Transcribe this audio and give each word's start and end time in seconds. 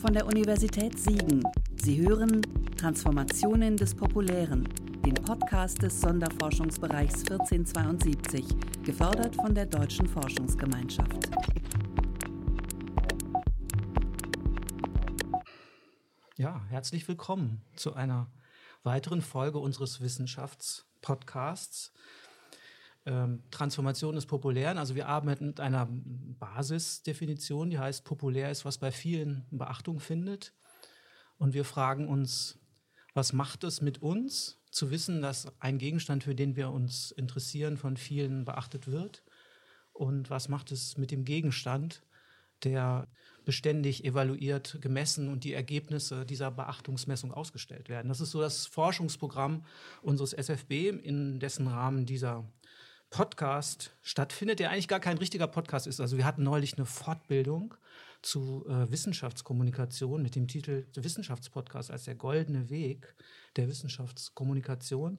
von 0.00 0.14
der 0.14 0.26
Universität 0.26 0.98
Siegen. 0.98 1.42
Sie 1.76 2.00
hören 2.00 2.40
Transformationen 2.78 3.76
des 3.76 3.94
Populären, 3.94 4.66
den 5.04 5.12
Podcast 5.12 5.82
des 5.82 6.00
Sonderforschungsbereichs 6.00 7.18
1472, 7.30 8.46
gefördert 8.82 9.36
von 9.36 9.54
der 9.54 9.66
Deutschen 9.66 10.06
Forschungsgemeinschaft. 10.06 11.28
Ja, 16.38 16.62
herzlich 16.70 17.06
willkommen 17.06 17.60
zu 17.76 17.92
einer 17.92 18.32
weiteren 18.82 19.20
Folge 19.20 19.58
unseres 19.58 20.00
Wissenschaftspodcasts. 20.00 21.92
Ähm, 23.06 23.42
Transformation 23.50 24.14
des 24.14 24.26
Populären. 24.26 24.76
Also 24.76 24.94
wir 24.94 25.08
arbeiten 25.08 25.46
mit 25.46 25.60
einer 25.60 25.88
Basisdefinition, 25.90 27.70
die 27.70 27.78
heißt, 27.78 28.04
populär 28.04 28.50
ist, 28.50 28.66
was 28.66 28.76
bei 28.76 28.92
vielen 28.92 29.46
Beachtung 29.50 30.00
findet. 30.00 30.52
Und 31.38 31.54
wir 31.54 31.64
fragen 31.64 32.08
uns, 32.08 32.58
was 33.14 33.32
macht 33.32 33.64
es 33.64 33.80
mit 33.80 34.02
uns, 34.02 34.60
zu 34.70 34.90
wissen, 34.90 35.22
dass 35.22 35.60
ein 35.60 35.78
Gegenstand, 35.78 36.24
für 36.24 36.34
den 36.34 36.56
wir 36.56 36.70
uns 36.70 37.10
interessieren, 37.10 37.78
von 37.78 37.96
vielen 37.96 38.44
beachtet 38.44 38.86
wird? 38.86 39.24
Und 39.92 40.28
was 40.28 40.48
macht 40.48 40.70
es 40.70 40.98
mit 40.98 41.10
dem 41.10 41.24
Gegenstand, 41.24 42.02
der 42.64 43.08
beständig 43.44 44.04
evaluiert, 44.04 44.78
gemessen 44.80 45.28
und 45.28 45.44
die 45.44 45.54
Ergebnisse 45.54 46.26
dieser 46.26 46.50
Beachtungsmessung 46.50 47.32
ausgestellt 47.32 47.88
werden. 47.88 48.08
Das 48.08 48.20
ist 48.20 48.30
so 48.30 48.40
das 48.40 48.66
Forschungsprogramm 48.66 49.64
unseres 50.02 50.32
SFB, 50.32 50.90
in 51.02 51.40
dessen 51.40 51.66
Rahmen 51.66 52.06
dieser 52.06 52.44
Podcast 53.10 53.92
stattfindet, 54.02 54.60
der 54.60 54.70
eigentlich 54.70 54.88
gar 54.88 55.00
kein 55.00 55.18
richtiger 55.18 55.48
Podcast 55.48 55.88
ist. 55.88 56.00
Also 56.00 56.16
wir 56.16 56.24
hatten 56.24 56.44
neulich 56.44 56.76
eine 56.76 56.86
Fortbildung 56.86 57.74
zu 58.22 58.64
äh, 58.68 58.90
Wissenschaftskommunikation 58.90 60.22
mit 60.22 60.36
dem 60.36 60.46
Titel 60.46 60.86
Wissenschaftspodcast 60.94 61.90
als 61.90 62.04
der 62.04 62.14
goldene 62.14 62.70
Weg 62.70 63.14
der 63.56 63.68
Wissenschaftskommunikation. 63.68 65.18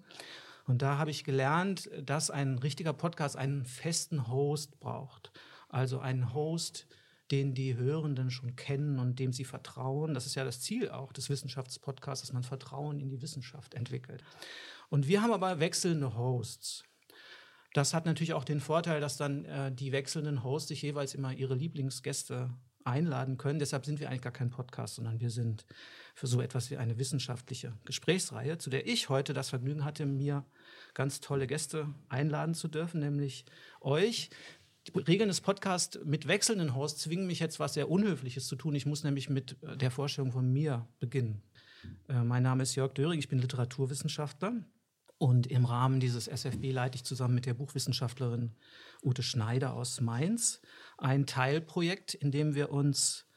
Und 0.66 0.82
da 0.82 0.98
habe 0.98 1.12
ich 1.12 1.26
gelernt, 1.26 1.90
dass 2.02 2.30
ein 2.30 2.60
richtiger 2.60 2.94
Podcast 2.94 3.36
einen 3.36 3.66
festen 3.66 4.30
Host 4.30 4.80
braucht. 4.80 5.32
Also 5.68 6.00
einen 6.00 6.34
Host, 6.34 6.88
den 7.32 7.54
die 7.54 7.76
Hörenden 7.76 8.32
schon 8.32 8.56
kennen 8.56 9.00
und 9.00 9.20
dem 9.20 9.34
sie 9.34 9.46
vertrauen. 9.46 10.14
Das 10.14 10.26
ist 10.26 10.36
ja 10.36 10.46
das 10.46 10.62
Ziel 10.62 10.90
auch 10.90 11.12
des 11.12 11.30
Wissenschaftspodcasts, 11.30 12.26
dass 12.26 12.34
man 12.34 12.44
Vertrauen 12.44 13.00
in 13.00 13.10
die 13.10 13.22
Wissenschaft 13.22 13.74
entwickelt. 13.74 14.24
Und 14.90 15.08
wir 15.08 15.22
haben 15.22 15.34
aber 15.34 15.60
wechselnde 15.60 16.16
Hosts. 16.16 16.84
Das 17.74 17.94
hat 17.94 18.06
natürlich 18.06 18.34
auch 18.34 18.44
den 18.44 18.60
Vorteil, 18.60 19.00
dass 19.00 19.18
dann 19.18 19.46
äh, 19.46 19.72
die 19.72 19.92
wechselnden 19.92 20.44
Hosts 20.44 20.70
sich 20.70 20.82
jeweils 20.82 21.16
immer 21.16 21.34
ihre 21.34 21.56
Lieblingsgäste 21.56 22.50
einladen 22.84 23.38
können. 23.38 23.60
Deshalb 23.60 23.86
sind 23.86 24.00
wir 24.00 24.10
eigentlich 24.10 24.22
gar 24.22 24.34
kein 24.34 24.50
Podcast, 24.50 24.96
sondern 24.96 25.20
wir 25.20 25.30
sind 25.30 25.66
für 26.16 26.28
so 26.28 26.42
etwas 26.42 26.72
wie 26.72 26.78
eine 26.78 26.98
wissenschaftliche 26.98 27.74
Gesprächsreihe, 27.86 28.58
zu 28.58 28.70
der 28.70 28.88
ich 28.88 29.10
heute 29.10 29.34
das 29.34 29.50
Vergnügen 29.50 29.86
hatte, 29.86 30.06
mir 30.06 30.46
ganz 30.94 31.20
tolle 31.20 31.48
Gäste 31.48 31.88
einladen 32.10 32.56
zu 32.56 32.68
dürfen, 32.68 33.00
nämlich 33.00 33.46
euch. 33.80 34.30
Die 34.88 35.00
Regeln 35.00 35.30
des 35.30 35.42
Podcasts 35.42 36.00
mit 36.04 36.28
wechselnden 36.28 36.76
Hosts 36.76 37.04
zwingen 37.04 37.28
mich 37.28 37.40
jetzt 37.40 37.60
was 37.60 37.76
sehr 37.76 37.90
Unhöfliches 37.90 38.48
zu 38.48 38.56
tun. 38.56 38.74
Ich 38.74 38.88
muss 38.88 39.04
nämlich 39.04 39.30
mit 39.30 39.62
äh, 39.64 39.78
der 39.78 39.92
Vorstellung 39.92 40.32
von 40.32 40.52
mir 40.52 40.88
beginnen. 41.00 41.44
Äh, 42.10 42.24
mein 42.24 42.44
Name 42.44 42.64
ist 42.64 42.76
Jörg 42.76 42.94
Döring, 42.94 43.20
ich 43.20 43.30
bin 43.30 43.40
Literaturwissenschaftler 43.40 44.54
und 45.22 45.46
im 45.46 45.66
Rahmen 45.66 46.00
dieses 46.00 46.28
SFB 46.28 46.72
leite 46.72 46.96
ich 46.96 47.04
zusammen 47.04 47.36
mit 47.36 47.46
der 47.46 47.54
Buchwissenschaftlerin 47.54 48.56
Ute 49.04 49.22
Schneider 49.22 49.74
aus 49.74 50.02
Mainz 50.02 50.62
ein 50.98 51.28
Teilprojekt, 51.28 52.16
in 52.16 52.32
dem 52.32 52.56
wir 52.56 52.72
uns 52.72 53.28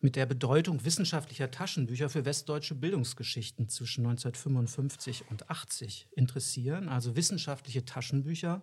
mit 0.00 0.16
der 0.16 0.26
Bedeutung 0.26 0.84
wissenschaftlicher 0.84 1.50
Taschenbücher 1.50 2.10
für 2.10 2.26
westdeutsche 2.26 2.74
Bildungsgeschichten 2.74 3.70
zwischen 3.70 4.04
1955 4.04 5.30
und 5.30 5.48
80 5.48 6.10
interessieren. 6.14 6.90
Also 6.90 7.16
wissenschaftliche 7.16 7.86
Taschenbücher, 7.86 8.60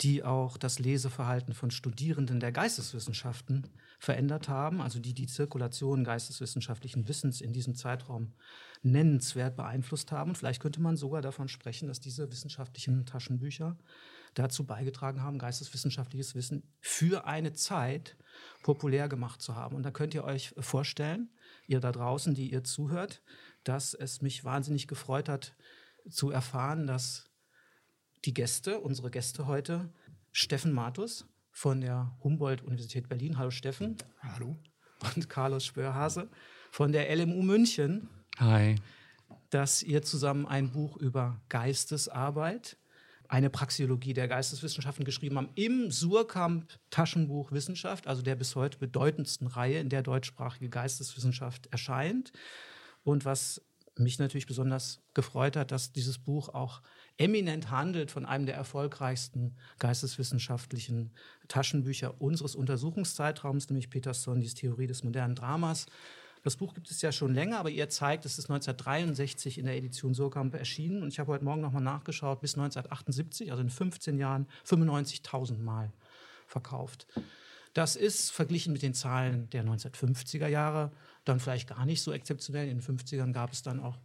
die 0.00 0.22
auch 0.22 0.56
das 0.56 0.78
Leseverhalten 0.78 1.54
von 1.54 1.72
Studierenden 1.72 2.38
der 2.38 2.52
Geisteswissenschaften 2.52 3.66
verändert 3.98 4.48
haben, 4.48 4.80
also 4.80 5.00
die 5.00 5.12
die 5.12 5.26
Zirkulation 5.26 6.04
geisteswissenschaftlichen 6.04 7.08
Wissens 7.08 7.40
in 7.40 7.52
diesem 7.52 7.74
Zeitraum 7.74 8.32
nennenswert 8.84 9.56
beeinflusst 9.56 10.12
haben. 10.12 10.30
Und 10.30 10.36
vielleicht 10.36 10.60
könnte 10.60 10.80
man 10.80 10.96
sogar 10.96 11.22
davon 11.22 11.48
sprechen, 11.48 11.88
dass 11.88 12.00
diese 12.00 12.30
wissenschaftlichen 12.30 13.06
Taschenbücher 13.06 13.76
dazu 14.34 14.64
beigetragen 14.66 15.22
haben, 15.22 15.38
geisteswissenschaftliches 15.38 16.34
Wissen 16.34 16.62
für 16.80 17.26
eine 17.26 17.52
Zeit 17.52 18.16
populär 18.62 19.08
gemacht 19.08 19.40
zu 19.40 19.54
haben. 19.54 19.76
Und 19.76 19.84
da 19.84 19.90
könnt 19.90 20.14
ihr 20.14 20.24
euch 20.24 20.54
vorstellen, 20.58 21.30
ihr 21.66 21.80
da 21.80 21.92
draußen, 21.92 22.34
die 22.34 22.52
ihr 22.52 22.64
zuhört, 22.64 23.22
dass 23.62 23.94
es 23.94 24.20
mich 24.22 24.44
wahnsinnig 24.44 24.86
gefreut 24.86 25.28
hat 25.28 25.56
zu 26.10 26.30
erfahren, 26.30 26.86
dass 26.86 27.30
die 28.24 28.34
Gäste, 28.34 28.80
unsere 28.80 29.10
Gäste 29.10 29.46
heute, 29.46 29.92
Steffen 30.32 30.72
Matus 30.72 31.26
von 31.50 31.80
der 31.80 32.16
Humboldt-Universität 32.22 33.08
Berlin. 33.08 33.38
Hallo 33.38 33.50
Steffen. 33.50 33.96
Hallo. 34.20 34.56
Und 35.14 35.28
Carlos 35.28 35.64
Spörhase 35.64 36.28
von 36.70 36.92
der 36.92 37.14
LMU 37.14 37.42
München. 37.42 38.08
Hi. 38.38 38.76
Dass 39.50 39.82
ihr 39.82 40.02
zusammen 40.02 40.46
ein 40.46 40.72
Buch 40.72 40.96
über 40.96 41.40
Geistesarbeit, 41.48 42.76
eine 43.28 43.48
Praxiologie 43.48 44.12
der 44.12 44.28
Geisteswissenschaften 44.28 45.04
geschrieben 45.04 45.38
habt, 45.38 45.56
im 45.58 45.90
Surkamp 45.90 46.72
Taschenbuch 46.90 47.52
Wissenschaft, 47.52 48.06
also 48.06 48.22
der 48.22 48.34
bis 48.34 48.56
heute 48.56 48.78
bedeutendsten 48.78 49.46
Reihe, 49.46 49.78
in 49.78 49.88
der 49.88 50.02
deutschsprachige 50.02 50.68
Geisteswissenschaft 50.68 51.68
erscheint. 51.68 52.32
Und 53.04 53.24
was 53.24 53.62
mich 53.96 54.18
natürlich 54.18 54.46
besonders 54.46 55.00
gefreut 55.14 55.56
hat, 55.56 55.70
dass 55.70 55.92
dieses 55.92 56.18
Buch 56.18 56.48
auch 56.48 56.82
eminent 57.16 57.70
handelt 57.70 58.10
von 58.10 58.26
einem 58.26 58.46
der 58.46 58.56
erfolgreichsten 58.56 59.56
geisteswissenschaftlichen 59.78 61.12
Taschenbücher 61.46 62.20
unseres 62.20 62.56
Untersuchungszeitraums, 62.56 63.68
nämlich 63.68 63.90
Petersons 63.90 64.54
Theorie 64.54 64.88
des 64.88 65.04
modernen 65.04 65.36
Dramas. 65.36 65.86
Das 66.44 66.56
Buch 66.56 66.74
gibt 66.74 66.90
es 66.90 67.00
ja 67.00 67.10
schon 67.10 67.32
länger, 67.32 67.58
aber 67.58 67.70
ihr 67.70 67.88
zeigt, 67.88 68.26
es 68.26 68.38
ist 68.38 68.50
1963 68.50 69.56
in 69.56 69.64
der 69.64 69.78
Edition 69.78 70.12
Surkamp 70.12 70.54
erschienen. 70.54 71.02
Und 71.02 71.08
ich 71.08 71.18
habe 71.18 71.32
heute 71.32 71.42
Morgen 71.42 71.62
nochmal 71.62 71.82
nachgeschaut, 71.82 72.42
bis 72.42 72.54
1978, 72.54 73.50
also 73.50 73.62
in 73.62 73.70
15 73.70 74.18
Jahren, 74.18 74.46
95.000 74.66 75.58
Mal 75.58 75.90
verkauft. 76.46 77.06
Das 77.72 77.96
ist 77.96 78.30
verglichen 78.30 78.74
mit 78.74 78.82
den 78.82 78.92
Zahlen 78.92 79.48
der 79.50 79.64
1950er 79.64 80.46
Jahre 80.46 80.92
dann 81.24 81.40
vielleicht 81.40 81.66
gar 81.66 81.86
nicht 81.86 82.02
so 82.02 82.12
exzeptionell. 82.12 82.68
In 82.68 82.78
den 82.78 82.98
50ern 82.98 83.32
gab 83.32 83.50
es 83.50 83.62
dann 83.62 83.80
auch 83.80 83.96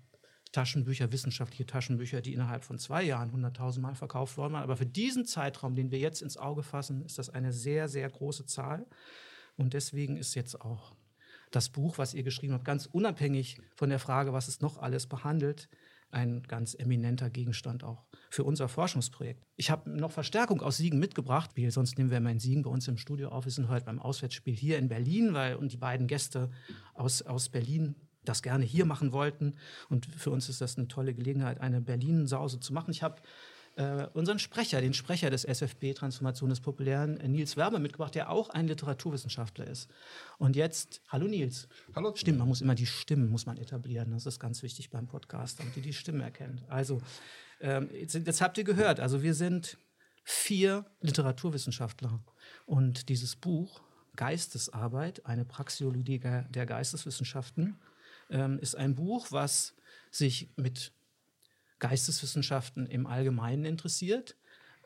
Taschenbücher, 0.53 1.11
wissenschaftliche 1.11 1.65
Taschenbücher, 1.65 2.21
die 2.21 2.33
innerhalb 2.33 2.63
von 2.63 2.79
zwei 2.79 3.03
Jahren 3.03 3.31
100.000 3.31 3.81
Mal 3.81 3.95
verkauft 3.95 4.37
worden 4.37 4.53
waren. 4.53 4.63
Aber 4.63 4.77
für 4.77 4.85
diesen 4.85 5.25
Zeitraum, 5.25 5.75
den 5.75 5.91
wir 5.91 5.99
jetzt 5.99 6.21
ins 6.21 6.37
Auge 6.37 6.63
fassen, 6.63 7.03
ist 7.03 7.17
das 7.17 7.29
eine 7.29 7.51
sehr, 7.51 7.89
sehr 7.89 8.09
große 8.09 8.45
Zahl. 8.45 8.87
Und 9.57 9.73
deswegen 9.73 10.15
ist 10.15 10.35
jetzt 10.35 10.61
auch 10.61 10.95
das 11.51 11.69
Buch, 11.69 11.97
was 11.97 12.13
ihr 12.13 12.23
geschrieben 12.23 12.53
habt, 12.53 12.65
ganz 12.65 12.85
unabhängig 12.85 13.57
von 13.75 13.89
der 13.89 13.99
Frage, 13.99 14.33
was 14.33 14.47
es 14.47 14.61
noch 14.61 14.77
alles 14.77 15.07
behandelt, 15.07 15.69
ein 16.11 16.43
ganz 16.43 16.73
eminenter 16.73 17.29
Gegenstand 17.29 17.83
auch 17.83 18.03
für 18.29 18.43
unser 18.43 18.67
Forschungsprojekt. 18.67 19.45
Ich 19.55 19.69
habe 19.69 19.89
noch 19.89 20.11
Verstärkung 20.11 20.61
aus 20.61 20.77
Siegen 20.77 20.99
mitgebracht, 20.99 21.51
weil 21.55 21.71
sonst 21.71 21.97
nehmen 21.97 22.09
wir 22.09 22.17
immer 22.17 22.37
Siegen 22.39 22.63
bei 22.63 22.69
uns 22.69 22.87
im 22.87 22.97
Studio 22.97 23.29
auf. 23.29 23.45
Wir 23.45 23.51
sind 23.51 23.69
heute 23.69 23.85
beim 23.85 23.99
Auswärtsspiel 23.99 24.55
hier 24.55 24.77
in 24.79 24.87
Berlin, 24.89 25.33
weil 25.33 25.55
und 25.55 25.71
die 25.71 25.77
beiden 25.77 26.07
Gäste 26.07 26.49
aus, 26.93 27.21
aus 27.21 27.49
Berlin 27.49 27.95
das 28.25 28.41
gerne 28.41 28.65
hier 28.65 28.85
machen 28.85 29.11
wollten. 29.11 29.55
Und 29.87 30.05
für 30.05 30.31
uns 30.31 30.49
ist 30.49 30.61
das 30.61 30.77
eine 30.77 30.87
tolle 30.87 31.13
Gelegenheit, 31.13 31.61
eine 31.61 31.81
Berlin-Sause 31.81 32.59
zu 32.59 32.73
machen. 32.73 32.91
Ich 32.91 33.03
habe 33.03 33.21
äh, 33.79 34.07
unseren 34.13 34.39
Sprecher, 34.39 34.81
den 34.81 34.93
Sprecher 34.93 35.29
des 35.29 35.45
SFB 35.45 35.93
Transformation 35.93 36.49
des 36.49 36.59
Populären, 36.59 37.17
äh, 37.17 37.29
Nils 37.29 37.55
Werber, 37.55 37.79
mitgebracht, 37.79 38.13
der 38.13 38.29
auch 38.29 38.49
ein 38.49 38.67
Literaturwissenschaftler 38.67 39.67
ist. 39.67 39.89
Und 40.37 40.57
jetzt, 40.57 41.01
hallo 41.07 41.27
Nils. 41.27 41.69
Hallo. 41.95 42.13
Stimmt, 42.13 42.39
man 42.39 42.49
muss 42.49 42.59
immer 42.59 42.75
die 42.75 42.85
Stimmen 42.85 43.29
muss 43.29 43.45
man 43.45 43.57
etablieren. 43.57 44.11
Das 44.11 44.25
ist 44.25 44.37
ganz 44.37 44.63
wichtig 44.63 44.89
beim 44.89 45.07
Podcast, 45.07 45.59
damit 45.59 45.77
ihr 45.77 45.83
die 45.83 45.93
Stimmen 45.93 46.19
erkennt. 46.19 46.61
Also, 46.67 47.01
ähm, 47.61 47.89
jetzt, 47.93 48.15
jetzt 48.15 48.41
habt 48.41 48.57
ihr 48.57 48.65
gehört, 48.65 48.99
also 48.99 49.23
wir 49.23 49.33
sind 49.33 49.77
vier 50.25 50.85
Literaturwissenschaftler. 50.99 52.19
Und 52.65 53.07
dieses 53.07 53.37
Buch, 53.37 53.81
Geistesarbeit, 54.17 55.25
eine 55.25 55.45
Praxeologie 55.45 56.19
der 56.19 56.65
Geisteswissenschaften, 56.65 57.79
ähm, 58.29 58.59
ist 58.59 58.75
ein 58.75 58.95
Buch, 58.95 59.27
was 59.31 59.73
sich 60.11 60.49
mit 60.57 60.91
Geisteswissenschaften 61.79 62.85
im 62.85 63.07
Allgemeinen 63.07 63.65
interessiert, 63.65 64.35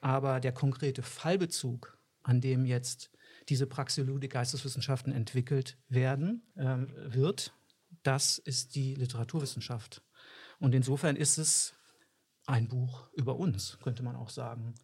aber 0.02 0.40
der 0.40 0.52
konkrete 0.52 1.02
Fallbezug, 1.02 1.98
an 2.24 2.42
dem 2.42 2.66
jetzt 2.66 3.10
diese 3.50 3.68
Praxeologie 3.68 4.30
Geisteswissenschaften 4.30 5.12
entwickelt 5.12 5.78
werden 5.90 6.44
äh, 6.56 6.78
wird, 7.14 7.54
das 8.04 8.38
ist 8.38 8.76
die 8.76 8.96
Literaturwissenschaft. 8.96 10.02
Und 10.60 10.76
insofern 10.76 11.16
ist 11.16 11.38
es 11.38 11.74
ein 12.46 12.68
Buch 12.68 13.08
über 13.14 13.38
uns, 13.38 13.78
könnte 13.82 14.04
man 14.04 14.16
auch 14.16 14.30
sagen. 14.30 14.76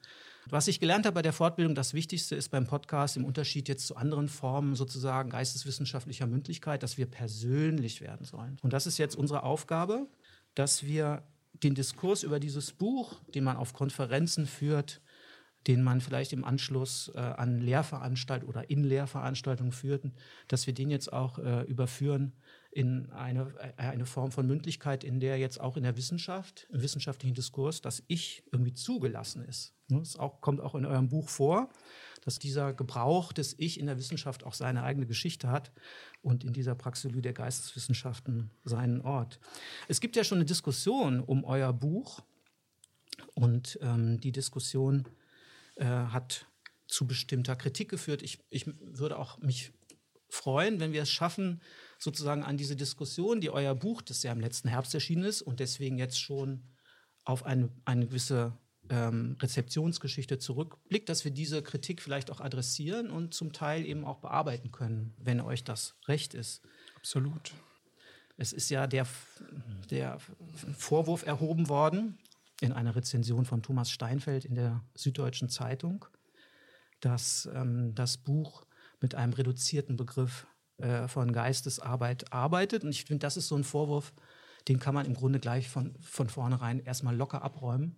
Was 0.50 0.68
ich 0.68 0.80
gelernt 0.80 1.06
habe 1.06 1.16
bei 1.16 1.22
der 1.22 1.34
Fortbildung, 1.34 1.76
das 1.76 1.94
Wichtigste 1.94 2.36
ist 2.36 2.50
beim 2.50 2.66
Podcast 2.66 3.18
im 3.18 3.26
Unterschied 3.26 3.68
jetzt 3.68 3.86
zu 3.86 3.96
anderen 3.96 4.30
Formen 4.30 4.76
sozusagen 4.76 5.30
geisteswissenschaftlicher 5.30 6.26
Mündlichkeit, 6.26 6.82
dass 6.82 6.98
wir 6.98 7.06
persönlich 7.06 8.02
werden 8.02 8.26
sollen. 8.26 8.58
Und 8.62 8.74
das 8.74 8.88
ist 8.88 8.98
jetzt 8.98 9.16
unsere 9.16 9.44
Aufgabe, 9.44 10.08
dass 10.56 10.84
wir 10.84 11.24
den 11.64 11.76
Diskurs 11.76 12.24
über 12.24 12.40
dieses 12.40 12.72
Buch, 12.72 13.22
den 13.36 13.44
man 13.44 13.58
auf 13.58 13.74
Konferenzen 13.74 14.46
führt, 14.46 15.02
den 15.68 15.84
man 15.84 16.00
vielleicht 16.02 16.32
im 16.34 16.46
Anschluss 16.46 17.12
äh, 17.16 17.20
an 17.20 17.60
Lehrveranstaltungen 17.60 18.50
oder 18.50 18.70
in 18.70 18.84
Lehrveranstaltungen 18.84 19.74
führten, 19.74 20.14
dass 20.48 20.68
wir 20.68 20.74
den 20.74 20.90
jetzt 20.90 21.12
auch 21.12 21.38
äh, 21.38 21.64
überführen 21.64 22.34
in 22.72 23.12
eine, 23.12 23.54
äh, 23.78 23.82
eine 23.82 24.06
Form 24.06 24.32
von 24.32 24.48
Mündlichkeit, 24.48 25.04
in 25.04 25.20
der 25.20 25.38
jetzt 25.38 25.60
auch 25.60 25.76
in 25.76 25.84
der 25.84 25.98
Wissenschaft, 25.98 26.68
im 26.72 26.82
wissenschaftlichen 26.82 27.36
Diskurs, 27.36 27.82
das 27.82 28.04
Ich 28.08 28.44
irgendwie 28.52 28.74
zugelassen 28.74 29.44
ist. 29.44 29.76
Das 29.90 30.18
auch, 30.18 30.40
kommt 30.40 30.62
auch 30.62 30.76
in 30.76 30.86
eurem 30.86 31.10
Buch 31.10 31.30
vor, 31.30 31.70
dass 32.22 32.40
dieser 32.40 32.74
Gebrauch 32.74 33.34
des 33.34 33.56
Ich 33.58 33.80
in 33.80 33.86
der 33.86 33.98
Wissenschaft 33.98 34.44
auch 34.44 34.54
seine 34.54 34.84
eigene 34.84 35.06
Geschichte 35.06 35.50
hat 35.50 35.72
und 36.22 36.44
in 36.44 36.54
dieser 36.54 36.76
Praxologie 36.76 37.22
der 37.22 37.34
Geisteswissenschaften 37.34 38.52
seinen 38.64 39.02
Ort. 39.02 39.40
Es 39.88 40.00
gibt 40.00 40.16
ja 40.16 40.24
schon 40.24 40.38
eine 40.38 40.46
Diskussion 40.46 41.20
um 41.20 41.44
euer 41.44 41.74
Buch 41.74 42.22
und 43.34 43.80
ähm, 43.82 44.20
die 44.20 44.32
Diskussion 44.32 45.08
äh, 45.76 45.86
hat 45.86 46.46
zu 46.88 47.08
bestimmter 47.08 47.56
Kritik 47.56 47.90
geführt. 47.90 48.22
Ich, 48.22 48.40
ich 48.50 48.66
würde 48.82 49.18
auch 49.18 49.38
mich 49.40 49.72
freuen, 50.30 50.80
wenn 50.80 50.94
wir 50.94 51.04
es 51.04 51.10
schaffen, 51.10 51.62
sozusagen 51.98 52.44
an 52.44 52.58
diese 52.58 52.76
Diskussion, 52.76 53.42
die 53.42 53.50
euer 53.50 53.76
Buch, 53.76 54.02
das 54.02 54.24
ja 54.24 54.32
im 54.32 54.40
letzten 54.40 54.70
Herbst 54.70 54.94
erschienen 54.94 55.24
ist 55.24 55.42
und 55.42 55.60
deswegen 55.60 55.98
jetzt 55.98 56.20
schon 56.20 56.64
auf 57.26 57.46
eine, 57.46 57.70
eine 57.86 58.08
gewisse 58.08 58.58
ähm, 58.90 59.38
Rezeptionsgeschichte 59.40 60.40
zurückblickt, 60.40 61.10
dass 61.10 61.24
wir 61.24 61.32
diese 61.32 61.62
Kritik 61.62 62.02
vielleicht 62.02 62.32
auch 62.32 62.42
adressieren 62.42 63.10
und 63.10 63.34
zum 63.34 63.54
Teil 63.54 63.86
eben 63.86 64.06
auch 64.06 64.20
bearbeiten 64.20 64.72
können, 64.72 65.14
wenn 65.18 65.42
euch 65.42 65.64
das 65.64 65.96
recht 66.08 66.34
ist. 66.34 66.62
Absolut. 66.96 67.54
Es 68.38 68.54
ist 68.54 68.70
ja 68.70 68.88
der, 68.88 69.06
der 69.90 70.18
Vorwurf 70.78 71.26
erhoben 71.26 71.70
worden 71.70 72.18
in 72.62 72.72
einer 72.72 72.96
Rezension 72.96 73.46
von 73.46 73.62
Thomas 73.62 73.92
Steinfeld 73.92 74.46
in 74.46 74.56
der 74.56 74.84
Süddeutschen 74.96 75.50
Zeitung, 75.50 76.06
dass 77.00 77.50
ähm, 77.54 77.94
das 77.96 78.18
Buch 78.18 78.66
mit 79.02 79.16
einem 79.16 79.34
reduzierten 79.34 79.98
Begriff 79.98 80.48
äh, 80.78 81.08
von 81.08 81.32
Geistesarbeit 81.32 82.32
arbeitet. 82.34 82.84
Und 82.84 82.92
ich 82.92 83.06
finde, 83.06 83.20
das 83.20 83.38
ist 83.38 83.48
so 83.48 83.56
ein 83.56 83.64
Vorwurf, 83.64 84.14
den 84.68 84.80
kann 84.80 84.94
man 84.94 85.06
im 85.06 85.14
Grunde 85.14 85.40
gleich 85.40 85.70
von, 85.70 85.96
von 86.02 86.30
vornherein 86.30 86.80
erstmal 86.80 87.16
locker 87.16 87.42
abräumen, 87.42 87.96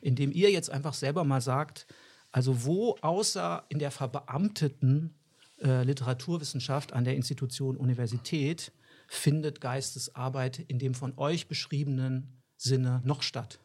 indem 0.00 0.32
ihr 0.32 0.50
jetzt 0.50 0.70
einfach 0.70 0.94
selber 0.94 1.24
mal 1.24 1.40
sagt, 1.40 1.86
also 2.32 2.64
wo 2.64 2.96
außer 3.00 3.64
in 3.68 3.78
der 3.78 3.90
verbeamteten 3.90 5.14
äh, 5.62 5.84
Literaturwissenschaft 5.84 6.92
an 6.92 7.04
der 7.04 7.16
Institution 7.16 7.76
Universität 7.76 8.72
findet 9.08 9.60
Geistesarbeit 9.60 10.58
in 10.58 10.78
dem 10.78 10.94
von 10.94 11.16
euch 11.16 11.48
beschriebenen 11.48 12.42
Sinne 12.56 13.00
noch 13.04 13.22
statt? 13.22 13.60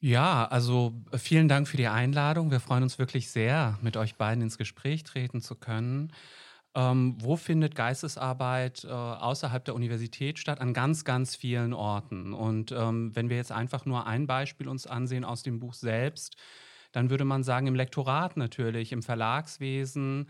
Ja, 0.00 0.46
also 0.46 0.94
äh, 1.10 1.18
vielen 1.18 1.48
Dank 1.48 1.66
für 1.66 1.76
die 1.76 1.88
Einladung. 1.88 2.50
Wir 2.50 2.60
freuen 2.60 2.84
uns 2.84 2.98
wirklich 2.98 3.30
sehr, 3.30 3.78
mit 3.82 3.96
euch 3.96 4.14
beiden 4.14 4.42
ins 4.42 4.58
Gespräch 4.58 5.02
treten 5.02 5.40
zu 5.40 5.56
können. 5.56 6.12
Ähm, 6.78 7.16
wo 7.18 7.34
findet 7.34 7.74
Geistesarbeit 7.74 8.84
äh, 8.84 8.88
außerhalb 8.88 9.64
der 9.64 9.74
Universität 9.74 10.38
statt? 10.38 10.60
An 10.60 10.72
ganz, 10.72 11.04
ganz 11.04 11.34
vielen 11.34 11.74
Orten. 11.74 12.32
Und 12.32 12.70
ähm, 12.70 13.10
wenn 13.16 13.28
wir 13.28 13.36
jetzt 13.36 13.50
einfach 13.50 13.84
nur 13.84 14.06
ein 14.06 14.28
Beispiel 14.28 14.68
uns 14.68 14.86
ansehen 14.86 15.24
aus 15.24 15.42
dem 15.42 15.58
Buch 15.58 15.74
selbst, 15.74 16.36
dann 16.92 17.10
würde 17.10 17.24
man 17.24 17.42
sagen, 17.42 17.66
im 17.66 17.74
Lektorat 17.74 18.36
natürlich, 18.36 18.92
im 18.92 19.02
Verlagswesen, 19.02 20.28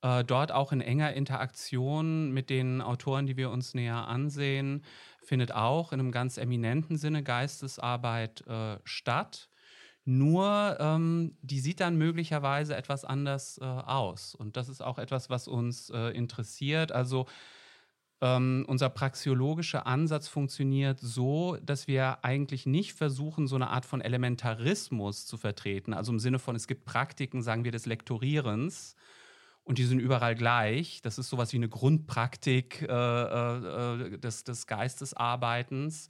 äh, 0.00 0.24
dort 0.24 0.52
auch 0.52 0.72
in 0.72 0.80
enger 0.80 1.12
Interaktion 1.12 2.32
mit 2.32 2.48
den 2.48 2.80
Autoren, 2.80 3.26
die 3.26 3.36
wir 3.36 3.50
uns 3.50 3.74
näher 3.74 4.08
ansehen, 4.08 4.82
findet 5.22 5.52
auch 5.52 5.92
in 5.92 6.00
einem 6.00 6.12
ganz 6.12 6.38
eminenten 6.38 6.96
Sinne 6.96 7.22
Geistesarbeit 7.22 8.46
äh, 8.46 8.78
statt. 8.84 9.49
Nur 10.10 10.76
ähm, 10.80 11.36
die 11.40 11.60
sieht 11.60 11.78
dann 11.78 11.94
möglicherweise 11.94 12.74
etwas 12.74 13.04
anders 13.04 13.58
äh, 13.62 13.64
aus. 13.64 14.34
Und 14.34 14.56
das 14.56 14.68
ist 14.68 14.82
auch 14.82 14.98
etwas, 14.98 15.30
was 15.30 15.46
uns 15.46 15.88
äh, 15.90 16.08
interessiert. 16.08 16.90
Also 16.90 17.26
ähm, 18.20 18.64
unser 18.66 18.88
praxiologischer 18.88 19.86
Ansatz 19.86 20.26
funktioniert 20.26 20.98
so, 20.98 21.58
dass 21.62 21.86
wir 21.86 22.24
eigentlich 22.24 22.66
nicht 22.66 22.94
versuchen, 22.94 23.46
so 23.46 23.54
eine 23.54 23.70
Art 23.70 23.86
von 23.86 24.00
Elementarismus 24.00 25.26
zu 25.26 25.36
vertreten. 25.36 25.94
Also 25.94 26.10
im 26.10 26.18
Sinne 26.18 26.40
von, 26.40 26.56
es 26.56 26.66
gibt 26.66 26.86
Praktiken, 26.86 27.40
sagen 27.40 27.62
wir, 27.62 27.70
des 27.70 27.86
Lektorierens, 27.86 28.96
und 29.62 29.78
die 29.78 29.84
sind 29.84 30.00
überall 30.00 30.34
gleich. 30.34 31.02
Das 31.02 31.18
ist 31.18 31.28
sowas 31.28 31.52
wie 31.52 31.58
eine 31.58 31.68
Grundpraktik 31.68 32.82
äh, 32.82 32.86
äh, 32.86 34.18
des, 34.18 34.42
des 34.42 34.66
Geistesarbeitens, 34.66 36.08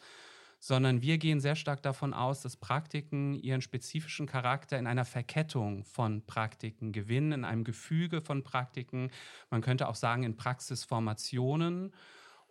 sondern 0.60 1.00
wir 1.00 1.16
gehen 1.16 1.40
sehr 1.40 1.56
stark 1.56 1.82
davon 1.82 2.12
aus, 2.12 2.42
dass 2.42 2.58
Praktiken 2.58 3.34
ihren 3.34 3.62
spezifischen 3.62 4.26
Charakter 4.26 4.78
in 4.78 4.86
einer 4.86 5.06
Verkettung 5.06 5.84
von 5.84 6.26
Praktiken 6.26 6.92
gewinnen, 6.92 7.32
in 7.32 7.44
einem 7.46 7.64
Gefüge 7.64 8.20
von 8.20 8.44
Praktiken. 8.44 9.10
Man 9.48 9.62
könnte 9.62 9.88
auch 9.88 9.94
sagen, 9.94 10.22
in 10.22 10.36
Praxisformationen. 10.36 11.94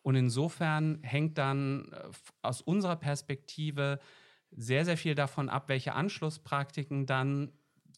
Und 0.02 0.16
insofern 0.16 0.98
hängt 1.04 1.38
dann 1.38 1.92
äh, 1.92 2.10
aus 2.42 2.62
unserer 2.62 2.96
Perspektive 2.96 4.00
sehr, 4.52 4.86
sehr 4.86 4.98
viel 4.98 5.14
davon 5.14 5.48
ab, 5.48 5.70
welche 5.70 5.94
Anschlusspraktiken 5.94 7.06
dann 7.06 7.52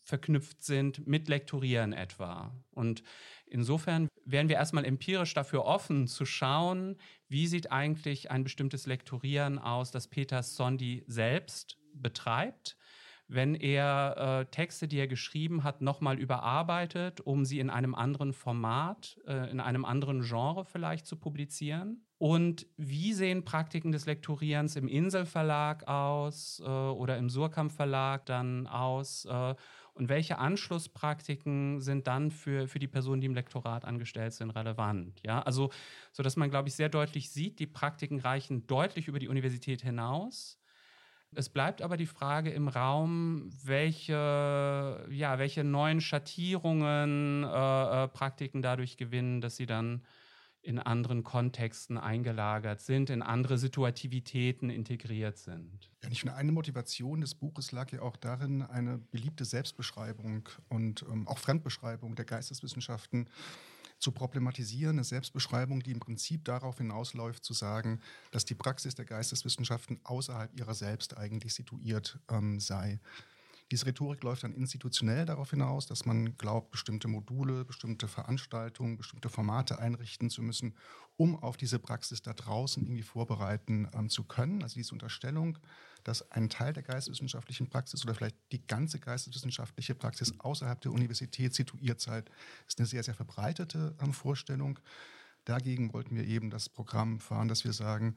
verknüpft 0.04 0.64
sind 0.64 1.08
mit 1.08 1.28
Lektorieren 1.28 1.94
etwa. 1.94 2.54
Und 2.72 3.04
insofern 3.46 4.08
wären 4.26 4.50
wir 4.50 4.56
erstmal 4.56 4.86
empirisch 4.86 5.34
dafür 5.34 5.66
offen 5.66 6.08
zu 6.08 6.26
schauen, 6.26 6.98
wie 7.28 7.48
sieht 7.48 7.72
eigentlich 7.72 8.32
ein 8.32 8.44
bestimmtes 8.44 8.86
Lektorieren 8.86 9.60
aus, 9.60 9.92
das 9.92 10.08
Peter 10.08 10.44
Sondi 10.44 11.04
selbst 11.08 11.78
betreibt 11.94 12.78
wenn 13.34 13.56
er 13.56 14.42
äh, 14.42 14.46
Texte, 14.52 14.90
die 14.90 14.98
er 14.98 15.08
geschrieben 15.08 15.64
hat, 15.64 15.82
nochmal 15.82 16.20
überarbeitet, 16.20 17.22
um 17.22 17.46
sie 17.46 17.60
in 17.60 17.70
einem 17.70 17.96
anderen 17.96 18.34
Format, 18.34 19.18
äh, 19.26 19.50
in 19.50 19.62
einem 19.62 19.86
anderen 19.86 20.22
Genre 20.22 20.66
vielleicht 20.66 21.08
zu 21.08 21.16
publizieren? 21.16 22.06
Und 22.18 22.68
wie 22.76 23.14
sehen 23.14 23.46
Praktiken 23.46 23.94
des 23.94 24.06
Lektorierens 24.06 24.76
im 24.76 24.90
Inselverlag 24.90 25.88
aus 25.88 26.62
äh, 26.64 26.68
oder 26.68 27.18
im 27.18 27.30
Surkamp 27.30 27.72
Verlag 27.72 28.26
dann 28.26 28.68
aus? 28.68 29.26
Und 29.94 30.08
welche 30.10 30.38
Anschlusspraktiken 30.38 31.82
sind 31.82 32.08
dann 32.08 32.32
für, 32.32 32.68
für 32.68 32.80
die 32.80 32.88
Personen, 32.88 33.22
die 33.22 33.28
im 33.28 33.36
Lektorat 33.36 33.84
angestellt 33.84 34.34
sind, 34.34 34.52
relevant? 34.52 35.22
Ja, 35.24 35.42
also, 35.42 35.70
so 36.14 36.24
dass 36.24 36.38
man, 36.38 36.50
glaube 36.50 36.70
ich, 36.70 36.76
sehr 36.76 36.90
deutlich 36.90 37.30
sieht, 37.30 37.60
die 37.60 37.68
Praktiken 37.68 38.20
reichen 38.20 38.68
deutlich 38.68 39.08
über 39.08 39.20
die 39.20 39.28
Universität 39.28 39.82
hinaus. 39.82 40.62
Es 41.34 41.50
bleibt 41.50 41.82
aber 41.82 41.96
die 41.96 42.08
Frage 42.08 42.52
im 42.52 42.68
Raum, 42.68 43.50
welche, 43.64 45.08
ja, 45.10 45.40
welche 45.40 45.64
neuen 45.64 46.02
Schattierungen 46.02 47.44
äh, 47.44 48.04
äh, 48.04 48.08
Praktiken 48.10 48.62
dadurch 48.62 48.98
gewinnen, 48.98 49.40
dass 49.40 49.56
sie 49.56 49.66
dann 49.66 50.04
in 50.64 50.78
anderen 50.80 51.24
Kontexten 51.24 51.98
eingelagert 51.98 52.82
sind, 52.82 53.10
in 53.10 53.22
andere 53.22 53.58
Situativitäten 53.58 54.70
integriert 54.70 55.38
sind. 55.38 55.90
Ja, 56.04 56.10
ich 56.10 56.20
finde, 56.20 56.36
eine 56.36 56.52
Motivation 56.52 57.22
des 57.22 57.34
Buches 57.34 57.72
lag 57.72 57.92
ja 57.92 58.02
auch 58.02 58.16
darin, 58.16 58.62
eine 58.62 58.98
beliebte 58.98 59.46
Selbstbeschreibung 59.46 60.48
und 60.70 61.04
ähm, 61.12 61.28
auch 61.28 61.40
Fremdbeschreibung 61.40 62.16
der 62.16 62.26
Geisteswissenschaften 62.26 63.28
zu 64.02 64.12
problematisieren, 64.12 64.98
eine 64.98 65.04
Selbstbeschreibung, 65.04 65.82
die 65.82 65.92
im 65.92 66.00
Prinzip 66.00 66.44
darauf 66.46 66.78
hinausläuft, 66.80 67.44
zu 67.44 67.54
sagen, 67.54 68.02
dass 68.32 68.46
die 68.46 68.56
Praxis 68.56 68.96
der 68.96 69.06
Geisteswissenschaften 69.06 70.00
außerhalb 70.04 70.58
ihrer 70.60 70.74
selbst 70.74 71.18
eigentlich 71.18 71.54
situiert 71.54 72.20
ähm, 72.30 72.60
sei. 72.60 73.00
Diese 73.72 73.86
Rhetorik 73.86 74.22
läuft 74.22 74.44
dann 74.44 74.52
institutionell 74.52 75.26
darauf 75.26 75.52
hinaus, 75.52 75.88
dass 75.88 76.06
man 76.06 76.38
glaubt, 76.38 76.72
bestimmte 76.72 77.08
Module, 77.08 77.64
bestimmte 77.64 78.10
Veranstaltungen, 78.10 78.98
bestimmte 78.98 79.30
Formate 79.30 79.80
einrichten 79.80 80.30
zu 80.30 80.42
müssen, 80.42 80.76
um 81.16 81.42
auf 81.42 81.56
diese 81.56 81.80
Praxis 81.80 82.22
da 82.22 82.34
draußen 82.34 82.84
irgendwie 82.84 83.02
vorbereiten 83.02 83.88
ähm, 83.94 84.10
zu 84.10 84.26
können. 84.26 84.62
Also 84.62 84.76
diese 84.76 84.92
Unterstellung, 84.94 85.58
dass 86.04 86.30
ein 86.32 86.50
Teil 86.50 86.74
der 86.74 86.84
geisteswissenschaftlichen 86.84 87.70
Praxis 87.70 88.04
oder 88.04 88.14
vielleicht 88.14 88.36
die 88.52 88.66
ganze 88.68 89.00
geisteswissenschaftliche 89.00 89.96
Praxis 89.96 90.38
außerhalb 90.40 90.82
der 90.82 90.92
Universität 90.92 91.54
situiert 91.54 92.02
sei, 92.02 92.24
ist 92.68 92.78
eine 92.78 92.88
sehr, 92.88 93.04
sehr 93.04 93.16
verbreitete 93.16 93.96
ähm, 94.02 94.12
Vorstellung. 94.12 94.80
Dagegen 95.46 95.92
wollten 95.94 96.16
wir 96.16 96.26
eben 96.26 96.52
das 96.52 96.70
Programm 96.70 97.20
fahren, 97.20 97.48
dass 97.48 97.64
wir 97.64 97.74
sagen, 97.74 98.16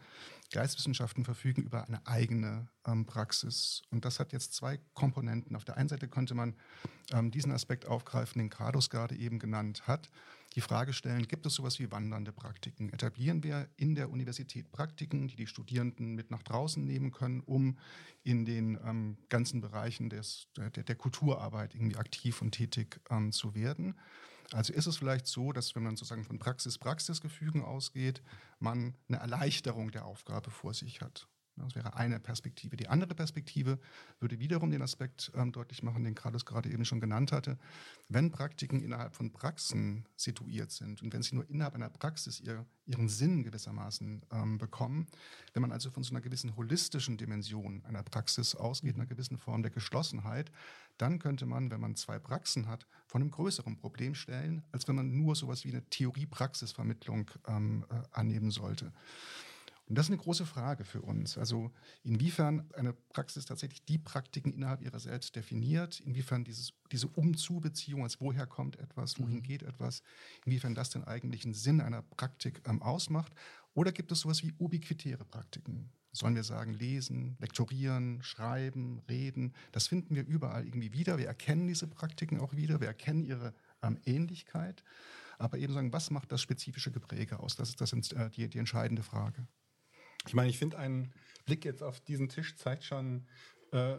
Geisteswissenschaften 0.52 1.24
verfügen 1.24 1.62
über 1.62 1.86
eine 1.86 2.06
eigene 2.06 2.68
ähm, 2.86 3.06
Praxis. 3.06 3.82
Und 3.90 4.04
das 4.04 4.20
hat 4.20 4.32
jetzt 4.32 4.52
zwei 4.54 4.78
Komponenten. 4.92 5.56
Auf 5.56 5.64
der 5.64 5.78
einen 5.78 5.88
Seite 5.88 6.06
könnte 6.06 6.34
man 6.34 6.54
ähm, 7.12 7.30
diesen 7.30 7.50
Aspekt 7.52 7.86
aufgreifen, 7.86 8.38
den 8.38 8.50
Gradus 8.50 8.90
gerade 8.90 9.16
eben 9.16 9.38
genannt 9.38 9.86
hat. 9.86 10.10
die 10.54 10.60
Frage 10.60 10.92
stellen, 10.92 11.26
gibt 11.26 11.46
es 11.46 11.54
sowas 11.54 11.78
wie 11.78 11.90
wandernde 11.90 12.30
Praktiken? 12.30 12.92
Etablieren 12.92 13.42
wir 13.42 13.68
in 13.76 13.94
der 13.94 14.10
Universität 14.10 14.70
Praktiken, 14.70 15.26
die 15.26 15.36
die 15.36 15.46
Studierenden 15.46 16.14
mit 16.14 16.30
nach 16.30 16.42
draußen 16.42 16.84
nehmen 16.84 17.10
können, 17.10 17.40
um 17.40 17.78
in 18.22 18.44
den 18.44 18.78
ähm, 18.84 19.16
ganzen 19.30 19.62
Bereichen 19.62 20.10
des, 20.10 20.48
der, 20.56 20.70
der, 20.70 20.94
Kulturarbeit 20.94 21.74
irgendwie 21.74 21.96
aktiv 21.96 22.42
und 22.42 22.52
tätig 22.52 23.00
ähm, 23.10 23.32
zu 23.32 23.54
werden? 23.54 23.94
Also 24.52 24.72
ist 24.72 24.86
es 24.86 24.96
vielleicht 24.96 25.26
so, 25.26 25.52
dass 25.52 25.74
wenn 25.74 25.82
man 25.82 25.96
sozusagen 25.96 26.24
von 26.24 26.38
Praxis-Praxis-Gefügen 26.38 27.64
ausgeht, 27.64 28.22
man 28.58 28.94
eine 29.08 29.18
Erleichterung 29.18 29.90
der 29.90 30.04
Aufgabe 30.04 30.50
vor 30.50 30.74
sich 30.74 31.00
hat. 31.00 31.26
Das 31.56 31.76
wäre 31.76 31.94
eine 31.94 32.18
Perspektive. 32.18 32.76
Die 32.76 32.88
andere 32.88 33.14
Perspektive 33.14 33.78
würde 34.18 34.40
wiederum 34.40 34.70
den 34.70 34.82
Aspekt 34.82 35.30
ähm, 35.36 35.52
deutlich 35.52 35.82
machen, 35.82 36.02
den 36.02 36.14
Carlos 36.14 36.44
gerade 36.44 36.68
eben 36.68 36.84
schon 36.84 37.00
genannt 37.00 37.30
hatte. 37.30 37.58
Wenn 38.08 38.32
Praktiken 38.32 38.82
innerhalb 38.82 39.14
von 39.14 39.32
Praxen 39.32 40.08
situiert 40.16 40.72
sind 40.72 41.02
und 41.02 41.12
wenn 41.12 41.22
sie 41.22 41.36
nur 41.36 41.48
innerhalb 41.48 41.74
einer 41.74 41.90
Praxis 41.90 42.40
ihr, 42.40 42.66
ihren 42.86 43.08
Sinn 43.08 43.44
gewissermaßen 43.44 44.26
ähm, 44.32 44.58
bekommen, 44.58 45.06
wenn 45.52 45.62
man 45.62 45.70
also 45.70 45.90
von 45.90 46.02
so 46.02 46.12
einer 46.12 46.20
gewissen 46.20 46.56
holistischen 46.56 47.18
Dimension 47.18 47.84
einer 47.84 48.02
Praxis 48.02 48.56
ausgeht, 48.56 48.96
einer 48.96 49.06
gewissen 49.06 49.38
Form 49.38 49.62
der 49.62 49.70
Geschlossenheit, 49.70 50.50
dann 50.98 51.18
könnte 51.18 51.46
man, 51.46 51.70
wenn 51.70 51.80
man 51.80 51.96
zwei 51.96 52.18
Praxen 52.18 52.68
hat, 52.68 52.86
von 53.06 53.20
einem 53.20 53.30
größeren 53.30 53.76
Problem 53.76 54.14
stellen, 54.14 54.64
als 54.72 54.86
wenn 54.88 54.96
man 54.96 55.16
nur 55.16 55.34
sowas 55.34 55.64
wie 55.64 55.70
eine 55.70 55.84
Theorie-Praxis-Vermittlung 55.84 57.30
ähm, 57.46 57.84
äh, 57.90 57.94
annehmen 58.12 58.50
sollte. 58.50 58.92
Und 59.86 59.98
das 59.98 60.06
ist 60.06 60.12
eine 60.12 60.22
große 60.22 60.46
Frage 60.46 60.84
für 60.84 61.02
uns. 61.02 61.36
Also 61.36 61.70
inwiefern 62.04 62.70
eine 62.74 62.94
Praxis 62.94 63.44
tatsächlich 63.44 63.84
die 63.84 63.98
Praktiken 63.98 64.52
innerhalb 64.52 64.80
ihrer 64.80 64.98
selbst 64.98 65.36
definiert, 65.36 66.00
inwiefern 66.00 66.42
dieses, 66.42 66.72
diese 66.90 67.08
Um-zu-Beziehung, 67.08 68.02
als 68.02 68.20
woher 68.20 68.46
kommt 68.46 68.78
etwas, 68.78 69.18
wohin 69.18 69.38
mhm. 69.38 69.42
geht 69.42 69.62
etwas, 69.62 70.02
inwiefern 70.46 70.74
das 70.74 70.90
den 70.90 71.04
eigentlichen 71.04 71.52
Sinn 71.52 71.82
einer 71.82 72.00
Praktik 72.00 72.62
ähm, 72.66 72.80
ausmacht. 72.80 73.34
Oder 73.74 73.92
gibt 73.92 74.10
es 74.10 74.20
sowas 74.20 74.42
wie 74.42 74.54
ubiquitäre 74.58 75.24
Praktiken? 75.24 75.90
Sollen 76.14 76.36
wir 76.36 76.44
sagen, 76.44 76.72
lesen, 76.72 77.36
lektorieren, 77.40 78.22
schreiben, 78.22 79.02
reden? 79.08 79.52
Das 79.72 79.88
finden 79.88 80.14
wir 80.14 80.24
überall 80.24 80.64
irgendwie 80.64 80.92
wieder. 80.92 81.18
Wir 81.18 81.26
erkennen 81.26 81.66
diese 81.66 81.88
Praktiken 81.88 82.38
auch 82.38 82.54
wieder, 82.54 82.80
wir 82.80 82.86
erkennen 82.86 83.24
ihre 83.24 83.52
ähm, 83.82 83.98
Ähnlichkeit. 84.06 84.84
Aber 85.38 85.58
eben 85.58 85.74
sagen, 85.74 85.92
was 85.92 86.10
macht 86.10 86.30
das 86.30 86.40
spezifische 86.40 86.92
Gepräge 86.92 87.40
aus? 87.40 87.56
Das 87.56 87.68
ist 87.68 87.80
das, 87.80 87.92
äh, 87.92 88.30
die, 88.30 88.48
die 88.48 88.58
entscheidende 88.58 89.02
Frage. 89.02 89.48
Ich 90.26 90.34
meine, 90.34 90.48
ich 90.48 90.58
finde, 90.58 90.78
ein 90.78 91.12
Blick 91.44 91.64
jetzt 91.64 91.82
auf 91.82 92.00
diesen 92.00 92.28
Tisch 92.28 92.56
zeigt 92.56 92.84
schon, 92.84 93.26
äh, 93.74 93.96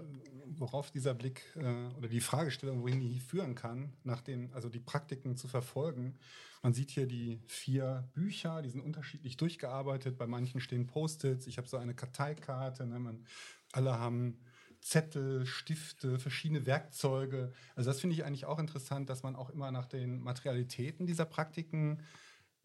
worauf 0.58 0.90
dieser 0.90 1.14
Blick 1.14 1.44
äh, 1.56 1.96
oder 1.98 2.08
die 2.08 2.22
Fragestellung, 2.22 2.82
wohin 2.82 3.02
die 3.02 3.20
führen 3.20 3.56
kann, 3.56 3.92
nach 4.04 4.22
den, 4.22 4.54
also 4.54 4.70
die 4.70 4.80
Praktiken 4.80 5.36
zu 5.36 5.48
verfolgen. 5.48 6.18
Man 6.64 6.74
sieht 6.74 6.92
hier 6.92 7.08
die 7.08 7.42
vier 7.46 8.08
Bücher, 8.14 8.62
die 8.62 8.70
sind 8.70 8.82
unterschiedlich 8.82 9.38
durchgearbeitet. 9.38 10.18
Bei 10.18 10.28
manchen 10.28 10.62
stehen 10.62 10.88
Post-its. 10.88 11.46
Ich 11.48 11.58
habe 11.58 11.68
so 11.68 11.78
eine 11.78 11.94
Karteikarte. 11.94 12.88
Ne? 12.88 13.00
Man, 13.00 13.26
alle 13.74 14.00
haben 14.00 14.40
Zettel, 14.82 15.46
Stifte, 15.46 16.20
verschiedene 16.20 16.66
Werkzeuge. 16.66 17.52
Also 17.76 17.90
das 17.90 18.00
finde 18.00 18.16
ich 18.16 18.24
eigentlich 18.24 18.46
auch 18.46 18.60
interessant, 18.60 19.10
dass 19.10 19.24
man 19.24 19.36
auch 19.36 19.50
immer 19.50 19.72
nach 19.72 19.88
den 19.88 20.22
Materialitäten 20.22 21.06
dieser 21.06 21.26
Praktiken 21.26 22.02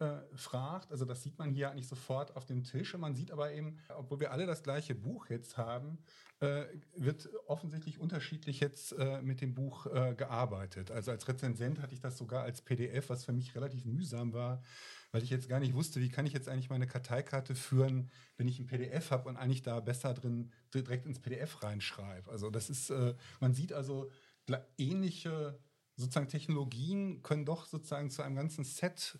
äh, 0.01 0.19
fragt. 0.35 0.91
Also 0.91 1.05
das 1.05 1.21
sieht 1.23 1.37
man 1.37 1.51
hier 1.51 1.71
eigentlich 1.71 1.87
sofort 1.87 2.35
auf 2.35 2.45
dem 2.45 2.63
Tisch. 2.63 2.93
Und 2.93 3.01
man 3.01 3.15
sieht 3.15 3.31
aber 3.31 3.53
eben, 3.53 3.77
obwohl 3.89 4.19
wir 4.19 4.31
alle 4.31 4.45
das 4.45 4.63
gleiche 4.63 4.95
Buch 4.95 5.29
jetzt 5.29 5.57
haben, 5.57 5.99
äh, 6.39 6.65
wird 6.95 7.29
offensichtlich 7.47 7.99
unterschiedlich 7.99 8.59
jetzt 8.59 8.93
äh, 8.93 9.21
mit 9.21 9.41
dem 9.41 9.53
Buch 9.53 9.85
äh, 9.85 10.15
gearbeitet. 10.15 10.91
Also 10.91 11.11
als 11.11 11.27
Rezensent 11.27 11.79
hatte 11.81 11.93
ich 11.93 12.01
das 12.01 12.17
sogar 12.17 12.43
als 12.43 12.61
PDF, 12.61 13.09
was 13.09 13.25
für 13.25 13.31
mich 13.31 13.55
relativ 13.55 13.85
mühsam 13.85 14.33
war, 14.33 14.63
weil 15.11 15.23
ich 15.23 15.29
jetzt 15.29 15.47
gar 15.47 15.59
nicht 15.59 15.75
wusste, 15.75 16.01
wie 16.01 16.09
kann 16.09 16.25
ich 16.25 16.33
jetzt 16.33 16.49
eigentlich 16.49 16.69
meine 16.69 16.87
Karteikarte 16.87 17.53
führen, 17.53 18.09
wenn 18.37 18.47
ich 18.47 18.59
ein 18.59 18.65
PDF 18.65 19.11
habe 19.11 19.29
und 19.29 19.37
eigentlich 19.37 19.61
da 19.61 19.79
besser 19.79 20.13
drin 20.13 20.51
direkt 20.73 21.05
ins 21.05 21.19
PDF 21.19 21.61
reinschreibe. 21.61 22.31
Also 22.31 22.49
das 22.49 22.69
ist, 22.69 22.89
äh, 22.89 23.13
man 23.39 23.53
sieht 23.53 23.71
also 23.71 24.09
ähnliche 24.77 25.59
sozusagen 25.95 26.27
Technologien 26.27 27.21
können 27.23 27.45
doch 27.45 27.65
sozusagen 27.65 28.09
zu 28.09 28.21
einem 28.21 28.35
ganzen 28.35 28.63
Set 28.65 29.19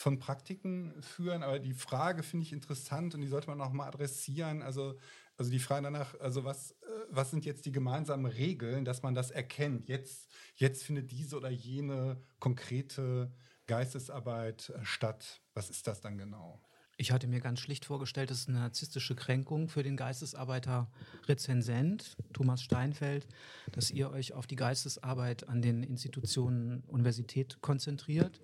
von 0.00 0.18
Praktiken 0.18 0.94
führen. 1.02 1.42
Aber 1.42 1.58
die 1.58 1.74
Frage 1.74 2.22
finde 2.22 2.46
ich 2.46 2.54
interessant 2.54 3.14
und 3.14 3.20
die 3.20 3.28
sollte 3.28 3.48
man 3.48 3.60
auch 3.60 3.70
mal 3.70 3.86
adressieren. 3.86 4.62
Also, 4.62 4.98
also 5.36 5.50
die 5.50 5.58
Frage 5.58 5.84
danach, 5.84 6.18
also 6.20 6.42
was, 6.44 6.70
äh, 6.70 6.86
was 7.10 7.30
sind 7.30 7.44
jetzt 7.44 7.66
die 7.66 7.72
gemeinsamen 7.72 8.24
Regeln, 8.24 8.86
dass 8.86 9.02
man 9.02 9.14
das 9.14 9.30
erkennt? 9.30 9.88
Jetzt, 9.88 10.30
jetzt 10.56 10.84
findet 10.84 11.12
diese 11.12 11.36
oder 11.36 11.50
jene 11.50 12.16
konkrete 12.38 13.30
Geistesarbeit 13.66 14.70
äh, 14.70 14.84
statt. 14.86 15.42
Was 15.52 15.68
ist 15.68 15.86
das 15.86 16.00
dann 16.00 16.16
genau? 16.16 16.62
Ich 16.96 17.12
hatte 17.12 17.28
mir 17.28 17.40
ganz 17.40 17.60
schlicht 17.60 17.84
vorgestellt, 17.84 18.30
das 18.30 18.40
ist 18.40 18.48
eine 18.48 18.58
narzisstische 18.58 19.14
Kränkung 19.14 19.68
für 19.68 19.82
den 19.82 19.98
Geistesarbeiter 19.98 20.90
Rezensent 21.26 22.16
Thomas 22.32 22.62
Steinfeld, 22.62 23.26
dass 23.72 23.90
ihr 23.90 24.10
euch 24.10 24.32
auf 24.32 24.46
die 24.46 24.56
Geistesarbeit 24.56 25.46
an 25.48 25.60
den 25.60 25.82
Institutionen 25.82 26.84
Universität 26.88 27.60
konzentriert 27.60 28.40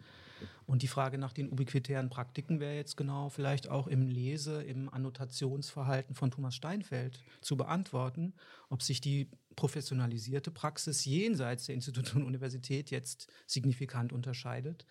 und 0.67 0.83
die 0.83 0.89
Frage 0.89 1.19
nach 1.19 1.33
den 1.33 1.51
ubiquitären 1.51 2.09
Praktiken 2.09 2.61
wäre 2.61 2.75
jetzt 2.75 2.97
genau 2.97 3.29
vielleicht 3.29 3.69
auch 3.69 3.87
im 3.87 4.07
Lese-, 4.07 4.63
im 4.63 4.89
Annotationsverhalten 4.89 6.15
von 6.15 6.31
Thomas 6.31 6.55
Steinfeld 6.55 7.23
zu 7.41 7.57
beantworten, 7.57 8.35
ob 8.69 8.83
sich 8.83 9.01
die 9.01 9.31
professionalisierte 9.55 10.51
Praxis 10.51 11.05
jenseits 11.05 11.67
der 11.67 11.75
Institution 11.75 12.25
Universität 12.25 12.91
jetzt 12.91 13.31
signifikant 13.47 14.13
unterscheidet 14.13 14.87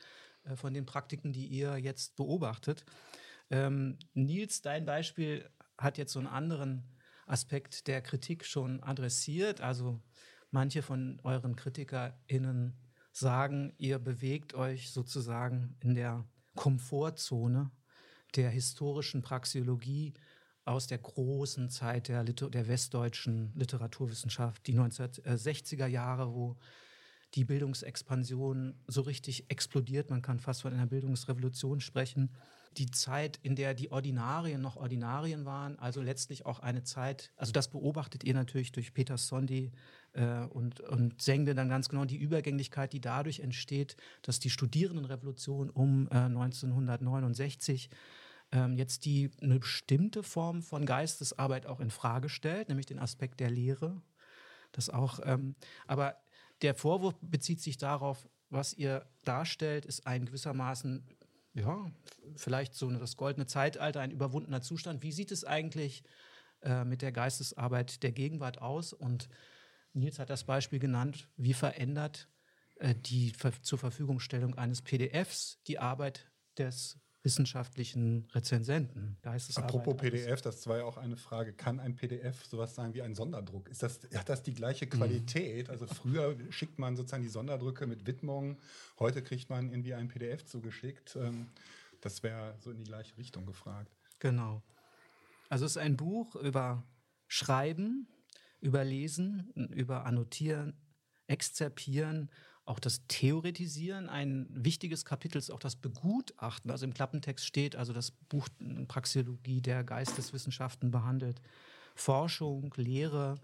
äh, 0.45 0.55
von 0.55 0.73
den 0.73 0.85
Praktiken, 0.85 1.33
die 1.33 1.47
ihr 1.47 1.77
jetzt 1.77 2.15
beobachtet. 2.15 2.85
Ähm, 3.49 3.97
Nils, 4.13 4.61
dein 4.61 4.85
Beispiel 4.85 5.49
hat 5.77 5.97
jetzt 5.97 6.13
so 6.13 6.19
einen 6.19 6.27
anderen 6.27 6.83
Aspekt 7.27 7.87
der 7.87 8.01
Kritik 8.01 8.45
schon 8.45 8.81
adressiert. 8.81 9.61
Also 9.61 10.01
manche 10.51 10.81
von 10.81 11.19
euren 11.23 11.55
KritikerInnen 11.55 12.73
sagen, 13.17 13.73
ihr 13.77 13.97
bewegt 13.99 14.53
euch 14.53 14.91
sozusagen 14.91 15.77
in 15.79 15.95
der 15.95 16.25
Komfortzone 16.55 17.71
der 18.35 18.49
historischen 18.49 19.21
Praxeologie 19.21 20.13
aus 20.65 20.87
der 20.87 20.97
großen 20.97 21.69
Zeit 21.69 22.07
der, 22.07 22.23
Liter 22.23 22.49
der 22.49 22.67
westdeutschen 22.67 23.53
Literaturwissenschaft, 23.55 24.67
die 24.67 24.77
1960er 24.77 25.85
Jahre, 25.85 26.33
wo 26.33 26.57
die 27.33 27.45
Bildungsexpansion 27.45 28.75
so 28.87 29.01
richtig 29.01 29.49
explodiert. 29.49 30.09
Man 30.09 30.21
kann 30.21 30.39
fast 30.39 30.61
von 30.61 30.73
einer 30.73 30.85
Bildungsrevolution 30.85 31.81
sprechen 31.81 32.29
die 32.77 32.91
Zeit, 32.91 33.39
in 33.41 33.55
der 33.55 33.73
die 33.73 33.91
Ordinarien 33.91 34.61
noch 34.61 34.75
Ordinarien 34.75 35.45
waren, 35.45 35.79
also 35.79 36.01
letztlich 36.01 36.45
auch 36.45 36.59
eine 36.59 36.83
Zeit, 36.83 37.31
also 37.37 37.51
das 37.51 37.69
beobachtet 37.69 38.23
ihr 38.23 38.33
natürlich 38.33 38.71
durch 38.71 38.93
Peter 38.93 39.17
Sondi 39.17 39.71
äh, 40.13 40.45
und, 40.45 40.81
und 40.81 41.21
Sengde 41.21 41.55
dann 41.55 41.69
ganz 41.69 41.89
genau, 41.89 42.05
die 42.05 42.17
Übergänglichkeit, 42.17 42.93
die 42.93 43.01
dadurch 43.01 43.39
entsteht, 43.39 43.95
dass 44.21 44.39
die 44.39 44.49
Studierendenrevolution 44.49 45.69
um 45.69 46.07
äh, 46.11 46.15
1969 46.15 47.89
ähm, 48.51 48.77
jetzt 48.77 49.05
die 49.05 49.31
eine 49.41 49.59
bestimmte 49.59 50.23
Form 50.23 50.61
von 50.61 50.85
Geistesarbeit 50.85 51.65
auch 51.65 51.79
in 51.79 51.89
Frage 51.89 52.29
stellt, 52.29 52.69
nämlich 52.69 52.85
den 52.85 52.99
Aspekt 52.99 53.39
der 53.39 53.49
Lehre. 53.49 54.01
Das 54.71 54.89
auch, 54.89 55.19
ähm, 55.23 55.55
aber 55.87 56.17
der 56.61 56.75
Vorwurf 56.75 57.15
bezieht 57.21 57.61
sich 57.61 57.77
darauf, 57.77 58.27
was 58.49 58.73
ihr 58.73 59.05
darstellt, 59.23 59.85
ist 59.85 60.07
ein 60.07 60.25
gewissermaßen 60.25 61.07
ja, 61.55 61.89
vielleicht 62.35 62.75
so 62.75 62.91
das 62.91 63.15
goldene 63.15 63.47
Zeitalter, 63.47 64.01
ein 64.01 64.11
überwundener 64.11 64.61
Zustand. 64.61 65.03
Wie 65.03 65.13
sieht 65.13 65.31
es 65.31 65.45
eigentlich 65.45 66.03
äh, 66.61 66.83
mit 66.83 67.01
der 67.01 67.13
Geistesarbeit 67.13 68.03
der 68.03 68.11
Gegenwart 68.11 68.61
aus? 68.61 68.91
Und 68.91 69.29
Nils 69.93 70.19
hat 70.19 70.29
das 70.29 70.43
Beispiel 70.43 70.79
genannt, 70.79 71.29
wie 71.37 71.53
verändert 71.53 72.29
äh, 72.75 72.93
die 72.93 73.31
Ver 73.31 73.53
zur 73.61 73.79
Verfügungstellung 73.79 74.55
eines 74.55 74.81
PDFs 74.81 75.61
die 75.67 75.79
Arbeit 75.79 76.29
des 76.57 76.99
wissenschaftlichen 77.25 78.27
Rezensenten. 78.33 79.17
Apropos 79.55 79.97
PDF, 79.97 80.41
das 80.41 80.65
war 80.67 80.77
ja 80.77 80.83
auch 80.85 80.97
eine 80.97 81.17
Frage. 81.17 81.53
Kann 81.53 81.79
ein 81.79 81.95
PDF 81.95 82.45
sowas 82.45 82.75
sein 82.75 82.93
wie 82.93 83.01
ein 83.01 83.15
Sonderdruck? 83.15 83.67
Ist 83.67 83.83
das, 83.83 83.99
hat 84.13 84.29
das 84.29 84.43
die 84.43 84.53
gleiche 84.53 84.87
Qualität? 84.87 85.67
Mhm. 85.67 85.71
Also 85.71 85.87
früher 85.87 86.37
schickt 86.51 86.77
man 86.77 86.95
sozusagen 86.95 87.23
die 87.23 87.29
Sonderdrücke 87.29 87.87
mit 87.87 88.05
Widmungen, 88.05 88.57
heute 88.99 89.23
kriegt 89.23 89.49
man 89.49 89.69
irgendwie 89.69 89.95
ein 89.95 90.07
PDF 90.07 90.45
zugeschickt. 90.45 91.15
Ähm, 91.15 91.47
das 91.99 92.21
wäre 92.21 92.55
so 92.59 92.69
in 92.69 92.77
die 92.77 92.83
gleiche 92.83 93.17
Richtung 93.17 93.47
gefragt. 93.47 93.91
Genau. 94.19 94.61
Also 95.49 95.65
es 95.65 95.71
ist 95.71 95.77
ein 95.77 95.97
Buch 95.97 96.35
über 96.35 96.83
Schreiben, 97.27 98.07
über 98.61 98.83
Lesen, 98.83 99.51
über 99.73 100.05
Annotieren, 100.05 100.79
Exzerpieren 101.27 102.29
auch 102.65 102.79
das 102.79 103.05
Theoretisieren. 103.07 104.09
Ein 104.09 104.47
wichtiges 104.49 105.05
Kapitel 105.05 105.37
ist 105.37 105.51
auch 105.51 105.59
das 105.59 105.75
Begutachten. 105.75 106.71
Also 106.71 106.85
im 106.85 106.93
Klappentext 106.93 107.45
steht, 107.45 107.75
also 107.75 107.93
das 107.93 108.11
Buch 108.11 108.49
Praxeologie 108.87 109.61
der 109.61 109.83
Geisteswissenschaften 109.83 110.91
behandelt 110.91 111.41
Forschung, 111.93 112.73
Lehre 112.75 113.35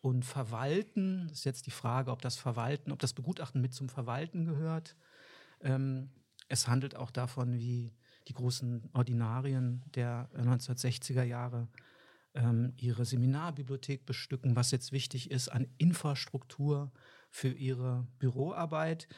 und 0.00 0.24
Verwalten. 0.24 1.28
Das 1.28 1.38
ist 1.38 1.44
jetzt 1.44 1.66
die 1.66 1.70
Frage, 1.70 2.10
ob 2.10 2.22
das 2.22 2.36
Verwalten, 2.36 2.90
ob 2.90 2.98
das 2.98 3.12
Begutachten 3.12 3.60
mit 3.60 3.74
zum 3.74 3.88
Verwalten 3.88 4.44
gehört. 4.46 4.96
Ähm, 5.60 6.10
es 6.48 6.66
handelt 6.66 6.96
auch 6.96 7.10
davon, 7.10 7.58
wie 7.58 7.92
die 8.28 8.34
großen 8.34 8.88
Ordinarien 8.94 9.82
der 9.94 10.30
1960er 10.34 11.22
Jahre 11.22 11.68
ähm, 12.34 12.72
ihre 12.76 13.04
Seminarbibliothek 13.04 14.06
bestücken, 14.06 14.56
was 14.56 14.70
jetzt 14.70 14.92
wichtig 14.92 15.30
ist 15.30 15.48
an 15.48 15.68
Infrastruktur 15.78 16.90
für 17.34 17.48
ihre 17.48 18.06
Büroarbeit. 18.20 19.08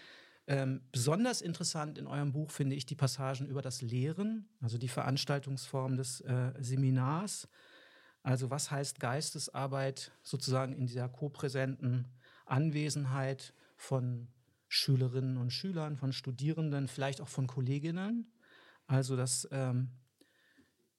Ähm, 0.47 0.81
besonders 0.91 1.43
interessant 1.43 1.99
in 1.99 2.07
eurem 2.07 2.33
Buch 2.33 2.51
finde 2.51 2.75
ich 2.75 2.87
die 2.87 2.95
Passagen 2.95 3.47
über 3.47 3.61
das 3.61 3.83
Lehren, 3.83 4.49
also 4.63 4.79
die 4.79 4.89
Veranstaltungsform 4.89 5.99
des 5.99 6.23
äh, 6.23 6.55
Seminars. 6.59 7.47
Also 8.23 8.49
was 8.49 8.71
heißt 8.71 9.01
Geistesarbeit 9.01 10.13
sozusagen 10.23 10.73
in 10.73 10.87
dieser 10.87 11.11
kopräsenten 11.11 12.09
Anwesenheit 12.47 13.53
von 13.77 14.29
Schülerinnen 14.67 15.37
und 15.37 15.51
Schülern, 15.51 15.99
von 15.99 16.15
Studierenden, 16.15 16.89
vielleicht 16.89 17.21
auch 17.21 17.29
von 17.29 17.47
Kolleginnen. 17.47 18.33
Also 18.87 19.15
das 19.15 19.47
ähm, 19.53 19.91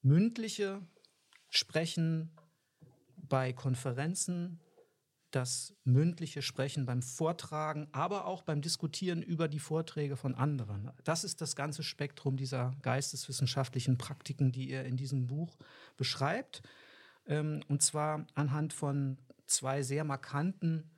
mündliche 0.03 0.86
Sprechen 1.50 2.29
bei 3.15 3.53
Konferenzen, 3.53 4.59
das 5.31 5.75
mündliche 5.84 6.41
Sprechen 6.41 6.86
beim 6.86 7.01
Vortragen, 7.01 7.88
aber 7.91 8.25
auch 8.25 8.43
beim 8.43 8.62
Diskutieren 8.62 9.22
über 9.22 9.48
die 9.48 9.60
Vorträge 9.60 10.15
von 10.15 10.36
anderen. 10.36 10.91
Das 11.03 11.24
ist 11.24 11.41
das 11.41 11.55
ganze 11.55 11.84
Spektrum 11.84 12.38
dieser 12.38 12.72
geisteswissenschaftlichen 12.81 13.98
Praktiken, 13.98 14.51
die 14.51 14.69
ihr 14.69 14.86
in 14.86 14.96
diesem 14.96 15.27
Buch 15.27 15.57
beschreibt. 15.98 16.62
Ähm, 17.25 17.62
und 17.67 17.81
zwar 17.81 18.25
anhand 18.36 18.74
von 18.74 19.17
zwei 19.46 19.84
sehr 19.84 20.05
markanten 20.05 20.91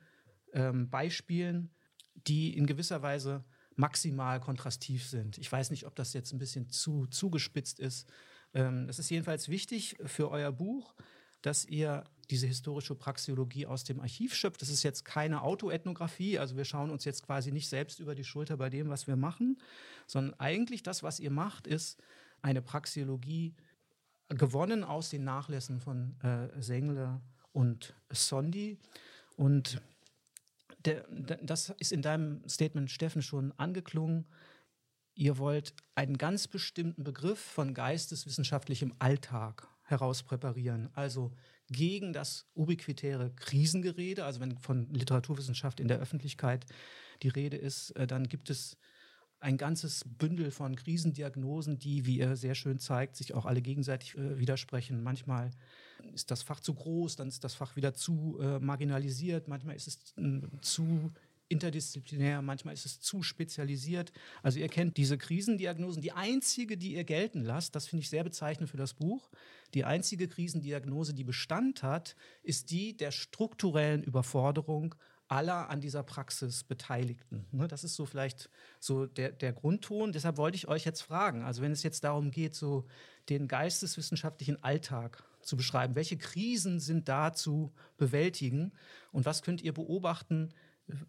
ähm, 0.52 0.90
Beispielen, 0.90 1.70
die 2.14 2.56
in 2.56 2.66
gewisser 2.66 3.02
Weise 3.02 3.44
maximal 3.74 4.40
kontrastiv 4.40 5.06
sind. 5.06 5.38
Ich 5.38 5.50
weiß 5.50 5.70
nicht, 5.70 5.86
ob 5.86 5.96
das 5.96 6.12
jetzt 6.12 6.32
ein 6.32 6.38
bisschen 6.38 6.68
zu 6.68 7.06
zugespitzt 7.06 7.80
ist. 7.80 8.08
Ähm, 8.54 8.88
es 8.88 8.98
ist 8.98 9.10
jedenfalls 9.10 9.48
wichtig 9.48 9.96
für 10.04 10.30
euer 10.30 10.52
Buch, 10.52 10.94
dass 11.42 11.64
ihr 11.64 12.04
diese 12.30 12.46
historische 12.46 12.94
Praxeologie 12.94 13.66
aus 13.66 13.84
dem 13.84 14.00
Archiv 14.00 14.34
schöpft. 14.34 14.62
Das 14.62 14.68
ist 14.68 14.82
jetzt 14.82 15.04
keine 15.04 15.42
Autoethnographie, 15.42 16.38
also 16.38 16.56
wir 16.56 16.64
schauen 16.64 16.90
uns 16.90 17.04
jetzt 17.04 17.24
quasi 17.24 17.52
nicht 17.52 17.68
selbst 17.68 18.00
über 18.00 18.14
die 18.14 18.24
Schulter 18.24 18.56
bei 18.56 18.70
dem, 18.70 18.88
was 18.88 19.06
wir 19.06 19.16
machen, 19.16 19.58
sondern 20.06 20.38
eigentlich 20.38 20.82
das, 20.82 21.02
was 21.02 21.20
ihr 21.20 21.30
macht, 21.30 21.66
ist 21.66 22.00
eine 22.42 22.62
Praxeologie 22.62 23.54
gewonnen 24.28 24.84
aus 24.84 25.10
den 25.10 25.24
Nachlässen 25.24 25.80
von 25.80 26.18
äh, 26.22 26.48
Sengle 26.62 27.20
und 27.52 27.94
Sondi. 28.10 28.78
Und 29.36 29.80
der, 30.84 31.06
das 31.42 31.70
ist 31.78 31.92
in 31.92 32.02
deinem 32.02 32.48
Statement, 32.48 32.90
Steffen, 32.90 33.22
schon 33.22 33.52
angeklungen. 33.58 34.26
Ihr 35.14 35.38
wollt 35.38 35.74
einen 35.94 36.16
ganz 36.16 36.48
bestimmten 36.48 37.04
Begriff 37.04 37.40
von 37.40 37.74
geisteswissenschaftlichem 37.74 38.94
Alltag 38.98 39.66
herauspräparieren, 39.82 40.88
also 40.94 41.32
gegen 41.70 42.12
das 42.12 42.46
ubiquitäre 42.54 43.32
Krisengerede, 43.36 44.24
also 44.24 44.40
wenn 44.40 44.58
von 44.58 44.92
Literaturwissenschaft 44.92 45.80
in 45.80 45.88
der 45.88 46.00
Öffentlichkeit 46.00 46.66
die 47.22 47.28
Rede 47.28 47.56
ist, 47.56 47.90
äh, 47.92 48.06
dann 48.06 48.28
gibt 48.28 48.50
es 48.50 48.76
ein 49.40 49.56
ganzes 49.56 50.04
Bündel 50.06 50.50
von 50.50 50.76
Krisendiagnosen, 50.76 51.78
die, 51.78 52.04
wie 52.04 52.20
er 52.20 52.36
sehr 52.36 52.54
schön 52.54 52.78
zeigt, 52.78 53.16
sich 53.16 53.34
auch 53.34 53.46
alle 53.46 53.62
gegenseitig 53.62 54.16
äh, 54.16 54.38
widersprechen. 54.38 55.02
Manchmal 55.02 55.50
ist 56.12 56.30
das 56.30 56.42
Fach 56.42 56.60
zu 56.60 56.74
groß, 56.74 57.16
dann 57.16 57.28
ist 57.28 57.42
das 57.42 57.54
Fach 57.54 57.76
wieder 57.76 57.94
zu 57.94 58.38
äh, 58.40 58.58
marginalisiert, 58.58 59.48
manchmal 59.48 59.76
ist 59.76 59.88
es 59.88 60.14
äh, 60.16 60.40
zu 60.60 61.10
interdisziplinär, 61.50 62.40
manchmal 62.42 62.74
ist 62.74 62.86
es 62.86 63.00
zu 63.00 63.22
spezialisiert. 63.22 64.12
Also 64.42 64.58
ihr 64.58 64.68
kennt 64.68 64.96
diese 64.96 65.18
Krisendiagnosen. 65.18 66.00
Die 66.00 66.12
einzige, 66.12 66.76
die 66.76 66.94
ihr 66.94 67.04
gelten 67.04 67.42
lasst, 67.42 67.74
das 67.74 67.86
finde 67.86 68.02
ich 68.02 68.08
sehr 68.08 68.24
bezeichnend 68.24 68.70
für 68.70 68.76
das 68.76 68.94
Buch, 68.94 69.30
die 69.74 69.84
einzige 69.84 70.28
Krisendiagnose, 70.28 71.14
die 71.14 71.24
Bestand 71.24 71.82
hat, 71.82 72.16
ist 72.42 72.70
die 72.70 72.96
der 72.96 73.10
strukturellen 73.10 74.02
Überforderung 74.02 74.94
aller 75.28 75.70
an 75.70 75.80
dieser 75.80 76.02
Praxis 76.02 76.64
Beteiligten. 76.64 77.46
Ne, 77.52 77.68
das 77.68 77.84
ist 77.84 77.94
so 77.94 78.04
vielleicht 78.04 78.50
so 78.80 79.06
der, 79.06 79.30
der 79.30 79.52
Grundton. 79.52 80.10
Deshalb 80.12 80.38
wollte 80.38 80.56
ich 80.56 80.66
euch 80.66 80.84
jetzt 80.84 81.02
fragen, 81.02 81.42
also 81.42 81.62
wenn 81.62 81.70
es 81.70 81.84
jetzt 81.84 82.02
darum 82.02 82.32
geht, 82.32 82.56
so 82.56 82.84
den 83.28 83.46
geisteswissenschaftlichen 83.46 84.62
Alltag 84.64 85.22
zu 85.40 85.56
beschreiben, 85.56 85.94
welche 85.94 86.18
Krisen 86.18 86.80
sind 86.80 87.08
da 87.08 87.32
zu 87.32 87.72
bewältigen 87.96 88.72
und 89.12 89.24
was 89.24 89.42
könnt 89.42 89.62
ihr 89.62 89.72
beobachten, 89.72 90.52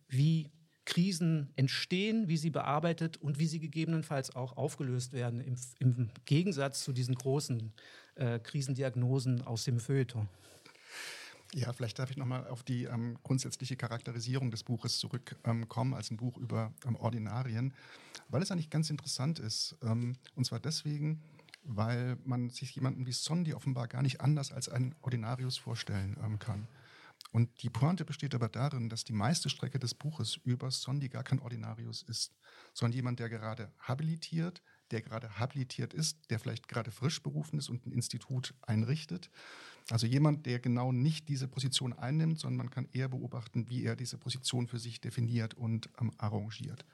wie 0.07 0.51
Krisen 0.85 1.51
entstehen, 1.55 2.27
wie 2.27 2.37
sie 2.37 2.49
bearbeitet 2.49 3.17
und 3.17 3.39
wie 3.39 3.47
sie 3.47 3.59
gegebenenfalls 3.59 4.35
auch 4.35 4.57
aufgelöst 4.57 5.13
werden, 5.13 5.39
im, 5.39 5.55
im 5.79 6.09
Gegensatz 6.25 6.83
zu 6.83 6.91
diesen 6.91 7.15
großen 7.15 7.71
äh, 8.15 8.39
Krisendiagnosen 8.39 9.41
aus 9.43 9.63
dem 9.63 9.79
Feuilleton. 9.79 10.27
Ja, 11.53 11.73
vielleicht 11.73 11.99
darf 11.99 12.09
ich 12.09 12.17
nochmal 12.17 12.47
auf 12.47 12.63
die 12.63 12.85
ähm, 12.85 13.17
grundsätzliche 13.23 13.75
Charakterisierung 13.75 14.51
des 14.51 14.63
Buches 14.63 14.99
zurückkommen, 14.99 15.67
ähm, 15.75 15.93
als 15.93 16.09
ein 16.09 16.17
Buch 16.17 16.37
über 16.37 16.73
ähm, 16.85 16.95
Ordinarien, 16.95 17.73
weil 18.29 18.41
es 18.41 18.51
eigentlich 18.51 18.69
ganz 18.69 18.89
interessant 18.89 19.39
ist. 19.39 19.75
Ähm, 19.83 20.15
und 20.35 20.45
zwar 20.45 20.61
deswegen, 20.61 21.21
weil 21.63 22.17
man 22.23 22.49
sich 22.49 22.73
jemanden 22.73 23.05
wie 23.05 23.11
Sondi 23.11 23.53
offenbar 23.53 23.89
gar 23.89 24.01
nicht 24.01 24.21
anders 24.21 24.51
als 24.51 24.69
einen 24.69 24.95
Ordinarius 25.01 25.57
vorstellen 25.57 26.15
ähm, 26.23 26.39
kann. 26.39 26.67
Und 27.31 27.63
die 27.63 27.69
Pointe 27.69 28.03
besteht 28.03 28.35
aber 28.35 28.49
darin, 28.49 28.89
dass 28.89 29.05
die 29.05 29.13
meiste 29.13 29.49
Strecke 29.49 29.79
des 29.79 29.93
Buches 29.93 30.37
über 30.43 30.69
Sondi 30.69 31.07
gar 31.07 31.23
kein 31.23 31.39
Ordinarius 31.39 32.03
ist, 32.03 32.33
sondern 32.73 32.95
jemand, 32.95 33.19
der 33.19 33.29
gerade 33.29 33.71
habilitiert, 33.79 34.61
der 34.91 35.01
gerade 35.01 35.39
habilitiert 35.39 35.93
ist, 35.93 36.29
der 36.29 36.39
vielleicht 36.39 36.67
gerade 36.67 36.91
frisch 36.91 37.23
berufen 37.23 37.57
ist 37.57 37.69
und 37.69 37.85
ein 37.85 37.93
Institut 37.93 38.53
einrichtet. 38.61 39.29
Also 39.89 40.07
jemand, 40.07 40.45
der 40.45 40.59
genau 40.59 40.91
nicht 40.91 41.29
diese 41.29 41.47
Position 41.47 41.93
einnimmt, 41.93 42.39
sondern 42.39 42.57
man 42.57 42.69
kann 42.69 42.89
eher 42.91 43.07
beobachten, 43.07 43.69
wie 43.69 43.85
er 43.85 43.95
diese 43.95 44.17
Position 44.17 44.67
für 44.67 44.79
sich 44.79 44.99
definiert 44.99 45.53
und 45.53 45.89
ähm, 45.99 46.11
arrangiert. 46.17 46.85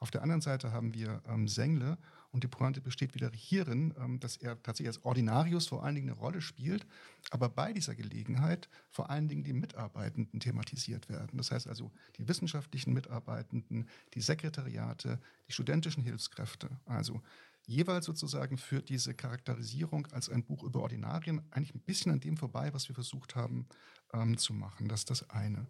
Auf 0.00 0.10
der 0.10 0.22
anderen 0.22 0.40
Seite 0.40 0.72
haben 0.72 0.94
wir 0.94 1.22
ähm, 1.28 1.46
Sengle 1.46 1.98
und 2.32 2.44
die 2.44 2.48
Pointe 2.48 2.80
besteht 2.80 3.14
wieder 3.14 3.30
hierin, 3.32 3.94
ähm, 3.98 4.18
dass 4.18 4.36
er 4.36 4.60
tatsächlich 4.62 4.96
als 4.96 5.04
Ordinarius 5.04 5.66
vor 5.66 5.84
allen 5.84 5.94
Dingen 5.94 6.10
eine 6.10 6.18
Rolle 6.18 6.40
spielt, 6.40 6.86
aber 7.30 7.48
bei 7.48 7.72
dieser 7.72 7.94
Gelegenheit 7.94 8.68
vor 8.90 9.10
allen 9.10 9.28
Dingen 9.28 9.44
die 9.44 9.52
Mitarbeitenden 9.52 10.40
thematisiert 10.40 11.08
werden. 11.08 11.36
Das 11.36 11.50
heißt 11.50 11.68
also 11.68 11.92
die 12.16 12.26
wissenschaftlichen 12.26 12.94
Mitarbeitenden, 12.94 13.88
die 14.14 14.20
Sekretariate, 14.20 15.20
die 15.46 15.52
studentischen 15.52 16.02
Hilfskräfte. 16.02 16.70
Also 16.86 17.20
jeweils 17.66 18.06
sozusagen 18.06 18.56
führt 18.56 18.88
diese 18.88 19.14
Charakterisierung 19.14 20.06
als 20.06 20.30
ein 20.30 20.44
Buch 20.44 20.62
über 20.62 20.80
Ordinarien 20.80 21.42
eigentlich 21.50 21.74
ein 21.74 21.80
bisschen 21.80 22.12
an 22.12 22.20
dem 22.20 22.36
vorbei, 22.38 22.72
was 22.72 22.88
wir 22.88 22.94
versucht 22.94 23.36
haben 23.36 23.66
ähm, 24.14 24.38
zu 24.38 24.54
machen. 24.54 24.88
Das 24.88 25.00
ist 25.00 25.10
das 25.10 25.30
eine. 25.30 25.66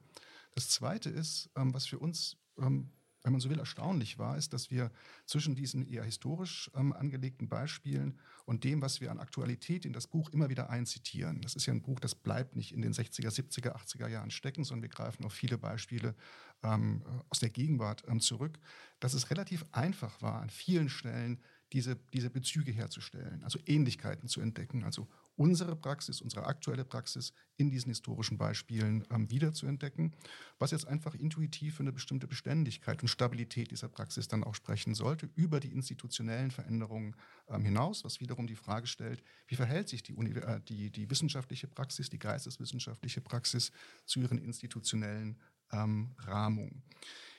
Das 0.55 0.68
zweite 0.68 1.11
ist, 1.11 1.51
ähm, 1.57 1.75
was 1.75 1.87
für 1.87 1.98
uns, 1.98 2.37
ähm, 2.59 2.90
wenn 3.22 3.32
man 3.32 3.40
so 3.40 3.50
will, 3.50 3.58
erstaunlich 3.58 4.18
war, 4.18 4.37
ist, 4.37 4.52
dass 4.52 4.70
wir 4.70 4.90
zwischen 5.26 5.54
diesen 5.54 5.87
eher 5.87 6.04
historisch 6.04 6.70
ähm, 6.74 6.92
angelegten 6.92 7.48
Beispielen 7.48 8.18
und 8.44 8.64
dem, 8.64 8.82
was 8.82 9.00
wir 9.00 9.11
an 9.11 9.20
Aktualität 9.20 9.85
in 9.85 9.92
das 9.92 10.06
Buch 10.06 10.30
immer 10.30 10.48
wieder 10.48 10.70
einzitieren. 10.70 11.40
Das 11.40 11.54
ist 11.54 11.66
ja 11.66 11.72
ein 11.72 11.82
Buch, 11.82 12.00
das 12.00 12.14
bleibt 12.14 12.56
nicht 12.56 12.72
in 12.72 12.82
den 12.82 12.92
60er, 12.92 13.30
70er, 13.30 13.76
80er 13.76 14.08
Jahren 14.08 14.30
stecken, 14.30 14.64
sondern 14.64 14.82
wir 14.82 14.88
greifen 14.88 15.24
auf 15.24 15.32
viele 15.32 15.58
Beispiele 15.58 16.14
ähm, 16.62 17.02
aus 17.28 17.38
der 17.38 17.50
Gegenwart 17.50 18.02
ähm, 18.08 18.20
zurück, 18.20 18.58
dass 19.00 19.14
es 19.14 19.30
relativ 19.30 19.64
einfach 19.72 20.20
war, 20.20 20.40
an 20.40 20.50
vielen 20.50 20.88
Stellen 20.88 21.40
diese, 21.72 21.96
diese 22.12 22.28
Bezüge 22.30 22.72
herzustellen, 22.72 23.42
also 23.44 23.58
Ähnlichkeiten 23.66 24.28
zu 24.28 24.40
entdecken, 24.40 24.85
also 24.85 25.08
unsere 25.42 25.74
Praxis, 25.74 26.20
unsere 26.20 26.46
aktuelle 26.46 26.85
Praxis 26.85 27.33
in 27.57 27.68
diesen 27.68 27.88
historischen 27.88 28.38
Beispielen 28.38 29.05
ähm, 29.11 29.28
wiederzuentdecken, 29.28 30.14
was 30.61 30.70
jetzt 30.70 30.87
einfach 30.87 31.16
intuitiv 31.16 31.74
für 31.74 31.83
eine 31.83 31.92
bestimmte 31.92 32.28
Beständigkeit 32.28 33.02
und 33.02 33.09
Stabilität 33.09 33.72
dieser 33.72 33.88
Praxis 33.88 34.28
dann 34.28 34.44
auch 34.44 34.55
sprechen 34.55 34.94
sollte, 34.94 35.28
über 35.35 35.59
die 35.59 35.72
institutionellen 35.72 36.52
Veränderungen 36.52 37.16
ähm, 37.48 37.64
hinaus, 37.64 38.05
was 38.05 38.20
wiederum 38.20 38.46
die 38.46 38.55
Frage 38.55 38.87
stellt, 38.87 39.24
wie 39.48 39.57
verhält 39.57 39.88
sich 39.88 40.05
die, 40.05 40.12
äh, 40.12 40.61
die, 40.68 40.90
die 40.90 41.11
wissenschaftliche 41.11 41.66
Praxis, 41.66 42.09
die 42.09 42.20
geisteswissenschaftliche 42.20 43.20
Praxis 43.20 43.72
zu 44.05 44.20
ihren 44.20 44.38
institutionellen 44.38 45.40
ähm, 45.72 46.14
Rahmungen. 46.18 46.85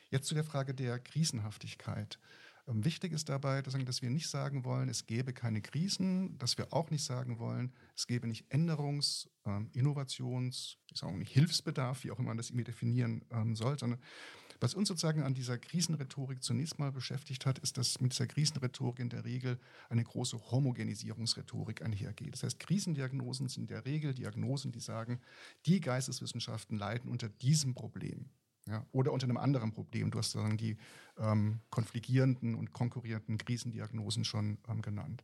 Jetzt 0.09 0.27
zu 0.27 0.35
der 0.35 0.43
Frage 0.43 0.73
der 0.73 0.99
Krisenhaftigkeit. 0.99 2.19
Ähm, 2.67 2.85
wichtig 2.85 3.11
ist 3.11 3.29
dabei, 3.29 3.61
dass 3.61 4.01
wir 4.01 4.09
nicht 4.09 4.29
sagen 4.29 4.63
wollen, 4.63 4.87
es 4.89 5.05
gäbe 5.05 5.33
keine 5.33 5.61
Krisen, 5.61 6.37
dass 6.37 6.57
wir 6.57 6.71
auch 6.71 6.89
nicht 6.91 7.03
sagen 7.03 7.39
wollen, 7.39 7.73
es 7.95 8.07
gäbe 8.07 8.27
nicht 8.27 8.49
Änderungs-, 8.51 9.27
ähm, 9.45 9.69
Innovations-, 9.73 10.77
ich 10.91 10.99
sage 10.99 11.13
auch 11.13 11.17
nicht 11.17 11.33
Hilfsbedarf, 11.33 12.03
wie 12.03 12.11
auch 12.11 12.19
immer 12.19 12.29
man 12.29 12.37
das 12.37 12.49
irgendwie 12.49 12.65
definieren 12.65 13.25
ähm, 13.31 13.55
soll, 13.55 13.77
sondern 13.77 13.99
was 14.63 14.75
uns 14.75 14.87
sozusagen 14.87 15.23
an 15.23 15.33
dieser 15.33 15.57
Krisenrhetorik 15.57 16.41
zunächst 16.41 16.79
mal 16.79 16.91
beschäftigt 16.91 17.45
hat, 17.45 17.59
ist, 17.59 17.77
dass 17.77 17.99
mit 17.99 18.13
dieser 18.13 18.27
Krisenrhetorik 18.27 18.99
in 18.99 19.09
der 19.09 19.25
Regel 19.25 19.59
eine 19.89 20.05
große 20.05 20.39
Homogenisierungsrhetorik 20.51 21.81
einhergeht. 21.81 22.31
Das 22.31 22.43
heißt, 22.43 22.59
Krisendiagnosen 22.61 23.49
sind 23.49 23.63
in 23.63 23.67
der 23.67 23.85
Regel 23.85 24.13
Diagnosen, 24.13 24.71
die 24.71 24.79
sagen, 24.79 25.19
die 25.65 25.81
Geisteswissenschaften 25.81 26.77
leiden 26.77 27.11
unter 27.11 27.27
diesem 27.27 27.73
Problem. 27.73 28.29
Ja, 28.67 28.85
oder 28.93 29.11
unter 29.11 29.25
einem 29.25 29.37
anderen 29.37 29.73
Problem. 29.73 30.09
Du 30.09 30.19
hast 30.19 30.31
sozusagen 30.31 30.57
die 30.57 30.77
ähm, 31.17 31.59
konfligierenden 31.69 32.55
und 32.55 32.71
konkurrierenden 32.71 33.37
Krisendiagnosen 33.37 34.23
schon 34.23 34.57
ähm, 34.69 34.81
genannt. 34.81 35.23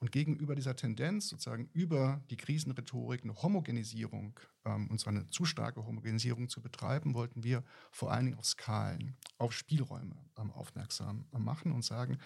Und 0.00 0.10
gegenüber 0.10 0.56
dieser 0.56 0.74
Tendenz, 0.74 1.28
sozusagen 1.28 1.70
über 1.74 2.24
die 2.28 2.36
Krisenrhetorik 2.36 3.22
eine 3.22 3.40
Homogenisierung, 3.40 4.40
ähm, 4.64 4.88
und 4.88 4.98
zwar 4.98 5.12
eine 5.12 5.28
zu 5.28 5.44
starke 5.44 5.86
Homogenisierung 5.86 6.48
zu 6.48 6.60
betreiben, 6.60 7.14
wollten 7.14 7.44
wir 7.44 7.62
vor 7.92 8.10
allen 8.10 8.24
Dingen 8.24 8.38
auf 8.38 8.46
Skalen, 8.46 9.16
auf 9.38 9.52
Spielräume 9.52 10.16
ähm, 10.36 10.50
aufmerksam 10.50 11.26
äh, 11.32 11.38
machen 11.38 11.70
und 11.70 11.84
sagen, 11.84 12.18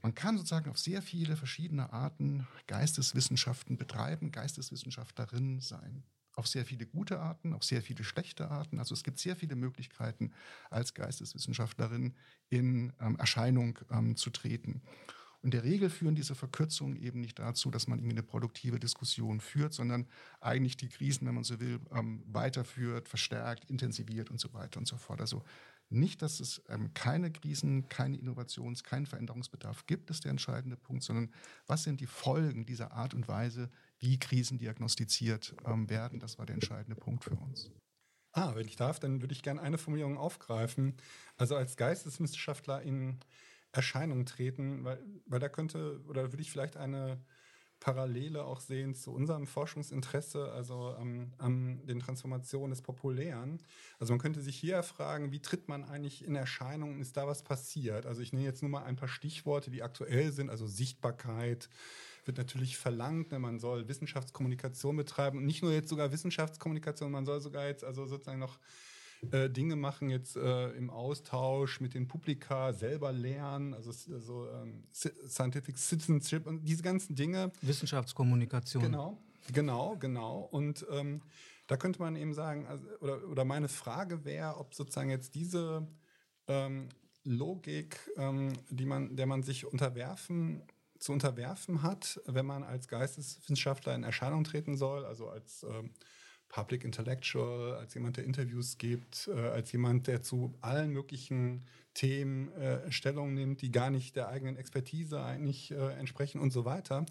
man 0.00 0.14
kann 0.14 0.38
sozusagen 0.38 0.70
auf 0.70 0.78
sehr 0.78 1.02
viele 1.02 1.36
verschiedene 1.36 1.92
Arten 1.92 2.46
Geisteswissenschaften 2.66 3.76
betreiben, 3.76 4.32
Geisteswissenschaftlerin 4.32 5.60
sein. 5.60 6.02
Auf 6.36 6.46
sehr 6.46 6.64
viele 6.64 6.86
gute 6.86 7.18
Arten, 7.18 7.52
auf 7.52 7.64
sehr 7.64 7.82
viele 7.82 8.04
schlechte 8.04 8.50
Arten. 8.50 8.78
Also 8.78 8.94
es 8.94 9.02
gibt 9.02 9.18
sehr 9.18 9.36
viele 9.36 9.56
Möglichkeiten, 9.56 10.32
als 10.70 10.94
Geisteswissenschaftlerin 10.94 12.14
in 12.50 12.92
ähm, 13.00 13.16
Erscheinung 13.16 13.78
ähm, 13.90 14.16
zu 14.16 14.30
treten. 14.30 14.82
In 15.42 15.50
der 15.50 15.64
Regel 15.64 15.90
führen 15.90 16.14
diese 16.14 16.34
Verkürzungen 16.34 16.96
eben 16.96 17.20
nicht 17.20 17.38
dazu, 17.38 17.70
dass 17.70 17.86
man 17.86 17.98
irgendwie 17.98 18.16
eine 18.16 18.22
produktive 18.22 18.80
Diskussion 18.80 19.40
führt, 19.40 19.72
sondern 19.72 20.06
eigentlich 20.40 20.76
die 20.76 20.88
Krisen, 20.88 21.26
wenn 21.26 21.34
man 21.34 21.44
so 21.44 21.60
will, 21.60 21.80
ähm, 21.92 22.22
weiterführt, 22.26 23.08
verstärkt, 23.08 23.64
intensiviert 23.70 24.30
und 24.30 24.40
so 24.40 24.52
weiter 24.52 24.78
und 24.78 24.86
so 24.86 24.96
fort. 24.96 25.20
Also 25.20 25.42
nicht, 25.88 26.20
dass 26.20 26.40
es 26.40 26.62
ähm, 26.68 26.92
keine 26.94 27.30
Krisen, 27.30 27.88
keine 27.88 28.16
Innovations-, 28.16 28.82
keinen 28.82 29.06
Veränderungsbedarf 29.06 29.86
gibt, 29.86 30.10
ist 30.10 30.24
der 30.24 30.32
entscheidende 30.32 30.76
Punkt, 30.76 31.04
sondern 31.04 31.30
was 31.66 31.84
sind 31.84 32.00
die 32.00 32.06
Folgen 32.06 32.66
dieser 32.66 32.92
Art 32.92 33.14
und 33.14 33.28
Weise, 33.28 33.70
wie 33.98 34.18
Krisen 34.18 34.58
diagnostiziert 34.58 35.54
ähm, 35.64 35.88
werden? 35.88 36.20
Das 36.20 36.38
war 36.38 36.46
der 36.46 36.54
entscheidende 36.54 36.96
Punkt 36.96 37.24
für 37.24 37.34
uns. 37.34 37.70
Ah, 38.32 38.54
wenn 38.54 38.68
ich 38.68 38.76
darf, 38.76 39.00
dann 39.00 39.22
würde 39.22 39.32
ich 39.32 39.42
gerne 39.42 39.62
eine 39.62 39.78
Formulierung 39.78 40.18
aufgreifen. 40.18 40.96
Also 41.36 41.56
als 41.56 41.76
Geisteswissenschaftler 41.76 42.82
in 42.82 43.18
Erscheinung 43.72 44.26
treten, 44.26 44.84
weil, 44.84 45.02
weil 45.26 45.40
da 45.40 45.48
könnte, 45.48 46.02
oder 46.06 46.32
würde 46.32 46.42
ich 46.42 46.50
vielleicht 46.50 46.76
eine 46.76 47.24
Parallele 47.80 48.44
auch 48.44 48.60
sehen 48.60 48.94
zu 48.94 49.12
unserem 49.12 49.46
Forschungsinteresse, 49.46 50.50
also 50.52 50.94
am, 50.98 51.32
am 51.38 51.86
den 51.86 52.00
Transformationen 52.00 52.70
des 52.70 52.82
Populären. 52.82 53.58
Also 53.98 54.12
man 54.12 54.20
könnte 54.20 54.40
sich 54.40 54.56
hier 54.56 54.82
fragen, 54.82 55.30
wie 55.30 55.40
tritt 55.40 55.68
man 55.68 55.84
eigentlich 55.84 56.24
in 56.24 56.34
Erscheinung 56.34 56.94
und 56.94 57.00
ist 57.00 57.16
da 57.16 57.26
was 57.26 57.42
passiert? 57.42 58.06
Also 58.06 58.22
ich 58.22 58.32
nenne 58.32 58.44
jetzt 58.44 58.62
nur 58.62 58.70
mal 58.70 58.84
ein 58.84 58.96
paar 58.96 59.08
Stichworte, 59.08 59.70
die 59.70 59.82
aktuell 59.82 60.32
sind, 60.32 60.50
also 60.50 60.66
Sichtbarkeit 60.66 61.68
wird 62.24 62.38
natürlich 62.38 62.76
verlangt, 62.76 63.30
ne? 63.30 63.38
man 63.38 63.60
soll 63.60 63.88
Wissenschaftskommunikation 63.88 64.96
betreiben 64.96 65.38
und 65.38 65.46
nicht 65.46 65.62
nur 65.62 65.72
jetzt 65.72 65.88
sogar 65.88 66.10
Wissenschaftskommunikation, 66.10 67.12
man 67.12 67.26
soll 67.26 67.40
sogar 67.40 67.66
jetzt 67.66 67.84
also 67.84 68.06
sozusagen 68.06 68.40
noch 68.40 68.58
äh, 69.32 69.50
Dinge 69.50 69.76
machen 69.76 70.10
jetzt 70.10 70.36
äh, 70.36 70.70
im 70.70 70.90
Austausch 70.90 71.80
mit 71.80 71.94
den 71.94 72.08
Publika, 72.08 72.72
selber 72.72 73.12
lernen, 73.12 73.74
also, 73.74 73.90
also 74.12 74.48
ähm, 74.50 74.84
Scientific 74.92 75.78
Citizenship 75.78 76.46
und 76.46 76.64
diese 76.64 76.82
ganzen 76.82 77.14
Dinge. 77.14 77.52
Wissenschaftskommunikation. 77.62 78.82
Genau, 78.82 79.18
genau, 79.52 79.96
genau. 79.96 80.40
Und 80.50 80.86
ähm, 80.90 81.22
da 81.66 81.76
könnte 81.76 82.00
man 82.00 82.16
eben 82.16 82.34
sagen, 82.34 82.66
also, 82.66 82.86
oder, 83.00 83.28
oder 83.28 83.44
meine 83.44 83.68
Frage 83.68 84.24
wäre, 84.24 84.56
ob 84.58 84.74
sozusagen 84.74 85.10
jetzt 85.10 85.34
diese 85.34 85.86
ähm, 86.46 86.88
Logik, 87.24 87.98
ähm, 88.16 88.52
die 88.70 88.86
man, 88.86 89.16
der 89.16 89.26
man 89.26 89.42
sich 89.42 89.66
unterwerfen 89.66 90.62
zu 90.98 91.12
unterwerfen 91.12 91.82
hat, 91.82 92.20
wenn 92.26 92.46
man 92.46 92.64
als 92.64 92.88
Geisteswissenschaftler 92.88 93.94
in 93.94 94.02
Erscheinung 94.02 94.44
treten 94.44 94.76
soll, 94.76 95.04
also 95.04 95.28
als 95.28 95.62
ähm, 95.62 95.90
Public 96.48 96.84
Intellectual, 96.84 97.74
als 97.74 97.94
jemand, 97.94 98.16
der 98.16 98.24
Interviews 98.24 98.78
gibt, 98.78 99.28
äh, 99.28 99.38
als 99.38 99.72
jemand, 99.72 100.06
der 100.06 100.22
zu 100.22 100.54
allen 100.60 100.90
möglichen 100.90 101.64
Themen 101.94 102.52
äh, 102.52 102.90
Stellung 102.92 103.34
nimmt, 103.34 103.62
die 103.62 103.72
gar 103.72 103.90
nicht 103.90 104.16
der 104.16 104.28
eigenen 104.28 104.56
Expertise 104.56 105.22
eigentlich 105.22 105.70
äh, 105.70 105.92
entsprechen 105.94 106.40
und 106.40 106.52
so 106.52 106.64
weiter. 106.64 107.06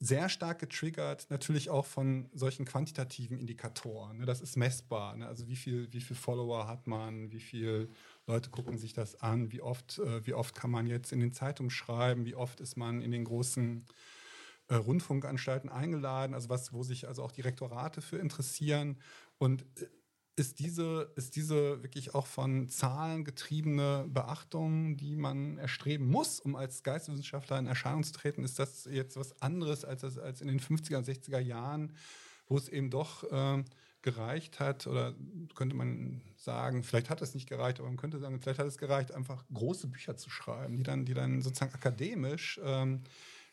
Sehr 0.00 0.28
stark 0.28 0.58
getriggert 0.58 1.26
natürlich 1.30 1.70
auch 1.70 1.86
von 1.86 2.28
solchen 2.34 2.66
quantitativen 2.66 3.38
Indikatoren. 3.38 4.18
Ne? 4.18 4.26
Das 4.26 4.42
ist 4.42 4.56
messbar. 4.56 5.16
Ne? 5.16 5.26
Also 5.26 5.48
wie 5.48 5.56
viel, 5.56 5.90
wie 5.92 6.00
viel 6.00 6.16
Follower 6.16 6.66
hat 6.66 6.86
man, 6.86 7.30
wie 7.30 7.40
viele 7.40 7.88
Leute 8.26 8.50
gucken 8.50 8.76
sich 8.76 8.92
das 8.92 9.22
an, 9.22 9.52
wie 9.52 9.62
oft, 9.62 9.98
äh, 10.00 10.26
wie 10.26 10.34
oft 10.34 10.54
kann 10.54 10.70
man 10.70 10.86
jetzt 10.86 11.12
in 11.12 11.20
den 11.20 11.32
Zeitungen 11.32 11.70
schreiben, 11.70 12.26
wie 12.26 12.34
oft 12.34 12.60
ist 12.60 12.76
man 12.76 13.00
in 13.00 13.12
den 13.12 13.24
großen 13.24 13.86
äh, 14.68 14.76
Rundfunkanstalten 14.76 15.70
eingeladen, 15.70 16.34
also 16.34 16.48
was, 16.48 16.72
wo 16.72 16.82
sich 16.82 17.06
also 17.06 17.22
auch 17.22 17.32
die 17.32 17.42
Rektorate 17.42 18.00
für 18.00 18.18
interessieren. 18.18 18.98
Und 19.38 19.62
äh, 19.80 19.86
ist 20.36 20.58
diese, 20.58 21.12
ist 21.14 21.36
diese 21.36 21.82
wirklich 21.82 22.14
auch 22.14 22.26
von 22.26 22.68
Zahlen 22.68 23.24
getriebene 23.24 24.06
Beachtung, 24.08 24.96
die 24.96 25.16
man 25.16 25.58
erstreben 25.58 26.08
muss, 26.08 26.40
um 26.40 26.56
als 26.56 26.82
Geisteswissenschaftler 26.82 27.58
in 27.58 27.66
Erscheinung 27.66 28.02
zu 28.02 28.12
treten, 28.12 28.42
ist 28.42 28.58
das 28.58 28.88
jetzt 28.90 29.16
was 29.16 29.40
anderes 29.40 29.84
als, 29.84 30.02
als 30.18 30.40
in 30.40 30.48
den 30.48 30.60
50er 30.60 30.96
und 30.96 31.06
60er 31.06 31.38
Jahren, 31.38 31.92
wo 32.48 32.56
es 32.56 32.68
eben 32.68 32.90
doch 32.90 33.22
äh, 33.30 33.62
gereicht 34.02 34.60
hat, 34.60 34.86
oder 34.86 35.14
könnte 35.54 35.76
man 35.76 36.20
sagen, 36.36 36.82
vielleicht 36.82 37.10
hat 37.10 37.22
es 37.22 37.34
nicht 37.34 37.48
gereicht, 37.48 37.78
aber 37.78 37.88
man 37.88 37.96
könnte 37.96 38.18
sagen, 38.18 38.40
vielleicht 38.40 38.58
hat 38.58 38.66
es 38.66 38.78
gereicht, 38.78 39.12
einfach 39.12 39.44
große 39.52 39.86
Bücher 39.86 40.16
zu 40.16 40.30
schreiben, 40.30 40.76
die 40.76 40.82
dann, 40.82 41.04
die 41.04 41.14
dann 41.14 41.42
sozusagen 41.42 41.74
akademisch 41.74 42.60
ähm, 42.64 43.02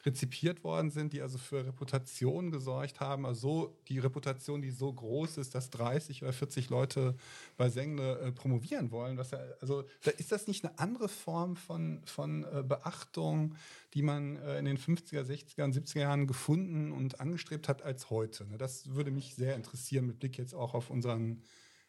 rezipiert 0.05 0.63
worden 0.63 0.89
sind, 0.89 1.13
die 1.13 1.21
also 1.21 1.37
für 1.37 1.65
Reputation 1.65 2.51
gesorgt 2.51 2.99
haben. 2.99 3.25
Also 3.25 3.41
so, 3.41 3.77
die 3.87 3.99
Reputation, 3.99 4.61
die 4.61 4.71
so 4.71 4.91
groß 4.91 5.37
ist, 5.37 5.55
dass 5.55 5.69
30 5.69 6.23
oder 6.23 6.33
40 6.33 6.69
Leute 6.69 7.15
bei 7.57 7.69
Sengle 7.69 8.19
äh, 8.19 8.31
promovieren 8.31 8.91
wollen. 8.91 9.17
Was 9.17 9.31
ja, 9.31 9.39
also 9.59 9.83
da 10.03 10.11
ist 10.11 10.31
das 10.31 10.47
nicht 10.47 10.63
eine 10.63 10.77
andere 10.79 11.09
Form 11.09 11.55
von, 11.55 12.01
von 12.05 12.43
äh, 12.43 12.63
Beachtung, 12.63 13.55
die 13.93 14.01
man 14.01 14.37
äh, 14.37 14.59
in 14.59 14.65
den 14.65 14.77
50er, 14.77 15.23
60er 15.23 15.63
und 15.63 15.75
70er 15.75 15.99
Jahren 15.99 16.27
gefunden 16.27 16.91
und 16.91 17.19
angestrebt 17.19 17.67
hat 17.67 17.81
als 17.81 18.09
heute? 18.09 18.45
Ne? 18.47 18.57
Das 18.57 18.93
würde 18.93 19.11
mich 19.11 19.35
sehr 19.35 19.55
interessieren 19.55 20.05
mit 20.05 20.19
Blick 20.19 20.37
jetzt 20.37 20.53
auch 20.53 20.73
auf 20.73 20.89
unseren 20.89 21.43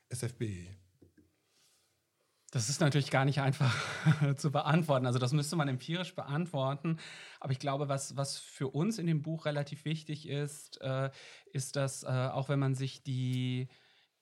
SFB. 0.09 0.66
Das 2.53 2.69
ist 2.69 2.83
natürlich 2.83 3.11
gar 3.11 3.25
nicht 3.25 3.41
einfach 3.41 3.75
zu 4.37 4.53
beantworten. 4.53 5.07
Also 5.07 5.19
das 5.19 5.33
müsste 5.33 5.57
man 5.57 5.69
empirisch 5.69 6.15
beantworten. 6.15 6.99
Aber 7.41 7.53
ich 7.53 7.59
glaube, 7.59 7.88
was, 7.88 8.15
was 8.19 8.37
für 8.37 8.69
uns 8.69 8.99
in 8.99 9.07
dem 9.07 9.23
Buch 9.23 9.47
relativ 9.47 9.87
wichtig 9.87 10.29
ist, 10.29 10.79
äh, 10.83 11.11
ist, 11.51 11.77
dass 11.77 12.03
äh, 12.03 12.09
auch 12.09 12.51
wenn 12.51 12.59
man 12.59 12.75
sich 12.75 13.03
die, 13.03 13.69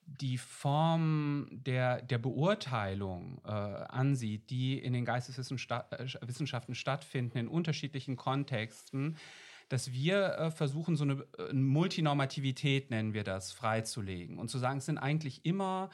die 0.05 0.37
Form 0.37 1.49
der, 1.51 2.01
der 2.03 2.19
Beurteilung 2.19 3.41
äh, 3.43 3.49
ansieht, 3.49 4.49
die 4.49 4.79
in 4.79 4.93
den 4.93 5.03
Geisteswissenschaften 5.03 6.71
äh, 6.71 6.75
stattfinden, 6.75 7.37
in 7.37 7.47
unterschiedlichen 7.49 8.15
Kontexten, 8.15 9.17
dass 9.67 9.91
wir 9.91 10.37
äh, 10.37 10.51
versuchen, 10.51 10.95
so 10.95 11.03
eine 11.03 11.25
äh, 11.37 11.51
Multinormativität, 11.51 12.91
nennen 12.91 13.13
wir 13.13 13.25
das, 13.25 13.51
freizulegen 13.51 14.39
und 14.39 14.49
zu 14.49 14.57
sagen, 14.57 14.77
es 14.77 14.85
sind 14.85 14.99
eigentlich 14.99 15.45
immer 15.45 15.89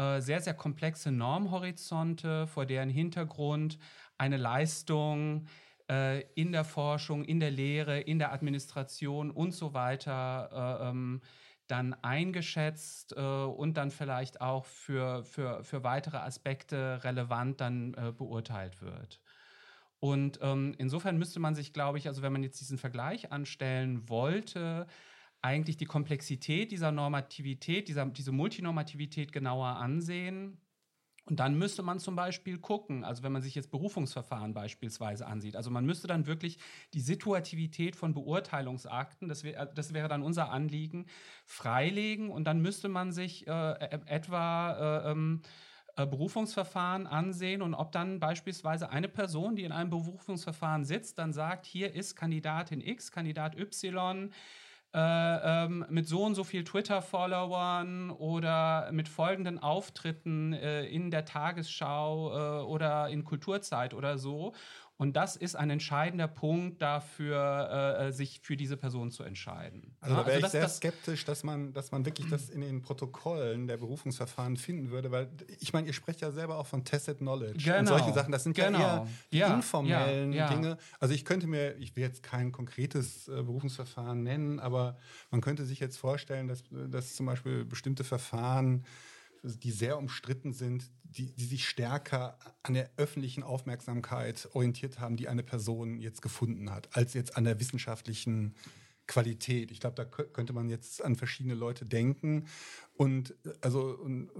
äh, 0.00 0.20
sehr, 0.20 0.40
sehr 0.40 0.54
komplexe 0.54 1.10
Normhorizonte, 1.10 2.46
vor 2.46 2.64
deren 2.64 2.88
Hintergrund 2.88 3.78
eine 4.16 4.38
Leistung 4.38 5.46
äh, 5.90 6.22
in 6.34 6.52
der 6.52 6.64
Forschung, 6.64 7.22
in 7.24 7.38
der 7.38 7.50
Lehre, 7.50 8.00
in 8.00 8.18
der 8.18 8.32
Administration 8.32 9.30
und 9.30 9.52
so 9.52 9.74
weiter 9.74 10.80
äh, 10.80 10.88
ähm, 10.88 11.20
dann 11.66 11.94
eingeschätzt 12.02 13.12
und 13.12 13.76
dann 13.76 13.92
vielleicht 13.92 14.40
auch 14.40 14.64
für, 14.64 15.22
für, 15.22 15.62
für 15.62 15.84
weitere 15.84 16.16
Aspekte 16.16 16.98
relevant 17.04 17.60
dann 17.60 17.92
beurteilt 18.18 18.82
wird. 18.82 19.20
Und 20.00 20.40
ähm, 20.42 20.74
insofern 20.78 21.16
müsste 21.16 21.38
man 21.38 21.54
sich, 21.54 21.72
glaube 21.72 21.98
ich, 21.98 22.08
also 22.08 22.22
wenn 22.22 22.32
man 22.32 22.42
jetzt 22.42 22.60
diesen 22.60 22.76
Vergleich 22.76 23.30
anstellen 23.30 24.08
wollte, 24.08 24.88
eigentlich 25.42 25.76
die 25.76 25.86
Komplexität 25.86 26.70
dieser 26.70 26.92
Normativität, 26.92 27.88
dieser, 27.88 28.06
diese 28.06 28.32
Multinormativität 28.32 29.32
genauer 29.32 29.68
ansehen. 29.68 30.58
Und 31.24 31.38
dann 31.38 31.56
müsste 31.56 31.82
man 31.82 32.00
zum 32.00 32.16
Beispiel 32.16 32.58
gucken, 32.58 33.04
also 33.04 33.22
wenn 33.22 33.32
man 33.32 33.42
sich 33.42 33.54
jetzt 33.54 33.70
Berufungsverfahren 33.70 34.52
beispielsweise 34.52 35.26
ansieht, 35.26 35.54
also 35.54 35.70
man 35.70 35.84
müsste 35.84 36.08
dann 36.08 36.26
wirklich 36.26 36.58
die 36.92 37.00
Situativität 37.00 37.94
von 37.94 38.14
Beurteilungsakten, 38.14 39.28
das, 39.28 39.44
wär, 39.44 39.66
das 39.66 39.94
wäre 39.94 40.08
dann 40.08 40.22
unser 40.22 40.50
Anliegen, 40.50 41.06
freilegen 41.44 42.30
und 42.30 42.44
dann 42.44 42.60
müsste 42.60 42.88
man 42.88 43.12
sich 43.12 43.46
äh, 43.46 43.50
e, 43.50 44.00
etwa 44.06 44.72
äh, 45.04 45.10
ähm, 45.12 45.42
äh, 45.96 46.06
Berufungsverfahren 46.06 47.06
ansehen 47.06 47.62
und 47.62 47.74
ob 47.74 47.92
dann 47.92 48.18
beispielsweise 48.18 48.90
eine 48.90 49.08
Person, 49.08 49.54
die 49.54 49.64
in 49.64 49.72
einem 49.72 49.90
Berufungsverfahren 49.90 50.84
sitzt, 50.84 51.18
dann 51.18 51.32
sagt, 51.32 51.66
hier 51.66 51.94
ist 51.94 52.16
Kandidatin 52.16 52.80
X, 52.80 53.12
Kandidat 53.12 53.56
Y, 53.58 54.32
äh, 54.92 55.64
ähm, 55.64 55.86
mit 55.88 56.08
so 56.08 56.24
und 56.24 56.34
so 56.34 56.42
viel 56.42 56.64
Twitter-Followern 56.64 58.10
oder 58.10 58.90
mit 58.92 59.08
folgenden 59.08 59.58
Auftritten 59.58 60.52
äh, 60.52 60.84
in 60.86 61.10
der 61.10 61.24
Tagesschau 61.24 62.32
äh, 62.32 62.64
oder 62.64 63.08
in 63.08 63.24
Kulturzeit 63.24 63.94
oder 63.94 64.18
so. 64.18 64.52
Und 65.00 65.16
das 65.16 65.34
ist 65.34 65.56
ein 65.56 65.70
entscheidender 65.70 66.28
Punkt 66.28 66.82
dafür, 66.82 68.00
äh, 68.00 68.12
sich 68.12 68.40
für 68.42 68.54
diese 68.54 68.76
Person 68.76 69.10
zu 69.10 69.22
entscheiden. 69.22 69.96
Also 70.02 70.14
da 70.14 70.26
wäre 70.26 70.34
also 70.34 70.46
ich 70.46 70.52
sehr 70.52 70.60
das 70.60 70.76
skeptisch, 70.76 71.24
dass 71.24 71.42
man, 71.42 71.72
dass 71.72 71.90
man 71.90 72.04
wirklich 72.04 72.28
das 72.28 72.50
in 72.50 72.60
den 72.60 72.82
Protokollen 72.82 73.66
der 73.66 73.78
Berufungsverfahren 73.78 74.58
finden 74.58 74.90
würde, 74.90 75.10
weil 75.10 75.30
ich 75.58 75.72
meine, 75.72 75.86
ihr 75.86 75.94
sprecht 75.94 76.20
ja 76.20 76.30
selber 76.32 76.58
auch 76.58 76.66
von 76.66 76.84
Tested 76.84 77.16
Knowledge 77.16 77.64
genau. 77.64 77.78
und 77.78 77.86
solche 77.86 78.12
Sachen. 78.12 78.30
Das 78.30 78.44
sind 78.44 78.54
genau. 78.54 78.78
ja 78.78 78.96
eher 78.98 79.06
die 79.32 79.38
ja. 79.38 79.54
informellen 79.54 80.34
ja. 80.34 80.50
Ja. 80.50 80.54
Dinge. 80.54 80.76
Also 80.98 81.14
ich 81.14 81.24
könnte 81.24 81.46
mir, 81.46 81.76
ich 81.78 81.96
will 81.96 82.02
jetzt 82.02 82.22
kein 82.22 82.52
konkretes 82.52 83.26
äh, 83.28 83.42
Berufungsverfahren 83.42 84.22
nennen, 84.22 84.60
aber 84.60 84.98
man 85.30 85.40
könnte 85.40 85.64
sich 85.64 85.80
jetzt 85.80 85.96
vorstellen, 85.96 86.46
dass, 86.46 86.62
dass 86.70 87.16
zum 87.16 87.24
Beispiel 87.24 87.64
bestimmte 87.64 88.04
Verfahren 88.04 88.84
die 89.42 89.70
sehr 89.70 89.98
umstritten 89.98 90.52
sind, 90.52 90.90
die, 91.02 91.32
die 91.34 91.44
sich 91.44 91.68
stärker 91.68 92.38
an 92.62 92.74
der 92.74 92.90
öffentlichen 92.96 93.42
Aufmerksamkeit 93.42 94.48
orientiert 94.52 95.00
haben, 95.00 95.16
die 95.16 95.28
eine 95.28 95.42
Person 95.42 95.98
jetzt 95.98 96.22
gefunden 96.22 96.70
hat, 96.70 96.94
als 96.96 97.14
jetzt 97.14 97.36
an 97.36 97.44
der 97.44 97.58
wissenschaftlichen 97.58 98.54
Qualität. 99.06 99.72
Ich 99.72 99.80
glaube, 99.80 99.96
da 99.96 100.04
könnte 100.04 100.52
man 100.52 100.68
jetzt 100.68 101.02
an 101.02 101.16
verschiedene 101.16 101.54
Leute 101.54 101.84
denken. 101.84 102.46
Und 102.94 103.34
also 103.60 103.98
und, 103.98 104.30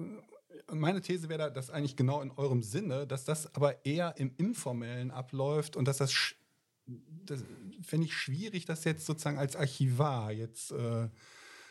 meine 0.70 1.00
These 1.00 1.28
wäre 1.28 1.38
da, 1.38 1.50
dass 1.50 1.70
eigentlich 1.70 1.96
genau 1.96 2.20
in 2.20 2.30
eurem 2.30 2.62
Sinne, 2.62 3.06
dass 3.06 3.24
das 3.24 3.52
aber 3.54 3.84
eher 3.84 4.14
im 4.18 4.32
Informellen 4.36 5.10
abläuft 5.10 5.76
und 5.76 5.86
dass 5.86 5.98
das, 5.98 6.34
das 6.86 7.42
fände 7.82 8.06
ich 8.06 8.14
schwierig, 8.14 8.64
das 8.64 8.84
jetzt 8.84 9.06
sozusagen 9.06 9.38
als 9.38 9.56
Archivar 9.56 10.30
jetzt 10.30 10.70
äh, 10.70 11.08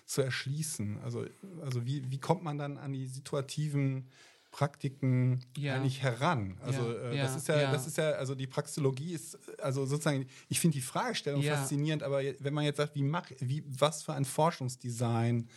zu 0.09 0.23
erschließen. 0.23 0.97
Also, 1.03 1.25
also 1.61 1.85
wie, 1.85 2.09
wie 2.09 2.17
kommt 2.17 2.43
man 2.43 2.57
dann 2.57 2.79
an 2.79 2.93
die 2.93 3.05
situativen 3.05 4.09
Praktiken 4.49 5.45
ja. 5.55 5.75
eigentlich 5.75 6.01
heran? 6.01 6.57
Also 6.61 6.91
ja, 6.91 7.11
äh, 7.11 7.17
das 7.17 7.35
ist 7.35 7.47
ja, 7.47 7.61
ja, 7.61 7.71
das 7.71 7.85
ist 7.85 7.97
ja, 7.97 8.11
also 8.13 8.33
die 8.33 8.47
Praxologie 8.47 9.13
ist, 9.13 9.37
also 9.59 9.85
sozusagen, 9.85 10.25
ich 10.47 10.59
finde 10.59 10.73
die 10.77 10.81
Fragestellung 10.81 11.43
faszinierend, 11.43 12.01
aber 12.01 12.23
wenn 12.39 12.53
man 12.55 12.63
jetzt 12.63 12.77
sagt, 12.77 12.95
wie 12.95 13.03
mach, 13.03 13.29
wie, 13.37 13.63
was 13.67 14.01
für 14.01 14.13
ein 14.13 14.25
Forschungsdesign 14.25 15.47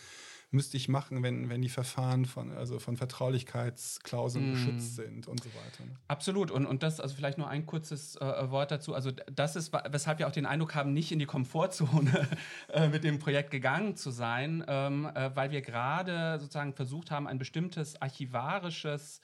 müsste 0.52 0.76
ich 0.76 0.88
machen, 0.88 1.22
wenn, 1.22 1.48
wenn 1.48 1.62
die 1.62 1.68
Verfahren 1.68 2.26
von, 2.26 2.52
also 2.52 2.78
von 2.78 2.96
Vertraulichkeitsklauseln 2.96 4.50
mm. 4.50 4.52
geschützt 4.52 4.96
sind 4.96 5.26
und 5.26 5.42
so 5.42 5.48
weiter. 5.50 5.84
Ne? 5.84 5.96
Absolut. 6.08 6.50
Und, 6.50 6.66
und 6.66 6.82
das, 6.82 7.00
also 7.00 7.14
vielleicht 7.14 7.38
nur 7.38 7.48
ein 7.48 7.64
kurzes 7.64 8.16
äh, 8.16 8.50
Wort 8.50 8.70
dazu. 8.70 8.94
Also 8.94 9.10
das 9.10 9.56
ist, 9.56 9.72
weshalb 9.90 10.18
wir 10.18 10.28
auch 10.28 10.32
den 10.32 10.46
Eindruck 10.46 10.74
haben, 10.74 10.92
nicht 10.92 11.10
in 11.10 11.18
die 11.18 11.26
Komfortzone 11.26 12.28
äh, 12.68 12.88
mit 12.88 13.02
dem 13.02 13.18
Projekt 13.18 13.50
gegangen 13.50 13.96
zu 13.96 14.10
sein, 14.10 14.62
ähm, 14.68 15.06
äh, 15.14 15.34
weil 15.34 15.50
wir 15.50 15.62
gerade 15.62 16.38
sozusagen 16.38 16.74
versucht 16.74 17.10
haben, 17.10 17.26
ein 17.26 17.38
bestimmtes 17.38 18.00
archivarisches 18.00 19.20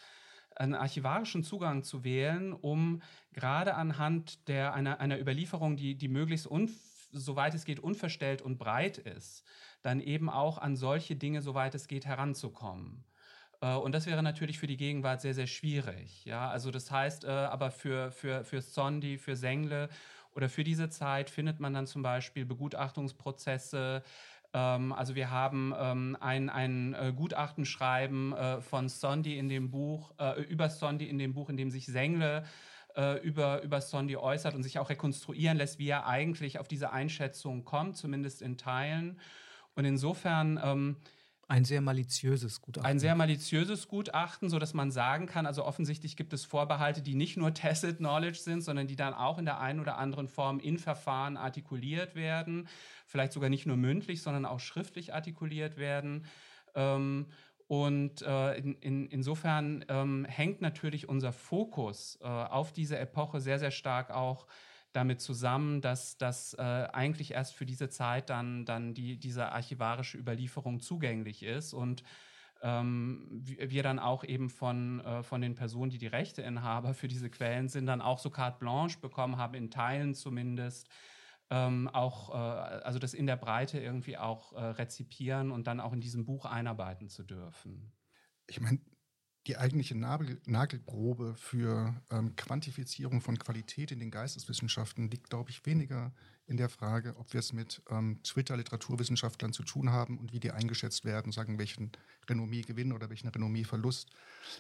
einen 0.57 0.75
archivarischen 0.75 1.45
Zugang 1.45 1.85
zu 1.85 2.03
wählen, 2.03 2.53
um 2.53 3.01
gerade 3.33 3.75
anhand 3.75 4.49
der, 4.49 4.75
einer, 4.75 4.99
einer 4.99 5.21
Überlieferung, 5.21 5.77
die, 5.77 5.95
die 5.95 6.09
möglichst 6.09 6.49
soweit 7.13 7.55
es 7.55 7.65
geht 7.65 7.81
unverstellt 7.81 8.43
und 8.43 8.59
breit 8.59 8.99
ist, 8.99 9.45
dann 9.83 10.01
eben 10.01 10.29
auch 10.29 10.59
an 10.59 10.77
solche 10.77 11.17
Dinge, 11.17 11.43
soweit 11.43 11.75
es 11.75 11.89
geht, 11.89 12.07
heranzukommen. 12.07 13.05
Äh, 13.61 13.75
und 13.75 13.93
das 13.93 14.07
wäre 14.07 14.23
natürlich 14.23 14.59
für 14.59 14.67
die 14.67 14.77
Gegenwart 14.77 15.21
sehr, 15.21 15.35
sehr 15.35 15.47
schwierig. 15.47 16.25
Ja, 16.25 16.49
also 16.51 16.71
das 16.71 16.91
heißt, 16.91 17.25
äh, 17.25 17.29
aber 17.29 17.71
für, 17.71 18.11
für, 18.11 18.45
für 18.45 18.61
Sondi, 18.63 19.19
für 19.19 19.37
Sengle 19.37 19.89
oder 20.35 20.49
für 20.49 20.65
diese 20.65 20.89
Zeit 20.89 21.31
findet 21.31 21.61
man 21.61 21.75
dann 21.75 21.87
zum 21.87 22.03
Beispiel 22.03 22.45
Begutachtungsprozesse. 22.45 24.03
Ähm, 24.53 24.93
also 24.93 25.15
wir 25.15 25.31
haben 25.31 25.75
ähm, 25.77 26.17
ein, 26.21 26.51
ein 26.51 26.95
äh, 26.95 27.13
Gutachtenschreiben 27.15 28.35
von 28.61 28.89
Sondi 28.89 29.39
in 29.39 29.49
dem 29.49 29.71
Buch, 29.71 30.13
über 30.49 30.69
Sondi 30.71 31.07
in 31.09 31.19
dem 31.19 31.35
Buch, 31.35 31.49
in 31.49 31.57
dem 31.57 31.71
sich 31.71 31.87
Sengle 31.87 32.45
über, 33.23 33.63
über 33.63 33.81
Sondi 33.81 34.17
äußert 34.17 34.57
und 34.57 34.65
sich 34.65 34.81
auch 34.81 34.91
rekonstruieren 34.91 35.57
lässt, 35.57 35.79
wie 35.79 35.89
er 35.89 36.07
eigentlich 36.07 36.59
auf 36.59 36.67
diese 36.67 36.91
Einschätzung 36.91 37.65
kommt, 37.65 37.97
zumindest 37.97 38.43
in 38.43 38.57
Teilen. 38.59 39.21
Und 39.79 39.85
insofern 39.85 40.59
ähm, 40.61 40.97
ein 41.47 41.65
sehr 41.65 41.81
maliziöses 41.81 42.61
Gutachten. 42.61 42.91
Ein 42.91 42.99
sehr 42.99 43.15
maliziöses 43.15 43.87
Gutachten, 43.87 44.51
so 44.51 44.59
dass 44.59 44.75
man 44.75 44.91
sagen 44.91 45.27
kann, 45.27 45.47
also 45.47 45.65
offensichtlich 45.65 46.17
gibt 46.17 46.33
es 46.33 46.45
Vorbehalte, 46.45 47.01
die 47.01 47.15
nicht 47.15 47.37
nur 47.37 47.55
Tacit 47.55 47.99
Knowledge 47.99 48.41
sind, 48.41 48.63
sondern 48.63 48.89
die 48.89 48.97
dann 48.97 49.15
auch 49.15 49.39
in 49.39 49.45
der 49.45 49.61
einen 49.61 49.79
oder 49.79 49.97
anderen 49.97 50.27
Form 50.27 50.59
in 50.59 50.79
Verfahren 50.79 51.37
artikuliert 51.37 52.17
werden, 52.17 52.67
vielleicht 53.07 53.33
sogar 53.33 53.51
nicht 53.51 53.67
nur 53.67 53.77
mündlich, 53.77 54.21
sondern 54.21 54.47
auch 54.47 54.59
schriftlich 54.59 55.15
artikuliert 55.15 55.77
werden. 55.77 56.27
Ähm, 56.75 57.27
und 57.69 58.23
äh, 58.23 58.59
in, 58.59 58.75
in, 58.81 59.07
insofern 59.07 59.85
ähm, 59.89 60.25
hängt 60.25 60.61
natürlich 60.61 61.09
unser 61.09 61.33
Fokus 61.33 62.19
äh, 62.21 62.27
auf 62.27 62.73
diese 62.73 62.99
Epoche 62.99 63.41
sehr, 63.41 63.61
sehr 63.61 63.71
stark 63.71 64.11
auch 64.11 64.49
damit 64.93 65.21
zusammen, 65.21 65.81
dass 65.81 66.19
das 66.19 66.55
äh, 66.55 66.63
eigentlich 66.63 67.33
erst 67.33 67.55
für 67.55 67.67
diese 67.67 67.89
Zeit 67.89 68.31
dann, 68.31 68.65
dann 68.65 68.95
die, 68.95 69.19
diese 69.19 69.53
archivarische 69.53 70.19
Überlieferung 70.19 70.81
zugänglich 70.81 71.43
ist 71.43 71.75
und 71.75 72.03
ähm, 72.63 73.29
wir 73.45 73.83
dann 73.83 73.99
auch 73.99 74.25
eben 74.25 74.51
von, 74.51 75.01
äh, 75.01 75.23
von 75.23 75.41
den 75.41 75.55
Personen, 75.55 75.91
die 75.91 75.99
die 75.99 76.07
Rechteinhaber 76.07 76.95
für 76.95 77.09
diese 77.09 77.31
Quellen 77.31 77.69
sind, 77.69 77.87
dann 77.87 78.01
auch 78.01 78.19
so 78.19 78.31
carte 78.31 78.59
blanche 78.59 78.99
bekommen 78.99 79.37
haben, 79.37 79.55
in 79.55 79.71
Teilen 79.71 80.15
zumindest, 80.15 80.89
ähm, 81.51 81.89
auch, 81.89 82.31
äh, 82.31 82.83
also 82.83 82.99
das 82.99 83.15
in 83.15 83.27
der 83.27 83.37
Breite 83.37 83.79
irgendwie 83.79 84.19
auch 84.19 84.53
äh, 84.53 84.61
rezipieren 84.61 85.51
und 85.51 85.67
dann 85.67 85.81
auch 85.81 85.93
in 85.93 86.01
diesem 86.01 86.25
Buch 86.25 86.45
einarbeiten 86.47 87.09
zu 87.09 87.23
dürfen. 87.23 87.93
Ich 88.47 88.61
meine, 88.61 88.81
die 89.49 89.57
eigentliche 89.57 89.97
Nagel 89.97 90.41
Nagelprobe 90.45 91.35
für 91.37 91.95
ähm, 92.11 92.37
Quantifizierung 92.37 93.23
von 93.23 93.39
Qualität 93.39 93.91
in 93.91 93.99
den 93.99 94.11
Geisteswissenschaften 94.11 95.11
liegt, 95.11 95.31
glaube 95.31 95.51
ich, 95.51 95.65
weniger 95.65 96.13
in 96.47 96.59
der 96.59 96.69
Frage, 96.69 97.17
ob 97.17 97.33
wir 97.33 97.41
es 97.41 97.55
mit 97.55 97.83
ähm, 97.91 98.23
Twitter-Literaturwissenschaftlern 98.23 99.55
zu 99.55 99.63
tun 99.63 99.91
haben 99.91 100.19
und 100.19 100.33
wie 100.33 100.41
die 100.41 100.51
eingeschätzt 100.51 101.07
werden, 101.07 101.33
sagen, 101.33 101.59
welchen 101.59 101.93
Renommee-Gewinn 102.29 102.93
oder 102.93 103.09
welchen 103.09 103.29
Renommee-Verlust 103.29 104.11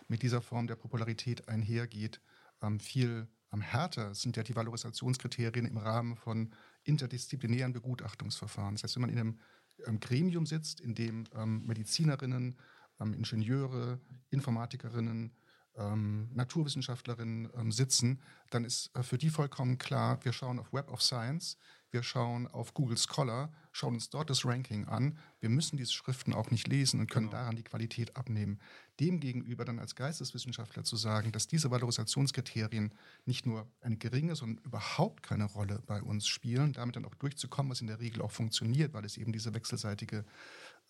mit 0.09 0.23
dieser 0.23 0.41
Form 0.41 0.67
der 0.67 0.77
Popularität 0.77 1.49
einhergeht. 1.49 2.23
Ähm, 2.63 2.81
viel 2.81 3.29
am 3.51 3.61
härter 3.61 4.15
sind 4.15 4.37
ja 4.39 4.43
die 4.43 4.57
Valorisationskriterien 4.57 5.67
im 5.67 5.77
Rahmen 5.77 6.17
von 6.17 6.55
interdisziplinären 6.85 7.75
Begutachtungsverfahren. 7.75 8.75
Das 8.75 8.85
heißt, 8.85 8.97
wenn 8.97 9.03
man 9.03 9.11
in 9.11 9.19
einem 9.19 9.39
ähm, 9.87 10.01
Gremium 10.01 10.47
sitzt, 10.47 10.81
in 10.81 10.95
dem 10.95 11.25
ähm, 11.35 11.67
Medizinerinnen, 11.67 12.57
ähm, 13.01 13.15
Ingenieure, 13.15 14.01
Informatikerinnen, 14.31 15.33
ähm, 15.77 16.29
Naturwissenschaftlerinnen 16.35 17.51
ähm, 17.57 17.73
sitzen, 17.73 18.21
dann 18.51 18.65
ist 18.65 18.91
äh, 18.95 19.03
für 19.03 19.19
die 19.19 19.31
vollkommen 19.31 19.79
klar, 19.79 20.19
wir 20.25 20.33
schauen 20.33 20.59
auf 20.59 20.73
Web 20.73 20.91
of 20.91 21.03
Science, 21.03 21.57
wir 21.91 22.03
schauen 22.03 22.47
auf 22.49 22.75
Google 22.75 22.99
Scholar, 22.99 23.51
schauen 23.73 23.95
uns 23.95 24.11
dort 24.11 24.29
das 24.29 24.45
Ranking 24.45 24.87
an. 24.87 25.17
Wir 25.41 25.49
müssen 25.49 25.79
diese 25.79 25.93
Schriften 25.93 26.35
auch 26.35 26.51
nicht 26.51 26.69
lesen 26.69 27.01
und 27.01 27.11
können 27.11 27.29
genau. 27.31 27.39
daran 27.39 27.57
die 27.57 27.63
Qualität 27.63 28.15
abnehmen. 28.15 28.61
Demgegenüber 29.01 29.65
dann 29.65 29.79
als 29.79 29.95
Geisteswissenschaftler 29.95 30.85
zu 30.85 30.97
sagen, 30.97 31.33
dass 31.33 31.47
diese 31.47 31.71
Valorisationskriterien 31.71 32.93
nicht 33.25 33.47
nur 33.47 33.71
eine 33.81 33.97
geringe, 33.97 34.37
sondern 34.37 34.63
überhaupt 34.65 35.23
keine 35.23 35.45
Rolle 35.45 35.83
bei 35.87 36.03
uns 36.03 36.29
spielen, 36.29 36.75
damit 36.75 36.97
dann 36.97 37.07
auch 37.07 37.15
durchzukommen, 37.15 37.71
was 37.71 37.81
in 37.81 37.87
der 37.87 38.01
Regel 38.01 38.21
auch 38.21 38.33
funktioniert, 38.33 38.93
weil 38.93 39.07
es 39.07 39.17
eben 39.17 39.33
diese 39.33 39.55
wechselseitige 39.55 40.27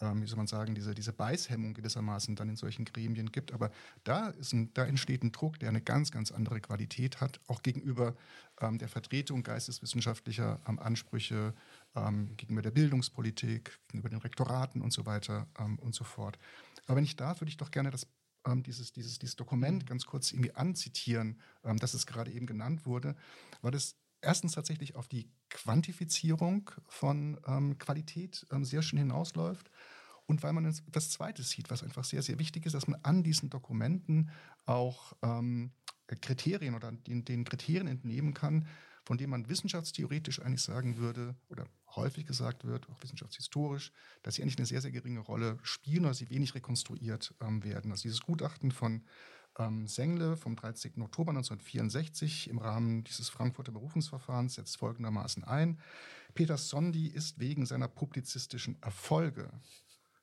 ähm, 0.00 0.22
wie 0.22 0.26
soll 0.26 0.36
man 0.36 0.46
sagen, 0.46 0.74
diese, 0.74 0.94
diese 0.94 1.12
Beißhemmung 1.12 1.74
gewissermaßen 1.74 2.36
dann 2.36 2.48
in 2.48 2.56
solchen 2.56 2.84
Gremien 2.84 3.32
gibt. 3.32 3.52
Aber 3.52 3.70
da, 4.04 4.28
ist 4.28 4.52
ein, 4.52 4.72
da 4.74 4.84
entsteht 4.84 5.22
ein 5.22 5.32
Druck, 5.32 5.58
der 5.58 5.68
eine 5.68 5.80
ganz, 5.80 6.10
ganz 6.10 6.30
andere 6.30 6.60
Qualität 6.60 7.20
hat, 7.20 7.40
auch 7.46 7.62
gegenüber 7.62 8.14
ähm, 8.60 8.78
der 8.78 8.88
Vertretung 8.88 9.42
geisteswissenschaftlicher 9.42 10.60
ähm, 10.68 10.78
Ansprüche, 10.78 11.54
ähm, 11.94 12.36
gegenüber 12.36 12.62
der 12.62 12.70
Bildungspolitik, 12.70 13.78
gegenüber 13.88 14.08
den 14.08 14.20
Rektoraten 14.20 14.82
und 14.82 14.92
so 14.92 15.06
weiter 15.06 15.48
ähm, 15.58 15.78
und 15.78 15.94
so 15.94 16.04
fort. 16.04 16.38
Aber 16.86 16.96
wenn 16.96 17.04
ich 17.04 17.16
darf, 17.16 17.40
würde 17.40 17.50
ich 17.50 17.56
doch 17.56 17.70
gerne 17.70 17.90
das 17.90 18.06
ähm, 18.46 18.62
dieses, 18.62 18.92
dieses, 18.92 19.18
dieses 19.18 19.36
Dokument 19.36 19.86
ganz 19.86 20.06
kurz 20.06 20.32
irgendwie 20.32 20.54
anzitieren, 20.54 21.40
dass 21.62 21.92
es 21.92 22.06
gerade 22.06 22.30
eben 22.30 22.46
genannt 22.46 22.86
wurde, 22.86 23.16
weil 23.62 23.74
es 23.74 23.96
erstens 24.20 24.52
tatsächlich 24.52 24.96
auf 24.96 25.08
die 25.08 25.30
Quantifizierung 25.50 26.70
von 26.86 27.38
ähm, 27.46 27.78
Qualität 27.78 28.46
ähm, 28.50 28.64
sehr 28.64 28.82
schön 28.82 28.98
hinausläuft. 28.98 29.70
Und 30.28 30.42
weil 30.42 30.52
man 30.52 30.66
etwas 30.66 31.10
Zweites 31.10 31.48
sieht, 31.48 31.70
was 31.70 31.82
einfach 31.82 32.04
sehr, 32.04 32.22
sehr 32.22 32.38
wichtig 32.38 32.66
ist, 32.66 32.74
dass 32.74 32.86
man 32.86 33.00
an 33.02 33.22
diesen 33.22 33.48
Dokumenten 33.48 34.30
auch 34.66 35.14
ähm, 35.22 35.72
Kriterien 36.20 36.74
oder 36.74 36.92
den, 36.92 37.24
den 37.24 37.44
Kriterien 37.44 37.86
entnehmen 37.86 38.34
kann, 38.34 38.66
von 39.04 39.16
denen 39.16 39.30
man 39.30 39.48
wissenschaftstheoretisch 39.48 40.42
eigentlich 40.42 40.60
sagen 40.60 40.98
würde, 40.98 41.34
oder 41.48 41.66
häufig 41.96 42.26
gesagt 42.26 42.66
wird, 42.66 42.90
auch 42.90 43.02
wissenschaftshistorisch, 43.02 43.90
dass 44.22 44.34
sie 44.34 44.42
eigentlich 44.42 44.58
eine 44.58 44.66
sehr, 44.66 44.82
sehr 44.82 44.90
geringe 44.90 45.20
Rolle 45.20 45.58
spielen 45.62 46.04
oder 46.04 46.12
sie 46.12 46.28
wenig 46.28 46.54
rekonstruiert 46.54 47.34
ähm, 47.40 47.64
werden. 47.64 47.90
Also 47.90 48.02
dieses 48.02 48.20
Gutachten 48.20 48.70
von 48.70 49.04
ähm, 49.58 49.86
Sengle 49.86 50.36
vom 50.36 50.56
13. 50.56 51.00
Oktober 51.00 51.30
1964 51.30 52.50
im 52.50 52.58
Rahmen 52.58 53.02
dieses 53.04 53.30
Frankfurter 53.30 53.72
Berufungsverfahrens 53.72 54.56
setzt 54.56 54.76
folgendermaßen 54.76 55.42
ein. 55.42 55.80
Peter 56.34 56.58
Sondi 56.58 57.06
ist 57.06 57.38
wegen 57.38 57.64
seiner 57.64 57.88
publizistischen 57.88 58.76
Erfolge 58.82 59.50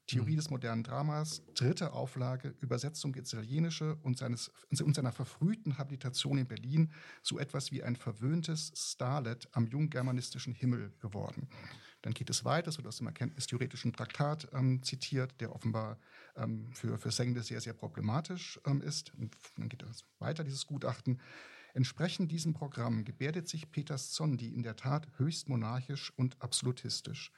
Theorie 0.07 0.33
mhm. 0.33 0.37
des 0.37 0.49
modernen 0.49 0.83
Dramas, 0.83 1.41
dritte 1.55 1.93
Auflage, 1.93 2.53
Übersetzung 2.61 3.15
ins 3.15 3.33
Italienische 3.33 3.95
und, 4.03 4.17
seines, 4.17 4.51
und 4.69 4.95
seiner 4.95 5.11
verfrühten 5.11 5.77
Habilitation 5.77 6.37
in 6.37 6.47
Berlin 6.47 6.91
so 7.23 7.39
etwas 7.39 7.71
wie 7.71 7.83
ein 7.83 7.95
verwöhntes 7.95 8.71
Starlet 8.75 9.47
am 9.53 9.65
junggermanistischen 9.67 10.53
Himmel 10.53 10.93
geworden. 10.99 11.47
Dann 12.03 12.13
geht 12.13 12.29
es 12.29 12.45
weiter, 12.45 12.71
so 12.71 12.83
dass 12.83 12.99
im 12.99 13.07
erkenntnistheoretischen 13.07 13.93
Traktat 13.93 14.47
ähm, 14.53 14.83
zitiert, 14.83 15.41
der 15.41 15.55
offenbar 15.55 15.97
ähm, 16.35 16.71
für, 16.71 16.99
für 16.99 17.09
Sengle 17.09 17.41
sehr, 17.41 17.61
sehr 17.61 17.73
problematisch 17.73 18.59
ähm, 18.67 18.81
ist. 18.81 19.11
Und 19.17 19.35
dann 19.57 19.69
geht 19.69 19.81
es 19.81 20.05
weiter, 20.19 20.43
dieses 20.43 20.67
Gutachten. 20.67 21.19
Entsprechend 21.73 22.31
diesem 22.31 22.53
Programm 22.53 23.05
gebärdet 23.05 23.47
sich 23.47 23.71
Peters 23.71 24.11
Zondi 24.11 24.49
in 24.49 24.61
der 24.61 24.75
Tat 24.75 25.07
höchst 25.17 25.49
monarchisch 25.49 26.13
und 26.15 26.39
absolutistisch. 26.41 27.31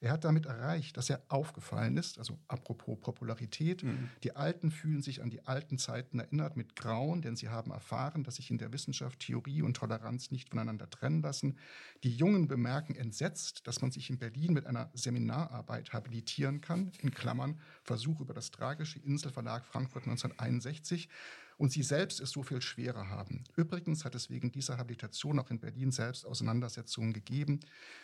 Er 0.00 0.12
hat 0.12 0.24
damit 0.24 0.46
erreicht, 0.46 0.96
dass 0.96 1.10
er 1.10 1.22
aufgefallen 1.28 1.96
ist, 1.96 2.18
also 2.18 2.38
apropos 2.48 2.98
Popularität. 3.00 3.82
Mhm. 3.82 4.10
Die 4.22 4.36
Alten 4.36 4.70
fühlen 4.70 5.02
sich 5.02 5.22
an 5.22 5.30
die 5.30 5.44
alten 5.46 5.78
Zeiten 5.78 6.18
erinnert 6.18 6.56
mit 6.56 6.76
Grauen, 6.76 7.22
denn 7.22 7.36
sie 7.36 7.48
haben 7.48 7.70
erfahren, 7.70 8.24
dass 8.24 8.36
sich 8.36 8.50
in 8.50 8.58
der 8.58 8.72
Wissenschaft 8.72 9.20
Theorie 9.20 9.62
und 9.62 9.76
Toleranz 9.76 10.30
nicht 10.30 10.50
voneinander 10.50 10.88
trennen 10.90 11.22
lassen. 11.22 11.58
Die 12.02 12.14
Jungen 12.14 12.48
bemerken 12.48 12.94
entsetzt, 12.94 13.66
dass 13.66 13.80
man 13.80 13.90
sich 13.90 14.10
in 14.10 14.18
Berlin 14.18 14.52
mit 14.52 14.66
einer 14.66 14.90
Seminararbeit 14.94 15.92
habilitieren 15.92 16.60
kann, 16.60 16.92
in 17.00 17.12
Klammern 17.12 17.60
Versuch 17.82 18.20
über 18.20 18.34
das 18.34 18.50
tragische 18.50 18.98
Inselverlag 19.00 19.64
Frankfurt 19.64 20.04
1961 20.04 21.08
und 21.64 21.70
sie 21.70 21.82
selbst 21.82 22.20
es 22.20 22.30
so 22.30 22.42
viel 22.42 22.60
schwerer 22.60 23.08
haben. 23.08 23.42
Übrigens 23.56 24.04
hat 24.04 24.14
es 24.14 24.28
wegen 24.28 24.52
dieser 24.52 24.76
Habilitation 24.76 25.38
auch 25.38 25.50
in 25.50 25.58
Berlin 25.58 25.92
selbst 25.92 26.26
Auseinandersetzungen 26.26 27.14
gegeben. 27.14 27.60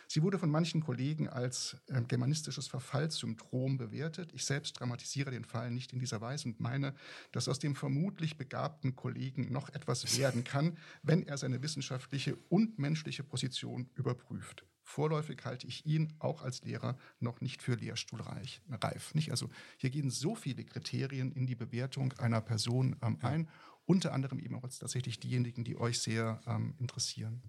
Sie 0.08 0.22
wurde 0.22 0.38
von 0.38 0.50
manchen 0.50 0.80
Kollegen 0.80 1.28
als 1.28 1.76
äh, 1.88 2.00
germanistisches 2.00 2.68
Verfallssyndrom 2.68 3.76
bewertet. 3.76 4.30
Ich 4.32 4.46
selbst 4.46 4.80
dramatisiere 4.80 5.30
den 5.30 5.44
Fall 5.44 5.70
nicht 5.70 5.92
in 5.92 5.98
dieser 5.98 6.22
Weise 6.22 6.48
und 6.48 6.58
meine, 6.58 6.94
dass 7.32 7.48
aus 7.48 7.58
dem 7.58 7.76
vermutlich 7.76 8.38
begabten 8.38 8.96
Kollegen 8.96 9.52
noch 9.52 9.68
etwas 9.74 10.16
werden 10.16 10.42
kann, 10.42 10.78
wenn 11.02 11.26
er 11.26 11.36
seine 11.36 11.62
wissenschaftliche 11.62 12.36
und 12.48 12.78
menschliche 12.78 13.24
Position 13.24 13.90
überprüft. 13.94 14.64
Vorläufig 14.90 15.44
halte 15.44 15.68
ich 15.68 15.86
ihn 15.86 16.12
auch 16.18 16.42
als 16.42 16.62
Lehrer 16.64 16.98
noch 17.20 17.40
nicht 17.40 17.62
für 17.62 17.76
lehrstuhlreif. 17.76 19.14
Nicht? 19.14 19.30
Also 19.30 19.48
hier 19.76 19.90
gehen 19.90 20.10
so 20.10 20.34
viele 20.34 20.64
Kriterien 20.64 21.30
in 21.30 21.46
die 21.46 21.54
Bewertung 21.54 22.12
einer 22.14 22.40
Person 22.40 22.96
ähm, 23.00 23.16
ein, 23.22 23.48
unter 23.86 24.12
anderem 24.12 24.40
eben 24.40 24.56
auch 24.56 24.62
tatsächlich 24.62 25.20
diejenigen, 25.20 25.62
die 25.62 25.76
euch 25.78 26.00
sehr 26.00 26.40
ähm, 26.44 26.74
interessieren. 26.78 27.40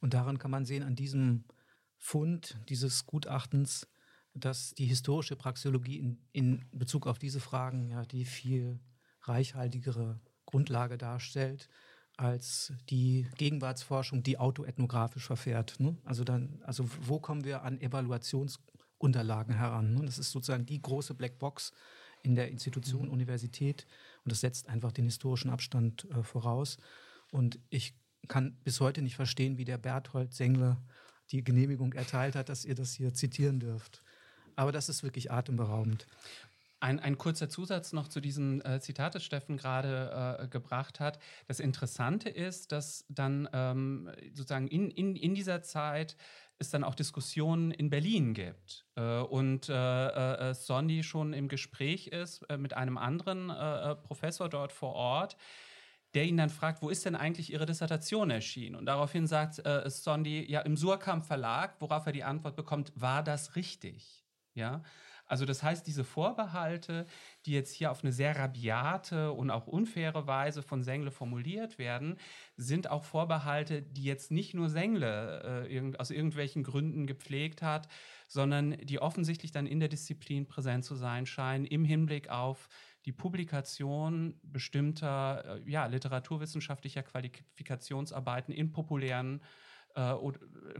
Und 0.00 0.14
daran 0.14 0.38
kann 0.38 0.50
man 0.50 0.64
sehen, 0.64 0.84
an 0.84 0.96
diesem 0.96 1.44
Fund 1.98 2.58
dieses 2.70 3.04
Gutachtens, 3.04 3.86
dass 4.32 4.72
die 4.72 4.86
historische 4.86 5.36
Praxeologie 5.36 5.98
in, 5.98 6.18
in 6.32 6.64
Bezug 6.72 7.06
auf 7.06 7.18
diese 7.18 7.40
Fragen 7.40 7.90
ja 7.90 8.06
die 8.06 8.24
viel 8.24 8.80
reichhaltigere 9.20 10.18
Grundlage 10.46 10.96
darstellt 10.96 11.68
als 12.16 12.72
die 12.88 13.26
Gegenwartsforschung, 13.36 14.22
die 14.22 14.38
autoethnografisch 14.38 15.26
verfährt. 15.26 15.78
Ne? 15.78 15.96
Also 16.04 16.24
dann, 16.24 16.62
also 16.64 16.88
wo 17.02 17.18
kommen 17.20 17.44
wir 17.44 17.62
an 17.62 17.80
Evaluationsunterlagen 17.80 19.54
heran? 19.54 19.94
Ne? 19.94 20.06
Das 20.06 20.18
ist 20.18 20.30
sozusagen 20.30 20.66
die 20.66 20.80
große 20.80 21.14
Blackbox 21.14 21.72
in 22.22 22.34
der 22.34 22.50
Institution 22.50 23.06
mhm. 23.06 23.12
Universität 23.12 23.86
und 24.24 24.32
das 24.32 24.40
setzt 24.40 24.68
einfach 24.68 24.92
den 24.92 25.04
historischen 25.04 25.50
Abstand 25.50 26.06
äh, 26.10 26.22
voraus. 26.22 26.78
Und 27.30 27.58
ich 27.68 27.94
kann 28.28 28.56
bis 28.64 28.80
heute 28.80 29.02
nicht 29.02 29.16
verstehen, 29.16 29.58
wie 29.58 29.64
der 29.64 29.78
Berthold 29.78 30.32
Sengler 30.32 30.82
die 31.30 31.44
Genehmigung 31.44 31.92
erteilt 31.92 32.34
hat, 32.34 32.48
dass 32.48 32.64
ihr 32.64 32.74
das 32.74 32.94
hier 32.94 33.12
zitieren 33.12 33.60
dürft. 33.60 34.02
Aber 34.54 34.72
das 34.72 34.88
ist 34.88 35.02
wirklich 35.02 35.30
atemberaubend. 35.30 36.06
Ein, 36.86 37.00
ein 37.00 37.18
kurzer 37.18 37.48
Zusatz 37.48 37.92
noch 37.92 38.06
zu 38.06 38.20
diesem 38.20 38.62
äh, 38.64 38.78
Zitat, 38.78 39.16
das 39.16 39.24
Steffen 39.24 39.56
gerade 39.56 40.38
äh, 40.38 40.46
gebracht 40.46 41.00
hat. 41.00 41.18
Das 41.48 41.58
Interessante 41.58 42.28
ist, 42.28 42.70
dass 42.70 43.04
dann 43.08 43.48
ähm, 43.52 44.08
sozusagen 44.32 44.68
in, 44.68 44.92
in, 44.92 45.16
in 45.16 45.34
dieser 45.34 45.62
Zeit 45.62 46.16
es 46.60 46.70
dann 46.70 46.84
auch 46.84 46.94
Diskussionen 46.94 47.72
in 47.72 47.90
Berlin 47.90 48.34
gibt 48.34 48.86
äh, 48.94 49.18
und 49.18 49.68
äh, 49.68 49.72
äh, 49.72 50.54
Sondi 50.54 51.02
schon 51.02 51.32
im 51.32 51.48
Gespräch 51.48 52.06
ist 52.06 52.42
äh, 52.48 52.56
mit 52.56 52.74
einem 52.74 52.98
anderen 52.98 53.48
Professor 54.04 54.48
dort 54.48 54.70
vor 54.70 54.92
Ort, 54.92 55.36
der 56.14 56.24
ihn 56.24 56.36
dann 56.36 56.50
fragt, 56.50 56.82
wo 56.82 56.88
ist 56.88 57.04
denn 57.04 57.16
eigentlich 57.16 57.52
Ihre 57.52 57.66
Dissertation 57.66 58.30
erschienen? 58.30 58.76
Und 58.76 58.86
daraufhin 58.86 59.26
sagt 59.26 59.58
äh, 59.66 59.90
Sondi, 59.90 60.48
ja, 60.48 60.60
im 60.60 60.76
Surkamp 60.76 61.26
Verlag, 61.26 61.80
worauf 61.80 62.06
er 62.06 62.12
die 62.12 62.22
Antwort 62.22 62.54
bekommt, 62.54 62.92
war 62.94 63.24
das 63.24 63.56
richtig? 63.56 64.22
Ja, 64.54 64.82
also 65.26 65.44
das 65.44 65.62
heißt, 65.62 65.86
diese 65.86 66.04
Vorbehalte, 66.04 67.06
die 67.44 67.52
jetzt 67.52 67.72
hier 67.72 67.90
auf 67.90 68.02
eine 68.02 68.12
sehr 68.12 68.36
rabiate 68.36 69.32
und 69.32 69.50
auch 69.50 69.66
unfaire 69.66 70.26
Weise 70.26 70.62
von 70.62 70.82
Sengle 70.82 71.10
formuliert 71.10 71.78
werden, 71.78 72.16
sind 72.56 72.90
auch 72.90 73.04
Vorbehalte, 73.04 73.82
die 73.82 74.04
jetzt 74.04 74.30
nicht 74.30 74.54
nur 74.54 74.68
Sengle 74.68 75.68
äh, 75.68 75.96
aus 75.98 76.10
irgendwelchen 76.10 76.62
Gründen 76.62 77.06
gepflegt 77.06 77.62
hat, 77.62 77.88
sondern 78.28 78.76
die 78.78 79.00
offensichtlich 79.00 79.50
dann 79.50 79.66
in 79.66 79.80
der 79.80 79.88
Disziplin 79.88 80.46
präsent 80.46 80.84
zu 80.84 80.94
sein 80.94 81.26
scheinen 81.26 81.64
im 81.64 81.84
Hinblick 81.84 82.28
auf 82.28 82.68
die 83.04 83.12
Publikation 83.12 84.38
bestimmter 84.42 85.60
äh, 85.64 85.70
ja, 85.70 85.86
literaturwissenschaftlicher 85.86 87.02
Qualifikationsarbeiten 87.02 88.52
in 88.52 88.72
populären 88.72 89.42
äh, 89.94 90.14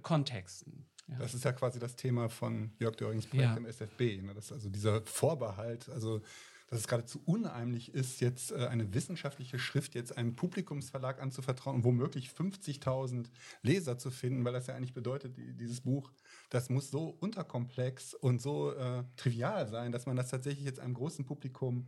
Kontexten. 0.03 0.87
Ja. 1.09 1.19
Das 1.19 1.35
ist 1.35 1.45
ja 1.45 1.53
quasi 1.53 1.79
das 1.79 1.97
Thema 1.97 2.29
von 2.29 2.73
Jörg 2.79 2.97
Dörings 2.97 3.27
Projekt 3.27 3.51
ja. 3.51 3.57
im 3.57 3.67
SFB. 3.67 4.23
Ne? 4.23 4.35
Das 4.35 4.51
also 4.51 4.69
dieser 4.69 5.03
Vorbehalt, 5.03 5.89
also 5.89 6.21
dass 6.69 6.81
es 6.81 6.89
geradezu 6.89 7.23
unheimlich 7.25 7.95
ist, 7.95 8.21
jetzt 8.21 8.51
äh, 8.51 8.67
eine 8.67 8.93
wissenschaftliche 8.93 9.59
Schrift 9.59 9.95
jetzt 9.95 10.17
einem 10.17 10.35
Publikumsverlag 10.35 11.23
anzuvertrauen 11.23 11.77
und 11.77 11.85
womöglich 11.85 12.31
50.000 12.31 13.27
Leser 13.63 13.99
zu 13.99 14.11
finden, 14.11 14.45
weil 14.45 14.53
das 14.53 14.67
ja 14.67 14.75
eigentlich 14.75 14.95
bedeutet, 14.95 15.37
dieses 15.37 15.83
Buch, 15.83 16.11
das 16.51 16.69
muss 16.69 16.91
so 16.91 17.17
unterkomplex 17.21 18.15
und 18.15 18.43
so 18.43 18.73
äh, 18.73 19.05
trivial 19.17 19.69
sein, 19.69 19.93
dass 19.93 20.07
man 20.07 20.17
das 20.17 20.31
tatsächlich 20.31 20.65
jetzt 20.65 20.81
einem 20.81 20.95
großen 20.95 21.25
Publikum 21.25 21.87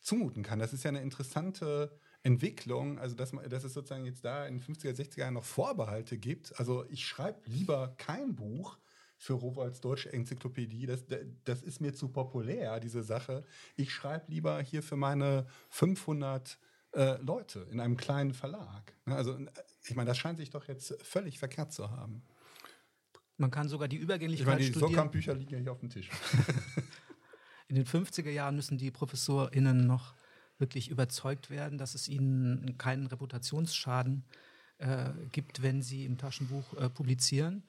zumuten 0.00 0.42
kann. 0.42 0.60
Das 0.60 0.72
ist 0.72 0.84
ja 0.84 0.90
eine 0.90 1.02
interessante 1.02 1.98
Entwicklung, 2.22 2.98
also 2.98 3.16
dass, 3.16 3.32
man, 3.32 3.48
dass 3.48 3.64
es 3.64 3.72
sozusagen 3.72 4.04
jetzt 4.04 4.24
da 4.24 4.46
in 4.46 4.58
den 4.58 4.62
50er, 4.62 4.94
60er 4.94 5.20
Jahren 5.20 5.34
noch 5.34 5.44
Vorbehalte 5.44 6.18
gibt. 6.18 6.58
Also 6.58 6.84
ich 6.90 7.06
schreibe 7.06 7.40
lieber 7.46 7.94
kein 7.96 8.34
Buch 8.34 8.78
für 9.16 9.34
Rowold's 9.34 9.80
Deutsche 9.80 10.12
Enzyklopädie. 10.12 10.86
Das, 10.86 11.04
das 11.44 11.62
ist 11.62 11.80
mir 11.80 11.94
zu 11.94 12.08
populär, 12.08 12.80
diese 12.80 13.02
Sache. 13.02 13.44
Ich 13.76 13.92
schreibe 13.92 14.30
lieber 14.30 14.60
hier 14.62 14.82
für 14.82 14.96
meine 14.96 15.46
500 15.70 16.58
äh, 16.92 17.16
Leute 17.22 17.66
in 17.70 17.80
einem 17.80 17.96
kleinen 17.96 18.34
Verlag. 18.34 18.94
Ne, 19.06 19.16
also 19.16 19.38
ich 19.84 19.94
meine, 19.94 20.08
das 20.08 20.18
scheint 20.18 20.38
sich 20.38 20.50
doch 20.50 20.68
jetzt 20.68 20.96
völlig 21.02 21.38
verkehrt 21.38 21.72
zu 21.72 21.90
haben. 21.90 22.22
Man 23.36 23.50
kann 23.50 23.68
sogar 23.68 23.88
die 23.88 23.96
Übergänglichkeit 23.96 24.60
ich 24.60 24.66
meine, 24.66 24.72
die 24.72 24.78
Sokamp-Bücher 24.78 25.34
liegen 25.34 25.52
ja 25.52 25.58
hier 25.58 25.72
auf 25.72 25.80
dem 25.80 25.88
Tisch. 25.88 26.10
in 27.68 27.76
den 27.76 27.86
50er 27.86 28.30
Jahren 28.30 28.56
müssen 28.56 28.76
die 28.76 28.90
ProfessorInnen 28.90 29.86
noch 29.86 30.14
wirklich 30.60 30.88
überzeugt 30.90 31.50
werden, 31.50 31.78
dass 31.78 31.94
es 31.94 32.08
ihnen 32.08 32.76
keinen 32.78 33.06
Reputationsschaden 33.06 34.24
äh, 34.78 35.10
gibt, 35.32 35.62
wenn 35.62 35.82
sie 35.82 36.04
im 36.04 36.18
Taschenbuch 36.18 36.74
äh, 36.74 36.88
publizieren. 36.88 37.62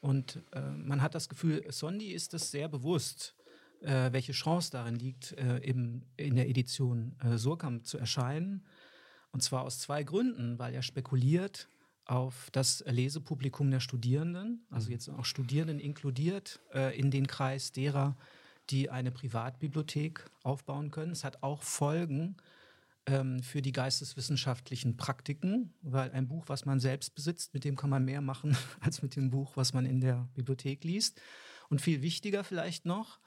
Und 0.00 0.42
äh, 0.52 0.60
man 0.60 1.02
hat 1.02 1.14
das 1.14 1.28
Gefühl, 1.28 1.64
Sondi 1.70 2.12
ist 2.12 2.34
es 2.34 2.50
sehr 2.50 2.68
bewusst, 2.68 3.34
äh, 3.80 4.12
welche 4.12 4.32
Chance 4.32 4.70
darin 4.72 4.96
liegt, 4.96 5.32
äh, 5.32 5.58
im, 5.58 6.02
in 6.16 6.36
der 6.36 6.48
Edition 6.48 7.16
äh, 7.24 7.38
Surkamp 7.38 7.86
zu 7.86 7.96
erscheinen. 7.96 8.66
Und 9.32 9.42
zwar 9.42 9.62
aus 9.62 9.78
zwei 9.78 10.02
Gründen, 10.02 10.58
weil 10.58 10.74
er 10.74 10.82
spekuliert 10.82 11.68
auf 12.04 12.50
das 12.52 12.84
Lesepublikum 12.86 13.70
der 13.70 13.80
Studierenden, 13.80 14.66
also 14.70 14.86
mhm. 14.86 14.92
jetzt 14.92 15.08
auch 15.08 15.24
Studierenden 15.24 15.78
inkludiert 15.78 16.58
in 16.96 17.12
den 17.12 17.28
Kreis 17.28 17.70
derer, 17.70 18.16
die 18.70 18.90
eine 18.90 19.10
Privatbibliothek 19.10 20.30
aufbauen 20.42 20.90
können. 20.90 21.12
Es 21.12 21.24
hat 21.24 21.42
auch 21.42 21.62
Folgen 21.62 22.36
ähm, 23.06 23.42
für 23.42 23.62
die 23.62 23.72
geisteswissenschaftlichen 23.72 24.96
Praktiken, 24.96 25.74
weil 25.82 26.10
ein 26.12 26.28
Buch, 26.28 26.44
was 26.48 26.64
man 26.64 26.80
selbst 26.80 27.14
besitzt, 27.14 27.54
mit 27.54 27.64
dem 27.64 27.76
kann 27.76 27.90
man 27.90 28.04
mehr 28.04 28.20
machen 28.20 28.56
als 28.80 29.02
mit 29.02 29.16
dem 29.16 29.30
Buch, 29.30 29.56
was 29.56 29.72
man 29.72 29.86
in 29.86 30.00
der 30.00 30.28
Bibliothek 30.34 30.84
liest. 30.84 31.20
Und 31.68 31.80
viel 31.80 32.02
wichtiger 32.02 32.44
vielleicht 32.44 32.84
noch, 32.84 33.20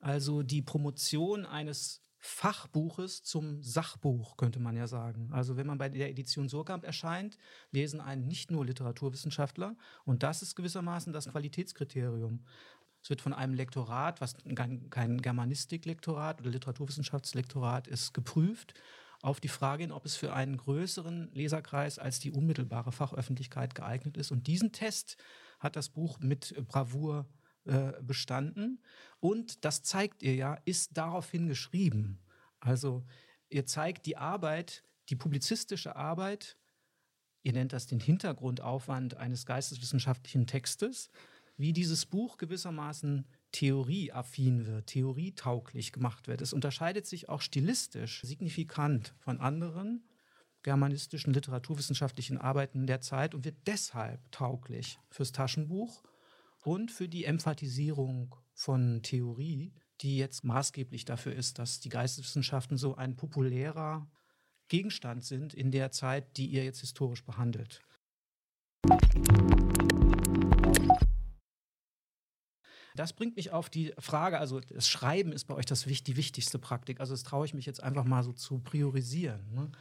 also 0.00 0.42
die 0.42 0.62
Promotion 0.62 1.46
eines 1.46 2.02
Fachbuches 2.24 3.24
zum 3.24 3.62
Sachbuch, 3.64 4.36
könnte 4.36 4.60
man 4.60 4.76
ja 4.76 4.86
sagen. 4.86 5.30
Also 5.32 5.56
wenn 5.56 5.66
man 5.66 5.78
bei 5.78 5.88
der 5.88 6.08
Edition 6.08 6.48
Surkamp 6.48 6.84
erscheint, 6.84 7.36
lesen 7.72 8.00
einen 8.00 8.28
nicht 8.28 8.52
nur 8.52 8.64
Literaturwissenschaftler 8.64 9.76
und 10.04 10.22
das 10.22 10.40
ist 10.40 10.54
gewissermaßen 10.54 11.12
das 11.12 11.28
Qualitätskriterium. 11.28 12.44
Es 13.02 13.10
wird 13.10 13.20
von 13.20 13.32
einem 13.32 13.54
Lektorat, 13.54 14.20
was 14.20 14.36
kein 14.54 15.20
Germanistiklektorat 15.20 16.40
oder 16.40 16.50
Literaturwissenschaftslektorat 16.50 17.88
ist, 17.88 18.14
geprüft 18.14 18.74
auf 19.22 19.40
die 19.40 19.48
Frage 19.48 19.84
hin, 19.84 19.92
ob 19.92 20.04
es 20.04 20.16
für 20.16 20.32
einen 20.32 20.56
größeren 20.56 21.30
Leserkreis 21.32 21.98
als 21.98 22.20
die 22.20 22.32
unmittelbare 22.32 22.92
Fachöffentlichkeit 22.92 23.74
geeignet 23.74 24.16
ist. 24.16 24.30
Und 24.30 24.46
diesen 24.46 24.72
Test 24.72 25.16
hat 25.58 25.76
das 25.76 25.88
Buch 25.88 26.18
mit 26.18 26.54
Bravour 26.66 27.26
äh, 27.64 27.92
bestanden. 28.02 28.82
Und 29.20 29.64
das 29.64 29.82
zeigt 29.82 30.22
ihr 30.22 30.34
ja, 30.34 30.54
ist 30.64 30.96
daraufhin 30.96 31.46
geschrieben. 31.46 32.20
Also 32.58 33.04
ihr 33.48 33.66
zeigt 33.66 34.06
die 34.06 34.16
Arbeit, 34.16 34.84
die 35.08 35.16
publizistische 35.16 35.94
Arbeit, 35.94 36.56
ihr 37.44 37.52
nennt 37.52 37.72
das 37.72 37.86
den 37.86 38.00
Hintergrundaufwand 38.00 39.16
eines 39.16 39.46
geisteswissenschaftlichen 39.46 40.46
Textes, 40.48 41.10
wie 41.56 41.72
dieses 41.72 42.06
Buch 42.06 42.38
gewissermaßen 42.38 43.26
theorieaffin 43.52 44.66
wird, 44.66 44.86
theorietauglich 44.88 45.92
gemacht 45.92 46.26
wird. 46.26 46.40
Es 46.40 46.52
unterscheidet 46.52 47.06
sich 47.06 47.28
auch 47.28 47.40
stilistisch 47.40 48.22
signifikant 48.22 49.14
von 49.18 49.40
anderen 49.40 50.04
germanistischen 50.62 51.34
literaturwissenschaftlichen 51.34 52.38
Arbeiten 52.38 52.86
der 52.86 53.00
Zeit 53.00 53.34
und 53.34 53.44
wird 53.44 53.66
deshalb 53.66 54.30
tauglich 54.30 54.98
fürs 55.10 55.32
Taschenbuch 55.32 56.02
und 56.62 56.90
für 56.90 57.08
die 57.08 57.24
Emphatisierung 57.24 58.36
von 58.54 59.02
Theorie, 59.02 59.74
die 60.00 60.16
jetzt 60.16 60.44
maßgeblich 60.44 61.04
dafür 61.04 61.34
ist, 61.34 61.58
dass 61.58 61.80
die 61.80 61.88
Geisteswissenschaften 61.88 62.76
so 62.76 62.94
ein 62.94 63.16
populärer 63.16 64.08
Gegenstand 64.68 65.24
sind 65.24 65.52
in 65.52 65.70
der 65.70 65.90
Zeit, 65.90 66.36
die 66.36 66.46
ihr 66.46 66.64
jetzt 66.64 66.80
historisch 66.80 67.24
behandelt. 67.24 67.82
Das 72.94 73.12
bringt 73.12 73.36
mich 73.36 73.52
auf 73.52 73.70
die 73.70 73.92
Frage, 73.98 74.38
also 74.38 74.60
das 74.60 74.88
Schreiben 74.88 75.32
ist 75.32 75.44
bei 75.44 75.54
euch 75.54 75.66
das, 75.66 75.84
die 75.84 76.16
wichtigste 76.16 76.58
Praktik. 76.58 77.00
Also 77.00 77.14
das 77.14 77.22
traue 77.22 77.46
ich 77.46 77.54
mich 77.54 77.66
jetzt 77.66 77.82
einfach 77.82 78.04
mal 78.04 78.22
so 78.22 78.32
zu 78.32 78.58
priorisieren. 78.58 79.52
Ne? 79.52 79.72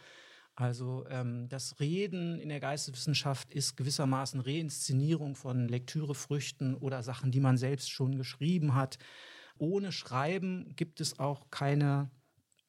Also 0.55 1.05
ähm, 1.09 1.47
das 1.49 1.79
Reden 1.79 2.39
in 2.39 2.49
der 2.49 2.59
Geisteswissenschaft 2.59 3.51
ist 3.51 3.77
gewissermaßen 3.77 4.39
Reinszenierung 4.41 5.35
von 5.35 5.67
Lektürefrüchten 5.67 6.75
oder 6.75 7.03
Sachen, 7.03 7.31
die 7.31 7.39
man 7.39 7.57
selbst 7.57 7.89
schon 7.89 8.17
geschrieben 8.17 8.75
hat. 8.75 8.97
Ohne 9.57 9.91
Schreiben 9.91 10.75
gibt 10.75 11.01
es 11.01 11.19
auch 11.19 11.49
keine 11.49 12.11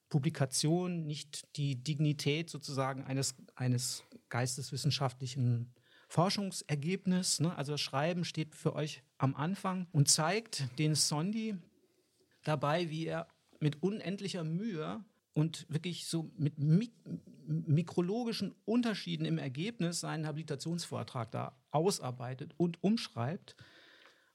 Publikation, 0.08 1.06
nicht 1.06 1.48
die 1.56 1.82
Dignität 1.82 2.50
sozusagen 2.50 3.04
eines, 3.04 3.34
eines 3.54 4.04
geisteswissenschaftlichen 4.28 5.74
Forschungsergebnisses. 6.12 7.40
Ne? 7.40 7.56
Also 7.56 7.72
das 7.72 7.80
Schreiben 7.80 8.26
steht 8.26 8.54
für 8.54 8.74
euch 8.74 9.02
am 9.16 9.34
Anfang 9.34 9.86
und 9.92 10.10
zeigt 10.10 10.78
den 10.78 10.94
Sondi 10.94 11.56
dabei, 12.44 12.90
wie 12.90 13.06
er 13.06 13.28
mit 13.60 13.82
unendlicher 13.82 14.44
Mühe 14.44 15.02
und 15.32 15.64
wirklich 15.70 16.06
so 16.06 16.30
mit 16.36 16.58
mik 16.58 16.92
mikrologischen 17.46 18.54
Unterschieden 18.66 19.24
im 19.24 19.38
Ergebnis 19.38 20.00
seinen 20.00 20.26
Habilitationsvortrag 20.26 21.30
da 21.32 21.56
ausarbeitet 21.70 22.52
und 22.56 22.82
umschreibt. 22.82 23.56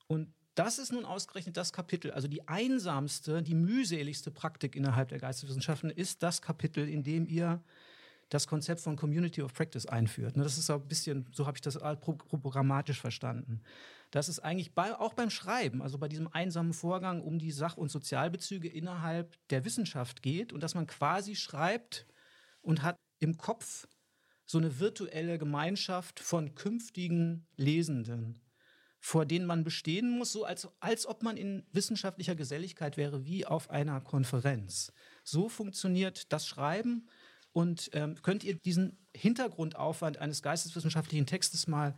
Und 0.07 0.33
das 0.55 0.77
ist 0.77 0.91
nun 0.91 1.05
ausgerechnet 1.05 1.57
das 1.57 1.71
Kapitel, 1.71 2.11
also 2.11 2.27
die 2.27 2.47
einsamste, 2.47 3.41
die 3.41 3.55
mühseligste 3.55 4.29
Praktik 4.29 4.75
innerhalb 4.75 5.09
der 5.09 5.19
Geisteswissenschaften 5.19 5.89
ist 5.89 6.21
das 6.21 6.41
Kapitel, 6.41 6.89
in 6.89 7.03
dem 7.03 7.27
ihr 7.27 7.63
das 8.29 8.47
Konzept 8.47 8.81
von 8.81 8.95
Community 8.95 9.41
of 9.41 9.53
Practice 9.53 9.85
einführt. 9.85 10.35
Ne, 10.35 10.43
das 10.43 10.57
ist 10.57 10.69
ein 10.69 10.87
bisschen, 10.87 11.27
so 11.31 11.45
habe 11.45 11.57
ich 11.57 11.61
das 11.61 11.77
programmatisch 11.77 12.99
verstanden. 12.99 13.61
Das 14.11 14.29
ist 14.29 14.39
eigentlich 14.39 14.73
bei, 14.73 14.95
auch 14.95 15.13
beim 15.13 15.29
Schreiben, 15.29 15.81
also 15.81 15.97
bei 15.97 16.07
diesem 16.07 16.27
einsamen 16.27 16.73
Vorgang 16.73 17.21
um 17.21 17.39
die 17.39 17.51
Sach- 17.51 17.77
und 17.77 17.89
Sozialbezüge 17.89 18.67
innerhalb 18.67 19.35
der 19.49 19.65
Wissenschaft 19.65 20.21
geht 20.21 20.53
und 20.53 20.61
dass 20.61 20.75
man 20.75 20.87
quasi 20.87 21.35
schreibt 21.35 22.05
und 22.61 22.83
hat 22.83 22.97
im 23.19 23.37
Kopf 23.37 23.87
so 24.45 24.57
eine 24.57 24.79
virtuelle 24.79 25.37
Gemeinschaft 25.37 26.19
von 26.19 26.55
künftigen 26.55 27.45
Lesenden, 27.57 28.41
vor 28.99 29.25
denen 29.25 29.45
man 29.45 29.65
bestehen 29.65 30.09
muss, 30.09 30.31
so 30.31 30.45
als, 30.45 30.69
als 30.79 31.05
ob 31.05 31.21
man 31.21 31.35
in 31.35 31.65
wissenschaftlicher 31.73 32.35
Geselligkeit 32.35 32.95
wäre, 32.95 33.25
wie 33.25 33.45
auf 33.45 33.69
einer 33.69 33.99
Konferenz. 33.99 34.93
So 35.23 35.49
funktioniert 35.49 36.31
das 36.31 36.47
Schreiben 36.47 37.09
und 37.57 37.89
ähm, 37.93 38.21
könnt 38.21 38.43
ihr 38.43 38.53
diesen 38.53 38.99
Hintergrundaufwand 39.15 40.19
eines 40.19 40.43
geisteswissenschaftlichen 40.43 41.25
Textes 41.25 41.65
mal 41.65 41.95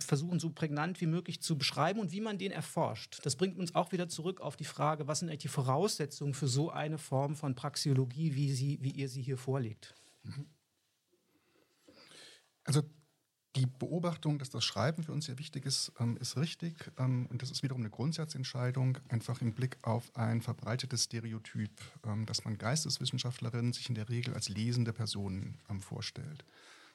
versuchen, 0.00 0.40
so 0.40 0.48
prägnant 0.48 1.02
wie 1.02 1.06
möglich 1.06 1.42
zu 1.42 1.58
beschreiben 1.58 2.00
und 2.00 2.12
wie 2.12 2.22
man 2.22 2.38
den 2.38 2.50
erforscht. 2.50 3.20
Das 3.22 3.36
bringt 3.36 3.58
uns 3.58 3.74
auch 3.74 3.92
wieder 3.92 4.08
zurück 4.08 4.40
auf 4.40 4.56
die 4.56 4.64
Frage, 4.64 5.06
was 5.06 5.18
sind 5.18 5.28
eigentlich 5.28 5.42
die 5.42 5.48
Voraussetzungen 5.48 6.32
für 6.32 6.48
so 6.48 6.70
eine 6.70 6.96
Form 6.96 7.36
von 7.36 7.54
Praxiologie, 7.54 8.36
wie, 8.36 8.50
sie, 8.50 8.78
wie 8.80 8.90
ihr 8.90 9.10
sie 9.10 9.20
hier 9.20 9.36
vorlegt? 9.36 9.94
Also 12.64 12.82
die 13.56 13.66
Beobachtung, 13.66 14.38
dass 14.38 14.50
das 14.50 14.64
Schreiben 14.64 15.02
für 15.02 15.12
uns 15.12 15.26
sehr 15.26 15.38
wichtig 15.38 15.64
ist, 15.64 15.92
ähm, 15.98 16.16
ist 16.18 16.36
richtig. 16.36 16.92
Ähm, 16.98 17.26
und 17.30 17.42
das 17.42 17.50
ist 17.50 17.62
wiederum 17.62 17.82
eine 17.82 17.90
Grundsatzentscheidung, 17.90 18.98
einfach 19.08 19.40
im 19.40 19.54
Blick 19.54 19.78
auf 19.82 20.14
ein 20.14 20.42
verbreitetes 20.42 21.04
Stereotyp, 21.04 21.70
ähm, 22.04 22.26
dass 22.26 22.44
man 22.44 22.58
Geisteswissenschaftlerinnen 22.58 23.72
sich 23.72 23.88
in 23.88 23.94
der 23.94 24.08
Regel 24.08 24.34
als 24.34 24.48
lesende 24.48 24.92
Personen 24.92 25.58
vorstellt. 25.80 26.44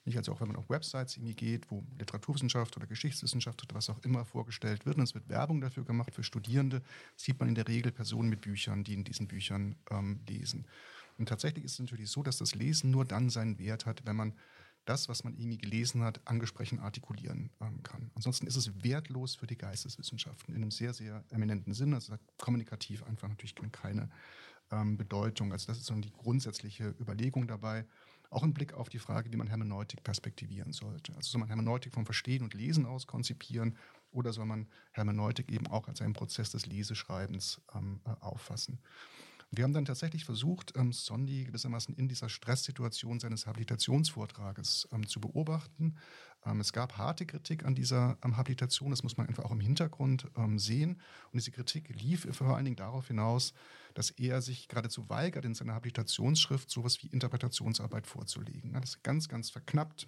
Nicht 0.05 0.17
also 0.17 0.31
auch, 0.31 0.41
wenn 0.41 0.47
man 0.47 0.57
auf 0.57 0.69
Websites 0.69 1.17
irgendwie 1.17 1.35
geht, 1.35 1.69
wo 1.69 1.83
Literaturwissenschaft 1.99 2.75
oder 2.75 2.87
Geschichtswissenschaft 2.87 3.61
oder 3.63 3.75
was 3.75 3.89
auch 3.89 3.99
immer 4.03 4.25
vorgestellt 4.25 4.85
wird 4.85 4.97
und 4.97 5.03
es 5.03 5.13
wird 5.13 5.29
Werbung 5.29 5.61
dafür 5.61 5.83
gemacht 5.83 6.13
für 6.13 6.23
Studierende, 6.23 6.81
sieht 7.15 7.39
man 7.39 7.49
in 7.49 7.55
der 7.55 7.67
Regel 7.67 7.91
Personen 7.91 8.29
mit 8.29 8.41
Büchern, 8.41 8.83
die 8.83 8.93
in 8.93 9.03
diesen 9.03 9.27
Büchern 9.27 9.75
ähm, 9.91 10.21
lesen. 10.27 10.65
Und 11.19 11.29
tatsächlich 11.29 11.65
ist 11.65 11.73
es 11.73 11.79
natürlich 11.79 12.09
so, 12.09 12.23
dass 12.23 12.37
das 12.37 12.55
Lesen 12.55 12.89
nur 12.89 13.05
dann 13.05 13.29
seinen 13.29 13.59
Wert 13.59 13.85
hat, 13.85 14.03
wenn 14.05 14.15
man 14.15 14.33
das, 14.85 15.09
was 15.09 15.23
man 15.23 15.35
irgendwie 15.35 15.57
gelesen 15.57 16.03
hat, 16.03 16.21
angesprochen 16.25 16.79
artikulieren 16.79 17.51
ähm, 17.61 17.83
kann. 17.83 18.11
Ansonsten 18.15 18.47
ist 18.47 18.55
es 18.55 18.83
wertlos 18.83 19.35
für 19.35 19.47
die 19.47 19.57
Geisteswissenschaften 19.57 20.55
in 20.55 20.61
einem 20.61 20.71
sehr, 20.71 20.93
sehr 20.93 21.23
eminenten 21.29 21.73
Sinn. 21.73 21.93
Also 21.93 22.15
kommunikativ 22.37 23.03
einfach 23.03 23.29
natürlich 23.29 23.55
keine 23.71 24.09
ähm, 24.71 24.97
Bedeutung. 24.97 25.51
Also 25.51 25.67
das 25.67 25.77
ist 25.77 25.85
so 25.85 25.95
die 25.95 26.11
grundsätzliche 26.11 26.95
Überlegung 26.99 27.47
dabei. 27.47 27.85
Auch 28.29 28.43
im 28.43 28.53
Blick 28.53 28.73
auf 28.73 28.87
die 28.87 28.99
Frage, 28.99 29.31
wie 29.31 29.35
man 29.35 29.47
Hermeneutik 29.47 30.03
perspektivieren 30.03 30.71
sollte. 30.71 31.13
Also 31.15 31.31
soll 31.31 31.39
man 31.39 31.49
Hermeneutik 31.49 31.93
vom 31.93 32.05
Verstehen 32.05 32.43
und 32.43 32.53
Lesen 32.53 32.85
aus 32.85 33.05
konzipieren 33.05 33.77
oder 34.11 34.31
soll 34.33 34.45
man 34.45 34.67
Hermeneutik 34.93 35.51
eben 35.51 35.67
auch 35.67 35.87
als 35.87 36.01
einen 36.01 36.13
Prozess 36.13 36.49
des 36.51 36.65
Leseschreibens 36.65 37.61
ähm, 37.75 37.99
äh, 38.05 38.11
auffassen? 38.21 38.79
Wir 39.53 39.65
haben 39.65 39.73
dann 39.73 39.83
tatsächlich 39.83 40.23
versucht, 40.23 40.77
ähm, 40.77 40.93
Sondi 40.93 41.43
gewissermaßen 41.43 41.93
in 41.95 42.07
dieser 42.07 42.29
Stresssituation 42.29 43.19
seines 43.19 43.47
Habilitationsvortrages 43.47 44.87
ähm, 44.93 45.05
zu 45.05 45.19
beobachten. 45.19 45.97
Ähm, 46.45 46.61
es 46.61 46.71
gab 46.71 46.97
harte 46.97 47.25
Kritik 47.25 47.65
an 47.65 47.75
dieser 47.75 48.17
ähm, 48.23 48.37
Habilitation, 48.37 48.91
das 48.91 49.03
muss 49.03 49.17
man 49.17 49.27
einfach 49.27 49.43
auch 49.43 49.51
im 49.51 49.59
Hintergrund 49.59 50.31
ähm, 50.37 50.57
sehen. 50.57 51.01
Und 51.33 51.39
diese 51.41 51.51
Kritik 51.51 51.89
lief 52.01 52.25
vor 52.33 52.55
allen 52.55 52.63
Dingen 52.63 52.77
darauf 52.77 53.07
hinaus, 53.07 53.53
dass 53.93 54.09
er 54.11 54.41
sich 54.41 54.69
geradezu 54.69 55.09
weigert, 55.09 55.43
in 55.43 55.53
seiner 55.53 55.73
Habilitationsschrift 55.73 56.69
sowas 56.69 57.03
wie 57.03 57.07
Interpretationsarbeit 57.07 58.07
vorzulegen. 58.07 58.71
Das 58.71 58.91
ist 58.91 59.03
ganz, 59.03 59.27
ganz 59.27 59.49
verknappt. 59.49 60.07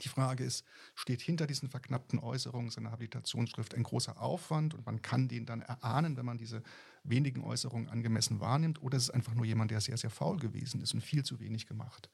Die 0.00 0.08
Frage 0.08 0.44
ist, 0.44 0.64
steht 0.94 1.22
hinter 1.22 1.46
diesen 1.46 1.70
verknappten 1.70 2.18
Äußerungen 2.18 2.70
seiner 2.70 2.90
Habilitationsschrift 2.90 3.74
ein 3.74 3.82
großer 3.82 4.20
Aufwand 4.20 4.74
und 4.74 4.84
man 4.84 5.00
kann 5.00 5.26
den 5.26 5.46
dann 5.46 5.62
erahnen, 5.62 6.16
wenn 6.16 6.26
man 6.26 6.36
diese 6.38 6.62
wenigen 7.08 7.44
Äußerungen 7.44 7.88
angemessen 7.88 8.40
wahrnimmt, 8.40 8.82
oder 8.82 8.96
ist 8.96 9.04
es 9.04 9.10
einfach 9.10 9.34
nur 9.34 9.44
jemand, 9.44 9.70
der 9.70 9.80
sehr, 9.80 9.96
sehr 9.96 10.10
faul 10.10 10.38
gewesen 10.38 10.80
ist 10.80 10.94
und 10.94 11.00
viel 11.00 11.24
zu 11.24 11.40
wenig 11.40 11.66
gemacht 11.66 12.10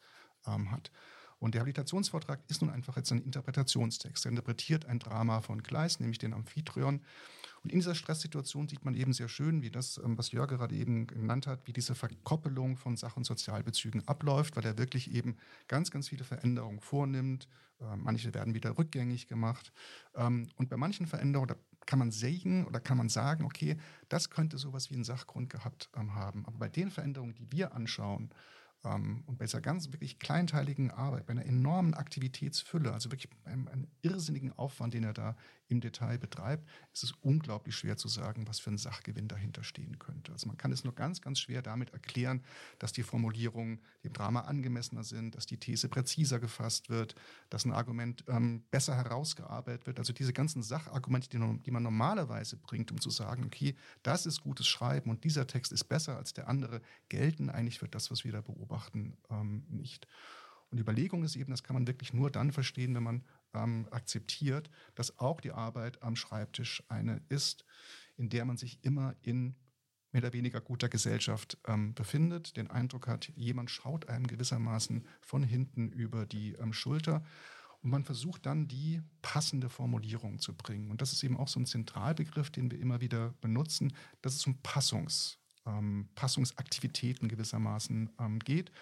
ähm, 0.47 0.71
hat. 0.71 0.91
Und 1.43 1.55
der 1.55 1.63
Habilitationsvortrag 1.63 2.39
ist 2.47 2.63
nun 2.63 2.71
einfach 2.71 2.97
jetzt 2.97 3.11
ein 3.11 3.21
Interpretationstext. 3.21 4.27
Er 4.27 4.31
interpretiert 4.31 4.87
ein 4.87 5.01
Drama 5.01 5.41
von 5.41 5.65
Kleist, 5.65 5.99
nämlich 5.99 6.19
den 6.19 6.35
Amphitryon. 6.35 7.01
Und 7.65 7.73
in 7.73 7.81
dieser 7.81 7.97
Stresssituation 7.97 8.69
sieht 8.69 8.85
man 8.85 8.95
eben 8.95 9.13
sehr 9.13 9.29
schön, 9.29 9.61
wie 9.61 9.71
das, 9.71 9.99
ähm, 9.99 10.17
was 10.17 10.31
Jörg 10.31 10.51
gerade 10.51 10.77
eben 10.77 11.09
genannt 11.09 11.49
hat, 11.49 11.67
wie 11.67 11.73
diese 11.73 11.97
Verkoppelung 11.97 12.77
von 12.77 12.97
Sach- 12.97 13.17
und 13.17 13.25
Sozialbezügen 13.25 14.07
abläuft, 14.07 14.57
weil 14.57 14.65
er 14.65 14.79
wirklich 14.79 15.13
eben 15.13 15.37
ganz, 15.67 15.91
ganz 15.91 16.09
viele 16.09 16.23
Veränderungen 16.23 16.81
vornimmt. 16.81 17.49
Ähm, 17.81 18.03
manche 18.05 18.33
werden 18.35 18.55
wieder 18.55 18.79
rückgängig 18.79 19.27
gemacht. 19.27 19.73
Ähm, 20.15 20.49
und 20.57 20.71
bei 20.71 20.77
manchen 20.77 21.09
Veränderungen, 21.09 21.57
kann 21.87 21.99
man 21.99 22.11
sägen 22.11 22.67
oder 22.67 22.81
kann 22.81 22.97
man 22.97 23.09
sagen, 23.09 23.45
okay, 23.45 23.77
das 24.09 24.31
könnte 24.31 24.59
sowas 24.59 24.91
wie 24.91 24.95
einen 24.95 25.05
Sachgrund 25.05 25.51
gehabt 25.51 25.91
haben. 25.95 26.45
Aber 26.47 26.59
bei 26.59 26.69
den 26.69 26.91
Veränderungen, 26.91 27.35
die 27.35 27.51
wir 27.51 27.75
anschauen, 27.75 28.31
ähm, 28.85 29.23
und 29.27 29.39
bei 29.39 29.45
dieser 29.45 29.61
ganz 29.61 29.93
wirklich 29.93 30.19
kleinteiligen 30.19 30.91
Arbeit, 30.91 31.27
bei 31.27 31.33
einer 31.33 31.47
enormen 31.47 31.95
Aktivitätsfülle, 31.95 32.93
also 32.93 33.11
wirklich 33.11 33.31
einem, 33.45 33.69
einem, 33.69 33.87
irrsinnigen 34.03 34.53
Aufwand, 34.53 34.95
den 34.95 35.05
er 35.05 35.13
da 35.13 35.37
im 35.69 35.81
Detail 35.81 36.19
betreibt, 36.19 36.69
ist 36.93 37.05
es 37.05 37.13
unglaublich 37.23 37.77
schwer 37.77 37.97
zu 37.97 38.09
sagen, 38.09 38.47
was 38.49 38.59
für 38.59 38.71
ein 38.71 38.79
Sachgewinn 38.79 39.29
dahinter 39.29 39.65
stehen 39.65 39.99
könnte. 39.99 40.33
Also 40.33 40.49
man 40.49 40.57
kann 40.57 40.73
es 40.73 40.85
nur 40.85 40.95
ganz, 40.95 41.21
ganz 41.21 41.39
schwer 41.39 41.63
damit 41.63 41.91
erklären, 41.91 42.43
dass 42.79 42.93
die 42.93 43.03
Formulierungen 43.03 43.81
dem 44.05 44.13
Drama 44.13 44.41
angemessener 44.41 45.05
sind, 45.05 45.37
dass 45.37 45.47
die 45.47 45.57
These 45.57 45.89
präziser 45.89 46.41
gefasst 46.41 46.91
wird, 46.91 47.15
dass 47.49 47.65
ein 47.65 47.73
Argument 47.73 48.25
ähm, 48.29 48.65
besser 48.71 48.97
herausgearbeitet 48.97 49.87
wird. 49.87 49.99
Also 49.99 50.13
diese 50.13 50.33
ganzen 50.33 50.63
Sachargumente, 50.63 51.29
die, 51.29 51.39
die 51.63 51.71
man 51.71 51.83
normalerweise 51.83 52.57
bringt, 52.57 52.91
um 52.91 53.01
zu 53.01 53.11
sagen, 53.11 53.45
okay, 53.45 53.77
das 54.03 54.27
ist 54.27 54.41
gutes 54.43 54.67
Schreiben 54.67 55.11
und 55.11 55.25
dieser 55.25 55.47
Text 55.47 55.73
ist 55.73 55.85
besser 55.85 56.17
als 56.17 56.35
der 56.35 56.49
andere, 56.49 56.83
gelten 57.09 57.49
eigentlich 57.49 57.79
für 57.79 57.89
das, 57.89 58.11
was 58.11 58.25
wir 58.25 58.33
da 58.33 58.41
beobachten 58.41 58.72
beobachten, 58.73 59.17
ähm, 59.31 59.65
nicht. 59.69 60.07
Und 60.71 60.79
die 60.79 60.83
Überlegung 60.83 61.23
ist 61.23 61.37
eben, 61.37 61.51
das 61.51 61.63
kann 61.63 61.75
man 61.75 61.87
wirklich 61.87 62.15
nur 62.15 62.31
dann 62.31 62.53
verstehen, 62.53 62.95
wenn 62.95 63.03
man 63.03 63.25
ähm, 63.53 63.87
akzeptiert, 63.91 64.71
dass 64.95 65.19
auch 65.19 65.41
die 65.41 65.53
Arbeit 65.53 66.03
am 66.03 66.17
Schreibtisch 66.17 66.83
eine 66.89 67.21
ist, 67.29 67.65
in 68.17 68.31
der 68.31 68.47
man 68.47 68.57
sich 68.57 68.79
immer 68.83 69.15
in 69.21 69.55
mehr 70.13 70.23
oder 70.23 70.33
weniger 70.33 70.61
guter 70.61 70.89
Gesellschaft 70.89 71.59
ähm, 71.67 71.95
befindet, 71.95 72.57
den 72.57 72.71
Eindruck 72.71 73.07
hat, 73.07 73.29
jemand 73.35 73.71
schaut 73.71 74.09
einem 74.09 74.27
gewissermaßen 74.27 75.07
von 75.21 75.43
hinten 75.43 75.91
über 75.91 76.27
die 76.27 76.53
ähm, 76.55 76.73
Schulter 76.73 77.23
und 77.83 77.91
man 77.91 78.05
versucht 78.05 78.47
dann 78.47 78.69
die 78.69 79.03
passende 79.23 79.69
Formulierung 79.69 80.39
zu 80.39 80.55
bringen. 80.55 80.91
Und 80.91 81.03
das 81.03 81.13
ist 81.13 81.23
eben 81.25 81.37
auch 81.37 81.49
so 81.49 81.61
ein 81.61 81.67
Zentralbegriff, 81.67 82.51
den 82.51 82.71
wir 82.71 82.79
immer 82.79 83.01
wieder 83.01 83.35
benutzen, 83.41 83.93
dass 84.21 84.35
es 84.35 84.47
um 84.47 84.59
Passungs, 84.63 85.39
ähm, 85.67 86.09
Passungsaktivitäten 86.15 87.29
gewissermaßen 87.29 88.11
ähm, 88.19 88.39
geht. 88.39 88.73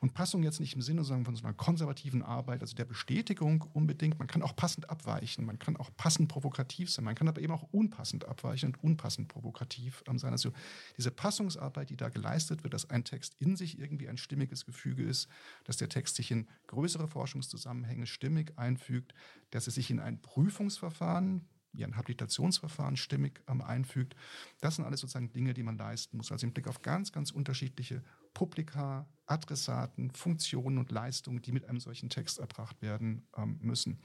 Und 0.00 0.14
Passung 0.14 0.42
jetzt 0.42 0.60
nicht 0.60 0.74
im 0.74 0.82
Sinne 0.82 1.04
sagen, 1.04 1.24
von 1.24 1.36
so 1.36 1.44
einer 1.44 1.54
konservativen 1.54 2.22
Arbeit, 2.22 2.60
also 2.60 2.74
der 2.74 2.84
Bestätigung 2.84 3.64
unbedingt. 3.72 4.18
Man 4.18 4.28
kann 4.28 4.42
auch 4.42 4.54
passend 4.54 4.90
abweichen, 4.90 5.44
man 5.44 5.58
kann 5.58 5.76
auch 5.76 5.90
passend 5.96 6.28
provokativ 6.28 6.90
sein, 6.90 7.04
man 7.04 7.14
kann 7.14 7.28
aber 7.28 7.40
eben 7.40 7.52
auch 7.52 7.64
unpassend 7.72 8.26
abweichen 8.26 8.74
und 8.74 8.82
unpassend 8.82 9.28
provokativ 9.28 10.02
ähm, 10.06 10.18
sein. 10.18 10.32
Also 10.32 10.52
diese 10.96 11.10
Passungsarbeit, 11.10 11.90
die 11.90 11.96
da 11.96 12.08
geleistet 12.08 12.62
wird, 12.62 12.74
dass 12.74 12.90
ein 12.90 13.04
Text 13.04 13.34
in 13.38 13.56
sich 13.56 13.78
irgendwie 13.78 14.08
ein 14.08 14.18
stimmiges 14.18 14.66
Gefüge 14.66 15.02
ist, 15.02 15.28
dass 15.64 15.76
der 15.76 15.88
Text 15.88 16.16
sich 16.16 16.30
in 16.30 16.46
größere 16.66 17.08
Forschungszusammenhänge 17.08 18.06
stimmig 18.06 18.52
einfügt, 18.56 19.14
dass 19.50 19.66
er 19.66 19.72
sich 19.72 19.90
in 19.90 20.00
ein 20.00 20.20
Prüfungsverfahren, 20.20 21.46
ein 21.84 21.96
Habilitationsverfahren 21.96 22.96
stimmig 22.96 23.42
ähm, 23.48 23.60
einfügt. 23.60 24.14
Das 24.60 24.76
sind 24.76 24.84
alles 24.84 25.00
sozusagen 25.00 25.32
Dinge, 25.32 25.54
die 25.54 25.62
man 25.62 25.76
leisten 25.76 26.16
muss. 26.16 26.32
Also 26.32 26.46
im 26.46 26.52
Blick 26.52 26.68
auf 26.68 26.82
ganz, 26.82 27.12
ganz 27.12 27.30
unterschiedliche 27.30 28.02
Publika, 28.34 29.08
Adressaten, 29.26 30.10
Funktionen 30.10 30.78
und 30.78 30.90
Leistungen, 30.90 31.42
die 31.42 31.52
mit 31.52 31.68
einem 31.68 31.80
solchen 31.80 32.08
Text 32.08 32.38
erbracht 32.38 32.82
werden 32.82 33.26
ähm, 33.36 33.58
müssen. 33.60 33.98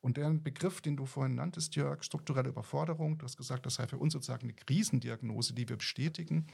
Und 0.00 0.16
der 0.16 0.30
Begriff, 0.30 0.80
den 0.80 0.96
du 0.96 1.06
vorhin 1.06 1.36
nanntest, 1.36 1.76
Jörg, 1.76 2.02
strukturelle 2.02 2.48
Überforderung, 2.48 3.18
du 3.18 3.24
hast 3.24 3.36
gesagt, 3.36 3.66
das 3.66 3.76
sei 3.76 3.86
für 3.86 3.98
uns 3.98 4.12
sozusagen 4.12 4.44
eine 4.44 4.54
Krisendiagnose, 4.54 5.54
die 5.54 5.68
wir 5.68 5.76
bestätigen. 5.76 6.48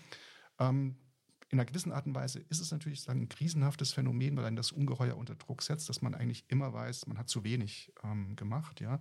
Ähm, 0.59 0.97
in 1.51 1.59
einer 1.59 1.65
gewissen 1.65 1.93
Art 1.93 2.07
und 2.07 2.15
Weise 2.15 2.41
ist 2.51 2.61
es 2.61 2.71
natürlich 2.73 3.01
sagen, 3.01 3.23
ein 3.23 3.29
krisenhaftes 3.31 3.95
Phänomen, 3.95 4.37
weil 4.37 4.45
ein 4.45 4.57
das 4.57 4.71
ungeheuer 4.71 5.17
unter 5.17 5.35
Druck 5.35 5.63
setzt, 5.63 5.89
dass 5.89 6.03
man 6.03 6.15
eigentlich 6.15 6.45
immer 6.49 6.75
weiß, 6.75 7.07
man 7.07 7.17
hat 7.17 7.31
zu 7.31 7.43
wenig 7.43 7.91
ähm, 8.05 8.37
gemacht. 8.37 8.83
Ja. 8.83 9.01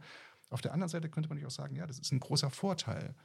Auf 0.50 0.62
der 0.62 0.74
anderen 0.74 0.90
Seite 0.90 1.10
könnte 1.10 1.30
man 1.30 1.38
natürlich 1.38 1.54
auch 1.54 1.64
sagen, 1.64 1.76
ja, 1.76 1.86
das 1.86 2.00
ist 2.00 2.12
ein 2.12 2.20
großer 2.20 2.50
Vorteil, 2.50 3.16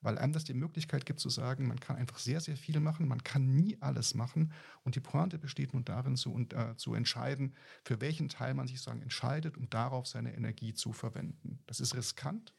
weil 0.00 0.18
einem 0.18 0.32
das 0.32 0.44
die 0.44 0.54
Möglichkeit 0.54 1.04
gibt 1.04 1.20
zu 1.20 1.28
sagen, 1.28 1.68
man 1.68 1.78
kann 1.78 1.96
einfach 1.96 2.18
sehr, 2.18 2.40
sehr 2.40 2.56
viel 2.56 2.80
machen, 2.80 3.06
man 3.06 3.22
kann 3.22 3.54
nie 3.54 3.76
alles 3.80 4.14
machen 4.14 4.52
und 4.82 4.94
die 4.94 5.00
Pointe 5.00 5.38
besteht 5.38 5.74
nun 5.74 5.84
darin, 5.84 6.16
zu, 6.16 6.36
äh, 6.54 6.76
zu 6.76 6.94
entscheiden, 6.94 7.54
für 7.84 8.00
welchen 8.00 8.28
Teil 8.28 8.54
man 8.54 8.66
sich 8.66 8.80
sagen 8.80 9.02
entscheidet, 9.02 9.56
um 9.58 9.68
darauf 9.68 10.06
seine 10.06 10.34
Energie 10.34 10.72
zu 10.72 10.92
verwenden. 10.92 11.62
Das 11.66 11.80
ist 11.80 11.94
riskant, 11.94 12.54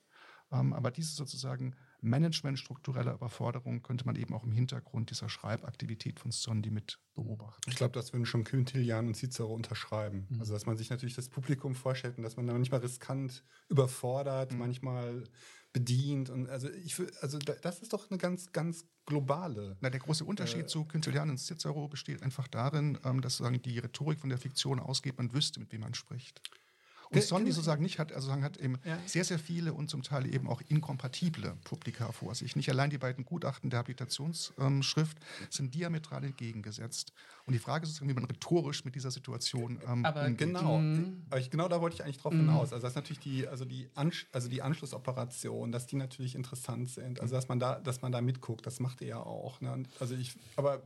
ähm, 0.52 0.74
aber 0.74 0.92
dieses 0.92 1.16
sozusagen 1.16 1.76
Management 2.02 2.60
struktureller 2.60 3.14
Überforderung 3.14 3.84
könnte 3.84 4.06
man 4.06 4.16
eben 4.16 4.34
auch 4.34 4.44
im 4.44 4.52
Hintergrund 4.52 5.12
dieser 5.12 5.30
Schreibaktivität 5.30 6.20
von 6.20 6.32
Sondi 6.32 6.72
mit 6.72 7.00
beobachten. 7.14 7.70
Ich 7.70 7.76
glaube, 7.76 7.94
das 7.94 8.12
würden 8.12 8.26
schon 8.26 8.44
Quintilian 8.44 9.08
und 9.08 9.16
Cicero 9.16 9.54
unterschreiben. 9.54 10.28
Mhm. 10.30 10.40
Also, 10.40 10.54
dass 10.54 10.66
man 10.66 10.78
sich 10.78 10.90
natürlich 10.90 11.16
das 11.16 11.30
Publikum 11.30 11.76
vorstellt 11.76 12.18
und 12.18 12.24
dass 12.24 12.38
man 12.38 12.48
da 12.48 12.54
manchmal 12.54 12.80
riskant 12.80 13.44
überfordert, 13.70 14.52
mhm. 14.52 14.60
manchmal 14.60 15.24
bedient. 15.74 16.30
Und 16.30 16.50
also 16.50 16.70
ich 16.70 17.00
also 17.22 17.38
das 17.40 17.80
ist 17.80 17.94
doch 17.94 18.10
eine 18.10 18.18
ganz, 18.18 18.52
ganz 18.52 18.86
globale. 19.06 19.78
Na, 19.82 19.90
der 19.90 20.00
große 20.00 20.26
Unterschied 20.26 20.64
äh, 20.64 20.68
zu 20.68 20.86
Quintilian 20.86 21.30
und 21.30 21.38
Cicero 21.38 21.88
besteht 21.88 22.24
einfach 22.24 22.48
darin, 22.48 22.98
ähm, 23.04 23.22
dass 23.22 23.34
sozusagen 23.34 23.62
die 23.62 23.80
Rhetorik 23.80 24.20
von 24.20 24.30
der 24.30 24.38
Fiktion 24.38 24.80
ausgeht, 24.80 25.18
man 25.18 25.34
wüsste, 25.34 25.60
mit 25.60 25.72
wem 25.72 25.82
man 25.82 25.94
spricht. 25.94 26.42
Und 27.12 27.24
Sondi 27.24 27.52
sozusagen 27.52 27.84
nicht 27.84 28.00
hat, 28.00 28.14
also 28.14 28.28
sagen, 28.28 28.44
hat 28.44 28.58
eben 28.58 28.78
ja. 28.86 28.98
sehr, 29.06 29.26
sehr 29.26 29.40
viele 29.40 29.74
und 29.74 29.90
zum 29.90 30.02
Teil 30.02 30.34
eben 30.34 30.48
auch 30.48 30.62
inkompatible 30.70 31.58
Publika 31.64 32.12
vor 32.12 32.36
sich. 32.36 32.56
Nicht 32.56 32.70
allein 32.70 32.90
die 32.90 32.98
beiden 32.98 33.26
Gutachten 33.26 33.70
der 33.70 33.80
Habilitationsschrift 33.80 35.18
ähm, 35.20 35.48
sind 35.50 35.76
diametral 35.76 36.24
entgegengesetzt. 36.24 37.12
Und 37.46 37.54
die 37.54 37.60
Frage 37.60 37.84
ist 37.84 37.90
sozusagen, 37.90 38.10
wie 38.10 38.14
man 38.14 38.26
rhetorisch 38.26 38.86
mit 38.86 38.96
dieser 38.96 39.12
Situation 39.12 39.80
ähm, 39.88 40.06
Aber 40.06 40.22
umgeht. 40.22 40.38
genau, 40.38 40.78
mhm. 40.78 41.24
genau 41.50 41.68
da 41.68 41.82
wollte 41.82 41.96
ich 41.96 42.04
eigentlich 42.04 42.20
drauf 42.20 42.34
mhm. 42.34 42.42
hinaus. 42.42 42.72
Also 42.72 42.84
das 42.84 42.92
ist 42.92 42.96
natürlich 42.96 43.20
die, 43.20 43.48
also 43.48 43.66
die, 43.66 43.90
Ansch 43.96 44.28
also 44.32 44.48
die 44.48 44.62
Anschlussoperation, 44.62 45.72
dass 45.72 45.88
die 45.88 45.98
natürlich 45.98 46.36
interessant 46.36 46.90
sind. 46.90 47.20
Also 47.20 47.36
dass 47.36 47.50
man 47.50 47.60
da, 47.60 47.80
dass 47.80 48.02
man 48.02 48.12
da 48.12 48.22
mitguckt, 48.22 48.66
das 48.66 48.80
macht 48.80 49.02
ihr 49.02 49.08
ja 49.08 49.20
auch. 49.20 49.60
Ne? 49.60 49.84
Also 50.00 50.16
ich, 50.16 50.36
aber 50.56 50.82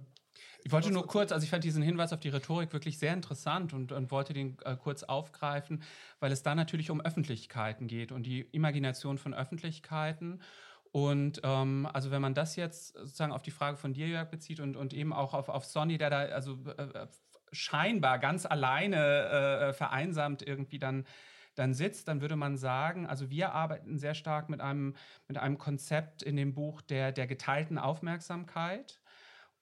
ich 0.66 0.72
wollte 0.72 0.92
nur 0.92 1.06
kurz, 1.06 1.32
also 1.32 1.44
ich 1.44 1.52
fand 1.52 1.64
diesen 1.64 1.84
Hinweis 1.84 2.12
auf 2.12 2.20
die 2.20 2.30
Rhetorik 2.30 2.74
wirklich 2.74 2.98
sehr 2.98 3.14
interessant 3.14 3.72
und, 3.72 3.92
und 3.92 4.10
wollte 4.10 4.34
den 4.34 4.58
äh, 4.66 4.76
kurz 4.76 5.04
aufgreifen, 5.04 5.84
weil 6.20 6.32
es 6.32 6.42
da 6.42 6.56
natürlich 6.56 6.90
um 6.90 7.02
Öffentlichkeiten 7.02 7.86
geht 7.86 8.12
und 8.12 8.24
die 8.24 8.42
Imagination 8.52 9.20
von 9.20 9.36
Öffentlichkeiten. 9.36 10.42
Und 10.92 11.40
ähm, 11.44 11.88
also 11.94 12.10
wenn 12.10 12.22
man 12.22 12.34
das 12.34 12.56
jetzt 12.56 12.98
sozusagen 12.98 13.32
auf 13.32 13.44
die 13.44 13.52
Frage 13.52 13.78
von 13.78 13.94
dir, 13.94 14.08
Jörg, 14.08 14.28
bezieht 14.32 14.60
und, 14.60 14.76
und 14.76 14.96
eben 14.96 15.14
auch 15.14 15.36
auf, 15.36 15.50
auf 15.50 15.66
Sonny, 15.66 16.00
der 16.00 16.10
da 16.10 16.18
also 16.18 16.58
äh, 16.78 16.82
äh 16.82 17.08
scheinbar 17.52 18.18
ganz 18.20 18.46
alleine 18.46 18.98
äh, 19.70 19.74
vereinsamt 19.74 20.42
irgendwie 20.42 20.80
dann 20.80 21.06
dann 21.54 21.74
sitzt, 21.74 22.10
dann 22.10 22.20
würde 22.20 22.36
man 22.36 22.58
sagen, 22.58 23.06
also 23.06 23.30
wir 23.30 23.54
arbeiten 23.54 23.98
sehr 23.98 24.14
stark 24.14 24.50
mit 24.50 24.60
einem, 24.60 24.94
mit 25.30 25.38
einem 25.38 25.58
Konzept 25.58 26.22
in 26.22 26.36
dem 26.36 26.54
Buch 26.54 26.82
der, 26.82 27.14
der 27.14 27.28
geteilten 27.28 27.78
Aufmerksamkeit 27.78 29.00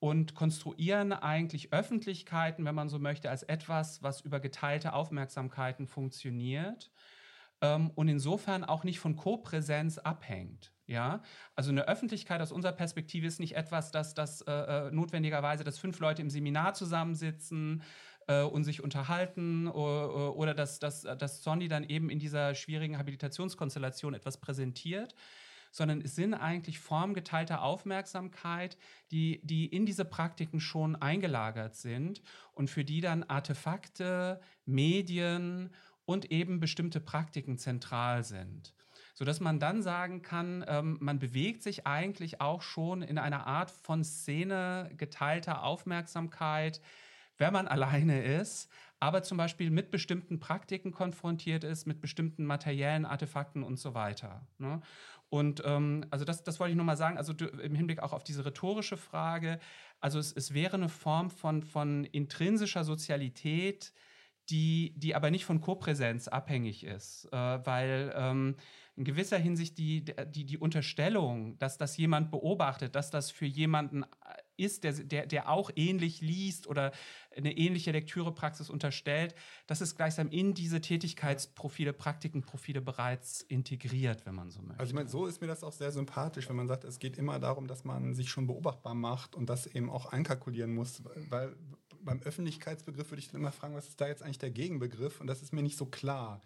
und 0.04 0.36
konstruieren 0.36 1.14
eigentlich 1.14 1.72
Öffentlichkeiten, 1.72 2.66
wenn 2.66 2.76
man 2.76 2.90
so 2.90 3.00
möchte, 3.00 3.30
als 3.30 3.44
etwas, 3.44 4.04
was 4.04 4.20
über 4.20 4.42
geteilte 4.42 4.92
Aufmerksamkeiten 4.92 5.88
funktioniert 5.88 6.92
ähm, 7.62 7.90
und 7.96 8.10
insofern 8.10 8.66
auch 8.66 8.84
nicht 8.84 9.00
von 9.00 9.16
Kopräsenz 9.16 10.00
abhängt. 10.00 10.74
Ja, 10.88 11.22
also 11.56 11.72
eine 11.72 11.88
Öffentlichkeit 11.88 12.42
aus 12.42 12.52
unserer 12.52 12.74
Perspektive 12.74 13.26
ist 13.26 13.40
nicht 13.40 13.56
etwas, 13.56 13.92
das, 13.92 14.14
das 14.14 14.42
äh, 14.42 14.52
äh 14.52 14.92
notwendigerweise, 14.92 15.64
dass 15.64 15.80
fünf 15.80 15.98
Leute 16.00 16.22
im 16.22 16.30
Seminar 16.30 16.74
zusammensitzen 16.74 17.82
äh, 18.28 18.42
und 18.42 18.66
sich 18.66 18.84
unterhalten 18.84 19.70
oder, 19.70 20.36
oder 20.36 20.54
dass, 20.54 20.80
dass, 20.80 21.04
dass 21.04 21.44
Sonny 21.44 21.70
dann 21.70 21.86
eben 21.86 22.10
in 22.10 22.20
dieser 22.20 22.56
schwierigen 22.56 22.98
Habilitationskonstellation 22.98 24.16
etwas 24.16 24.36
präsentiert, 24.42 25.16
sondern 25.74 26.02
es 26.02 26.16
sind 26.16 26.36
eigentlich 26.36 26.80
Formen 26.80 27.16
geteilter 27.16 27.64
Aufmerksamkeit, 27.64 28.78
die, 29.12 29.42
die 29.44 29.66
in 29.66 29.86
diese 29.86 30.06
Praktiken 30.06 30.62
schon 30.62 30.96
eingelagert 30.96 31.76
sind 31.76 32.22
und 32.54 32.70
für 32.70 32.86
die 32.86 33.02
dann 33.02 33.24
Artefakte, 33.24 34.40
Medien 34.66 35.74
und 36.06 36.32
eben 36.32 36.60
bestimmte 36.60 37.02
Praktiken 37.02 37.58
zentral 37.58 38.24
sind 38.24 38.74
sodass 39.16 39.40
man 39.40 39.60
dann 39.60 39.82
sagen 39.84 40.22
kann, 40.22 40.66
ähm, 40.68 40.98
man 41.00 41.20
bewegt 41.20 41.62
sich 41.62 41.86
eigentlich 41.86 42.42
auch 42.42 42.62
schon 42.62 43.04
in 43.04 43.18
einer 43.18 43.46
Art 43.46 43.70
von 43.70 44.04
Szene 44.04 44.92
geteilter 44.98 45.64
Aufmerksamkeit, 45.64 46.82
wenn 47.38 47.54
man 47.54 47.68
alleine 47.70 48.24
ist, 48.24 48.72
aber 49.00 49.22
zum 49.22 49.38
Beispiel 49.38 49.70
mit 49.70 49.92
bestimmten 49.92 50.40
Praktiken 50.40 50.92
konfrontiert 50.92 51.64
ist, 51.64 51.86
mit 51.86 52.00
bestimmten 52.00 52.46
materiellen 52.46 53.06
Artefakten 53.06 53.62
und 53.64 53.78
so 53.78 53.94
weiter. 53.94 54.48
Ne? 54.58 54.82
Und 55.34 55.64
ähm, 55.66 56.06
also 56.12 56.26
das, 56.26 56.44
das 56.44 56.60
wollte 56.60 56.74
ich 56.74 56.76
nur 56.76 56.86
mal 56.86 56.96
sagen, 56.96 57.18
also 57.18 57.34
du, 57.34 57.46
im 57.46 57.74
Hinblick 57.74 58.04
auch 58.04 58.14
auf 58.14 58.24
diese 58.24 58.46
rhetorische 58.46 58.98
Frage, 58.98 59.60
also 60.00 60.20
es, 60.20 60.32
es 60.32 60.54
wäre 60.54 60.76
eine 60.76 60.90
Form 60.90 61.32
von, 61.32 61.64
von 61.64 62.04
intrinsischer 62.04 62.84
Sozialität, 62.84 63.94
die, 64.52 64.94
die 64.96 65.16
aber 65.16 65.32
nicht 65.32 65.46
von 65.46 65.60
Kopräsenz 65.60 66.28
abhängig 66.28 66.84
ist, 66.84 67.30
äh, 67.32 67.36
weil 67.36 68.14
ähm, 68.16 68.58
in 68.96 69.06
gewisser 69.06 69.40
Hinsicht 69.40 69.80
die, 69.80 70.06
die, 70.06 70.46
die 70.46 70.58
Unterstellung, 70.60 71.58
dass 71.58 71.80
das 71.80 71.98
jemand 71.98 72.30
beobachtet, 72.30 72.94
dass 72.94 73.10
das 73.10 73.32
für 73.32 73.48
jemanden 73.48 74.06
ist, 74.58 74.84
der, 74.84 74.94
der, 74.94 75.26
der 75.26 75.50
auch 75.50 75.72
ähnlich 75.76 76.22
liest 76.22 76.68
oder 76.68 76.92
eine 77.36 77.58
ähnliche 77.58 77.92
Lektürepraxis 77.92 78.70
unterstellt, 78.70 79.36
das 79.68 79.82
ist 79.82 79.96
gleichsam 79.96 80.30
in 80.30 80.54
diese 80.54 80.82
Tätigkeitsprofile, 80.82 81.94
Praktikenprofile 81.94 82.82
bereits 82.82 83.42
integriert, 83.42 84.26
wenn 84.26 84.36
man 84.36 84.50
so 84.52 84.62
möchte. 84.62 84.80
Also 84.80 84.92
ich 84.92 84.96
meine, 84.96 85.10
so 85.10 85.26
ist 85.26 85.42
mir 85.42 85.48
das 85.48 85.64
auch 85.64 85.74
sehr 85.74 85.92
sympathisch, 85.92 86.50
wenn 86.50 86.56
man 86.56 86.68
sagt, 86.68 86.84
es 86.84 87.00
geht 87.00 87.18
immer 87.18 87.40
darum, 87.40 87.68
dass 87.68 87.84
man 87.84 88.14
sich 88.14 88.30
schon 88.30 88.48
beobachtbar 88.48 88.94
macht 88.94 89.36
und 89.36 89.50
das 89.50 89.68
eben 89.68 89.90
auch 89.90 90.08
einkalkulieren 90.08 90.74
muss, 90.74 91.02
weil 91.30 91.56
beim 92.04 92.22
Öffentlichkeitsbegriff 92.22 93.12
würde 93.12 93.20
ich 93.20 93.30
dann 93.30 93.42
immer 93.42 93.52
fragen, 93.52 93.76
was 93.76 93.88
ist 93.88 94.00
da 94.00 94.08
jetzt 94.08 94.24
eigentlich 94.24 94.40
der 94.40 94.52
Gegenbegriff? 94.52 95.22
Und 95.22 95.28
das 95.28 95.42
ist 95.42 95.54
mir 95.54 95.64
nicht 95.64 95.78
so 95.78 95.86
klar. 95.86 96.42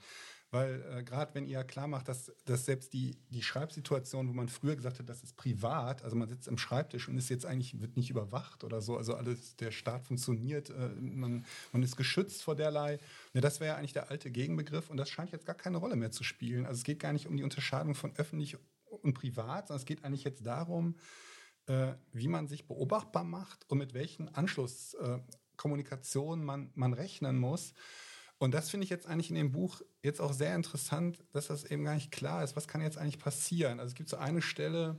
Weil 0.49 0.81
äh, 0.91 1.03
gerade 1.03 1.35
wenn 1.35 1.45
ihr 1.45 1.61
klar 1.65 1.87
macht, 1.87 2.07
dass, 2.07 2.31
dass 2.45 2.65
selbst 2.65 2.93
die, 2.93 3.17
die 3.29 3.43
Schreibsituation, 3.43 4.29
wo 4.29 4.33
man 4.33 4.47
früher 4.47 4.77
gesagt 4.77 4.99
hat, 4.99 5.09
das 5.09 5.21
ist 5.21 5.35
privat, 5.35 6.03
also 6.03 6.15
man 6.15 6.29
sitzt 6.29 6.47
am 6.47 6.57
Schreibtisch 6.57 7.09
und 7.09 7.17
ist 7.17 7.27
jetzt 7.29 7.45
eigentlich, 7.45 7.81
wird 7.81 7.97
nicht 7.97 8.09
überwacht 8.09 8.63
oder 8.63 8.79
so, 8.79 8.95
also 8.95 9.15
alles, 9.15 9.57
der 9.57 9.71
Staat 9.71 10.05
funktioniert, 10.05 10.69
äh, 10.69 10.87
man, 10.99 11.45
man 11.73 11.83
ist 11.83 11.97
geschützt 11.97 12.43
vor 12.43 12.55
derlei. 12.55 12.97
Ja, 13.33 13.41
das 13.41 13.59
wäre 13.59 13.73
ja 13.73 13.77
eigentlich 13.77 13.91
der 13.91 14.09
alte 14.09 14.31
Gegenbegriff 14.31 14.89
und 14.89 14.95
das 14.95 15.09
scheint 15.09 15.31
jetzt 15.31 15.45
gar 15.45 15.55
keine 15.55 15.75
Rolle 15.77 15.97
mehr 15.97 16.11
zu 16.11 16.23
spielen. 16.23 16.65
Also 16.65 16.77
es 16.77 16.85
geht 16.85 16.99
gar 16.99 17.11
nicht 17.11 17.27
um 17.27 17.35
die 17.35 17.43
Unterscheidung 17.43 17.93
von 17.93 18.15
öffentlich 18.15 18.55
und 18.85 19.15
privat, 19.15 19.67
sondern 19.67 19.81
es 19.81 19.85
geht 19.85 20.05
eigentlich 20.05 20.23
jetzt 20.23 20.45
darum, 20.45 20.95
äh, 21.65 21.91
wie 22.13 22.29
man 22.29 22.47
sich 22.47 22.67
beobachtbar 22.67 23.25
macht 23.25 23.69
und 23.69 23.79
mit 23.79 23.93
welchen 23.93 24.33
Anschlusskommunikationen 24.33 26.43
äh, 26.43 26.45
man, 26.45 26.71
man 26.73 26.93
rechnen 26.93 27.37
muss. 27.37 27.73
Und 28.39 28.53
das 28.53 28.69
finde 28.69 28.83
ich 28.83 28.89
jetzt 28.89 29.07
eigentlich 29.07 29.29
in 29.29 29.35
dem 29.35 29.51
Buch 29.51 29.81
jetzt 30.03 30.21
auch 30.21 30.33
sehr 30.33 30.55
interessant, 30.55 31.23
dass 31.31 31.47
das 31.47 31.63
eben 31.63 31.83
gar 31.83 31.95
nicht 31.95 32.11
klar 32.11 32.43
ist, 32.43 32.55
was 32.55 32.67
kann 32.67 32.81
jetzt 32.81 32.97
eigentlich 32.97 33.19
passieren. 33.19 33.79
Also 33.79 33.89
es 33.89 33.95
gibt 33.95 34.09
so 34.09 34.17
eine 34.17 34.41
Stelle, 34.41 34.97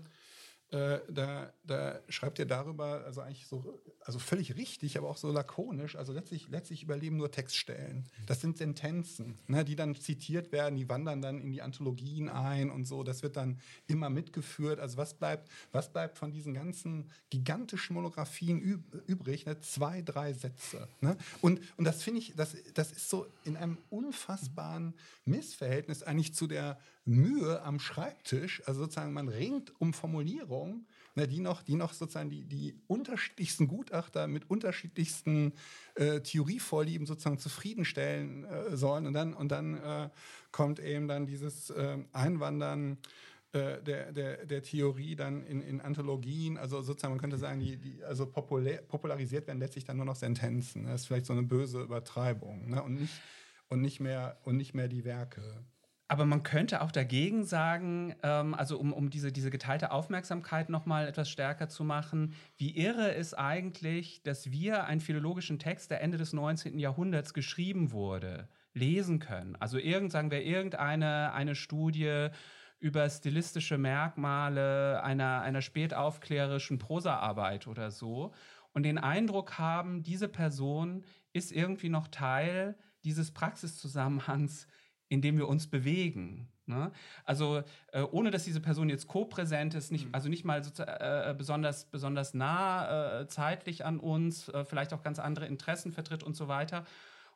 äh, 0.70 1.00
da, 1.08 1.50
da, 1.64 1.98
schreibt 2.10 2.38
ihr 2.38 2.44
darüber, 2.44 3.02
also 3.06 3.22
eigentlich 3.22 3.46
so, 3.46 3.80
also 4.04 4.18
völlig 4.18 4.56
richtig, 4.56 4.98
aber 4.98 5.08
auch 5.08 5.16
so 5.16 5.32
lakonisch, 5.32 5.96
also 5.96 6.12
letztlich, 6.12 6.48
letztlich 6.48 6.82
überleben 6.82 7.16
nur 7.16 7.30
Textstellen. 7.30 8.04
Das 8.26 8.42
sind 8.42 8.58
Sentenzen, 8.58 9.38
ne, 9.46 9.64
die 9.64 9.76
dann 9.76 9.94
zitiert 9.94 10.52
werden, 10.52 10.76
die 10.76 10.86
wandern 10.88 11.22
dann 11.22 11.40
in 11.40 11.52
die 11.52 11.62
Anthologien 11.62 12.28
ein 12.28 12.70
und 12.70 12.84
so, 12.84 13.02
das 13.02 13.22
wird 13.22 13.36
dann 13.36 13.58
immer 13.86 14.10
mitgeführt. 14.10 14.78
Also 14.78 14.98
was 14.98 15.14
bleibt, 15.14 15.48
was 15.72 15.90
bleibt 15.90 16.18
von 16.18 16.32
diesen 16.32 16.52
ganzen 16.52 17.10
gigantischen 17.30 17.94
Monographien 17.94 18.60
übrig? 18.60 19.46
Ne? 19.46 19.58
Zwei, 19.60 20.02
drei 20.02 20.34
Sätze. 20.34 20.86
Ne? 21.00 21.16
Und, 21.40 21.60
und 21.78 21.86
das 21.86 22.02
finde 22.02 22.20
ich, 22.20 22.34
das, 22.36 22.54
das 22.74 22.92
ist 22.92 23.08
so 23.08 23.26
in 23.44 23.56
einem 23.56 23.78
unfassbaren 23.88 24.92
Missverhältnis 25.24 26.02
eigentlich 26.02 26.34
zu 26.34 26.46
der 26.46 26.78
Mühe 27.08 27.62
am 27.62 27.80
Schreibtisch, 27.80 28.62
also 28.66 28.82
sozusagen 28.82 29.12
man 29.12 29.28
ringt 29.28 29.72
um 29.80 29.92
Formulierungen, 29.92 30.86
ne, 31.14 31.26
die 31.26 31.40
noch, 31.40 31.62
die 31.62 31.74
noch 31.74 31.92
sozusagen 31.92 32.28
die, 32.28 32.44
die 32.44 32.74
unterschiedlichsten 32.86 33.66
Gutachter 33.66 34.26
mit 34.26 34.50
unterschiedlichsten 34.50 35.54
äh, 35.94 36.20
Theorievorlieben 36.20 37.06
sozusagen 37.06 37.38
zufriedenstellen 37.38 38.44
äh, 38.44 38.76
sollen. 38.76 39.06
Und 39.06 39.14
dann, 39.14 39.32
und 39.32 39.50
dann 39.50 39.78
äh, 39.78 40.10
kommt 40.52 40.80
eben 40.80 41.08
dann 41.08 41.26
dieses 41.26 41.70
äh, 41.70 41.98
Einwandern 42.12 42.98
äh, 43.52 43.82
der, 43.82 44.12
der, 44.12 44.44
der 44.44 44.62
Theorie 44.62 45.16
dann 45.16 45.42
in, 45.46 45.62
in 45.62 45.80
Anthologien, 45.80 46.58
also 46.58 46.82
sozusagen, 46.82 47.14
man 47.14 47.20
könnte 47.20 47.38
sagen, 47.38 47.60
die, 47.60 47.78
die 47.78 48.04
also 48.04 48.26
populär, 48.26 48.82
popularisiert 48.82 49.46
werden 49.46 49.60
letztlich 49.60 49.84
dann 49.84 49.96
nur 49.96 50.04
noch 50.04 50.16
Sentenzen. 50.16 50.84
Das 50.84 51.00
ist 51.00 51.06
vielleicht 51.06 51.24
so 51.24 51.32
eine 51.32 51.42
böse 51.42 51.80
Übertreibung 51.80 52.68
ne? 52.68 52.82
und, 52.82 53.00
nicht, 53.00 53.14
und, 53.68 53.80
nicht 53.80 54.00
mehr, 54.00 54.38
und 54.44 54.58
nicht 54.58 54.74
mehr 54.74 54.88
die 54.88 55.06
Werke. 55.06 55.64
Aber 56.10 56.24
man 56.24 56.42
könnte 56.42 56.80
auch 56.80 56.90
dagegen 56.90 57.44
sagen, 57.44 58.14
ähm, 58.22 58.54
also 58.54 58.78
um, 58.78 58.94
um 58.94 59.10
diese, 59.10 59.30
diese 59.30 59.50
geteilte 59.50 59.90
Aufmerksamkeit 59.92 60.70
nochmal 60.70 61.06
etwas 61.06 61.28
stärker 61.28 61.68
zu 61.68 61.84
machen, 61.84 62.34
wie 62.56 62.76
irre 62.76 63.10
ist 63.10 63.34
eigentlich, 63.34 64.22
dass 64.22 64.50
wir 64.50 64.84
einen 64.84 65.02
philologischen 65.02 65.58
Text, 65.58 65.90
der 65.90 66.00
Ende 66.00 66.16
des 66.16 66.32
19. 66.32 66.78
Jahrhunderts 66.78 67.34
geschrieben 67.34 67.92
wurde, 67.92 68.48
lesen 68.72 69.18
können. 69.18 69.56
Also 69.60 69.76
irgend, 69.76 70.10
sagen 70.10 70.30
wir, 70.30 70.42
irgendeine 70.42 71.34
eine 71.34 71.54
Studie 71.54 72.28
über 72.80 73.10
stilistische 73.10 73.76
Merkmale 73.76 75.02
einer, 75.02 75.42
einer 75.42 75.60
spätaufklärischen 75.60 76.78
Prosaarbeit 76.78 77.66
oder 77.66 77.90
so 77.90 78.32
und 78.72 78.84
den 78.84 78.98
Eindruck 78.98 79.58
haben, 79.58 80.04
diese 80.04 80.28
Person 80.28 81.04
ist 81.32 81.52
irgendwie 81.52 81.88
noch 81.88 82.08
Teil 82.08 82.76
dieses 83.04 83.32
Praxiszusammenhangs, 83.32 84.68
in 85.08 85.22
dem 85.22 85.38
wir 85.38 85.48
uns 85.48 85.66
bewegen. 85.68 86.48
Ne? 86.68 86.92
Also 87.24 87.62
äh, 87.92 88.02
ohne 88.02 88.30
dass 88.30 88.44
diese 88.44 88.60
Person 88.60 88.90
jetzt 88.90 89.08
co-präsent 89.08 89.74
ist, 89.74 89.90
nicht, 89.90 90.06
mhm. 90.06 90.14
also 90.14 90.28
nicht 90.28 90.44
mal 90.44 90.62
so, 90.62 90.82
äh, 90.82 91.34
besonders, 91.36 91.86
besonders 91.86 92.34
nah 92.34 93.20
äh, 93.20 93.26
zeitlich 93.26 93.84
an 93.84 93.98
uns, 93.98 94.48
äh, 94.50 94.64
vielleicht 94.64 94.92
auch 94.92 95.02
ganz 95.02 95.18
andere 95.18 95.46
Interessen 95.46 95.92
vertritt 95.92 96.22
und 96.22 96.36
so 96.36 96.46
weiter. 96.46 96.84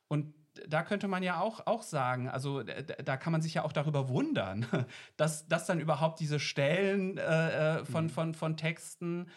Und 0.09 0.35
da 0.69 0.83
könnte 0.83 1.09
man 1.09 1.23
ja 1.23 1.41
auch, 1.41 1.67
auch 1.67 1.83
sagen, 1.83 2.29
also 2.29 2.63
da 2.63 3.17
kann 3.17 3.33
man 3.33 3.41
sich 3.41 3.55
ja 3.55 3.65
auch 3.65 3.73
darüber 3.73 4.11
wundern, 4.11 4.67
dass, 5.17 5.49
dass 5.49 5.65
dann 5.65 5.81
überhaupt 5.81 6.21
diese 6.21 6.39
Stellen 6.39 7.17
äh, 7.17 7.79
äh, 7.79 7.85
von, 7.87 8.05
mhm. 8.05 8.11
von, 8.11 8.35
von 8.35 8.57
Texten 8.57 9.29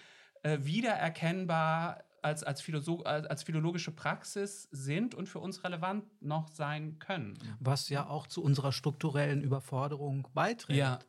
wiedererkennbar 0.44 2.04
als, 2.26 2.44
als, 2.44 2.60
Philosoph 2.60 3.06
als 3.06 3.44
philologische 3.44 3.92
Praxis 3.92 4.68
sind 4.72 5.14
und 5.14 5.30
für 5.30 5.40
uns 5.40 5.64
relevant 5.64 6.06
noch 6.22 6.50
sein 6.50 6.98
können. 6.98 7.38
Was 7.60 7.90
ja 7.90 8.10
auch 8.10 8.26
zu 8.26 8.44
unserer 8.44 8.72
strukturellen 8.72 9.42
Überforderung 9.42 10.28
beiträgt. 10.34 10.80
Ja. 10.80 11.00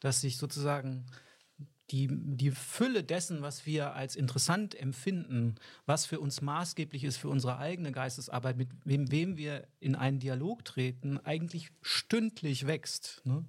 Dass 0.00 0.20
sich 0.20 0.36
sozusagen 0.36 1.06
die, 1.90 2.08
die 2.10 2.50
Fülle 2.50 3.04
dessen, 3.04 3.42
was 3.42 3.64
wir 3.64 3.94
als 3.94 4.16
interessant 4.16 4.74
empfinden, 4.74 5.54
was 5.86 6.04
für 6.04 6.18
uns 6.18 6.40
maßgeblich 6.40 7.04
ist 7.04 7.16
für 7.16 7.28
unsere 7.28 7.58
eigene 7.58 7.92
Geistesarbeit, 7.92 8.56
mit 8.56 8.70
wem, 8.84 9.10
wem 9.12 9.36
wir 9.36 9.68
in 9.78 9.94
einen 9.94 10.18
Dialog 10.18 10.64
treten, 10.64 11.18
eigentlich 11.18 11.70
stündlich 11.82 12.66
wächst. 12.66 13.22
Ne? 13.24 13.44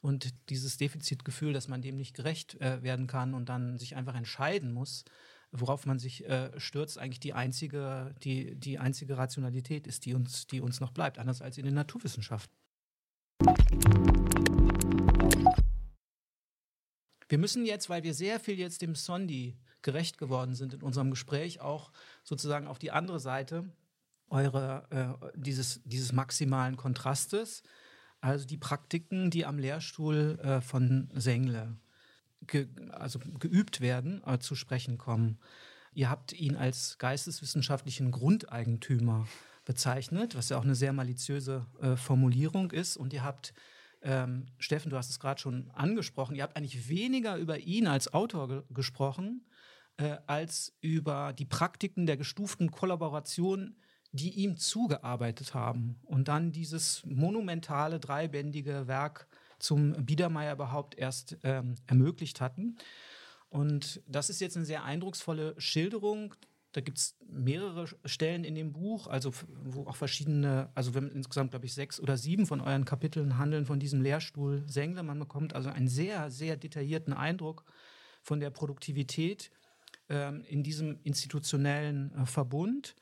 Und 0.00 0.32
dieses 0.48 0.76
Defizitgefühl, 0.76 1.52
dass 1.52 1.66
man 1.66 1.82
dem 1.82 1.96
nicht 1.96 2.14
gerecht 2.14 2.60
äh, 2.60 2.82
werden 2.82 3.08
kann 3.08 3.34
und 3.34 3.48
dann 3.48 3.76
sich 3.76 3.96
einfach 3.96 4.14
entscheiden 4.14 4.72
muss, 4.72 5.04
worauf 5.52 5.86
man 5.86 5.98
sich 5.98 6.24
äh, 6.28 6.58
stürzt, 6.58 6.98
eigentlich 6.98 7.20
die 7.20 7.32
einzige, 7.32 8.14
die, 8.22 8.54
die 8.54 8.78
einzige 8.78 9.18
Rationalität 9.18 9.86
ist, 9.86 10.04
die 10.06 10.14
uns, 10.14 10.46
die 10.46 10.60
uns 10.60 10.80
noch 10.80 10.92
bleibt, 10.92 11.18
anders 11.18 11.42
als 11.42 11.58
in 11.58 11.64
den 11.64 11.74
Naturwissenschaften. 11.74 12.54
Wir 17.28 17.38
müssen 17.38 17.64
jetzt, 17.64 17.88
weil 17.88 18.02
wir 18.02 18.14
sehr 18.14 18.40
viel 18.40 18.58
jetzt 18.58 18.82
dem 18.82 18.94
Sondi 18.94 19.56
gerecht 19.82 20.18
geworden 20.18 20.54
sind 20.54 20.74
in 20.74 20.82
unserem 20.82 21.10
Gespräch, 21.10 21.60
auch 21.60 21.92
sozusagen 22.24 22.66
auf 22.66 22.78
die 22.78 22.90
andere 22.90 23.20
Seite 23.20 23.72
eure, 24.28 24.86
äh, 24.90 25.38
dieses, 25.38 25.80
dieses 25.84 26.12
maximalen 26.12 26.76
Kontrastes, 26.76 27.62
also 28.20 28.46
die 28.46 28.58
Praktiken, 28.58 29.30
die 29.30 29.46
am 29.46 29.58
Lehrstuhl 29.58 30.38
äh, 30.42 30.60
von 30.60 31.08
Sengle 31.14 31.76
ge, 32.46 32.68
also 32.90 33.18
geübt 33.38 33.80
werden, 33.80 34.22
äh, 34.26 34.38
zu 34.38 34.54
sprechen 34.54 34.98
kommen. 34.98 35.38
Ihr 35.92 36.08
habt 36.08 36.32
ihn 36.32 36.56
als 36.56 36.98
geisteswissenschaftlichen 36.98 38.10
Grundeigentümer 38.10 39.26
bezeichnet, 39.64 40.34
was 40.34 40.48
ja 40.48 40.58
auch 40.58 40.64
eine 40.64 40.74
sehr 40.74 40.92
maliziöse 40.92 41.66
äh, 41.80 41.96
Formulierung 41.96 42.70
ist. 42.70 42.96
Und 42.96 43.12
ihr 43.12 43.24
habt, 43.24 43.52
ähm, 44.02 44.46
Steffen, 44.58 44.90
du 44.90 44.96
hast 44.96 45.10
es 45.10 45.20
gerade 45.20 45.40
schon 45.40 45.70
angesprochen, 45.72 46.34
ihr 46.34 46.42
habt 46.42 46.56
eigentlich 46.56 46.88
weniger 46.88 47.36
über 47.36 47.58
ihn 47.58 47.86
als 47.86 48.12
Autor 48.12 48.48
ge 48.48 48.62
gesprochen, 48.70 49.46
äh, 49.96 50.16
als 50.26 50.76
über 50.80 51.32
die 51.32 51.44
Praktiken 51.44 52.06
der 52.06 52.16
gestuften 52.16 52.70
Kollaboration, 52.70 53.76
die 54.12 54.30
ihm 54.30 54.56
zugearbeitet 54.56 55.54
haben. 55.54 56.00
Und 56.04 56.28
dann 56.28 56.52
dieses 56.52 57.04
monumentale, 57.04 58.00
dreibändige 58.00 58.86
Werk 58.86 59.28
zum 59.60 59.92
Biedermeier 60.04 60.54
überhaupt 60.54 60.96
erst 60.96 61.36
ähm, 61.42 61.76
ermöglicht 61.86 62.40
hatten. 62.40 62.76
Und 63.48 64.02
das 64.06 64.30
ist 64.30 64.40
jetzt 64.40 64.56
eine 64.56 64.66
sehr 64.66 64.84
eindrucksvolle 64.84 65.54
Schilderung. 65.58 66.34
Da 66.72 66.80
gibt 66.80 66.98
es 66.98 67.16
mehrere 67.26 67.86
Stellen 68.04 68.44
in 68.44 68.54
dem 68.54 68.72
Buch, 68.72 69.08
also 69.08 69.32
wo 69.64 69.86
auch 69.86 69.96
verschiedene, 69.96 70.70
also 70.74 70.94
wenn 70.94 71.10
insgesamt, 71.10 71.50
glaube 71.50 71.66
ich, 71.66 71.74
sechs 71.74 71.98
oder 71.98 72.16
sieben 72.16 72.46
von 72.46 72.60
euren 72.60 72.84
Kapiteln 72.84 73.38
handeln 73.38 73.66
von 73.66 73.80
diesem 73.80 74.02
Lehrstuhl 74.02 74.62
Sengler. 74.68 75.02
Man 75.02 75.18
bekommt 75.18 75.54
also 75.54 75.68
einen 75.68 75.88
sehr, 75.88 76.30
sehr 76.30 76.56
detaillierten 76.56 77.12
Eindruck 77.12 77.64
von 78.22 78.38
der 78.38 78.50
Produktivität 78.50 79.50
ähm, 80.08 80.44
in 80.46 80.62
diesem 80.62 81.00
institutionellen 81.02 82.14
äh, 82.14 82.26
Verbund. 82.26 82.94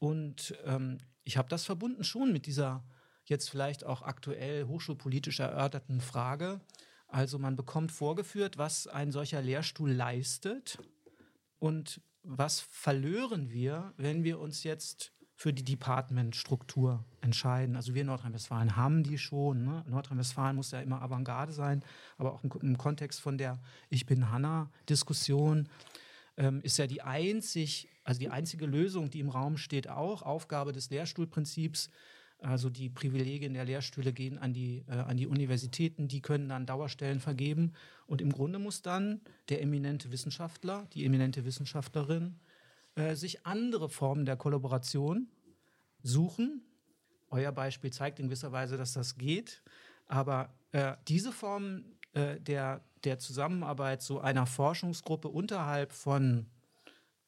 Und 0.00 0.56
ähm, 0.64 0.98
ich 1.22 1.36
habe 1.36 1.48
das 1.48 1.64
verbunden 1.64 2.02
schon 2.02 2.32
mit 2.32 2.46
dieser 2.46 2.84
jetzt 3.28 3.50
vielleicht 3.50 3.84
auch 3.84 4.02
aktuell 4.02 4.64
hochschulpolitisch 4.64 5.40
erörterten 5.40 6.00
Frage. 6.00 6.60
Also 7.06 7.38
man 7.38 7.56
bekommt 7.56 7.92
vorgeführt, 7.92 8.58
was 8.58 8.86
ein 8.86 9.12
solcher 9.12 9.40
Lehrstuhl 9.40 9.90
leistet 9.90 10.78
und 11.58 12.00
was 12.22 12.60
verlören 12.60 13.50
wir, 13.50 13.94
wenn 13.96 14.24
wir 14.24 14.38
uns 14.38 14.62
jetzt 14.62 15.12
für 15.34 15.52
die 15.52 15.64
Departmentstruktur 15.64 17.04
entscheiden. 17.20 17.76
Also 17.76 17.94
wir 17.94 18.00
in 18.00 18.08
Nordrhein-Westfalen 18.08 18.76
haben 18.76 19.04
die 19.04 19.18
schon. 19.18 19.64
Ne? 19.64 19.84
Nordrhein-Westfalen 19.88 20.56
muss 20.56 20.72
ja 20.72 20.80
immer 20.80 21.00
Avantgarde 21.00 21.52
sein, 21.52 21.84
aber 22.16 22.32
auch 22.32 22.42
im, 22.42 22.50
im 22.60 22.76
Kontext 22.76 23.20
von 23.20 23.38
der 23.38 23.60
Ich 23.88 24.04
bin 24.04 24.30
Hanna-Diskussion 24.32 25.68
ähm, 26.36 26.60
ist 26.62 26.76
ja 26.76 26.88
die 26.88 27.02
einzig, 27.02 27.88
also 28.02 28.18
die 28.18 28.30
einzige 28.30 28.66
Lösung, 28.66 29.10
die 29.10 29.20
im 29.20 29.28
Raum 29.28 29.58
steht, 29.58 29.88
auch 29.88 30.22
Aufgabe 30.22 30.72
des 30.72 30.90
Lehrstuhlprinzips, 30.90 31.88
also 32.40 32.70
die 32.70 32.88
Privilegien 32.88 33.54
der 33.54 33.64
Lehrstühle 33.64 34.12
gehen 34.12 34.38
an 34.38 34.52
die, 34.52 34.84
äh, 34.88 34.92
an 34.92 35.16
die 35.16 35.26
Universitäten, 35.26 36.08
die 36.08 36.22
können 36.22 36.48
dann 36.48 36.66
Dauerstellen 36.66 37.20
vergeben. 37.20 37.72
Und 38.06 38.20
im 38.20 38.32
Grunde 38.32 38.58
muss 38.58 38.82
dann 38.82 39.20
der 39.48 39.60
eminente 39.60 40.12
Wissenschaftler, 40.12 40.86
die 40.94 41.04
eminente 41.04 41.44
Wissenschaftlerin 41.44 42.38
äh, 42.94 43.14
sich 43.14 43.44
andere 43.44 43.88
Formen 43.88 44.24
der 44.24 44.36
Kollaboration 44.36 45.28
suchen. 46.02 46.62
Euer 47.30 47.52
Beispiel 47.52 47.92
zeigt 47.92 48.20
in 48.20 48.26
gewisser 48.26 48.52
Weise, 48.52 48.76
dass 48.76 48.92
das 48.92 49.18
geht. 49.18 49.62
Aber 50.06 50.54
äh, 50.72 50.94
diese 51.08 51.32
Form 51.32 51.84
äh, 52.12 52.40
der, 52.40 52.84
der 53.04 53.18
Zusammenarbeit 53.18 54.02
so 54.02 54.20
einer 54.20 54.46
Forschungsgruppe 54.46 55.28
unterhalb 55.28 55.92
von 55.92 56.46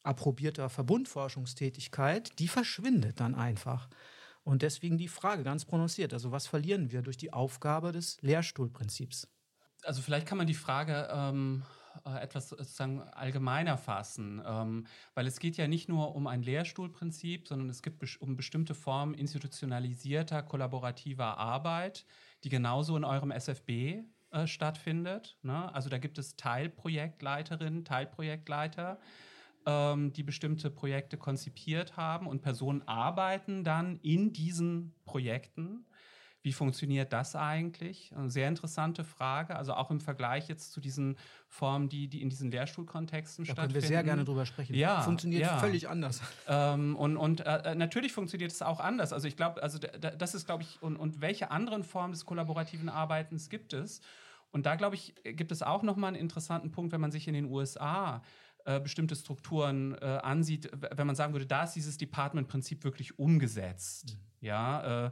approbierter 0.02 0.68
Verbundforschungstätigkeit, 0.68 2.38
die 2.38 2.48
verschwindet 2.48 3.20
dann 3.20 3.34
einfach. 3.34 3.88
Und 4.51 4.62
deswegen 4.62 4.98
die 4.98 5.07
Frage 5.07 5.44
ganz 5.44 5.64
prononciert, 5.64 6.12
also 6.12 6.32
was 6.32 6.48
verlieren 6.48 6.90
wir 6.90 7.03
durch 7.03 7.16
die 7.16 7.32
Aufgabe 7.32 7.92
des 7.92 8.20
Lehrstuhlprinzips? 8.20 9.28
Also 9.84 10.03
vielleicht 10.03 10.26
kann 10.26 10.38
man 10.38 10.48
die 10.48 10.55
Frage 10.55 11.09
ähm, 11.12 11.62
äh, 12.05 12.20
etwas 12.20 12.48
sozusagen 12.48 13.01
allgemeiner 13.01 13.78
fassen, 13.78 14.42
ähm, 14.44 14.88
weil 15.14 15.28
es 15.28 15.38
geht 15.38 15.57
ja 15.57 15.68
nicht 15.68 15.88
nur 15.88 16.16
um 16.16 16.26
ein 16.26 16.42
Lehrstuhlprinzip, 16.42 17.46
sondern 17.46 17.70
es 17.70 17.80
geht 17.80 17.94
um 18.18 18.34
bestimmte 18.34 18.74
Formen 18.74 19.14
institutionalisierter, 19.14 20.42
kollaborativer 20.42 21.38
Arbeit, 21.38 22.05
die 22.42 22.48
genauso 22.48 22.96
in 22.96 23.05
eurem 23.05 23.30
SFB 23.30 24.03
äh, 24.32 24.48
stattfindet. 24.48 25.38
Ne? 25.42 25.72
Also 25.72 25.88
da 25.90 25.98
gibt 25.98 26.18
es 26.18 26.34
Teilprojektleiterinnen, 26.34 27.84
Teilprojektleiter, 27.84 28.98
ähm, 29.66 30.12
die 30.12 30.22
bestimmte 30.22 30.70
Projekte 30.70 31.16
konzipiert 31.16 31.96
haben 31.96 32.26
und 32.26 32.42
Personen 32.42 32.82
arbeiten 32.86 33.64
dann 33.64 33.98
in 34.02 34.32
diesen 34.32 34.94
Projekten 35.04 35.84
wie 36.42 36.52
funktioniert 36.54 37.12
das 37.12 37.36
eigentlich? 37.36 38.12
Eine 38.16 38.30
sehr 38.30 38.48
interessante 38.48 39.04
Frage. 39.04 39.56
Also 39.56 39.74
auch 39.74 39.90
im 39.90 40.00
Vergleich 40.00 40.48
jetzt 40.48 40.72
zu 40.72 40.80
diesen 40.80 41.18
Formen, 41.46 41.90
die, 41.90 42.08
die 42.08 42.22
in 42.22 42.30
diesen 42.30 42.50
Lehrstuhlkontexten 42.50 43.44
da 43.44 43.52
stattfinden. 43.52 43.68
Da 43.68 43.74
können 43.74 43.82
wir 43.82 43.88
sehr 43.88 44.02
gerne 44.02 44.24
drüber 44.24 44.46
sprechen. 44.46 44.74
Ja, 44.74 45.02
funktioniert 45.02 45.42
ja. 45.42 45.58
völlig 45.58 45.88
anders. 45.88 46.22
Ähm, 46.48 46.96
und 46.96 47.18
und 47.18 47.40
äh, 47.40 47.72
äh 47.72 47.74
natürlich 47.74 48.12
funktioniert 48.12 48.52
es 48.52 48.62
auch 48.62 48.80
anders. 48.80 49.12
Also 49.12 49.28
ich 49.28 49.36
glaube, 49.36 49.62
also 49.62 49.78
das 49.78 50.34
ist, 50.34 50.46
glaube 50.46 50.62
ich, 50.62 50.82
und, 50.82 50.96
und 50.96 51.20
welche 51.20 51.50
anderen 51.50 51.84
Formen 51.84 52.12
des 52.12 52.24
kollaborativen 52.24 52.88
Arbeitens 52.88 53.50
gibt 53.50 53.74
es? 53.74 54.00
Und 54.50 54.64
da, 54.64 54.76
glaube 54.76 54.96
ich, 54.96 55.14
gibt 55.22 55.52
es 55.52 55.62
auch 55.62 55.82
nochmal 55.82 56.08
einen 56.08 56.16
interessanten 56.16 56.72
Punkt, 56.72 56.92
wenn 56.92 57.00
man 57.00 57.12
sich 57.12 57.28
in 57.28 57.34
den 57.34 57.44
USA 57.44 58.22
äh, 58.64 58.80
bestimmte 58.80 59.16
Strukturen 59.16 59.94
äh, 60.00 60.04
ansieht, 60.04 60.70
wenn 60.72 61.06
man 61.06 61.16
sagen 61.16 61.32
würde, 61.32 61.46
da 61.46 61.64
ist 61.64 61.74
dieses 61.74 61.98
Department-Prinzip 61.98 62.84
wirklich 62.84 63.18
umgesetzt. 63.18 64.16
Mhm. 64.16 64.46
Ja, 64.46 65.06
äh, 65.06 65.11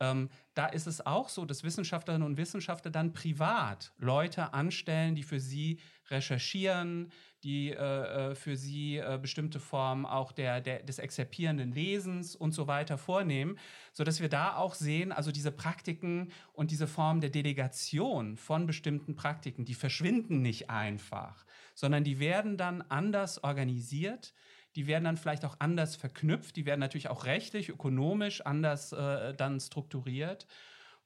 ähm, 0.00 0.28
da 0.54 0.66
ist 0.66 0.86
es 0.86 1.04
auch 1.04 1.28
so, 1.28 1.44
dass 1.44 1.64
Wissenschaftlerinnen 1.64 2.26
und 2.26 2.36
Wissenschaftler 2.36 2.90
dann 2.90 3.12
privat 3.12 3.92
Leute 3.98 4.52
anstellen, 4.52 5.14
die 5.14 5.22
für 5.22 5.40
sie 5.40 5.78
recherchieren, 6.10 7.10
die 7.44 7.70
äh, 7.70 8.30
äh, 8.30 8.34
für 8.34 8.56
sie 8.56 8.96
äh, 8.96 9.18
bestimmte 9.20 9.60
Formen 9.60 10.06
auch 10.06 10.32
der, 10.32 10.60
der, 10.60 10.82
des 10.82 10.98
exzerpierenden 10.98 11.72
Lesens 11.72 12.34
und 12.34 12.52
so 12.52 12.66
weiter 12.66 12.98
vornehmen, 12.98 13.58
sodass 13.92 14.20
wir 14.20 14.28
da 14.28 14.56
auch 14.56 14.74
sehen, 14.74 15.12
also 15.12 15.30
diese 15.30 15.52
Praktiken 15.52 16.32
und 16.52 16.70
diese 16.70 16.86
Form 16.86 17.20
der 17.20 17.30
Delegation 17.30 18.36
von 18.36 18.66
bestimmten 18.66 19.14
Praktiken, 19.14 19.64
die 19.64 19.74
verschwinden 19.74 20.40
nicht 20.40 20.70
einfach, 20.70 21.44
sondern 21.74 22.02
die 22.02 22.18
werden 22.18 22.56
dann 22.56 22.82
anders 22.88 23.44
organisiert 23.44 24.32
die 24.76 24.86
werden 24.86 25.04
dann 25.04 25.16
vielleicht 25.16 25.44
auch 25.44 25.56
anders 25.58 25.96
verknüpft, 25.96 26.56
die 26.56 26.66
werden 26.66 26.80
natürlich 26.80 27.08
auch 27.08 27.24
rechtlich, 27.24 27.68
ökonomisch 27.68 28.40
anders 28.40 28.92
äh, 28.92 29.34
dann 29.34 29.60
strukturiert. 29.60 30.46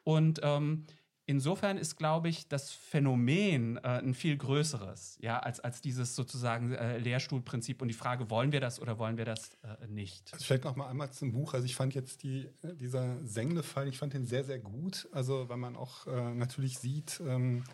Und 0.05 0.41
ähm, 0.43 0.87
insofern 1.27 1.77
ist, 1.77 1.97
glaube 1.97 2.31
ich, 2.31 2.49
das 2.49 2.71
Phänomen 2.71 3.77
äh, 3.77 3.81
ein 3.81 4.15
viel 4.15 4.39
größeres, 4.39 5.19
ja, 5.21 5.39
als, 5.39 5.61
als 5.61 5.83
dieses 5.83 6.17
sozusagen 6.17 6.73
äh, 6.73 6.97
Lehrstuhlprinzip 6.97 7.83
und 7.83 7.89
die 7.89 7.95
Frage, 7.95 8.31
wollen 8.31 8.51
wir 8.51 8.61
das 8.61 8.81
oder 8.81 8.99
wollen 8.99 9.19
wir 9.19 9.27
das 9.27 9.53
äh, 9.63 9.87
nicht? 9.87 10.33
Also 10.33 10.45
vielleicht 10.45 10.65
noch 10.65 10.77
mal 10.77 10.89
einmal 10.89 11.13
zum 11.13 11.33
Buch. 11.33 11.53
Also 11.53 11.67
ich 11.67 11.77
fand 11.77 11.95
jetzt 11.95 12.23
die, 12.23 12.49
äh, 12.63 12.75
dieser 12.75 13.23
Sengle-Fall, 13.27 13.89
ich 13.89 13.99
fand 13.99 14.15
den 14.15 14.25
sehr, 14.25 14.45
sehr 14.45 14.59
gut. 14.59 15.07
Also 15.13 15.49
weil 15.51 15.59
man 15.59 15.77
auch 15.77 16.07
äh, 16.07 16.35
natürlich 16.35 16.79
sieht, 16.79 17.21
ähm, 17.21 17.65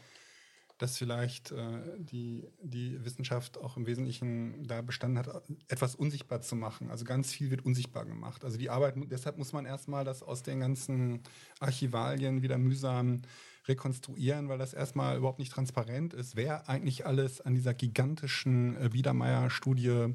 dass 0.79 0.99
vielleicht 0.99 1.53
äh, 1.53 1.81
die, 1.99 2.49
die 2.63 3.05
Wissenschaft 3.05 3.59
auch 3.59 3.77
im 3.77 3.87
Wesentlichen 3.87 4.67
da 4.67 4.83
bestanden 4.83 5.19
hat, 5.19 5.43
etwas 5.69 5.95
unsichtbar 5.95 6.41
zu 6.41 6.57
machen. 6.57 6.91
Also 6.91 7.05
ganz 7.05 7.33
viel 7.33 7.51
wird 7.51 7.65
unsichtbar 7.65 8.05
gemacht. 8.05 8.45
Also 8.45 8.59
die 8.59 8.71
Arbeit, 8.71 8.95
deshalb 9.11 9.39
muss 9.39 9.53
man 9.53 9.67
erstmal 9.67 10.05
das 10.05 10.23
aus 10.23 10.43
den 10.43 10.61
ganzen 10.61 11.21
Archivalien 11.61 12.43
wieder 12.43 12.59
mühsam 12.59 13.23
rekonstruieren, 13.67 14.49
weil 14.49 14.59
das 14.59 14.75
erstmal 14.75 15.17
überhaupt 15.17 15.39
nicht 15.39 15.53
transparent 15.53 16.13
ist, 16.13 16.37
wer 16.37 16.69
eigentlich 16.69 17.07
alles 17.07 17.41
an 17.41 17.55
dieser 17.55 17.73
gigantischen 17.73 18.77
äh, 18.77 18.89
Biedermeier-Studie 18.91 20.15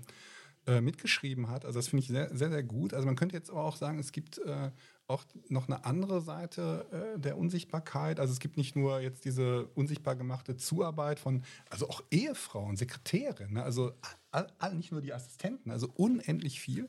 äh, 0.67 0.81
mitgeschrieben 0.81 1.49
hat. 1.49 1.65
Also 1.65 1.79
das 1.79 1.87
finde 1.87 2.03
ich 2.03 2.09
sehr, 2.09 2.35
sehr, 2.35 2.49
sehr 2.49 2.63
gut. 2.63 2.93
Also 2.93 3.05
man 3.05 3.15
könnte 3.15 3.35
jetzt 3.35 3.49
aber 3.49 3.63
auch 3.63 3.77
sagen, 3.77 3.97
es 3.97 4.11
gibt 4.11 4.39
äh, 4.39 4.71
auch 5.09 5.25
noch 5.49 5.67
eine 5.67 5.85
andere 5.85 6.21
Seite 6.21 6.85
äh, 7.15 7.19
der 7.19 7.37
Unsichtbarkeit. 7.37 8.19
Also 8.19 8.31
es 8.31 8.39
gibt 8.39 8.57
nicht 8.57 8.75
nur 8.75 8.99
jetzt 8.99 9.25
diese 9.25 9.65
unsichtbar 9.73 10.15
gemachte 10.15 10.55
Zuarbeit 10.55 11.19
von, 11.19 11.43
also 11.69 11.89
auch 11.89 12.03
Ehefrauen, 12.11 12.77
Sekretäre, 12.77 13.51
ne? 13.51 13.63
also 13.63 13.91
all, 14.31 14.47
all, 14.59 14.75
nicht 14.75 14.91
nur 14.91 15.01
die 15.01 15.13
Assistenten, 15.13 15.71
also 15.71 15.89
unendlich 15.95 16.61
viel. 16.61 16.87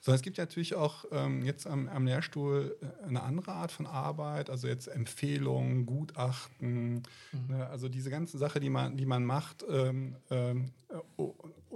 Sondern 0.00 0.16
es 0.16 0.22
gibt 0.22 0.38
ja 0.38 0.44
natürlich 0.44 0.76
auch 0.76 1.04
ähm, 1.10 1.44
jetzt 1.44 1.66
am, 1.66 1.88
am, 1.88 2.06
Lehrstuhl 2.06 2.76
äh, 2.80 3.04
eine 3.06 3.22
andere 3.22 3.52
Art 3.52 3.72
von 3.72 3.84
Arbeit, 3.86 4.48
also 4.48 4.68
jetzt 4.68 4.86
Empfehlungen, 4.86 5.86
Gutachten, 5.86 7.02
mhm. 7.32 7.46
ne? 7.48 7.66
also 7.68 7.88
diese 7.88 8.10
ganze 8.10 8.38
Sache, 8.38 8.60
die 8.60 8.70
man, 8.70 8.96
die 8.96 9.06
man 9.06 9.24
macht 9.24 9.64
ähm, 9.68 10.16
ähm, 10.30 10.70
äh, 10.88 11.24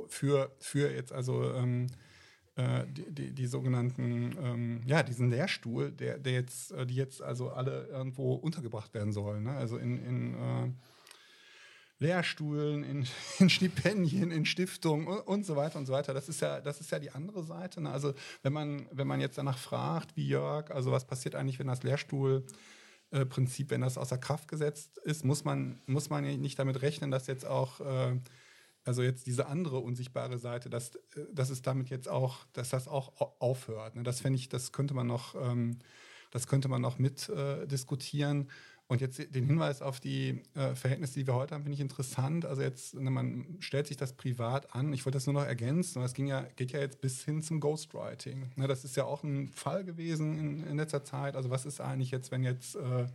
für, 0.07 0.53
für 0.59 0.91
jetzt 0.95 1.12
also 1.12 1.53
ähm, 1.53 1.89
äh, 2.57 2.86
die, 2.86 3.11
die, 3.11 3.30
die, 3.32 3.46
sogenannten, 3.46 4.36
ähm, 4.40 4.80
ja, 4.86 5.02
diesen 5.02 5.28
Lehrstuhl, 5.28 5.90
der, 5.90 6.18
der 6.18 6.34
jetzt, 6.34 6.70
äh, 6.70 6.86
die 6.86 6.94
jetzt 6.94 7.20
also 7.20 7.50
alle 7.50 7.88
irgendwo 7.88 8.34
untergebracht 8.34 8.94
werden 8.94 9.12
sollen. 9.12 9.42
Ne? 9.42 9.57
Also 9.57 9.76
in, 9.76 9.98
in 9.98 10.34
äh, 10.34 10.70
Lehrstuhlen, 11.98 12.84
in, 12.84 13.07
in, 13.40 13.50
Stipendien, 13.50 14.30
in 14.30 14.46
Stiftungen 14.46 15.09
und, 15.09 15.18
und, 15.20 15.46
so 15.46 15.57
weiter 15.57 15.80
und 15.80 15.86
so 15.86 15.92
weiter. 15.92 16.14
Das 16.14 16.28
ist 16.28 16.40
ja, 16.40 16.61
das 16.61 16.80
ist 16.80 16.92
ja 16.92 17.00
die 17.00 17.11
andere 17.11 17.42
Seite. 17.42 17.80
Ne? 17.80 17.90
Also 17.90 18.14
wenn 18.42 18.52
man, 18.52 18.86
wenn 18.92 19.09
man 19.09 19.20
jetzt 19.20 19.36
danach 19.36 19.59
fragt, 19.59 20.16
wie 20.16 20.28
Jörg, 20.28 20.70
also 20.70 20.92
was 20.92 21.07
passiert 21.07 21.34
eigentlich, 21.34 21.59
wenn 21.59 21.66
das 21.66 21.82
Lehrstuhlprinzip, 21.82 23.70
wenn 23.70 23.80
das 23.80 23.98
außer 23.98 24.18
Kraft 24.18 24.46
gesetzt 24.46 24.98
ist, 24.98 25.24
muss 25.24 25.44
man, 25.44 25.80
muss 25.86 26.09
man 26.09 26.22
nicht 26.40 26.59
damit 26.61 26.82
rechnen, 26.82 27.11
dass 27.11 27.26
jetzt 27.26 27.46
auch 27.46 27.80
äh, 27.80 28.16
also 28.85 29.03
jetzt 29.03 29.26
diese 29.26 29.47
andere 29.47 29.78
unsichtbare 29.78 30.39
Seite, 30.39 30.70
dass, 30.70 30.95
äh, 30.95 31.01
dass 31.32 31.51
es 31.51 31.62
damit 31.62 31.91
jetzt 31.91 32.09
auch, 32.09 32.45
dass 32.53 32.70
das 32.70 32.89
auch 32.89 33.12
aufhört. 33.41 33.97
Ne? 33.97 34.03
Das 34.03 34.20
fände 34.20 34.39
ich, 34.39 34.49
das 34.49 34.72
könnte 34.72 34.95
man 34.95 35.07
noch, 35.07 35.35
ähm, 35.35 35.78
das 36.30 36.47
könnte 36.47 36.68
man 36.68 36.82
noch 36.82 36.99
mit 36.99 37.28
äh, 37.28 37.66
diskutieren. 37.66 38.49
Und 38.87 39.01
jetzt 39.01 39.18
den 39.35 39.47
Hinweis 39.47 39.80
auf 39.80 39.99
die 39.99 40.43
äh, 40.55 40.74
Verhältnisse, 40.74 41.18
die 41.18 41.26
wir 41.26 41.35
heute 41.35 41.55
haben, 41.55 41.62
finde 41.62 41.74
ich 41.74 41.80
interessant. 41.80 42.45
Also 42.45 42.61
jetzt, 42.61 42.95
ne, 42.95 43.11
man 43.11 43.57
stellt 43.61 43.87
sich 43.87 43.97
das 43.97 44.12
privat 44.12 44.74
an. 44.74 44.93
Ich 44.93 45.07
wollte 45.07 45.16
das 45.16 45.26
nur 45.26 45.32
noch 45.32 45.47
ergänzen. 45.47 46.03
Das 46.03 46.12
ging 46.12 46.26
ja, 46.26 46.43
geht 46.57 46.72
ja 46.72 46.80
jetzt 46.80 47.01
bis 47.01 47.24
hin 47.24 47.41
zum 47.41 47.61
Ghostwriting. 47.61 48.53
Ne, 48.57 48.68
das 48.68 48.85
ist 48.85 48.97
ja 48.97 49.05
auch 49.05 49.22
ein 49.22 49.49
Fall 49.49 49.85
gewesen 49.85 50.39
in, 50.39 50.66
in 50.66 50.76
letzter 50.76 51.03
Zeit. 51.03 51.35
Also 51.35 51.49
was 51.49 51.64
ist 51.64 51.80
eigentlich 51.80 52.11
jetzt, 52.11 52.30
wenn 52.30 52.43
jetzt 52.43 52.76
äh, 52.76 53.07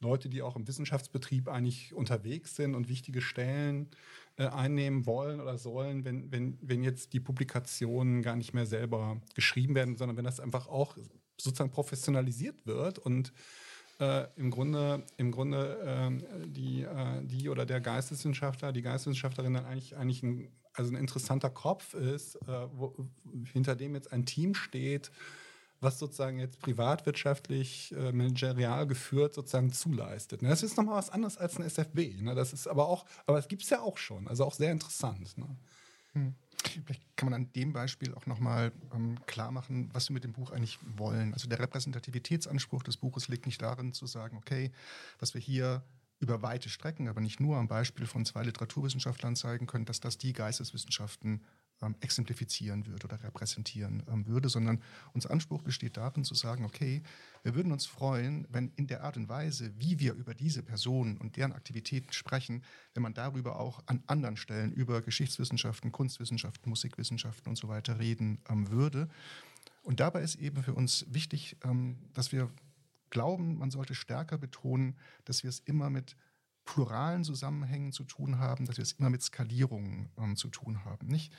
Leute, 0.00 0.28
die 0.28 0.42
auch 0.42 0.56
im 0.56 0.66
Wissenschaftsbetrieb 0.66 1.48
eigentlich 1.48 1.94
unterwegs 1.94 2.56
sind 2.56 2.74
und 2.74 2.88
wichtige 2.88 3.20
Stellen 3.20 3.88
äh, 4.36 4.46
einnehmen 4.46 5.06
wollen 5.06 5.40
oder 5.40 5.58
sollen, 5.58 6.04
wenn, 6.04 6.30
wenn, 6.32 6.58
wenn 6.60 6.82
jetzt 6.82 7.12
die 7.12 7.20
Publikationen 7.20 8.22
gar 8.22 8.36
nicht 8.36 8.54
mehr 8.54 8.66
selber 8.66 9.20
geschrieben 9.34 9.74
werden, 9.74 9.96
sondern 9.96 10.16
wenn 10.16 10.24
das 10.24 10.40
einfach 10.40 10.66
auch 10.68 10.96
sozusagen 11.40 11.70
professionalisiert 11.70 12.66
wird 12.66 12.98
und 12.98 13.32
äh, 14.00 14.26
im 14.36 14.50
Grunde, 14.50 15.04
im 15.16 15.30
Grunde 15.30 15.78
äh, 15.84 16.46
die, 16.46 16.86
die 17.22 17.48
oder 17.48 17.64
der 17.64 17.80
Geisteswissenschaftler, 17.80 18.72
die 18.72 18.82
Geisteswissenschaftlerin 18.82 19.54
dann 19.54 19.66
eigentlich, 19.66 19.96
eigentlich 19.96 20.22
ein, 20.22 20.48
also 20.72 20.92
ein 20.92 20.96
interessanter 20.96 21.50
Kopf 21.50 21.94
ist, 21.94 22.36
äh, 22.48 22.66
wo, 22.72 22.94
hinter 23.52 23.76
dem 23.76 23.94
jetzt 23.94 24.12
ein 24.12 24.26
Team 24.26 24.54
steht, 24.54 25.10
was 25.84 25.98
sozusagen 25.98 26.38
jetzt 26.38 26.58
privatwirtschaftlich, 26.60 27.92
äh, 27.92 28.12
managerial 28.12 28.86
geführt 28.86 29.34
sozusagen 29.34 29.72
zuleistet. 29.72 30.42
Ne? 30.42 30.48
Das 30.48 30.62
ist 30.62 30.76
nochmal 30.76 30.96
was 30.96 31.10
anderes 31.10 31.38
als 31.38 31.56
ein 31.56 31.62
SFB. 31.62 32.20
Ne? 32.20 32.34
Das 32.34 32.52
ist 32.52 32.66
aber 32.66 32.88
auch, 32.88 33.04
aber 33.26 33.38
es 33.38 33.48
gibt 33.48 33.62
es 33.62 33.70
ja 33.70 33.80
auch 33.80 33.98
schon, 33.98 34.26
also 34.26 34.44
auch 34.44 34.54
sehr 34.54 34.72
interessant. 34.72 35.36
Ne? 35.38 35.56
Hm. 36.12 36.34
Vielleicht 36.84 37.02
kann 37.16 37.30
man 37.30 37.42
an 37.42 37.52
dem 37.52 37.72
Beispiel 37.72 38.14
auch 38.14 38.26
nochmal 38.26 38.72
ähm, 38.94 39.18
klar 39.26 39.50
machen, 39.50 39.90
was 39.92 40.08
wir 40.08 40.14
mit 40.14 40.24
dem 40.24 40.32
Buch 40.32 40.50
eigentlich 40.50 40.78
wollen. 40.96 41.34
Also 41.34 41.48
der 41.48 41.58
Repräsentativitätsanspruch 41.58 42.82
des 42.82 42.96
Buches 42.96 43.28
liegt 43.28 43.46
nicht 43.46 43.60
darin 43.60 43.92
zu 43.92 44.06
sagen, 44.06 44.36
okay, 44.36 44.72
was 45.18 45.34
wir 45.34 45.40
hier 45.40 45.84
über 46.20 46.42
weite 46.42 46.68
Strecken, 46.70 47.08
aber 47.08 47.20
nicht 47.20 47.40
nur 47.40 47.58
am 47.58 47.68
Beispiel 47.68 48.06
von 48.06 48.24
zwei 48.24 48.42
Literaturwissenschaftlern 48.44 49.36
zeigen 49.36 49.66
können, 49.66 49.84
dass 49.84 50.00
das 50.00 50.16
die 50.16 50.32
Geisteswissenschaften 50.32 51.44
ähm, 51.82 51.96
exemplifizieren 52.00 52.86
würde 52.86 53.06
oder 53.06 53.22
repräsentieren 53.22 54.02
ähm, 54.08 54.26
würde, 54.26 54.48
sondern 54.48 54.80
unser 55.12 55.30
Anspruch 55.30 55.62
besteht 55.62 55.96
darin 55.96 56.24
zu 56.24 56.34
sagen, 56.34 56.64
okay, 56.64 57.02
wir 57.42 57.54
würden 57.54 57.72
uns 57.72 57.86
freuen, 57.86 58.46
wenn 58.50 58.72
in 58.76 58.86
der 58.86 59.02
Art 59.02 59.16
und 59.16 59.28
Weise, 59.28 59.72
wie 59.78 59.98
wir 59.98 60.14
über 60.14 60.34
diese 60.34 60.62
Personen 60.62 61.16
und 61.18 61.36
deren 61.36 61.52
Aktivitäten 61.52 62.12
sprechen, 62.12 62.62
wenn 62.94 63.02
man 63.02 63.14
darüber 63.14 63.58
auch 63.58 63.82
an 63.86 64.02
anderen 64.06 64.36
Stellen 64.36 64.72
über 64.72 65.02
Geschichtswissenschaften, 65.02 65.92
Kunstwissenschaften, 65.92 66.70
Musikwissenschaften 66.70 67.50
und 67.50 67.56
so 67.56 67.68
weiter 67.68 67.98
reden 67.98 68.38
ähm, 68.48 68.70
würde. 68.70 69.08
Und 69.82 70.00
dabei 70.00 70.22
ist 70.22 70.36
eben 70.36 70.62
für 70.62 70.74
uns 70.74 71.04
wichtig, 71.08 71.56
ähm, 71.64 71.98
dass 72.14 72.32
wir 72.32 72.50
glauben, 73.10 73.58
man 73.58 73.70
sollte 73.70 73.94
stärker 73.94 74.38
betonen, 74.38 74.96
dass 75.24 75.42
wir 75.42 75.50
es 75.50 75.60
immer 75.60 75.90
mit 75.90 76.16
pluralen 76.64 77.24
Zusammenhängen 77.24 77.92
zu 77.92 78.04
tun 78.04 78.38
haben, 78.38 78.64
dass 78.64 78.78
wir 78.78 78.82
es 78.82 78.92
immer 78.92 79.10
mit 79.10 79.22
Skalierungen 79.22 80.08
ähm, 80.18 80.36
zu 80.36 80.48
tun 80.48 80.84
haben. 80.84 81.06
Nicht? 81.06 81.32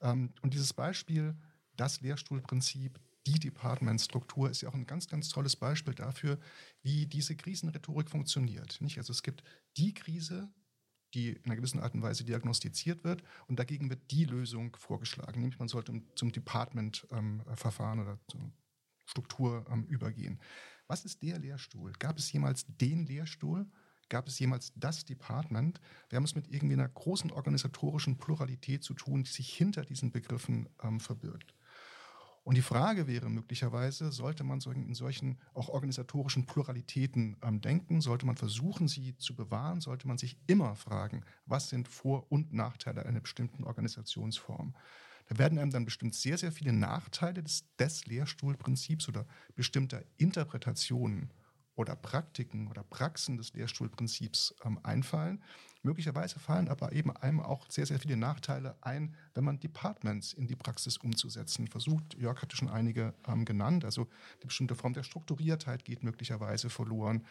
Ähm, 0.00 0.32
und 0.42 0.54
dieses 0.54 0.72
Beispiel, 0.72 1.36
das 1.76 2.00
Lehrstuhlprinzip, 2.00 3.00
die 3.26 3.38
Departmentstruktur 3.38 4.50
ist 4.50 4.62
ja 4.62 4.70
auch 4.70 4.74
ein 4.74 4.86
ganz, 4.86 5.06
ganz 5.06 5.28
tolles 5.28 5.56
Beispiel 5.56 5.94
dafür, 5.94 6.38
wie 6.82 7.06
diese 7.06 7.36
Krisenrhetorik 7.36 8.08
funktioniert. 8.08 8.80
Nicht? 8.80 8.98
Also 8.98 9.12
es 9.12 9.22
gibt 9.22 9.42
die 9.76 9.92
Krise, 9.92 10.48
die 11.14 11.30
in 11.30 11.44
einer 11.44 11.56
gewissen 11.56 11.80
Art 11.80 11.94
und 11.94 12.02
Weise 12.02 12.24
diagnostiziert 12.24 13.04
wird 13.04 13.22
und 13.46 13.58
dagegen 13.58 13.90
wird 13.90 14.10
die 14.10 14.24
Lösung 14.24 14.76
vorgeschlagen, 14.76 15.40
nämlich 15.40 15.58
man 15.58 15.68
sollte 15.68 16.02
zum 16.14 16.32
Department-Verfahren 16.32 17.98
ähm, 17.98 18.04
oder 18.04 18.18
zur 18.28 18.52
Struktur 19.06 19.66
ähm, 19.70 19.84
übergehen. 19.84 20.40
Was 20.86 21.04
ist 21.04 21.22
der 21.22 21.38
Lehrstuhl? 21.38 21.92
Gab 21.98 22.18
es 22.18 22.32
jemals 22.32 22.64
den 22.66 23.06
Lehrstuhl? 23.06 23.66
Gab 24.08 24.28
es 24.28 24.38
jemals 24.38 24.72
das 24.74 25.04
Department? 25.04 25.80
Wir 26.08 26.16
haben 26.16 26.24
es 26.24 26.34
mit 26.34 26.48
irgendwie 26.48 26.74
einer 26.74 26.88
großen 26.88 27.30
organisatorischen 27.30 28.16
Pluralität 28.16 28.82
zu 28.82 28.94
tun, 28.94 29.24
die 29.24 29.30
sich 29.30 29.52
hinter 29.52 29.84
diesen 29.84 30.10
Begriffen 30.10 30.68
ähm, 30.82 31.00
verbirgt. 31.00 31.54
Und 32.48 32.56
die 32.56 32.62
Frage 32.62 33.06
wäre 33.06 33.28
möglicherweise, 33.28 34.10
sollte 34.10 34.42
man 34.42 34.60
in 34.60 34.94
solchen 34.94 35.38
auch 35.52 35.68
organisatorischen 35.68 36.46
Pluralitäten 36.46 37.36
ähm, 37.42 37.60
denken, 37.60 38.00
sollte 38.00 38.24
man 38.24 38.36
versuchen, 38.36 38.88
sie 38.88 39.14
zu 39.18 39.36
bewahren, 39.36 39.82
sollte 39.82 40.08
man 40.08 40.16
sich 40.16 40.38
immer 40.46 40.74
fragen, 40.74 41.26
was 41.44 41.68
sind 41.68 41.88
Vor- 41.88 42.24
und 42.32 42.54
Nachteile 42.54 43.04
einer 43.04 43.20
bestimmten 43.20 43.64
Organisationsform. 43.64 44.74
Da 45.28 45.36
werden 45.36 45.58
einem 45.58 45.70
dann 45.70 45.84
bestimmt 45.84 46.14
sehr, 46.14 46.38
sehr 46.38 46.50
viele 46.50 46.72
Nachteile 46.72 47.42
des, 47.42 47.64
des 47.78 48.06
Lehrstuhlprinzips 48.06 49.10
oder 49.10 49.26
bestimmter 49.54 50.02
Interpretationen 50.16 51.30
oder 51.78 51.94
Praktiken 51.94 52.68
oder 52.68 52.82
Praxen 52.82 53.36
des 53.36 53.54
Lehrstuhlprinzips 53.54 54.54
ähm, 54.64 54.80
einfallen. 54.82 55.42
Möglicherweise 55.82 56.40
fallen 56.40 56.68
aber 56.68 56.92
eben 56.92 57.16
einem 57.16 57.38
auch 57.38 57.70
sehr, 57.70 57.86
sehr 57.86 58.00
viele 58.00 58.16
Nachteile 58.16 58.76
ein, 58.80 59.14
wenn 59.34 59.44
man 59.44 59.60
Departments 59.60 60.32
in 60.32 60.48
die 60.48 60.56
Praxis 60.56 60.96
umzusetzen 60.96 61.68
versucht. 61.68 62.14
Jörg 62.18 62.42
hatte 62.42 62.56
schon 62.56 62.68
einige 62.68 63.14
ähm, 63.28 63.44
genannt. 63.44 63.84
Also 63.84 64.02
eine 64.02 64.46
bestimmte 64.46 64.74
Form 64.74 64.92
der 64.92 65.04
Strukturiertheit 65.04 65.84
geht 65.84 66.02
möglicherweise 66.02 66.68
verloren. 66.68 67.24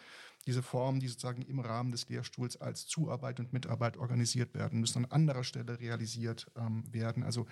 Diese 0.46 0.62
Formen, 0.62 0.98
die 0.98 1.08
sozusagen 1.08 1.42
im 1.42 1.60
Rahmen 1.60 1.92
des 1.92 2.08
Lehrstuhls 2.08 2.58
als 2.58 2.86
Zuarbeit 2.86 3.38
und 3.38 3.52
Mitarbeit 3.52 3.98
organisiert 3.98 4.54
werden, 4.54 4.80
müssen 4.80 5.04
an 5.04 5.10
anderer 5.12 5.44
Stelle 5.44 5.78
realisiert 5.78 6.50
ähm, 6.56 6.84
werden. 6.90 7.22
Also 7.22 7.46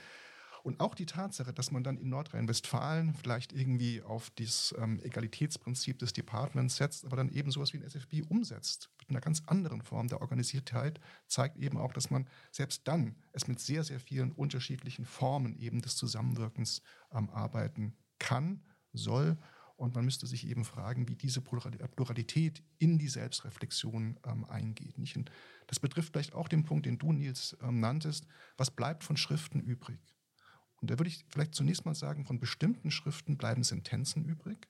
und 0.67 0.81
auch 0.81 0.97
die 0.97 1.07
Tatsache, 1.07 1.53
dass 1.53 1.71
man 1.71 1.85
dann 1.85 1.97
in 1.97 2.09
Nordrhein-Westfalen 2.09 3.15
vielleicht 3.15 3.53
irgendwie 3.53 4.03
auf 4.03 4.31
das 4.31 4.75
ähm, 4.77 4.99
Egalitätsprinzip 5.01 6.01
des 6.01 6.13
Departments 6.13 6.75
setzt, 6.75 7.05
aber 7.05 7.15
dann 7.15 7.29
eben 7.29 7.53
sowas 7.53 7.73
wie 7.73 7.77
ein 7.77 7.85
SFB 7.85 8.23
umsetzt, 8.29 8.91
mit 8.99 9.11
einer 9.11 9.21
ganz 9.21 9.45
anderen 9.47 9.81
Form 9.81 10.09
der 10.09 10.21
Organisiertheit, 10.23 10.99
zeigt 11.29 11.57
eben 11.59 11.79
auch, 11.79 11.93
dass 11.93 12.11
man 12.11 12.27
selbst 12.51 12.83
dann 12.89 13.15
es 13.33 13.47
mit 13.47 13.61
sehr, 13.61 13.85
sehr 13.85 14.01
vielen 14.01 14.33
unterschiedlichen 14.33 15.05
Formen 15.05 15.57
eben 15.57 15.83
des 15.83 15.95
Zusammenwirkens 15.95 16.83
ähm, 17.13 17.31
arbeiten 17.31 17.97
kann, 18.19 18.61
soll. 18.93 19.39
Und 19.77 19.95
man 19.95 20.05
müsste 20.05 20.27
sich 20.27 20.49
eben 20.49 20.65
fragen, 20.65 21.07
wie 21.07 21.15
diese 21.15 21.43
Pluralität 21.43 22.65
in 22.79 22.99
die 22.99 23.09
Selbstreflexion 23.09 24.19
ähm, 24.27 24.45
eingeht. 24.47 24.97
Das 25.69 25.79
betrifft 25.79 26.11
vielleicht 26.13 26.35
auch 26.35 26.49
den 26.49 26.65
Punkt, 26.65 26.87
den 26.87 26.99
du, 26.99 27.13
Nils, 27.13 27.57
ähm, 27.63 27.79
nanntest. 27.79 28.27
Was 28.57 28.73
bleibt 28.73 29.05
von 29.05 29.17
Schriften 29.17 29.61
übrig? 29.61 30.16
Und 30.87 30.93
da 30.93 31.01
würde 31.01 31.09
ich 31.09 31.25
vielleicht 31.29 31.53
zunächst 31.53 31.85
mal 31.85 31.97
sagen, 31.97 32.25
von 32.25 32.39
bestimmten 32.39 32.93
Schriften 32.93 33.37
bleiben 33.37 33.65
Sentenzen 33.65 34.25
übrig, 34.25 34.69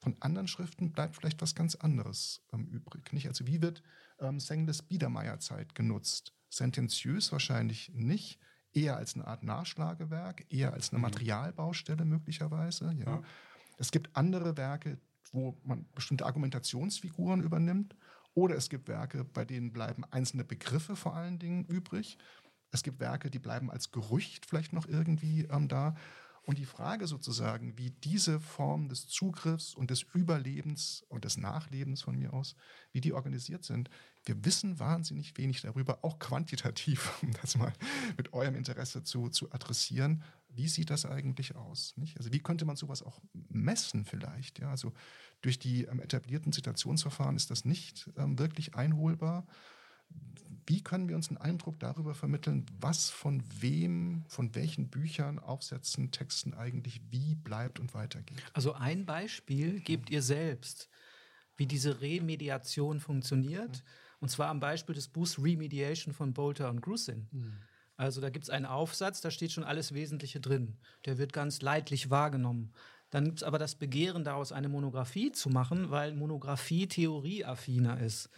von 0.00 0.14
anderen 0.20 0.48
Schriften 0.48 0.92
bleibt 0.92 1.16
vielleicht 1.16 1.40
was 1.40 1.54
ganz 1.54 1.76
anderes 1.76 2.42
ähm, 2.52 2.68
übrig. 2.68 3.10
Nicht? 3.14 3.26
Also 3.26 3.46
wie 3.46 3.62
wird 3.62 3.82
ähm, 4.20 4.38
Sengles 4.38 4.82
Biedermeierzeit 4.82 5.74
genutzt? 5.74 6.34
Sentenziös 6.50 7.32
wahrscheinlich 7.32 7.90
nicht, 7.94 8.38
eher 8.74 8.98
als 8.98 9.14
eine 9.14 9.26
Art 9.26 9.44
Nachschlagewerk, 9.44 10.44
eher 10.50 10.74
als 10.74 10.90
eine 10.90 10.98
mhm. 10.98 11.04
Materialbaustelle 11.04 12.04
möglicherweise. 12.04 12.94
Ja. 12.98 13.06
ja. 13.06 13.22
Es 13.78 13.90
gibt 13.90 14.14
andere 14.14 14.58
Werke, 14.58 14.98
wo 15.32 15.58
man 15.64 15.86
bestimmte 15.94 16.26
Argumentationsfiguren 16.26 17.40
übernimmt. 17.42 17.96
Oder 18.34 18.56
es 18.56 18.68
gibt 18.68 18.88
Werke, 18.88 19.24
bei 19.24 19.46
denen 19.46 19.72
bleiben 19.72 20.04
einzelne 20.10 20.44
Begriffe 20.44 20.96
vor 20.96 21.16
allen 21.16 21.38
Dingen 21.38 21.64
übrig. 21.64 22.18
Es 22.76 22.82
gibt 22.82 23.00
Werke, 23.00 23.30
die 23.30 23.38
bleiben 23.38 23.70
als 23.70 23.90
Gerücht 23.90 24.44
vielleicht 24.44 24.74
noch 24.74 24.86
irgendwie 24.86 25.44
ähm, 25.50 25.66
da. 25.66 25.96
Und 26.42 26.58
die 26.58 26.66
Frage 26.66 27.08
sozusagen, 27.08 27.76
wie 27.76 27.90
diese 27.90 28.38
Form 28.38 28.88
des 28.88 29.08
Zugriffs 29.08 29.74
und 29.74 29.90
des 29.90 30.02
Überlebens 30.02 31.04
und 31.08 31.24
des 31.24 31.38
Nachlebens 31.38 32.02
von 32.02 32.16
mir 32.16 32.32
aus, 32.34 32.54
wie 32.92 33.00
die 33.00 33.14
organisiert 33.14 33.64
sind, 33.64 33.90
wir 34.26 34.44
wissen 34.44 34.78
wahnsinnig 34.78 35.36
wenig 35.38 35.62
darüber, 35.62 36.04
auch 36.04 36.18
quantitativ, 36.18 37.10
um 37.22 37.32
das 37.40 37.56
mal 37.56 37.72
mit 38.16 38.32
eurem 38.34 38.54
Interesse 38.54 39.02
zu, 39.02 39.30
zu 39.30 39.50
adressieren. 39.52 40.22
Wie 40.48 40.68
sieht 40.68 40.90
das 40.90 41.06
eigentlich 41.06 41.56
aus? 41.56 41.94
Nicht? 41.96 42.18
Also 42.18 42.32
wie 42.32 42.40
könnte 42.40 42.66
man 42.66 42.76
sowas 42.76 43.02
auch 43.02 43.20
messen 43.32 44.04
vielleicht? 44.04 44.58
Ja, 44.58 44.70
also 44.70 44.92
durch 45.40 45.58
die 45.58 45.84
ähm, 45.84 46.00
etablierten 46.00 46.52
Zitationsverfahren 46.52 47.36
ist 47.36 47.50
das 47.50 47.64
nicht 47.64 48.10
ähm, 48.18 48.38
wirklich 48.38 48.74
einholbar. 48.74 49.46
Wie 50.66 50.82
können 50.82 51.08
wir 51.08 51.14
uns 51.14 51.28
einen 51.28 51.38
Eindruck 51.38 51.78
darüber 51.78 52.14
vermitteln, 52.14 52.66
was 52.80 53.08
von 53.08 53.42
wem, 53.60 54.24
von 54.26 54.54
welchen 54.56 54.88
Büchern, 54.88 55.38
Aufsätzen, 55.38 56.10
Texten 56.10 56.54
eigentlich 56.54 57.00
wie 57.10 57.36
bleibt 57.36 57.78
und 57.78 57.94
weitergeht? 57.94 58.42
Also 58.52 58.72
ein 58.72 59.06
Beispiel 59.06 59.80
gebt 59.80 60.10
ihr 60.10 60.22
selbst, 60.22 60.88
wie 61.56 61.66
diese 61.66 62.00
Remediation 62.00 62.98
funktioniert. 62.98 63.84
Und 64.18 64.30
zwar 64.30 64.48
am 64.48 64.58
Beispiel 64.58 64.94
des 64.94 65.08
Buchs 65.08 65.38
Remediation 65.38 66.12
von 66.12 66.32
Bolter 66.32 66.68
und 66.70 66.80
Grusin. 66.80 67.28
Mhm. 67.30 67.52
Also 67.96 68.20
da 68.20 68.30
gibt 68.30 68.44
es 68.44 68.50
einen 68.50 68.66
Aufsatz, 68.66 69.20
da 69.20 69.30
steht 69.30 69.52
schon 69.52 69.64
alles 69.64 69.94
Wesentliche 69.94 70.40
drin. 70.40 70.76
Der 71.04 71.16
wird 71.16 71.32
ganz 71.32 71.62
leidlich 71.62 72.10
wahrgenommen. 72.10 72.72
Dann 73.10 73.24
gibt 73.24 73.38
es 73.38 73.42
aber 73.42 73.58
das 73.58 73.76
Begehren, 73.76 74.24
daraus 74.24 74.52
eine 74.52 74.68
Monographie 74.68 75.32
zu 75.32 75.48
machen, 75.48 75.90
weil 75.90 76.12
Monographie 76.14 76.88
theorieaffiner 76.88 78.00
ist. 78.00 78.30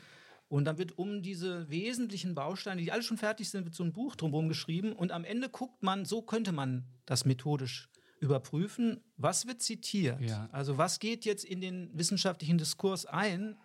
Und 0.49 0.64
dann 0.64 0.78
wird 0.78 0.96
um 0.96 1.22
diese 1.22 1.68
wesentlichen 1.68 2.34
Bausteine, 2.34 2.80
die 2.80 2.90
alle 2.90 3.03
schon 3.03 3.18
fertig 3.18 3.51
sind, 3.51 3.64
wird 3.64 3.74
so 3.74 3.84
ein 3.84 3.92
Buch 3.92 4.16
drumherum 4.16 4.49
geschrieben. 4.49 4.92
Und 4.92 5.12
am 5.12 5.24
Ende 5.24 5.51
guckt 5.51 5.82
man, 5.82 6.07
so 6.07 6.22
könnte 6.22 6.53
man 6.53 6.86
das 7.05 7.26
methodisch 7.26 7.90
überprüfen. 8.20 9.03
Was 9.16 9.46
wird 9.46 9.62
zitiert? 9.62 10.20
Ja. 10.20 10.49
Also 10.51 10.78
was 10.78 10.99
geht 10.99 11.24
jetzt 11.24 11.44
in 11.44 11.61
den 11.61 11.90
wissenschaftlichen 11.92 12.59
Diskurs 12.59 13.05
ein? 13.05 13.57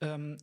Ähm, 0.00 0.36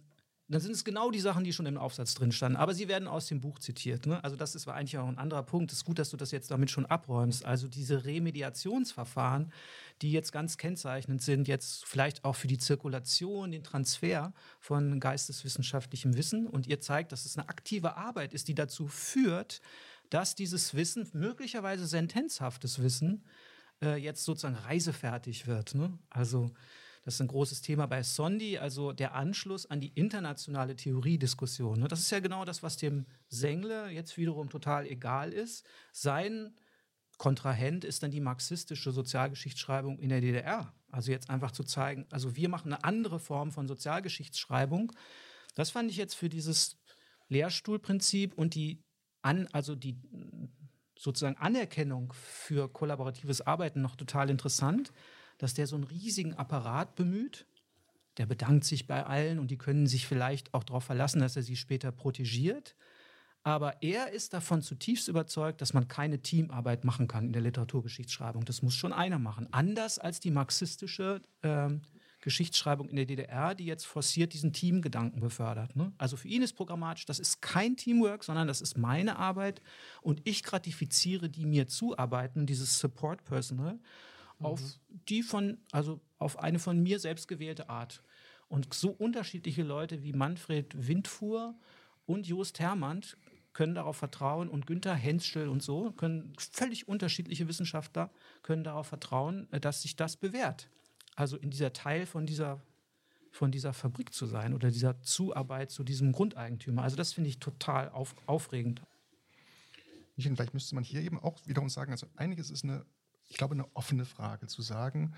dann 0.48 0.62
sind 0.62 0.74
es 0.74 0.84
genau 0.84 1.10
die 1.10 1.20
Sachen, 1.20 1.44
die 1.44 1.54
schon 1.54 1.66
im 1.66 1.78
Aufsatz 1.78 2.14
drin 2.14 2.32
standen. 2.32 2.58
Aber 2.58 2.74
sie 2.74 2.88
werden 2.88 3.08
aus 3.08 3.28
dem 3.28 3.42
Buch 3.42 3.58
zitiert. 3.58 4.06
Ne? 4.06 4.24
Also 4.24 4.36
das 4.36 4.54
ist 4.54 4.68
eigentlich 4.68 4.98
auch 4.98 5.08
ein 5.08 5.18
anderer 5.18 5.42
Punkt. 5.42 5.72
Es 5.72 5.80
ist 5.80 5.86
gut, 5.86 5.98
dass 5.98 6.12
du 6.12 6.18
das 6.18 6.32
jetzt 6.32 6.52
damit 6.52 6.70
schon 6.70 6.86
abräumst. 6.86 7.46
Also 7.46 7.68
diese 7.68 8.06
Remediationsverfahren, 8.06 9.52
die 10.02 10.12
jetzt 10.12 10.32
ganz 10.32 10.58
kennzeichnend 10.58 11.22
sind, 11.22 11.48
jetzt 11.48 11.86
vielleicht 11.86 12.26
auch 12.26 12.36
für 12.36 12.48
die 12.48 12.58
Zirkulation, 12.58 13.52
den 13.52 13.64
Transfer 13.64 14.34
von 14.60 15.00
geisteswissenschaftlichem 15.00 16.16
Wissen. 16.18 16.48
Und 16.48 16.68
ihr 16.68 16.82
zeigt, 16.82 17.12
dass 17.12 17.26
es 17.26 17.38
eine 17.38 17.48
aktive 17.50 17.96
Arbeit 17.96 18.34
ist, 18.34 18.48
die 18.48 18.56
dazu 18.56 18.88
führt, 18.88 19.62
dass 20.10 20.36
dieses 20.36 20.76
Wissen, 20.76 21.08
möglicherweise 21.14 21.88
sentenzhaftes 21.88 22.82
Wissen, 22.82 23.24
äh, 23.82 23.96
jetzt 23.96 24.24
sozusagen 24.24 24.56
reisefertig 24.56 25.48
wird. 25.48 25.76
Ne? 25.76 25.98
Also 26.10 26.52
das 27.06 27.16
ist 27.16 27.22
ein 27.22 27.28
großes 27.28 27.62
Thema 27.62 27.86
bei 27.86 28.02
Sondi, 28.02 28.58
also 28.58 28.92
der 28.92 29.14
Anschluss 29.14 29.68
an 29.68 29.80
die 29.80 29.90
internationale 29.90 30.76
Theoriediskussion. 30.76 31.80
Ne? 31.80 31.88
Das 31.88 32.00
ist 32.00 32.12
ja 32.12 32.20
genau 32.20 32.46
das, 32.46 32.64
was 32.64 32.78
dem 32.78 33.06
Sengle 33.28 33.90
jetzt 33.90 34.18
wiederum 34.18 34.50
total 34.50 34.88
egal 34.88 35.32
ist. 35.32 35.66
Sein 35.92 36.56
Kontrahent 37.18 37.84
ist 37.84 38.04
dann 38.04 38.12
die 38.12 38.20
marxistische 38.20 38.92
Sozialgeschichtsschreibung 38.92 40.00
in 40.00 40.10
der 40.10 40.22
DDR. 40.22 40.74
Also 40.92 41.12
jetzt 41.12 41.30
einfach 41.30 41.52
zu 41.52 41.64
zeigen, 41.64 42.06
also 42.12 42.36
wir 42.36 42.50
machen 42.50 42.74
eine 42.74 42.84
andere 42.84 43.20
Form 43.20 43.52
von 43.52 43.68
Sozialgeschichtsschreibung. 43.68 44.92
Das 45.56 45.70
fand 45.70 45.92
ich 45.92 45.98
jetzt 45.98 46.14
für 46.16 46.30
dieses 46.30 46.78
Lehrstuhlprinzip 47.28 48.34
und 48.34 48.56
die 48.56 48.84
an, 49.22 49.48
also 49.52 49.76
die 49.76 49.98
sozusagen 50.98 51.38
Anerkennung 51.38 52.14
für 52.14 52.72
kollaboratives 52.72 53.42
Arbeiten 53.42 53.82
noch 53.82 53.96
total 53.96 54.30
interessant 54.30 54.92
dass 55.38 55.54
der 55.54 55.68
so 55.68 55.76
einen 55.76 55.86
riesigen 55.86 56.34
Apparat 56.36 56.96
bemüht. 56.96 57.46
Der 58.18 58.26
bedankt 58.26 58.64
sich 58.64 58.88
bei 58.88 59.06
allen 59.06 59.40
und 59.40 59.52
die 59.52 59.58
können 59.58 59.88
sich 59.88 60.08
vielleicht 60.08 60.54
auch 60.54 60.64
darauf 60.64 60.86
verlassen, 60.86 61.20
dass 61.20 61.36
er 61.36 61.44
sie 61.44 61.58
später 61.58 61.92
protegiert. 61.92 62.76
Aber 63.46 63.84
er 63.84 64.12
ist 64.12 64.34
davon 64.34 64.64
zutiefst 64.64 65.08
überzeugt, 65.08 65.62
dass 65.62 65.76
man 65.76 65.88
keine 65.88 66.20
Teamarbeit 66.20 66.84
machen 66.84 67.08
kann 67.08 67.28
in 67.28 67.32
der 67.32 67.44
Literaturgeschichtsschreibung. 67.44 68.44
Das 68.44 68.64
muss 68.64 68.74
schon 68.74 68.92
einer 68.92 69.20
machen. 69.20 69.48
Anders 69.52 70.00
als 70.00 70.20
die 70.20 70.32
marxistische 70.32 71.22
äh, 71.44 71.70
Geschichtsschreibung 72.22 72.90
in 72.90 72.96
der 72.96 73.06
DDR, 73.06 73.54
die 73.54 73.66
jetzt 73.66 73.86
forciert 73.86 74.34
diesen 74.34 74.52
Teamgedanken 74.52 75.22
befördert. 75.22 75.76
Ne? 75.76 75.94
Also 76.00 76.18
für 76.18 76.28
ihn 76.28 76.42
ist 76.42 76.54
programmatisch, 76.54 77.06
das 77.06 77.20
ist 77.20 77.44
kein 77.44 77.78
Teamwork, 77.78 78.24
sondern 78.24 78.48
das 78.48 78.62
ist 78.62 78.80
meine 78.80 79.20
Arbeit 79.20 79.62
und 80.02 80.22
ich 80.24 80.42
gratifiziere 80.42 81.30
die 81.30 81.46
mir 81.46 81.68
zuarbeiten, 81.68 82.48
dieses 82.48 82.80
Support 82.80 83.26
Personal 83.26 83.78
auf 84.40 84.60
mhm. 84.60 85.02
die 85.08 85.22
von, 85.22 85.60
also 85.72 86.02
auf 86.18 86.40
eine 86.40 86.58
von 86.58 86.82
mir 86.82 86.98
selbst 86.98 87.28
gewählte 87.28 87.70
Art. 87.70 88.02
Und 88.48 88.74
so 88.74 88.90
unterschiedliche 88.90 89.62
Leute 89.62 90.02
wie 90.02 90.14
Manfred 90.14 90.88
Windfuhr 90.88 91.54
und 92.08 92.28
Jost 92.28 92.60
Hermann 92.60 93.02
können 93.56 93.74
darauf 93.74 93.96
vertrauen 93.96 94.50
und 94.50 94.68
Günther 94.68 94.94
Henschel 94.94 95.48
und 95.48 95.64
so 95.64 95.92
können 95.94 96.34
völlig 96.38 96.88
unterschiedliche 96.88 97.48
Wissenschaftler 97.48 98.12
können 98.44 98.66
darauf 98.66 98.88
vertrauen, 98.88 99.52
äh, 99.52 99.60
dass 99.60 99.82
sich 99.82 99.96
das 99.96 100.18
bewährt. 100.18 100.70
Also 101.16 101.38
in 101.38 101.50
dieser 101.50 101.74
Teil 101.74 102.06
von 102.06 102.28
dieser 102.28 102.62
von 103.32 103.52
dieser 103.52 103.74
Fabrik 103.74 104.14
zu 104.14 104.28
sein 104.28 104.54
oder 104.54 104.72
dieser 104.72 105.02
Zuarbeit 105.02 105.70
zu 105.70 105.84
diesem 105.84 106.14
Grundeigentümer. 106.14 106.84
Also 106.84 106.96
das 106.96 107.12
finde 107.12 107.30
ich 107.30 107.40
total 107.40 107.90
auf, 107.90 108.16
aufregend. 108.28 108.82
Vielleicht 110.18 110.54
müsste 110.54 110.74
man 110.74 110.86
hier 110.86 111.02
eben 111.02 111.20
auch 111.20 111.46
wiederum 111.46 111.68
sagen, 111.68 111.92
also 111.92 112.08
einiges 112.16 112.50
ist 112.50 112.64
eine, 112.64 112.86
ich 113.28 113.36
glaube, 113.36 113.54
eine 113.54 113.68
offene 113.76 114.06
Frage 114.06 114.48
zu 114.48 114.62
sagen, 114.62 115.16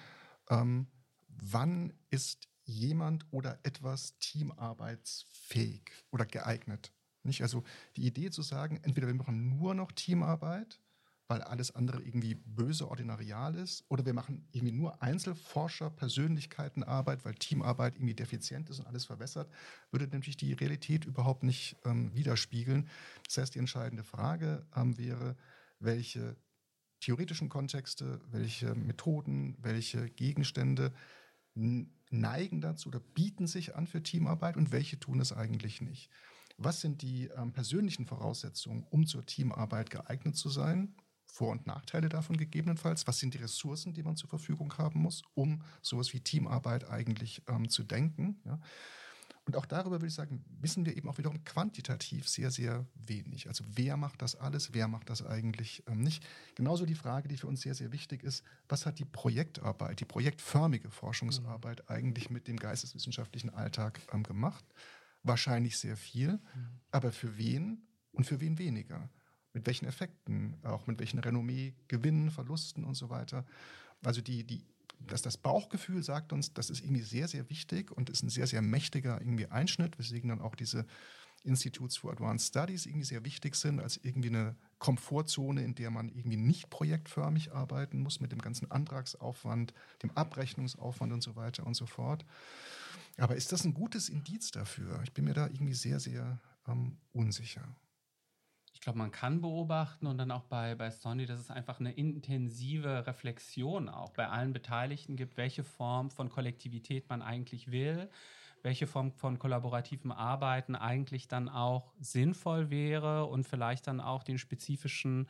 ähm, 0.49 0.87
wann 1.27 1.93
ist 2.09 2.49
jemand 2.63 3.25
oder 3.29 3.59
etwas 3.61 4.17
teamarbeitsfähig 4.17 5.91
oder 6.09 6.25
geeignet? 6.25 6.91
Nicht? 7.27 7.41
Also 7.41 7.63
die 7.95 8.05
Idee 8.05 8.31
zu 8.31 8.41
sagen, 8.41 8.79
entweder 8.83 9.07
wir 9.07 9.13
machen 9.13 9.49
nur 9.49 9.75
noch 9.75 9.91
Teamarbeit, 9.91 10.79
weil 11.27 11.41
alles 11.41 11.75
andere 11.75 12.01
irgendwie 12.01 12.35
böse 12.35 12.87
ordinarial 12.87 13.55
ist, 13.55 13.83
oder 13.89 14.05
wir 14.05 14.13
machen 14.13 14.47
irgendwie 14.51 14.73
nur 14.73 15.01
Einzelforscher, 15.03 15.89
Persönlichkeitenarbeit, 15.89 17.25
weil 17.25 17.35
Teamarbeit 17.35 17.95
irgendwie 17.95 18.13
defizient 18.13 18.69
ist 18.69 18.79
und 18.79 18.87
alles 18.87 19.05
verwässert, 19.05 19.51
würde 19.91 20.07
natürlich 20.07 20.37
die 20.37 20.53
Realität 20.53 21.05
überhaupt 21.05 21.43
nicht 21.43 21.75
ähm, 21.83 22.13
widerspiegeln. 22.15 22.87
Das 23.25 23.37
heißt, 23.37 23.55
die 23.55 23.59
entscheidende 23.59 24.03
Frage 24.03 24.65
ähm, 24.75 24.97
wäre, 24.97 25.35
welche 25.79 26.37
theoretischen 27.01 27.49
Kontexte, 27.49 28.21
welche 28.31 28.73
Methoden, 28.73 29.55
welche 29.59 30.09
Gegenstände 30.09 30.93
neigen 32.09 32.61
dazu 32.61 32.89
oder 32.89 32.99
bieten 32.99 33.47
sich 33.47 33.75
an 33.75 33.87
für 33.87 34.01
Teamarbeit 34.01 34.57
und 34.57 34.71
welche 34.71 34.99
tun 34.99 35.19
es 35.19 35.33
eigentlich 35.33 35.81
nicht. 35.81 36.09
Was 36.57 36.81
sind 36.81 37.01
die 37.01 37.27
ähm, 37.27 37.53
persönlichen 37.53 38.05
Voraussetzungen, 38.05 38.83
um 38.89 39.05
zur 39.05 39.25
Teamarbeit 39.25 39.89
geeignet 39.89 40.35
zu 40.35 40.49
sein? 40.49 40.95
Vor- 41.25 41.51
und 41.51 41.67
Nachteile 41.67 42.09
davon 42.09 42.35
gegebenenfalls? 42.35 43.05
Was 43.05 43.19
sind 43.19 43.35
die 43.35 43.37
Ressourcen, 43.37 43.93
die 43.93 44.01
man 44.01 44.15
zur 44.15 44.29
Verfügung 44.29 44.75
haben 44.77 45.01
muss, 45.01 45.21
um 45.35 45.61
sowas 45.83 46.13
wie 46.13 46.19
Teamarbeit 46.19 46.89
eigentlich 46.89 47.43
ähm, 47.47 47.69
zu 47.69 47.83
denken? 47.83 48.41
Ja? 48.45 48.59
Und 49.47 49.55
auch 49.55 49.65
darüber 49.65 49.97
würde 49.97 50.07
ich 50.07 50.13
sagen, 50.13 50.43
wissen 50.59 50.85
wir 50.85 50.97
eben 50.97 51.07
auch 51.07 51.17
wiederum 51.17 51.41
quantitativ 51.45 52.27
sehr, 52.27 52.51
sehr 52.51 52.85
wenig. 52.95 53.47
Also 53.47 53.63
wer 53.65 53.95
macht 53.95 54.21
das 54.21 54.35
alles, 54.35 54.73
wer 54.73 54.89
macht 54.89 55.09
das 55.09 55.25
eigentlich 55.25 55.83
ähm, 55.87 56.01
nicht? 56.01 56.25
Genauso 56.55 56.85
die 56.85 56.95
Frage, 56.95 57.29
die 57.29 57.37
für 57.37 57.47
uns 57.47 57.61
sehr, 57.61 57.73
sehr 57.73 57.93
wichtig 57.93 58.23
ist, 58.23 58.43
was 58.67 58.85
hat 58.85 58.99
die 58.99 59.05
Projektarbeit, 59.05 60.01
die 60.01 60.05
projektförmige 60.05 60.89
Forschungsarbeit 60.89 61.79
mhm. 61.83 61.95
eigentlich 61.95 62.29
mit 62.29 62.47
dem 62.49 62.57
geisteswissenschaftlichen 62.57 63.49
Alltag 63.49 64.01
ähm, 64.11 64.23
gemacht? 64.23 64.65
Wahrscheinlich 65.23 65.77
sehr 65.77 65.97
viel, 65.97 66.33
mhm. 66.33 66.39
aber 66.91 67.11
für 67.11 67.37
wen 67.37 67.87
und 68.11 68.25
für 68.25 68.39
wen 68.39 68.57
weniger? 68.57 69.09
Mit 69.53 69.65
welchen 69.65 69.85
Effekten, 69.85 70.57
auch 70.63 70.87
mit 70.87 70.99
welchen 70.99 71.19
Renommee, 71.19 71.73
Gewinnen, 71.87 72.29
Verlusten 72.31 72.83
und 72.83 72.95
so 72.95 73.09
weiter? 73.09 73.45
Also 74.03 74.21
die, 74.21 74.43
die 74.43 74.63
dass 74.99 75.21
das 75.21 75.37
Bauchgefühl 75.37 76.03
sagt 76.03 76.33
uns, 76.33 76.53
das 76.53 76.69
ist 76.69 76.81
irgendwie 76.81 77.01
sehr, 77.01 77.27
sehr 77.27 77.49
wichtig 77.49 77.91
und 77.91 78.09
ist 78.09 78.23
ein 78.23 78.29
sehr, 78.29 78.47
sehr 78.47 78.61
mächtiger 78.61 79.19
irgendwie 79.21 79.47
Einschnitt, 79.47 79.99
weswegen 79.99 80.29
dann 80.29 80.41
auch 80.41 80.55
diese 80.55 80.85
Institutes 81.43 81.97
for 81.97 82.11
Advanced 82.11 82.47
Studies 82.47 82.85
irgendwie 82.85 83.05
sehr 83.05 83.23
wichtig 83.23 83.55
sind, 83.55 83.79
als 83.79 83.97
irgendwie 83.97 84.29
eine 84.29 84.55
Komfortzone, 84.79 85.63
in 85.63 85.75
der 85.75 85.91
man 85.91 86.09
irgendwie 86.09 86.37
nicht 86.37 86.69
projektförmig 86.69 87.53
arbeiten 87.53 87.99
muss 87.99 88.19
mit 88.19 88.31
dem 88.31 88.41
ganzen 88.41 88.69
Antragsaufwand, 88.71 89.73
dem 90.03 90.11
Abrechnungsaufwand 90.11 91.13
und 91.13 91.21
so 91.21 91.35
weiter 91.35 91.65
und 91.65 91.75
so 91.75 91.85
fort. 91.85 92.25
Aber 93.17 93.35
ist 93.35 93.51
das 93.51 93.63
ein 93.65 93.73
gutes 93.73 94.09
Indiz 94.09 94.51
dafür? 94.51 95.01
Ich 95.03 95.13
bin 95.13 95.25
mir 95.25 95.33
da 95.33 95.47
irgendwie 95.47 95.73
sehr, 95.73 95.99
sehr 95.99 96.39
ähm, 96.67 96.97
unsicher 97.13 97.75
ich 98.77 98.81
glaube, 98.81 98.99
man 98.99 99.11
kann 99.11 99.41
beobachten 99.41 100.05
und 100.05 100.19
dann 100.19 100.29
auch 100.29 100.43
bei, 100.43 100.75
bei 100.75 100.91
Sony, 100.91 101.25
dass 101.25 101.39
es 101.39 101.49
einfach 101.49 101.79
eine 101.79 101.93
intensive 101.93 103.07
Reflexion 103.07 103.89
auch 103.89 104.11
bei 104.11 104.29
allen 104.29 104.53
Beteiligten 104.53 105.15
gibt, 105.15 105.35
welche 105.35 105.63
Form 105.63 106.11
von 106.11 106.29
Kollektivität 106.29 107.09
man 107.09 107.23
eigentlich 107.23 107.71
will, 107.71 108.07
welche 108.61 108.85
Form 108.85 109.11
von 109.11 109.39
kollaborativem 109.39 110.11
Arbeiten 110.11 110.75
eigentlich 110.75 111.27
dann 111.27 111.49
auch 111.49 111.91
sinnvoll 111.99 112.69
wäre 112.69 113.25
und 113.25 113.47
vielleicht 113.47 113.87
dann 113.87 113.99
auch 113.99 114.21
den 114.21 114.37
spezifischen 114.37 115.27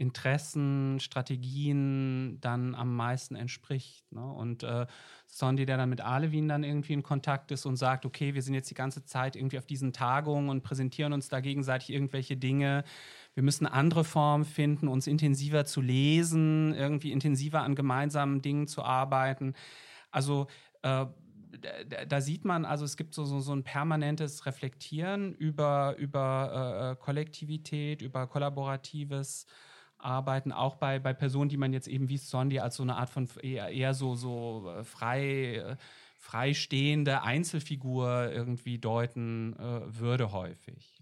Interessen, 0.00 0.98
Strategien 0.98 2.40
dann 2.40 2.74
am 2.74 2.96
meisten 2.96 3.36
entspricht. 3.36 4.10
Ne? 4.10 4.24
Und 4.24 4.62
äh, 4.62 4.86
Sondi, 5.26 5.66
der 5.66 5.76
dann 5.76 5.90
mit 5.90 6.00
Alevin 6.00 6.48
dann 6.48 6.64
irgendwie 6.64 6.94
in 6.94 7.02
Kontakt 7.02 7.50
ist 7.52 7.66
und 7.66 7.76
sagt, 7.76 8.06
okay, 8.06 8.34
wir 8.34 8.42
sind 8.42 8.54
jetzt 8.54 8.70
die 8.70 8.74
ganze 8.74 9.04
Zeit 9.04 9.36
irgendwie 9.36 9.58
auf 9.58 9.66
diesen 9.66 9.92
Tagungen 9.92 10.48
und 10.48 10.62
präsentieren 10.62 11.12
uns 11.12 11.28
da 11.28 11.40
gegenseitig 11.40 11.90
irgendwelche 11.90 12.36
Dinge. 12.36 12.82
Wir 13.34 13.42
müssen 13.42 13.66
andere 13.66 14.02
Formen 14.02 14.46
finden, 14.46 14.88
uns 14.88 15.06
intensiver 15.06 15.66
zu 15.66 15.82
lesen, 15.82 16.74
irgendwie 16.74 17.12
intensiver 17.12 17.60
an 17.62 17.74
gemeinsamen 17.74 18.40
Dingen 18.40 18.66
zu 18.66 18.82
arbeiten. 18.82 19.54
Also 20.10 20.46
äh, 20.80 21.04
da 22.08 22.20
sieht 22.20 22.44
man, 22.46 22.64
also 22.64 22.86
es 22.86 22.96
gibt 22.96 23.12
so, 23.12 23.24
so, 23.24 23.40
so 23.40 23.52
ein 23.52 23.64
permanentes 23.64 24.46
Reflektieren 24.46 25.34
über, 25.34 25.94
über 25.98 26.96
äh, 26.96 27.04
Kollektivität, 27.04 28.00
über 28.00 28.26
kollaboratives 28.26 29.46
arbeiten, 30.02 30.52
auch 30.52 30.76
bei, 30.76 30.98
bei 30.98 31.12
Personen, 31.12 31.48
die 31.48 31.56
man 31.56 31.72
jetzt 31.72 31.88
eben 31.88 32.08
wie 32.08 32.18
Sondi 32.18 32.60
als 32.60 32.76
so 32.76 32.82
eine 32.82 32.96
Art 32.96 33.10
von 33.10 33.28
eher, 33.42 33.68
eher 33.68 33.94
so, 33.94 34.14
so 34.14 34.70
äh, 34.70 34.84
frei, 34.84 35.56
äh, 35.56 35.76
freistehende 36.20 37.22
Einzelfigur 37.22 38.30
irgendwie 38.30 38.78
deuten 38.78 39.54
äh, 39.54 39.98
würde 39.98 40.32
häufig. 40.32 41.00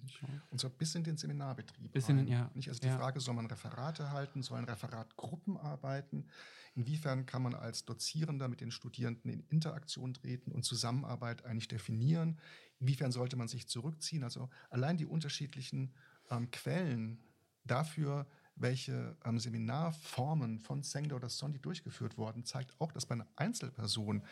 Und 0.50 0.60
so 0.60 0.70
bis 0.70 0.94
in 0.94 1.02
den 1.02 1.16
Seminarbetrieb. 1.16 1.92
Bis 1.92 2.08
in, 2.08 2.28
ja. 2.28 2.50
Nicht? 2.54 2.68
Also 2.68 2.80
die 2.80 2.86
ja. 2.86 2.96
Frage, 2.96 3.18
soll 3.20 3.34
man 3.34 3.46
Referate 3.46 4.12
halten, 4.12 4.42
sollen 4.42 4.64
Referatgruppen 4.64 5.56
arbeiten? 5.56 6.28
Inwiefern 6.76 7.26
kann 7.26 7.42
man 7.42 7.54
als 7.54 7.84
Dozierender 7.84 8.46
mit 8.46 8.60
den 8.60 8.70
Studierenden 8.70 9.32
in 9.32 9.40
Interaktion 9.48 10.14
treten 10.14 10.52
und 10.52 10.64
Zusammenarbeit 10.64 11.44
eigentlich 11.44 11.66
definieren? 11.66 12.38
Inwiefern 12.78 13.10
sollte 13.10 13.36
man 13.36 13.48
sich 13.48 13.66
zurückziehen? 13.66 14.22
Also 14.22 14.48
allein 14.70 14.96
die 14.96 15.06
unterschiedlichen 15.06 15.92
ähm, 16.30 16.52
Quellen 16.52 17.18
dafür, 17.64 18.28
welche 18.60 19.16
ähm, 19.24 19.38
Seminarformen 19.38 20.58
von 20.58 20.82
Sengler 20.82 21.16
oder 21.16 21.28
Sondi 21.28 21.58
durchgeführt 21.58 22.16
wurden, 22.18 22.44
zeigt 22.44 22.74
auch, 22.80 22.92
dass 22.92 23.06
bei 23.06 23.14
einer 23.14 23.26
Einzelperson 23.36 24.22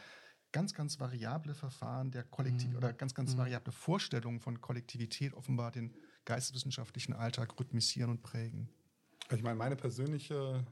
ganz, 0.52 0.74
ganz 0.74 0.98
variable 1.00 1.54
Verfahren 1.54 2.10
der 2.10 2.24
Kollektiv 2.24 2.70
mhm. 2.70 2.76
oder 2.76 2.92
ganz, 2.92 3.14
ganz 3.14 3.34
mhm. 3.34 3.38
variable 3.38 3.72
Vorstellungen 3.72 4.40
von 4.40 4.60
Kollektivität 4.60 5.34
offenbar 5.34 5.70
den 5.70 5.94
geisteswissenschaftlichen 6.24 7.12
Alltag 7.12 7.58
rhythmisieren 7.58 8.10
und 8.10 8.22
prägen. 8.22 8.68
Ich 9.30 9.42
meine, 9.42 9.56
meine 9.56 9.76
persönliche 9.76 10.64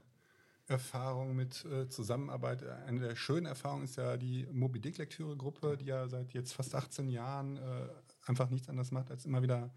Erfahrung 0.67 1.35
mit 1.35 1.63
äh, 1.65 1.87
Zusammenarbeit, 1.89 2.63
äh, 2.63 2.71
eine 2.87 2.99
der 2.99 3.15
schönen 3.15 3.45
Erfahrungen 3.45 3.83
ist 3.83 3.97
ja 3.97 4.17
die 4.17 4.47
Moby 4.51 4.79
Dick 4.79 4.97
Lektüre 4.97 5.37
Gruppe, 5.37 5.77
die 5.77 5.85
ja 5.85 6.07
seit 6.07 6.33
jetzt 6.33 6.53
fast 6.53 6.73
18 6.73 7.07
Jahren 7.07 7.57
äh, 7.57 7.87
einfach 8.25 8.49
nichts 8.49 8.69
anderes 8.69 8.91
macht, 8.91 9.11
als 9.11 9.25
immer 9.25 9.43
wieder 9.43 9.71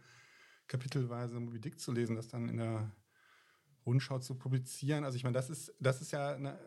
kapitelweise 0.67 1.39
Moby 1.41 1.61
Dick 1.61 1.79
zu 1.79 1.93
lesen, 1.93 2.17
das 2.17 2.29
dann 2.29 2.49
in 2.49 2.57
der 2.59 2.91
Rundschau 3.89 4.19
zu 4.19 4.35
publizieren. 4.35 5.05
Also 5.05 5.17
ich 5.17 5.25
meine, 5.25 5.35
das 5.35 5.51
ist, 5.51 5.73
das 5.81 6.01
ist 6.01 6.13
ja 6.13 6.35
eine, 6.35 6.59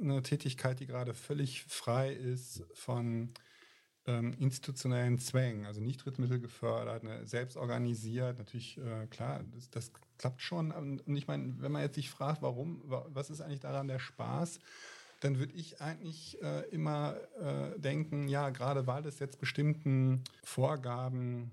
eine 0.00 0.22
Tätigkeit, 0.22 0.80
die 0.80 0.86
gerade 0.86 1.14
völlig 1.14 1.62
frei 1.64 2.12
ist 2.12 2.64
von 2.74 3.30
ähm, 4.06 4.34
institutionellen 4.38 5.18
Zwängen, 5.18 5.64
also 5.66 5.80
nicht 5.80 6.04
Drittmittel 6.04 6.40
gefördert, 6.40 7.04
ne, 7.04 7.26
selbst 7.26 7.56
organisiert. 7.56 8.38
Natürlich, 8.38 8.76
äh, 8.78 9.06
klar, 9.06 9.44
das, 9.54 9.70
das, 9.70 9.92
klappt 10.16 10.42
schon. 10.42 10.70
Und 10.70 11.02
ich 11.08 11.26
meine, 11.26 11.60
wenn 11.60 11.72
man 11.72 11.82
jetzt 11.82 11.96
sich 11.96 12.08
fragt, 12.08 12.40
warum, 12.40 12.80
was 12.86 13.30
ist 13.30 13.40
eigentlich 13.40 13.58
daran 13.58 13.88
der 13.88 13.98
Spaß? 13.98 14.60
dann 15.24 15.38
würde 15.38 15.54
ich 15.54 15.80
eigentlich 15.80 16.40
äh, 16.42 16.68
immer 16.68 17.16
äh, 17.40 17.78
denken, 17.80 18.28
ja, 18.28 18.50
gerade 18.50 18.86
weil 18.86 19.06
es 19.06 19.18
jetzt 19.20 19.40
bestimmten 19.40 20.22
Vorgaben 20.42 21.50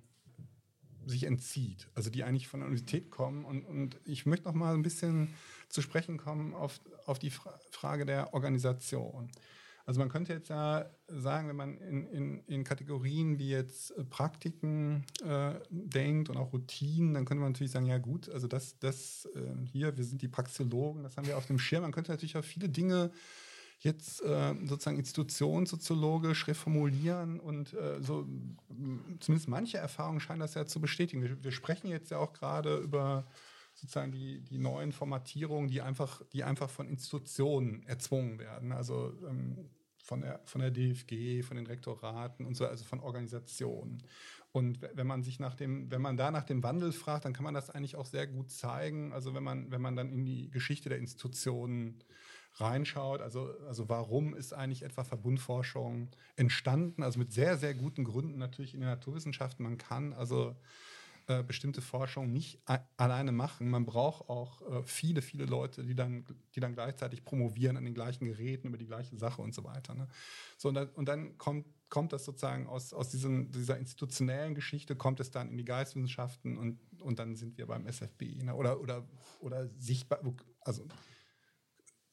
sich 1.06 1.24
entzieht, 1.24 1.88
also 1.96 2.10
die 2.10 2.24
eigentlich 2.24 2.48
von 2.48 2.60
der 2.60 2.68
Universität 2.68 3.12
kommen. 3.12 3.46
Und, 3.46 3.64
und 3.64 4.00
ich 4.06 4.26
möchte 4.26 4.48
noch 4.48 4.54
mal 4.54 4.74
ein 4.74 4.84
bisschen 4.84 5.34
zu 5.70 5.82
sprechen 5.82 6.18
kommen 6.18 6.54
auf, 6.54 6.80
auf 7.06 7.20
die 7.20 7.30
Fra 7.30 7.58
Frage 7.72 8.06
der 8.06 8.34
Organisation. 8.34 9.32
Also 9.86 10.00
man 10.00 10.10
könnte 10.10 10.34
jetzt 10.34 10.50
ja 10.50 10.90
sagen, 11.08 11.50
wenn 11.50 11.56
man 11.56 11.78
in, 11.78 12.06
in, 12.08 12.40
in 12.46 12.64
Kategorien 12.64 13.40
wie 13.40 13.50
jetzt 13.50 13.92
äh, 13.92 14.04
Praktiken 14.04 15.06
äh, 15.24 15.56
denkt 15.70 16.30
und 16.30 16.38
auch 16.38 16.54
Routinen, 16.54 17.14
dann 17.14 17.26
könnte 17.26 17.42
man 17.42 17.52
natürlich 17.52 17.72
sagen, 17.72 17.88
ja 17.88 17.98
gut, 17.98 18.30
also 18.30 18.48
das, 18.48 18.78
das 18.80 19.28
äh, 19.36 19.66
hier, 19.66 19.98
wir 19.98 20.04
sind 20.04 20.22
die 20.22 20.28
Praxeologen, 20.28 21.04
das 21.04 21.18
haben 21.18 21.28
wir 21.28 21.38
auf 21.38 21.48
dem 21.48 21.60
Schirm. 21.60 21.82
Man 21.82 21.92
könnte 21.92 22.12
natürlich 22.12 22.38
auch 22.38 22.44
viele 22.44 22.70
Dinge 22.70 23.12
jetzt 23.84 24.22
äh, 24.22 24.54
sozusagen 24.64 24.98
institutionssoziologisch 24.98 26.48
reformulieren 26.48 27.40
und 27.40 27.74
äh, 27.74 28.02
so 28.02 28.28
zumindest 29.20 29.48
manche 29.48 29.78
Erfahrungen 29.78 30.20
scheinen 30.20 30.40
das 30.40 30.54
ja 30.54 30.66
zu 30.66 30.80
bestätigen. 30.80 31.24
Wir, 31.24 31.44
wir 31.44 31.52
sprechen 31.52 31.90
jetzt 31.90 32.12
ja 32.12 32.18
auch 32.18 32.34
gerade 32.34 32.78
über 32.78 33.26
sozusagen 33.74 34.12
die, 34.12 34.42
die 34.42 34.60
neuen 34.60 34.92
Formatierungen, 34.92 35.68
die 35.68 35.82
einfach, 35.82 36.22
die 36.34 36.44
einfach 36.44 36.70
von 36.70 36.88
Institutionen 36.88 37.84
erzwungen 37.88 38.38
werden. 38.38 38.72
Also 38.72 39.14
ähm, 39.28 39.70
von 40.04 40.22
der, 40.22 40.42
von 40.46 40.62
der 40.62 40.72
DFG, 40.72 41.42
von 41.44 41.58
den 41.58 41.68
Rektoraten 41.68 42.46
und 42.46 42.56
so, 42.56 42.68
also 42.68 42.84
von 42.84 43.00
Organisationen. 43.00 44.04
Und 44.52 44.82
wenn 44.94 45.08
man 45.08 45.24
sich 45.24 45.40
nach 45.40 45.56
dem, 45.56 45.90
wenn 45.90 46.02
man 46.02 46.18
da 46.18 46.30
nach 46.32 46.44
dem 46.44 46.64
Wandel 46.64 46.92
fragt, 46.92 47.26
dann 47.26 47.34
kann 47.34 47.46
man 47.46 47.54
das 47.54 47.70
eigentlich 47.70 47.96
auch 47.96 48.06
sehr 48.06 48.28
gut 48.28 48.52
zeigen. 48.52 49.14
Also 49.14 49.34
wenn 49.34 49.44
man, 49.44 49.72
wenn 49.72 49.82
man 49.82 49.96
dann 49.96 50.12
in 50.12 50.26
die 50.26 50.52
Geschichte 50.52 50.90
der 50.90 50.98
Institutionen 50.98 52.04
reinschaut, 52.56 53.22
also, 53.22 53.54
also 53.68 53.90
warum 53.90 54.34
ist 54.34 54.54
eigentlich 54.54 54.84
etwa 54.84 55.04
Verbundforschung 55.04 56.10
entstanden, 56.36 57.04
also 57.04 57.20
mit 57.20 57.32
sehr, 57.32 57.58
sehr 57.58 57.74
guten 57.74 58.04
Gründen 58.04 58.38
natürlich 58.38 58.74
in 58.74 58.82
den 58.82 58.90
Naturwissenschaften. 58.90 59.64
Man 59.64 59.78
kann 59.78 60.14
also 60.14 60.56
äh, 61.28 61.44
bestimmte 61.44 61.82
Forschung 61.82 62.32
nicht 62.32 62.60
alleine 62.98 63.32
machen. 63.32 63.70
Man 63.70 63.86
braucht 63.86 64.28
auch 64.28 64.62
äh, 64.64 64.84
viele, 64.84 65.22
viele 65.22 65.46
Leute, 65.46 65.84
die 65.84 65.96
dann, 65.96 66.26
die 66.56 66.60
dann 66.60 66.74
gleichzeitig 66.74 67.24
promovieren 67.24 67.78
an 67.78 67.86
den 67.86 67.94
gleichen 67.94 68.26
Geräten 68.26 68.68
über 68.68 68.78
die 68.78 68.88
gleiche 68.88 69.16
Sache 69.16 69.42
und 69.42 69.54
so 69.54 69.64
weiter. 69.64 69.94
Ne? 69.94 70.08
So, 70.58 70.70
und 70.70 70.76
dann, 70.76 70.90
und 70.90 71.08
dann 71.08 71.38
kommt, 71.38 71.68
kommt 71.90 72.12
das 72.12 72.26
sozusagen 72.26 72.68
aus, 72.68 72.92
aus 72.92 73.10
diesem, 73.10 73.52
dieser 73.52 73.78
institutionellen 73.78 74.56
Geschichte, 74.56 74.96
kommt 74.96 75.20
es 75.20 75.30
dann 75.30 75.50
in 75.50 75.58
die 75.58 75.66
Geistwissenschaften 75.66 76.58
und, 76.58 76.80
und 77.00 77.20
dann 77.20 77.36
sind 77.36 77.58
wir 77.58 77.68
beim 77.68 77.86
SFB 77.86 78.44
ne? 78.44 78.56
oder, 78.56 78.82
oder, 78.82 79.08
oder 79.40 79.70
sichtbar, 79.78 80.20
also 80.62 80.88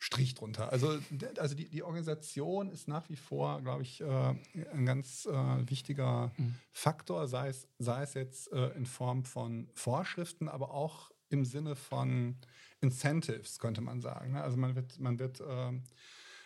Strich 0.01 0.35
drunter. 0.35 0.71
Also, 0.71 0.99
also 1.39 1.55
die, 1.57 1.69
die 1.69 1.83
Organisation 1.83 2.71
ist 2.71 2.87
nach 2.87 3.09
wie 3.09 3.17
vor, 3.17 3.61
glaube 3.63 3.83
ich, 3.83 4.01
äh, 4.01 4.35
ein 4.73 4.87
ganz 4.87 5.27
äh, 5.27 5.71
wichtiger 5.71 6.33
mhm. 6.37 6.55
Faktor, 6.71 7.27
sei 7.27 7.49
es, 7.49 7.67
sei 7.79 8.03
es 8.03 8.15
jetzt 8.15 8.53
äh, 8.53 8.69
in 8.77 8.87
Form 8.87 9.25
von 9.25 9.69
Vorschriften, 9.75 10.49
aber 10.49 10.73
auch 10.73 11.11
im 11.31 11.45
Sinne 11.45 11.75
von 11.75 12.37
Incentives, 12.81 13.59
könnte 13.59 13.81
man 13.81 14.01
sagen. 14.01 14.33
Ne? 14.33 14.43
Also 14.43 14.57
man 14.57 14.77
wird, 14.77 15.01
man 15.01 15.19
wird 15.19 15.43
ähm, 15.47 15.83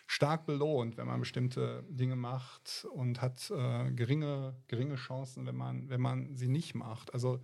stark 0.06 0.46
belohnt, 0.46 0.96
wenn 0.96 1.06
man 1.06 1.20
bestimmte 1.20 1.84
Dinge 1.88 2.16
macht 2.16 2.86
und 2.92 3.20
hat 3.20 3.50
äh, 3.50 3.90
geringe, 3.92 4.56
geringe 4.66 4.96
Chancen, 4.96 5.46
wenn 5.46 5.56
man, 5.56 5.88
wenn 5.90 6.00
man 6.00 6.36
sie 6.36 6.48
nicht 6.48 6.74
macht. 6.74 7.12
Also 7.12 7.40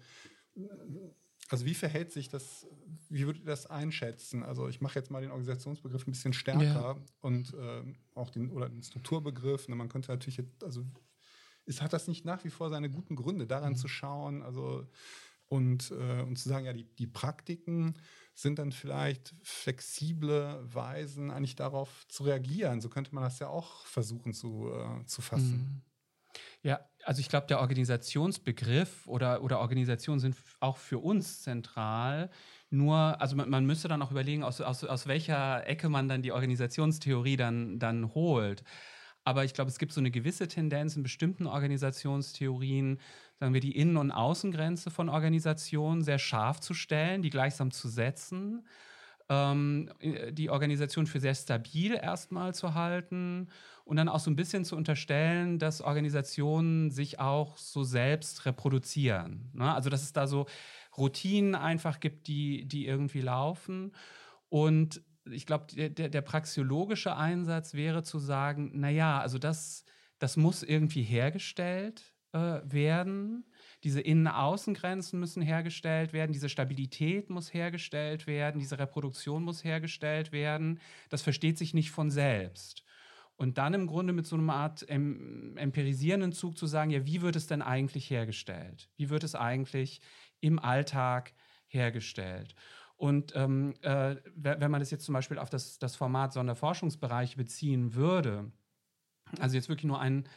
also 1.49 1.65
wie 1.65 1.75
verhält 1.75 2.13
sich 2.13 2.29
das, 2.29 2.67
wie 3.09 3.25
würdet 3.27 3.43
ihr 3.43 3.47
das 3.47 3.67
einschätzen? 3.67 4.43
Also 4.43 4.69
ich 4.69 4.81
mache 4.81 4.99
jetzt 4.99 5.11
mal 5.11 5.23
den 5.23 5.31
Organisationsbegriff 5.31 6.07
ein 6.07 6.13
bisschen 6.13 6.33
stärker 6.33 6.97
ja. 6.97 6.97
und 7.21 7.55
äh, 7.55 7.83
auch 8.15 8.31
den, 8.31 8.51
oder 8.51 8.69
den 8.69 8.83
Strukturbegriff. 8.83 9.69
Ne, 9.69 9.75
man 9.75 9.89
könnte 9.89 10.11
natürlich, 10.11 10.37
jetzt, 10.37 10.63
also 10.63 10.85
ist, 11.65 11.83
hat 11.83 11.93
das 11.93 12.09
nicht 12.09 12.25
nach 12.25 12.45
wie 12.45 12.51
vor 12.51 12.71
seine 12.71 12.91
guten 12.91 13.17
Gründe, 13.17 13.47
daran 13.47 13.73
mhm. 13.73 13.77
zu 13.77 13.89
schauen, 13.89 14.43
also 14.43 14.87
und, 15.47 15.91
äh, 15.93 16.23
und 16.23 16.37
zu 16.37 16.49
sagen, 16.49 16.67
ja, 16.67 16.75
die, 16.75 16.85
die 16.85 17.07
Praktiken 17.07 17.95
sind 18.35 18.59
dann 18.59 18.71
vielleicht 18.71 19.35
flexible 19.43 20.61
Weisen, 20.63 21.31
eigentlich 21.31 21.57
darauf 21.57 22.07
zu 22.09 22.25
reagieren. 22.25 22.81
So 22.81 22.89
könnte 22.89 23.15
man 23.15 23.25
das 23.25 23.39
ja 23.39 23.49
auch 23.49 23.87
versuchen 23.87 24.35
zu, 24.35 24.71
äh, 24.71 25.07
zu 25.07 25.23
fassen. 25.23 25.59
Mhm. 25.59 25.83
Ja, 26.63 26.81
also 27.09 27.21
ich 27.21 27.31
glaube, 27.31 27.47
der 27.47 27.61
Organisationsbegriff 27.61 29.07
oder, 29.07 29.43
oder 29.43 29.61
Organisationen 29.61 30.21
sind 30.21 30.37
auch 30.61 30.77
für 30.77 30.99
uns 30.99 31.41
zentral. 31.41 32.29
Nur, 32.69 33.19
also 33.19 33.35
man, 33.35 33.49
man 33.49 33.65
müsste 33.65 33.89
dann 33.89 34.03
auch 34.03 34.11
überlegen, 34.11 34.43
aus, 34.43 34.61
aus, 34.61 34.85
aus 34.85 35.07
welcher 35.07 35.67
Ecke 35.67 35.89
man 35.89 36.07
dann 36.07 36.21
die 36.21 36.33
Organisationstheorie 36.33 37.39
dann, 37.39 37.79
dann 37.79 38.15
holt. 38.15 38.63
Aber 39.25 39.43
ich 39.47 39.55
glaube, 39.55 39.71
es 39.71 39.79
gibt 39.79 39.95
so 39.95 40.03
eine 40.03 40.11
gewisse 40.11 40.49
Tendenz 40.49 40.97
in 40.97 41.03
bestimmten 41.03 41.47
Organisationstheorien, 41.47 43.01
sagen 43.41 43.55
wir, 43.55 43.63
die 43.63 43.75
Innen- 43.75 43.97
und 43.97 44.11
Außengrenze 44.11 44.91
von 44.91 45.09
Organisationen 45.09 46.03
sehr 46.03 46.19
scharf 46.19 46.61
zu 46.61 46.75
stellen, 46.75 47.23
die 47.23 47.31
gleichsam 47.31 47.71
zu 47.71 47.89
setzen, 47.89 48.67
ähm, 49.29 49.91
die 50.31 50.51
Organisation 50.51 51.07
für 51.07 51.21
sehr 51.21 51.35
stabil 51.35 51.95
erstmal 51.95 52.55
zu 52.55 52.75
halten 52.75 53.49
und 53.85 53.97
dann 53.97 54.09
auch 54.09 54.21
so 54.21 54.31
ein 54.31 54.37
bisschen 54.37 54.65
zu 54.65 54.77
unterstellen, 54.77 55.59
dass 55.59 55.81
Organisationen 55.81 56.91
sich 56.91 57.21
auch 57.21 57.57
so 57.57 57.85
selbst 57.85 58.47
reproduzieren. 58.47 59.51
Ne? 59.55 59.73
Also 59.73 59.91
dass 59.91 60.03
es 60.03 60.13
da 60.13 60.27
so 60.27 60.47
Routinen 60.97 61.55
einfach 61.55 62.01
gibt, 62.01 62.27
die, 62.27 62.67
die 62.67 62.87
irgendwie 62.87 63.21
laufen. 63.21 63.93
Und 64.49 65.03
ich 65.31 65.47
glaube, 65.47 65.67
der, 65.75 66.09
der 66.09 66.23
praxiologische 66.23 67.17
Einsatz 67.17 67.75
wäre 67.75 68.03
zu 68.03 68.19
sagen, 68.19 68.73
naja, 68.75 69.21
also 69.21 69.39
das, 69.39 69.85
das 70.19 70.37
muss 70.37 70.63
irgendwie 70.63 71.03
hergestellt 71.03 72.03
äh, 72.33 72.61
werden. 72.65 73.45
Diese 73.85 74.01
Innen-Außengrenzen 74.01 75.21
müssen 75.21 75.41
hergestellt 75.41 76.13
werden, 76.13 76.33
diese 76.33 76.49
Stabilität 76.49 77.31
muss 77.31 77.55
hergestellt 77.55 78.27
werden, 78.27 78.59
diese 78.59 78.79
Reproduktion 78.79 79.45
muss 79.45 79.63
hergestellt 79.63 80.33
werden. 80.33 80.81
Das 81.11 81.23
versteht 81.23 81.59
sich 81.59 81.75
nicht 81.75 81.91
von 81.91 82.11
selbst. 82.11 82.83
Und 83.37 83.57
dann 83.57 83.73
im 83.73 83.87
Grunde 83.87 84.13
mit 84.13 84.27
so 84.27 84.35
einer 84.35 84.53
Art 84.53 84.89
empirisierenden 84.89 86.33
Zug 86.33 86.59
zu 86.59 86.67
sagen, 86.67 86.91
ja, 86.91 87.07
wie 87.07 87.23
wird 87.23 87.37
es 87.37 87.47
denn 87.47 87.63
eigentlich 87.63 88.11
hergestellt? 88.11 88.91
Wie 88.97 89.11
wird 89.11 89.23
es 89.23 89.37
eigentlich 89.37 90.01
im 90.41 90.59
Alltag 90.59 91.33
hergestellt? 91.69 92.57
Und 92.97 93.33
ähm, 93.37 93.75
äh, 93.83 94.17
wenn 94.35 94.73
man 94.73 94.81
das 94.81 94.91
jetzt 94.91 95.05
zum 95.05 95.13
Beispiel 95.13 95.39
auf 95.39 95.51
das, 95.51 95.79
das 95.79 95.95
Format 95.95 96.33
Sonderforschungsbereiche 96.33 97.37
beziehen 97.37 97.95
würde, 97.95 98.51
also 99.39 99.55
jetzt 99.55 99.69
wirklich 99.69 99.87
nur 99.87 100.01
ein, 100.01 100.29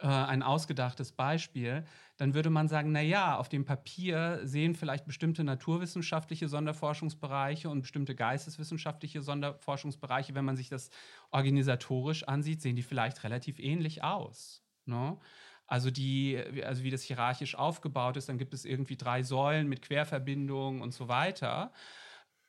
äh, 0.00 0.06
ein 0.06 0.42
ausgedachtes 0.42 1.12
Beispiel, 1.12 1.84
dann 2.16 2.34
würde 2.34 2.50
man 2.50 2.68
sagen, 2.68 2.92
na 2.92 3.00
ja, 3.00 3.36
auf 3.36 3.48
dem 3.48 3.64
Papier 3.64 4.40
sehen 4.44 4.74
vielleicht 4.74 5.06
bestimmte 5.06 5.44
naturwissenschaftliche 5.44 6.48
Sonderforschungsbereiche 6.48 7.68
und 7.68 7.82
bestimmte 7.82 8.14
geisteswissenschaftliche 8.14 9.22
Sonderforschungsbereiche, 9.22 10.34
wenn 10.34 10.44
man 10.44 10.56
sich 10.56 10.68
das 10.68 10.90
organisatorisch 11.30 12.24
ansieht, 12.24 12.62
sehen 12.62 12.76
die 12.76 12.82
vielleicht 12.82 13.24
relativ 13.24 13.58
ähnlich 13.58 14.04
aus. 14.04 14.62
Ne? 14.84 15.16
Also 15.66 15.90
die, 15.90 16.42
also 16.64 16.82
wie 16.82 16.90
das 16.90 17.02
hierarchisch 17.02 17.54
aufgebaut 17.54 18.16
ist, 18.16 18.28
dann 18.28 18.38
gibt 18.38 18.54
es 18.54 18.64
irgendwie 18.64 18.96
drei 18.96 19.22
Säulen 19.22 19.68
mit 19.68 19.82
Querverbindungen 19.82 20.80
und 20.80 20.94
so 20.94 21.08
weiter. 21.08 21.72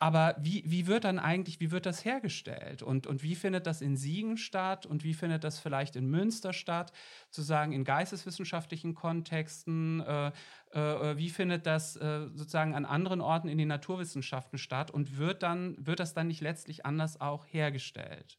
Aber 0.02 0.38
wie, 0.40 0.64
wie 0.66 0.88
wird 0.88 1.04
dann 1.04 1.20
eigentlich, 1.20 1.60
wie 1.60 1.72
wird 1.72 1.86
das 1.86 2.06
hergestellt? 2.06 2.82
Und, 2.82 3.06
und 3.06 3.22
wie 3.22 3.36
findet 3.36 3.68
das 3.68 3.82
in 3.82 3.98
Siegen 3.98 4.38
statt? 4.38 4.86
Und 4.86 5.04
wie 5.04 5.14
findet 5.14 5.44
das 5.44 5.60
vielleicht 5.60 5.98
in 5.98 6.10
Münster 6.10 6.54
statt? 6.54 6.94
Zu 7.30 7.42
sagen, 7.42 7.74
in 7.74 7.84
geisteswissenschaftlichen 7.84 8.96
Kontexten, 8.96 10.00
äh, 10.00 10.32
äh, 10.72 11.18
wie 11.18 11.30
findet 11.30 11.66
das 11.66 11.98
äh, 11.98 12.30
sozusagen 12.34 12.76
an 12.76 12.86
anderen 12.86 13.20
Orten 13.20 13.50
in 13.50 13.58
den 13.58 13.68
Naturwissenschaften 13.68 14.58
statt? 14.58 14.90
Und 14.90 15.18
wird, 15.18 15.44
dann, 15.44 15.76
wird 15.86 16.00
das 16.00 16.14
dann 16.14 16.28
nicht 16.28 16.40
letztlich 16.40 16.86
anders 16.86 17.20
auch 17.20 17.46
hergestellt? 17.46 18.38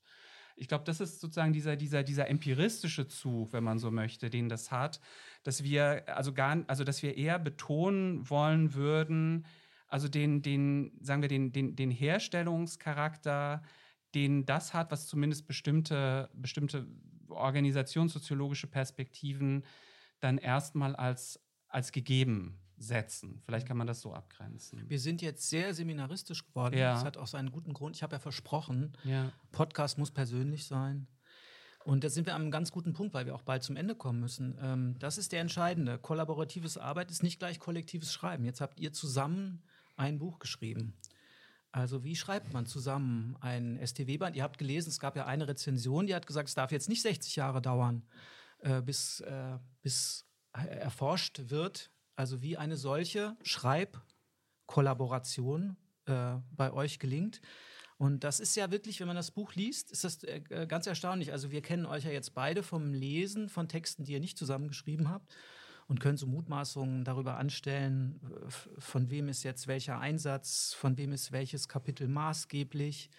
Ich 0.57 0.67
glaube, 0.67 0.85
das 0.85 1.01
ist 1.01 1.21
sozusagen 1.21 1.53
dieser, 1.53 1.77
dieser, 1.77 2.03
dieser 2.03 2.29
empiristische 2.29 3.07
Zug, 3.07 3.53
wenn 3.53 3.65
man 3.65 3.79
so 3.79 3.91
möchte, 3.91 4.31
den 4.31 4.49
das 4.49 4.71
hat, 4.71 5.01
dass 5.43 5.63
wir 5.63 6.05
also 6.07 6.33
gar, 6.33 6.65
also 6.69 6.85
dass 6.85 7.03
wir 7.03 7.17
eher 7.17 7.39
betonen 7.39 8.29
wollen 8.29 8.75
würden, 8.75 9.47
also 9.91 10.09
den, 10.09 10.41
den, 10.41 10.93
sagen 11.01 11.21
wir, 11.21 11.29
den, 11.29 11.53
den, 11.53 11.77
den 11.77 11.91
Herstellungscharakter, 11.91 13.63
den 14.15 14.47
das 14.47 14.73
hat, 14.73 14.91
was 14.91 15.07
zumindest 15.07 15.47
bestimmte, 15.47 16.31
bestimmte 16.33 16.87
organisationssoziologische 17.29 18.69
Perspektiven 18.69 19.65
dann 20.21 20.39
erstmal 20.39 20.97
als, 20.97 21.41
als 21.69 21.93
gegeben 21.93 22.61
setzen. 22.77 23.43
Vielleicht 23.45 23.67
kann 23.67 23.77
man 23.77 23.87
das 23.87 24.01
so 24.01 24.15
abgrenzen. 24.15 24.89
Wir 24.89 24.99
sind 24.99 25.23
jetzt 25.23 25.49
sehr 25.51 25.75
seminaristisch 25.75 26.47
geworden. 26.47 26.79
Ja. 26.79 26.95
Das 26.95 27.05
hat 27.05 27.17
auch 27.17 27.27
seinen 27.27 27.51
guten 27.51 27.75
Grund. 27.75 27.97
Ich 27.97 28.03
habe 28.03 28.15
ja 28.15 28.19
versprochen, 28.19 28.97
ja. 29.05 29.33
Podcast 29.53 29.99
muss 29.99 30.11
persönlich 30.11 30.67
sein. 30.67 31.07
Und 31.85 32.05
da 32.05 32.11
sind 32.11 32.27
wir 32.27 32.35
an 32.35 32.43
einem 32.43 32.51
ganz 32.51 32.73
guten 32.73 32.93
Punkt, 32.93 33.15
weil 33.15 33.27
wir 33.27 33.35
auch 33.35 33.43
bald 33.43 33.63
zum 33.63 33.77
Ende 33.77 33.95
kommen 33.95 34.21
müssen. 34.21 34.57
Ähm, 34.61 34.97
das 34.99 35.19
ist 35.19 35.33
der 35.33 35.41
entscheidende. 35.41 35.99
Kollaboratives 35.99 36.77
Arbeit 36.77 37.11
ist 37.11 37.23
nicht 37.23 37.39
gleich 37.39 37.59
kollektives 37.59 38.13
Schreiben. 38.13 38.45
Jetzt 38.45 38.61
habt 38.61 38.81
ihr 38.81 38.93
zusammen 38.93 39.63
ein 40.01 40.19
Buch 40.19 40.39
geschrieben. 40.39 40.95
Also 41.73 42.03
wie 42.03 42.17
schreibt 42.17 42.53
man 42.53 42.67
zusammen 42.67 43.37
ein 43.41 43.79
STW-Band? 43.81 44.35
Ihr 44.35 44.43
habt 44.43 44.59
gelesen, 44.59 44.89
es 44.89 44.99
gab 44.99 45.15
ja 45.15 45.27
eine 45.27 45.47
Rezension, 45.47 46.09
die 46.09 46.17
hat 46.17 46.27
gesagt, 46.27 46.49
es 46.49 46.57
darf 46.57 46.73
jetzt 46.73 46.89
nicht 46.89 47.03
60 47.03 47.37
Jahre 47.37 47.63
dauern, 47.63 48.03
äh, 48.61 48.83
bis, 48.83 49.21
äh, 49.21 49.59
bis 49.83 50.27
erforscht 50.53 51.51
wird, 51.51 51.93
also 52.17 52.43
wie 52.43 52.57
eine 52.57 52.77
solche 52.77 53.37
Schreibkollaboration 53.43 55.77
äh, 56.07 56.39
bei 56.51 56.73
euch 56.73 56.99
gelingt. 56.99 57.41
Und 57.99 58.25
das 58.25 58.41
ist 58.41 58.57
ja 58.57 58.73
wirklich, 58.73 58.99
wenn 58.99 59.07
man 59.07 59.17
das 59.17 59.31
Buch 59.31 59.55
liest, 59.55 59.93
ist 59.93 60.03
das 60.03 60.25
äh, 60.25 60.67
ganz 60.67 60.89
erstaunlich. 60.89 61.31
Also 61.31 61.53
wir 61.53 61.63
kennen 61.63 61.87
euch 61.87 62.03
ja 62.05 62.11
jetzt 62.11 62.35
beide 62.35 62.65
vom 62.65 62.93
Lesen 62.95 63.49
von 63.49 63.69
Texten, 63.69 64.03
die 64.05 64.15
ihr 64.15 64.21
nicht 64.21 64.39
zusammengeschrieben 64.39 65.09
habt 65.09 65.33
und 65.91 65.99
können 65.99 66.17
so 66.17 66.29
Mutmaßungen 66.29 67.03
darüber 67.03 67.37
anstellen, 67.37 68.21
von 68.79 69.11
wem 69.11 69.29
ist 69.29 69.43
jetzt 69.43 69.67
welcher 69.67 69.99
Einsatz, 69.99 70.73
von 70.73 70.97
wem 70.97 71.11
ist 71.11 71.33
welches 71.33 71.69
Kapitel 71.69 72.07
maßgeblich. 72.07 73.11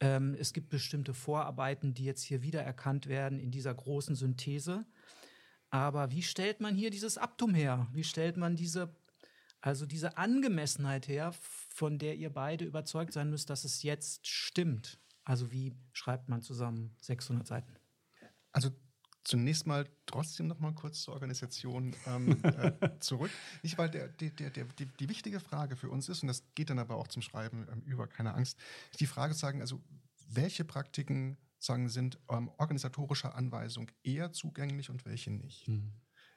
Ähm, 0.00 0.36
es 0.38 0.52
gibt 0.52 0.68
bestimmte 0.68 1.14
Vorarbeiten, 1.14 1.94
die 1.94 2.04
jetzt 2.04 2.22
hier 2.22 2.42
wiedererkannt 2.42 3.06
werden 3.06 3.38
in 3.40 3.50
dieser 3.50 3.72
großen 3.72 4.16
Synthese. 4.16 4.84
Aber 5.70 6.10
wie 6.10 6.22
stellt 6.22 6.60
man 6.60 6.74
hier 6.74 6.90
dieses 6.90 7.16
Abtum 7.16 7.54
her? 7.54 7.88
Wie 7.94 8.04
stellt 8.04 8.36
man 8.36 8.54
diese, 8.54 8.94
also 9.62 9.86
diese 9.86 10.18
Angemessenheit 10.18 11.08
her, 11.08 11.32
von 11.40 11.98
der 11.98 12.16
ihr 12.16 12.30
beide 12.30 12.66
überzeugt 12.66 13.14
sein 13.14 13.30
müsst, 13.30 13.48
dass 13.48 13.64
es 13.64 13.82
jetzt 13.82 14.26
stimmt? 14.26 15.00
Also 15.24 15.52
wie 15.52 15.72
schreibt 15.94 16.28
man 16.28 16.42
zusammen 16.42 16.94
600 17.00 17.46
Seiten? 17.46 17.74
Also 18.52 18.72
Zunächst 19.24 19.66
mal 19.66 19.88
trotzdem 20.06 20.46
noch 20.46 20.60
mal 20.60 20.74
kurz 20.74 21.02
zur 21.02 21.14
Organisation 21.14 21.96
ähm, 22.06 22.42
äh, 22.44 22.98
zurück. 23.00 23.30
Nicht, 23.62 23.78
weil 23.78 23.90
der, 23.90 24.08
der, 24.08 24.30
der, 24.30 24.64
die, 24.64 24.86
die 24.86 25.08
wichtige 25.08 25.40
Frage 25.40 25.76
für 25.76 25.88
uns 25.88 26.08
ist, 26.08 26.22
und 26.22 26.28
das 26.28 26.44
geht 26.54 26.70
dann 26.70 26.78
aber 26.78 26.96
auch 26.96 27.08
zum 27.08 27.22
Schreiben 27.22 27.66
ähm, 27.72 27.82
über, 27.86 28.06
keine 28.06 28.34
Angst, 28.34 28.58
ist 28.90 29.00
die 29.00 29.06
Frage 29.06 29.34
zu 29.34 29.40
sagen, 29.40 29.60
also 29.60 29.80
welche 30.28 30.64
Praktiken 30.64 31.38
sagen, 31.58 31.88
sind 31.88 32.18
ähm, 32.30 32.50
organisatorischer 32.58 33.34
Anweisung 33.34 33.90
eher 34.02 34.32
zugänglich 34.32 34.90
und 34.90 35.04
welche 35.06 35.30
nicht. 35.30 35.66
Mhm. 35.68 35.92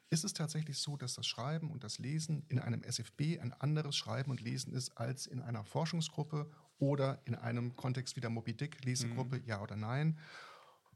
Ist 0.09 0.23
es 0.23 0.31
tatsächlich 0.31 0.77
so, 0.77 0.95
dass 0.95 1.15
das 1.15 1.27
Schreiben 1.27 1.69
und 1.69 1.83
das 1.83 1.99
Lesen 1.99 2.45
in 2.47 2.59
einem 2.59 2.81
SFB 2.83 3.39
ein 3.41 3.51
anderes 3.51 3.97
Schreiben 3.97 4.31
und 4.31 4.39
Lesen 4.39 4.71
ist 4.71 4.97
als 4.97 5.27
in 5.27 5.41
einer 5.41 5.65
Forschungsgruppe 5.65 6.49
oder 6.79 7.21
in 7.25 7.35
einem 7.35 7.75
Kontext 7.75 8.15
wie 8.15 8.21
der 8.21 8.29
Moby 8.29 8.53
Dick 8.53 8.85
Lesegruppe, 8.85 9.37
mhm. 9.37 9.45
ja 9.45 9.61
oder 9.61 9.75
nein? 9.75 10.17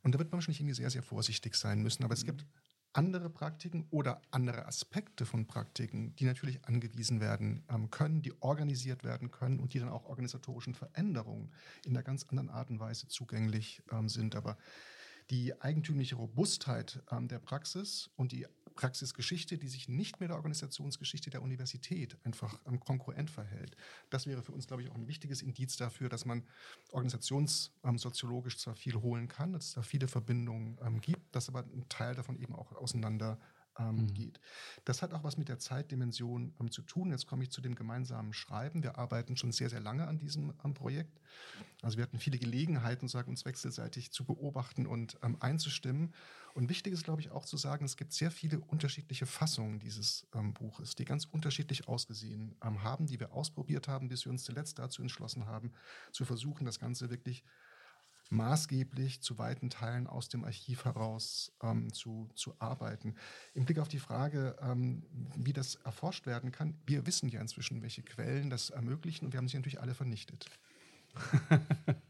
Und 0.03 0.13
da 0.13 0.19
wird 0.19 0.31
man 0.31 0.37
wahrscheinlich 0.37 0.59
irgendwie 0.59 0.75
sehr, 0.75 0.89
sehr 0.89 1.03
vorsichtig 1.03 1.55
sein 1.55 1.81
müssen. 1.81 2.03
Aber 2.03 2.13
mhm. 2.13 2.19
es 2.19 2.25
gibt 2.25 2.45
andere 2.93 3.29
Praktiken 3.29 3.87
oder 3.89 4.21
andere 4.31 4.65
Aspekte 4.65 5.25
von 5.25 5.47
Praktiken, 5.47 6.15
die 6.15 6.25
natürlich 6.25 6.65
angewiesen 6.65 7.21
werden 7.21 7.63
ähm, 7.69 7.89
können, 7.89 8.21
die 8.21 8.33
organisiert 8.41 9.03
werden 9.03 9.31
können 9.31 9.59
und 9.59 9.73
die 9.73 9.79
dann 9.79 9.89
auch 9.89 10.05
organisatorischen 10.05 10.73
Veränderungen 10.73 11.51
in 11.85 11.91
einer 11.91 12.03
ganz 12.03 12.23
anderen 12.23 12.49
Art 12.49 12.69
und 12.69 12.79
Weise 12.79 13.07
zugänglich 13.07 13.81
ähm, 13.91 14.09
sind. 14.09 14.35
Aber 14.35 14.57
die 15.29 15.61
eigentümliche 15.61 16.15
Robustheit 16.15 17.01
ähm, 17.11 17.27
der 17.27 17.39
Praxis 17.39 18.09
und 18.17 18.33
die 18.33 18.45
Praxisgeschichte, 18.75 19.57
die 19.57 19.67
sich 19.67 19.87
nicht 19.87 20.19
mit 20.19 20.29
der 20.29 20.37
Organisationsgeschichte 20.37 21.29
der 21.29 21.41
Universität 21.41 22.17
einfach 22.23 22.59
ähm, 22.65 22.79
konkurrent 22.79 23.29
verhält. 23.29 23.75
Das 24.09 24.27
wäre 24.27 24.41
für 24.41 24.51
uns, 24.51 24.67
glaube 24.67 24.83
ich, 24.83 24.89
auch 24.89 24.95
ein 24.95 25.07
wichtiges 25.07 25.41
Indiz 25.41 25.77
dafür, 25.77 26.09
dass 26.09 26.25
man 26.25 26.43
organisationssoziologisch 26.91 28.57
zwar 28.57 28.75
viel 28.75 28.95
holen 28.95 29.27
kann, 29.27 29.53
dass 29.53 29.67
es 29.67 29.73
da 29.73 29.81
viele 29.81 30.07
Verbindungen 30.07 30.77
ähm, 30.81 31.01
gibt, 31.01 31.35
dass 31.35 31.49
aber 31.49 31.59
ein 31.59 31.85
Teil 31.89 32.15
davon 32.15 32.37
eben 32.37 32.55
auch 32.55 32.71
auseinander 32.73 33.39
ähm, 33.89 33.95
mhm. 33.95 34.13
geht. 34.13 34.39
Das 34.85 35.01
hat 35.01 35.13
auch 35.13 35.23
was 35.23 35.37
mit 35.37 35.49
der 35.49 35.59
Zeitdimension 35.59 36.53
ähm, 36.59 36.71
zu 36.71 36.81
tun. 36.81 37.11
Jetzt 37.11 37.27
komme 37.27 37.43
ich 37.43 37.51
zu 37.51 37.61
dem 37.61 37.75
gemeinsamen 37.75 38.33
Schreiben. 38.33 38.83
Wir 38.83 38.97
arbeiten 38.97 39.37
schon 39.37 39.51
sehr, 39.51 39.69
sehr 39.69 39.79
lange 39.79 40.07
an 40.07 40.19
diesem 40.19 40.53
ähm, 40.63 40.73
Projekt. 40.73 41.19
Also 41.81 41.97
wir 41.97 42.03
hatten 42.03 42.19
viele 42.19 42.37
Gelegenheiten, 42.37 43.07
sagen, 43.07 43.29
uns 43.29 43.45
wechselseitig 43.45 44.11
zu 44.11 44.25
beobachten 44.25 44.85
und 44.85 45.17
ähm, 45.23 45.37
einzustimmen. 45.39 46.13
Und 46.53 46.69
wichtig 46.69 46.93
ist, 46.93 47.03
glaube 47.03 47.21
ich, 47.21 47.31
auch 47.31 47.45
zu 47.45 47.57
sagen, 47.57 47.85
es 47.85 47.95
gibt 47.95 48.13
sehr 48.13 48.29
viele 48.29 48.59
unterschiedliche 48.59 49.25
Fassungen 49.25 49.79
dieses 49.79 50.27
ähm, 50.33 50.53
Buches, 50.53 50.95
die 50.95 51.05
ganz 51.05 51.25
unterschiedlich 51.25 51.87
ausgesehen 51.87 52.55
ähm, 52.63 52.83
haben, 52.83 53.07
die 53.07 53.19
wir 53.19 53.31
ausprobiert 53.33 53.87
haben, 53.87 54.09
bis 54.09 54.25
wir 54.25 54.31
uns 54.31 54.43
zuletzt 54.43 54.77
dazu 54.79 55.01
entschlossen 55.01 55.45
haben, 55.45 55.71
zu 56.11 56.25
versuchen, 56.25 56.65
das 56.65 56.79
Ganze 56.79 57.09
wirklich 57.09 57.43
maßgeblich 58.31 59.21
zu 59.21 59.37
weiten 59.37 59.69
Teilen 59.69 60.07
aus 60.07 60.29
dem 60.29 60.43
Archiv 60.43 60.85
heraus 60.85 61.51
ähm, 61.61 61.91
zu, 61.93 62.29
zu 62.33 62.55
arbeiten. 62.59 63.15
Im 63.53 63.65
Blick 63.65 63.79
auf 63.79 63.89
die 63.89 63.99
Frage, 63.99 64.55
ähm, 64.61 65.03
wie 65.35 65.53
das 65.53 65.75
erforscht 65.75 66.25
werden 66.25 66.51
kann, 66.51 66.75
wir 66.85 67.05
wissen 67.05 67.29
ja 67.29 67.41
inzwischen, 67.41 67.81
welche 67.81 68.03
Quellen 68.03 68.49
das 68.49 68.69
ermöglichen 68.69 69.25
und 69.25 69.33
wir 69.33 69.37
haben 69.37 69.47
sie 69.47 69.57
natürlich 69.57 69.81
alle 69.81 69.93
vernichtet. 69.93 70.45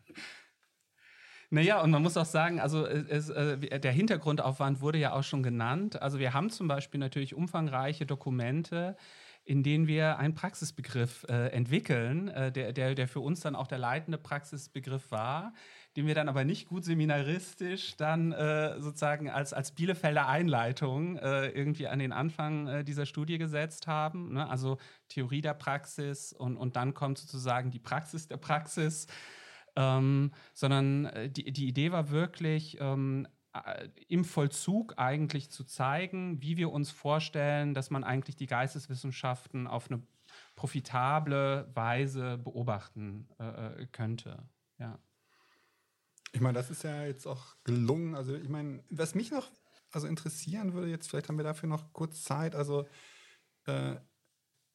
Naja, 1.54 1.82
und 1.82 1.92
man 1.92 2.02
muss 2.02 2.16
auch 2.16 2.26
sagen, 2.26 2.62
also 2.62 2.88
es, 2.88 3.28
äh, 3.30 3.58
der 3.78 3.92
Hintergrundaufwand 3.92 4.80
wurde 4.80 5.00
ja 5.00 5.12
auch 5.12 5.24
schon 5.24 5.44
genannt. 5.44 6.02
Also 6.02 6.18
wir 6.18 6.34
haben 6.34 6.50
zum 6.50 6.70
Beispiel 6.70 6.98
natürlich 6.98 7.36
umfangreiche 7.36 8.06
Dokumente, 8.06 8.96
in 9.44 9.62
denen 9.62 9.86
wir 9.86 10.18
einen 10.18 10.34
Praxisbegriff 10.34 11.26
äh, 11.28 11.48
entwickeln, 11.48 12.30
äh, 12.30 12.54
der, 12.54 12.72
der, 12.72 12.96
der 12.96 13.08
für 13.10 13.20
uns 13.20 13.42
dann 13.42 13.58
auch 13.58 13.68
der 13.68 13.80
leitende 13.80 14.18
Praxisbegriff 14.18 15.12
war, 15.12 15.54
den 15.96 16.08
wir 16.08 16.16
dann 16.16 16.30
aber 16.30 16.46
nicht 16.46 16.68
gut 16.68 16.86
seminaristisch 16.86 17.98
dann 17.98 18.32
äh, 18.32 18.80
sozusagen 18.80 19.30
als, 19.30 19.54
als 19.54 19.72
Bielefelder 19.72 20.28
Einleitung 20.28 21.18
äh, 21.18 21.50
irgendwie 21.50 21.88
an 21.88 22.00
den 22.00 22.14
Anfang 22.14 22.68
äh, 22.68 22.84
dieser 22.84 23.06
Studie 23.06 23.38
gesetzt 23.38 23.88
haben. 23.88 24.34
Ne? 24.34 24.50
Also 24.50 24.78
Theorie 25.10 25.42
der 25.42 25.54
Praxis 25.54 26.32
und, 26.34 26.56
und 26.56 26.76
dann 26.76 26.94
kommt 26.94 27.18
sozusagen 27.18 27.72
die 27.72 27.80
Praxis 27.80 28.28
der 28.28 28.38
Praxis. 28.38 29.08
Ähm, 29.76 30.32
sondern 30.54 31.06
äh, 31.06 31.30
die, 31.30 31.52
die 31.52 31.68
Idee 31.68 31.94
war 31.94 32.10
wirklich, 32.10 32.78
ähm, 32.82 33.26
äh, 33.54 33.90
im 34.08 34.24
Vollzug 34.24 34.98
eigentlich 34.98 35.50
zu 35.50 35.64
zeigen, 35.64 36.42
wie 36.42 36.58
wir 36.58 36.72
uns 36.72 36.92
vorstellen, 36.92 37.74
dass 37.74 37.90
man 37.90 38.04
eigentlich 38.04 38.36
die 38.36 38.48
Geisteswissenschaften 38.48 39.68
auf 39.68 39.90
eine 39.90 40.02
profitable 40.56 41.70
Weise 41.74 42.38
beobachten 42.38 43.28
äh, 43.40 43.82
äh 43.82 43.88
könnte. 43.88 44.44
Ja. 44.78 45.00
Ich 46.32 46.42
meine, 46.42 46.58
das 46.58 46.70
ist 46.70 46.84
ja 46.84 47.06
jetzt 47.06 47.28
auch 47.28 47.56
gelungen. 47.64 48.16
Also 48.16 48.36
ich 48.36 48.50
meine, 48.50 48.84
was 48.90 49.16
mich 49.16 49.32
noch 49.32 49.50
also 49.92 50.08
interessieren 50.08 50.74
würde, 50.74 50.90
jetzt 50.90 51.10
vielleicht 51.10 51.28
haben 51.28 51.38
wir 51.38 51.44
dafür 51.44 51.68
noch 51.68 51.92
kurz 51.94 52.24
Zeit. 52.24 52.56
Also 52.56 52.88
äh, 53.66 53.96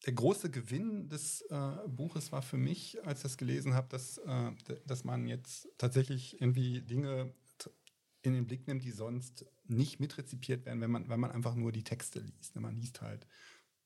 der 0.05 0.13
große 0.13 0.51
Gewinn 0.51 1.09
des 1.09 1.41
äh, 1.43 1.89
Buches 1.89 2.31
war 2.33 2.43
für 2.43 2.59
mich, 2.59 3.03
als 3.05 3.21
ich 3.21 3.23
das 3.23 3.37
gelesen 3.39 3.75
habe, 3.75 3.89
dass, 3.89 4.19
äh, 4.19 4.53
dass 4.85 5.05
man 5.05 5.27
jetzt 5.27 5.69
tatsächlich 5.79 6.41
irgendwie 6.41 6.83
Dinge 6.83 7.35
in 8.23 8.35
den 8.35 8.47
Blick 8.47 8.67
nimmt, 8.67 8.83
die 8.83 8.91
sonst 8.91 9.47
nicht 9.65 10.01
mitrezipiert 10.01 10.67
werden, 10.67 10.81
wenn 10.81 10.91
man, 10.91 11.09
wenn 11.09 11.21
man 11.21 11.31
einfach 11.31 11.55
nur 11.55 11.73
die 11.73 11.85
Texte 11.85 12.19
liest. 12.19 12.57
Man 12.57 12.77
liest 12.77 13.01
halt, 13.01 13.27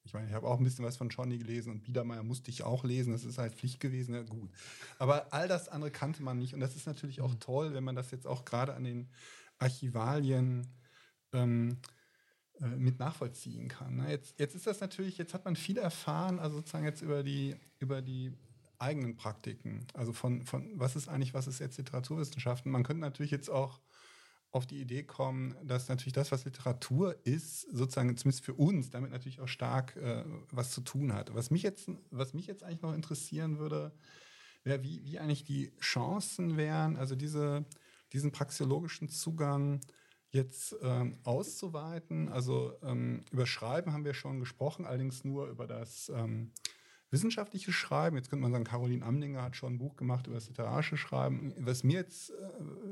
ich 0.04 0.14
meine, 0.14 0.28
ich 0.28 0.32
habe 0.32 0.46
auch 0.46 0.58
ein 0.58 0.64
bisschen 0.64 0.84
was 0.84 0.96
von 0.96 1.08
Johnny 1.08 1.38
gelesen 1.38 1.72
und 1.72 1.82
Biedermeier 1.82 2.22
musste 2.22 2.50
ich 2.50 2.62
auch 2.62 2.84
lesen, 2.84 3.12
das 3.12 3.24
ist 3.24 3.38
halt 3.38 3.54
Pflicht 3.54 3.80
gewesen, 3.80 4.14
ja 4.14 4.22
gut. 4.22 4.50
Aber 4.98 5.32
all 5.32 5.48
das 5.48 5.68
andere 5.68 5.90
kannte 5.90 6.22
man 6.22 6.38
nicht 6.38 6.54
und 6.54 6.60
das 6.60 6.76
ist 6.76 6.86
natürlich 6.86 7.20
auch 7.20 7.32
mhm. 7.32 7.40
toll, 7.40 7.74
wenn 7.74 7.84
man 7.84 7.96
das 7.96 8.10
jetzt 8.10 8.26
auch 8.26 8.44
gerade 8.44 8.74
an 8.74 8.84
den 8.84 9.08
Archivalien 9.58 10.66
ähm, 11.32 11.78
äh, 12.60 12.66
mit 12.66 12.98
nachvollziehen 12.98 13.68
kann. 13.68 13.96
Ne? 13.96 14.10
Jetzt, 14.10 14.38
jetzt 14.38 14.54
ist 14.54 14.66
das 14.66 14.80
natürlich, 14.80 15.18
jetzt 15.18 15.34
hat 15.34 15.44
man 15.44 15.56
viel 15.56 15.78
erfahren, 15.78 16.38
also 16.38 16.56
sozusagen 16.56 16.84
jetzt 16.84 17.02
über 17.02 17.22
die, 17.22 17.56
über 17.78 18.02
die 18.02 18.32
eigenen 18.78 19.16
Praktiken. 19.16 19.86
Also 19.94 20.12
von, 20.12 20.46
von 20.46 20.70
was 20.74 20.96
ist 20.96 21.08
eigentlich, 21.08 21.34
was 21.34 21.46
ist 21.46 21.58
jetzt 21.58 21.76
Literaturwissenschaften? 21.78 22.72
Man 22.72 22.82
könnte 22.82 23.02
natürlich 23.02 23.30
jetzt 23.30 23.50
auch 23.50 23.80
auf 24.52 24.66
die 24.66 24.80
Idee 24.80 25.04
kommen, 25.04 25.54
dass 25.62 25.88
natürlich 25.88 26.12
das, 26.12 26.32
was 26.32 26.44
Literatur 26.44 27.16
ist, 27.24 27.62
sozusagen 27.70 28.16
zumindest 28.16 28.44
für 28.44 28.54
uns, 28.54 28.90
damit 28.90 29.12
natürlich 29.12 29.40
auch 29.40 29.48
stark 29.48 29.96
äh, 29.96 30.24
was 30.50 30.72
zu 30.72 30.80
tun 30.80 31.12
hat. 31.12 31.34
Was 31.34 31.50
mich 31.50 31.62
jetzt, 31.62 31.88
was 32.10 32.34
mich 32.34 32.46
jetzt 32.46 32.64
eigentlich 32.64 32.82
noch 32.82 32.94
interessieren 32.94 33.58
würde, 33.58 33.92
wäre, 34.64 34.82
wie, 34.82 35.04
wie 35.04 35.18
eigentlich 35.18 35.44
die 35.44 35.72
Chancen 35.80 36.56
wären, 36.56 36.96
also 36.96 37.14
diese, 37.14 37.64
diesen 38.12 38.32
praxiologischen 38.32 39.08
Zugang 39.08 39.80
jetzt 40.30 40.76
ähm, 40.82 41.18
auszuweiten. 41.24 42.28
Also 42.28 42.72
ähm, 42.82 43.24
über 43.30 43.46
Schreiben 43.46 43.92
haben 43.92 44.04
wir 44.04 44.14
schon 44.14 44.40
gesprochen, 44.40 44.84
allerdings 44.84 45.24
nur 45.24 45.48
über 45.48 45.66
das 45.66 46.08
ähm, 46.08 46.52
wissenschaftliche 47.10 47.72
Schreiben. 47.72 48.16
Jetzt 48.16 48.30
könnte 48.30 48.42
man 48.42 48.52
sagen, 48.52 48.64
Caroline 48.64 49.04
Amlinger 49.04 49.42
hat 49.42 49.56
schon 49.56 49.74
ein 49.74 49.78
Buch 49.78 49.96
gemacht 49.96 50.26
über 50.26 50.36
das 50.36 50.48
literarische 50.48 50.96
Schreiben. 50.96 51.52
Was 51.58 51.82
mir 51.82 51.98
jetzt, 51.98 52.30
äh, 52.30 52.34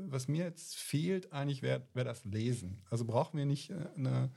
was 0.07 0.27
mir 0.27 0.45
jetzt 0.45 0.75
fehlt, 0.75 1.31
eigentlich 1.31 1.61
wäre 1.61 1.87
wär 1.93 2.03
das 2.03 2.25
Lesen. 2.25 2.81
Also 2.89 3.05
brauchen 3.05 3.37
wir 3.37 3.45
nicht 3.45 3.69
äh, 3.69 3.75
eine 3.95 4.31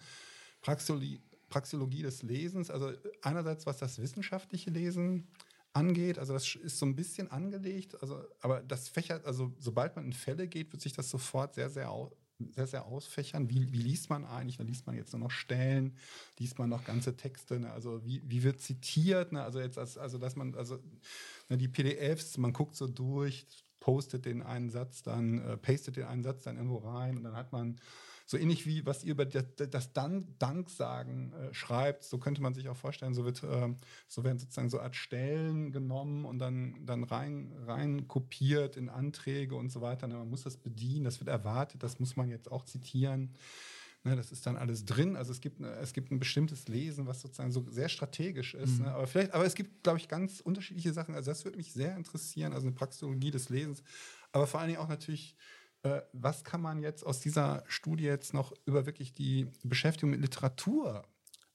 Praxiologie, 0.60 1.20
Praxiologie 1.48 2.02
des 2.02 2.22
Lesens. 2.22 2.70
Also 2.70 2.92
einerseits, 3.22 3.66
was 3.66 3.78
das 3.78 4.00
wissenschaftliche 4.00 4.70
Lesen 4.70 5.26
angeht. 5.72 6.18
Also 6.18 6.32
das 6.32 6.54
ist 6.54 6.78
so 6.78 6.86
ein 6.86 6.94
bisschen 6.94 7.30
angelegt, 7.30 8.00
also, 8.02 8.22
aber 8.40 8.60
das 8.60 8.88
fächert, 8.88 9.24
also 9.24 9.52
sobald 9.58 9.96
man 9.96 10.06
in 10.06 10.12
Fälle 10.12 10.46
geht, 10.46 10.72
wird 10.72 10.82
sich 10.82 10.92
das 10.92 11.08
sofort 11.08 11.54
sehr, 11.54 11.70
sehr 11.70 11.90
sehr, 12.50 12.66
sehr 12.66 12.86
ausfächern. 12.86 13.48
Wie, 13.48 13.72
wie 13.72 13.78
liest 13.78 14.10
man 14.10 14.24
eigentlich? 14.24 14.56
Da 14.56 14.64
liest 14.64 14.86
man 14.86 14.96
jetzt 14.96 15.12
nur 15.12 15.20
noch 15.20 15.30
Stellen, 15.30 15.96
liest 16.38 16.58
man 16.58 16.68
noch 16.68 16.84
ganze 16.84 17.16
Texte. 17.16 17.60
Ne? 17.60 17.70
Also 17.72 18.04
wie, 18.04 18.22
wie 18.24 18.42
wird 18.42 18.60
zitiert? 18.60 19.32
Ne? 19.32 19.42
Also 19.42 19.60
jetzt, 19.60 19.78
als, 19.78 19.98
also 19.98 20.18
dass 20.18 20.36
man, 20.36 20.54
also 20.54 20.78
ne, 21.48 21.58
die 21.58 21.68
PDFs, 21.68 22.38
man 22.38 22.52
guckt 22.52 22.76
so 22.76 22.86
durch, 22.86 23.46
postet 23.80 24.26
den 24.26 24.42
einen 24.42 24.70
Satz, 24.70 25.02
dann 25.02 25.38
äh, 25.40 25.56
pastet 25.56 25.96
den 25.96 26.04
einen 26.04 26.22
Satz 26.22 26.42
dann 26.44 26.56
irgendwo 26.56 26.78
rein 26.78 27.16
und 27.16 27.24
dann 27.24 27.36
hat 27.36 27.52
man 27.52 27.80
so 28.32 28.38
ähnlich 28.38 28.66
wie 28.66 28.84
was 28.86 29.04
ihr 29.04 29.12
über 29.12 29.26
das, 29.26 29.44
das 29.56 29.92
Danksagen 29.92 31.34
äh, 31.34 31.54
schreibt, 31.54 32.02
so 32.02 32.16
könnte 32.16 32.40
man 32.40 32.54
sich 32.54 32.68
auch 32.70 32.76
vorstellen, 32.76 33.12
so 33.12 33.26
wird, 33.26 33.42
äh, 33.42 33.74
so 34.08 34.24
werden 34.24 34.38
sozusagen 34.38 34.70
so 34.70 34.80
Art 34.80 34.96
Stellen 34.96 35.70
genommen 35.70 36.24
und 36.24 36.38
dann, 36.38 36.84
dann 36.86 37.04
rein, 37.04 37.52
rein 37.66 38.08
kopiert 38.08 38.78
in 38.78 38.88
Anträge 38.88 39.54
und 39.54 39.70
so 39.70 39.82
weiter. 39.82 40.08
Man 40.08 40.30
muss 40.30 40.44
das 40.44 40.56
bedienen, 40.56 41.04
das 41.04 41.20
wird 41.20 41.28
erwartet, 41.28 41.82
das 41.82 42.00
muss 42.00 42.16
man 42.16 42.30
jetzt 42.30 42.50
auch 42.50 42.64
zitieren. 42.64 43.34
Ne, 44.04 44.16
das 44.16 44.32
ist 44.32 44.46
dann 44.46 44.56
alles 44.56 44.86
drin. 44.86 45.14
Also 45.14 45.30
es 45.30 45.40
gibt, 45.40 45.60
es 45.60 45.92
gibt 45.92 46.10
ein 46.10 46.18
bestimmtes 46.18 46.66
Lesen, 46.68 47.06
was 47.06 47.20
sozusagen 47.20 47.52
so 47.52 47.64
sehr 47.70 47.90
strategisch 47.90 48.54
ist. 48.54 48.78
Mhm. 48.78 48.86
Ne? 48.86 48.94
Aber 48.94 49.06
vielleicht, 49.06 49.32
aber 49.34 49.44
es 49.44 49.54
gibt, 49.54 49.84
glaube 49.84 49.98
ich, 49.98 50.08
ganz 50.08 50.40
unterschiedliche 50.40 50.92
Sachen. 50.94 51.14
Also 51.14 51.30
das 51.30 51.44
würde 51.44 51.58
mich 51.58 51.72
sehr 51.72 51.94
interessieren, 51.96 52.54
also 52.54 52.66
eine 52.66 52.74
Praxeologie 52.74 53.30
des 53.30 53.50
Lesens. 53.50 53.82
Aber 54.32 54.46
vor 54.46 54.58
allen 54.58 54.70
Dingen 54.70 54.80
auch 54.80 54.88
natürlich 54.88 55.36
was 56.12 56.44
kann 56.44 56.60
man 56.60 56.80
jetzt 56.80 57.04
aus 57.04 57.20
dieser 57.20 57.64
Studie 57.66 58.04
jetzt 58.04 58.34
noch 58.34 58.52
über 58.66 58.86
wirklich 58.86 59.12
die 59.12 59.48
Beschäftigung 59.64 60.10
mit 60.10 60.20
Literatur 60.20 61.04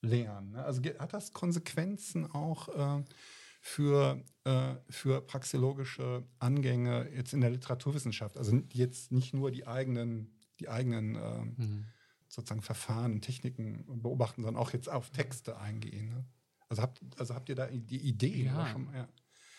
lernen? 0.01 0.51
Ne? 0.51 0.63
Also 0.63 0.81
hat 0.99 1.13
das 1.13 1.31
Konsequenzen 1.33 2.29
auch 2.29 2.99
äh, 2.99 3.03
für, 3.61 4.23
äh, 4.43 4.75
für 4.89 5.21
praxeologische 5.21 6.25
Angänge 6.39 7.09
jetzt 7.15 7.33
in 7.33 7.41
der 7.41 7.51
Literaturwissenschaft? 7.51 8.37
Also 8.37 8.61
jetzt 8.73 9.11
nicht 9.11 9.33
nur 9.33 9.51
die 9.51 9.65
eigenen, 9.65 10.37
die 10.59 10.69
eigenen 10.69 11.15
äh, 11.15 11.45
mhm. 11.45 11.85
sozusagen 12.27 12.61
Verfahren, 12.61 13.21
Techniken 13.21 13.85
beobachten, 14.01 14.43
sondern 14.43 14.61
auch 14.61 14.73
jetzt 14.73 14.89
auf 14.89 15.09
Texte 15.11 15.57
eingehen. 15.57 16.09
Ne? 16.09 16.25
Also 16.69 16.81
habt, 16.81 17.01
also 17.17 17.33
habt 17.33 17.49
ihr 17.49 17.55
da 17.55 17.67
die 17.67 18.01
Idee? 18.01 18.43
Ja. 18.43 18.67
Schon, 18.67 18.89
ja. 18.93 19.07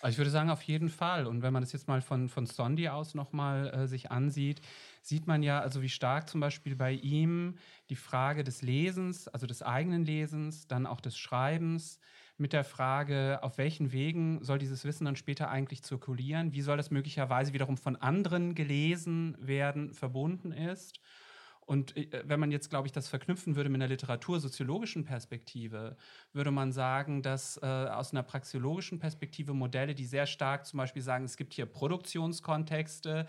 Also 0.01 0.15
ich 0.15 0.19
würde 0.19 0.31
sagen, 0.31 0.51
auf 0.51 0.63
jeden 0.63 0.89
Fall. 0.91 1.27
Und 1.27 1.43
wenn 1.43 1.53
man 1.53 1.63
das 1.63 1.73
jetzt 1.73 1.89
mal 1.89 2.01
von, 2.01 2.29
von 2.29 2.47
Sondi 2.47 2.89
aus 2.89 3.15
nochmal 3.15 3.69
äh, 3.75 3.87
sich 3.89 4.11
ansieht, 4.13 4.61
sieht 5.03 5.27
man 5.27 5.43
ja, 5.43 5.61
also 5.61 5.83
wie 5.83 5.89
stark 5.89 6.29
zum 6.29 6.41
Beispiel 6.41 6.77
bei 6.77 6.93
ihm 6.93 7.57
die 7.91 7.97
Frage 7.97 8.45
des 8.45 8.63
Lesens, 8.63 9.27
also 9.27 9.47
des 9.47 9.63
eigenen 9.63 10.05
Lesens, 10.05 10.69
dann 10.69 10.87
auch 10.87 11.01
des 11.01 11.19
Schreibens, 11.19 11.99
mit 12.41 12.53
der 12.53 12.63
Frage, 12.63 13.41
auf 13.43 13.59
welchen 13.59 13.91
Wegen 13.91 14.45
soll 14.45 14.59
dieses 14.59 14.85
Wissen 14.85 15.07
dann 15.07 15.17
später 15.17 15.51
eigentlich 15.51 15.83
zirkulieren, 15.83 16.53
wie 16.53 16.63
soll 16.63 16.77
das 16.77 16.93
möglicherweise 16.93 17.53
wiederum 17.53 17.77
von 17.77 17.97
anderen 17.97 18.55
gelesen 18.55 19.37
werden, 19.41 19.93
verbunden 19.93 20.53
ist. 20.53 21.01
Und 21.69 21.99
äh, 21.99 22.23
wenn 22.25 22.41
man 22.41 22.51
jetzt, 22.51 22.71
glaube 22.71 22.89
ich, 22.89 22.93
das 22.93 23.09
verknüpfen 23.09 23.55
würde 23.55 23.69
mit 23.69 23.83
einer 23.83 23.91
literatursoziologischen 23.91 25.05
Perspektive, 25.05 25.99
würde 26.33 26.51
man 26.51 26.73
sagen, 26.73 27.21
dass 27.21 27.59
äh, 27.63 27.67
aus 27.67 28.13
einer 28.13 28.23
praxiologischen 28.23 28.99
Perspektive 28.99 29.53
Modelle, 29.53 29.95
die 29.95 30.07
sehr 30.07 30.27
stark 30.27 30.65
zum 30.65 30.79
Beispiel 30.79 31.03
sagen, 31.03 31.27
es 31.27 31.37
gibt 31.37 31.53
hier 31.53 31.67
Produktionskontexte, 31.67 33.27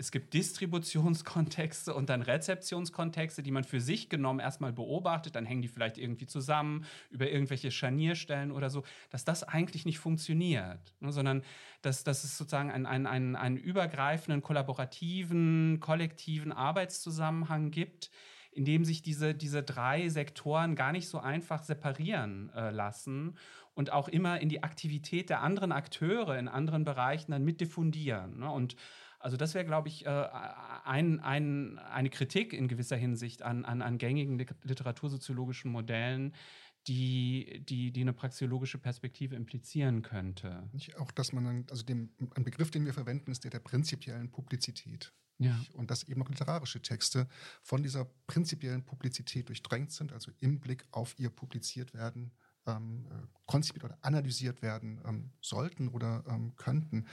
es 0.00 0.10
gibt 0.10 0.32
Distributionskontexte 0.32 1.94
und 1.94 2.08
dann 2.08 2.22
Rezeptionskontexte, 2.22 3.42
die 3.42 3.50
man 3.50 3.64
für 3.64 3.82
sich 3.82 4.08
genommen 4.08 4.40
erstmal 4.40 4.72
beobachtet, 4.72 5.36
dann 5.36 5.44
hängen 5.44 5.60
die 5.60 5.68
vielleicht 5.68 5.98
irgendwie 5.98 6.26
zusammen 6.26 6.86
über 7.10 7.30
irgendwelche 7.30 7.70
Scharnierstellen 7.70 8.50
oder 8.50 8.70
so, 8.70 8.82
dass 9.10 9.26
das 9.26 9.42
eigentlich 9.44 9.84
nicht 9.84 9.98
funktioniert, 9.98 10.94
ne, 11.00 11.12
sondern 11.12 11.42
dass, 11.82 12.02
dass 12.02 12.24
es 12.24 12.38
sozusagen 12.38 12.70
einen, 12.70 12.86
einen, 12.86 13.06
einen, 13.06 13.36
einen 13.36 13.56
übergreifenden, 13.58 14.40
kollaborativen, 14.42 15.80
kollektiven 15.80 16.50
Arbeitszusammenhang 16.50 17.70
gibt, 17.70 18.10
in 18.52 18.64
dem 18.64 18.86
sich 18.86 19.02
diese, 19.02 19.34
diese 19.34 19.62
drei 19.62 20.08
Sektoren 20.08 20.76
gar 20.76 20.92
nicht 20.92 21.08
so 21.08 21.18
einfach 21.18 21.62
separieren 21.62 22.50
äh, 22.54 22.70
lassen 22.70 23.36
und 23.74 23.92
auch 23.92 24.08
immer 24.08 24.40
in 24.40 24.48
die 24.48 24.62
Aktivität 24.62 25.28
der 25.28 25.42
anderen 25.42 25.72
Akteure 25.72 26.38
in 26.38 26.48
anderen 26.48 26.84
Bereichen 26.84 27.32
dann 27.32 27.44
mit 27.44 27.60
diffundieren. 27.60 28.40
Ne? 28.40 28.50
Und 28.50 28.76
also 29.20 29.36
das 29.36 29.54
wäre, 29.54 29.64
glaube 29.64 29.88
ich, 29.88 30.06
äh, 30.06 30.28
ein, 30.84 31.20
ein, 31.20 31.78
eine 31.78 32.10
Kritik 32.10 32.52
in 32.52 32.68
gewisser 32.68 32.96
Hinsicht 32.96 33.42
an, 33.42 33.64
an, 33.64 33.82
an 33.82 33.98
gängigen 33.98 34.38
literatursoziologischen 34.64 35.70
Modellen, 35.70 36.34
die, 36.86 37.62
die, 37.68 37.92
die 37.92 38.00
eine 38.00 38.14
praxeologische 38.14 38.78
Perspektive 38.78 39.36
implizieren 39.36 40.02
könnte. 40.02 40.68
Auch, 40.98 41.10
dass 41.12 41.32
man, 41.32 41.66
also 41.70 41.84
dem, 41.84 42.10
ein 42.34 42.44
Begriff, 42.44 42.70
den 42.70 42.86
wir 42.86 42.94
verwenden, 42.94 43.30
ist 43.30 43.44
der 43.44 43.50
der 43.50 43.60
prinzipiellen 43.60 44.30
Publizität. 44.30 45.12
Ja. 45.38 45.58
Und 45.74 45.90
dass 45.90 46.02
eben 46.04 46.22
auch 46.22 46.28
literarische 46.28 46.82
Texte 46.82 47.28
von 47.62 47.82
dieser 47.82 48.06
prinzipiellen 48.26 48.84
Publizität 48.84 49.48
durchdrängt 49.48 49.92
sind, 49.92 50.12
also 50.12 50.30
im 50.40 50.60
Blick 50.60 50.86
auf 50.90 51.18
ihr 51.18 51.30
publiziert 51.30 51.94
werden, 51.94 52.32
ähm, 52.66 53.06
äh, 53.10 53.26
konzipiert 53.46 53.84
oder 53.84 53.98
analysiert 54.02 54.62
werden 54.62 55.00
ähm, 55.06 55.32
sollten 55.40 55.88
oder 55.88 56.24
ähm, 56.28 56.54
könnten. 56.56 57.06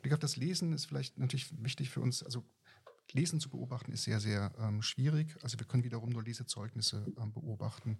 Blick 0.00 0.12
auf 0.12 0.18
das 0.18 0.36
Lesen 0.36 0.72
ist 0.72 0.86
vielleicht 0.86 1.18
natürlich 1.18 1.52
wichtig 1.62 1.90
für 1.90 2.00
uns. 2.00 2.22
Also 2.22 2.44
Lesen 3.12 3.40
zu 3.40 3.48
beobachten 3.50 3.92
ist 3.92 4.04
sehr, 4.04 4.20
sehr 4.20 4.52
ähm, 4.58 4.82
schwierig. 4.82 5.36
Also 5.42 5.58
wir 5.58 5.66
können 5.66 5.84
wiederum 5.84 6.10
nur 6.10 6.22
Lesezeugnisse 6.22 7.06
ähm, 7.18 7.32
beobachten. 7.32 7.98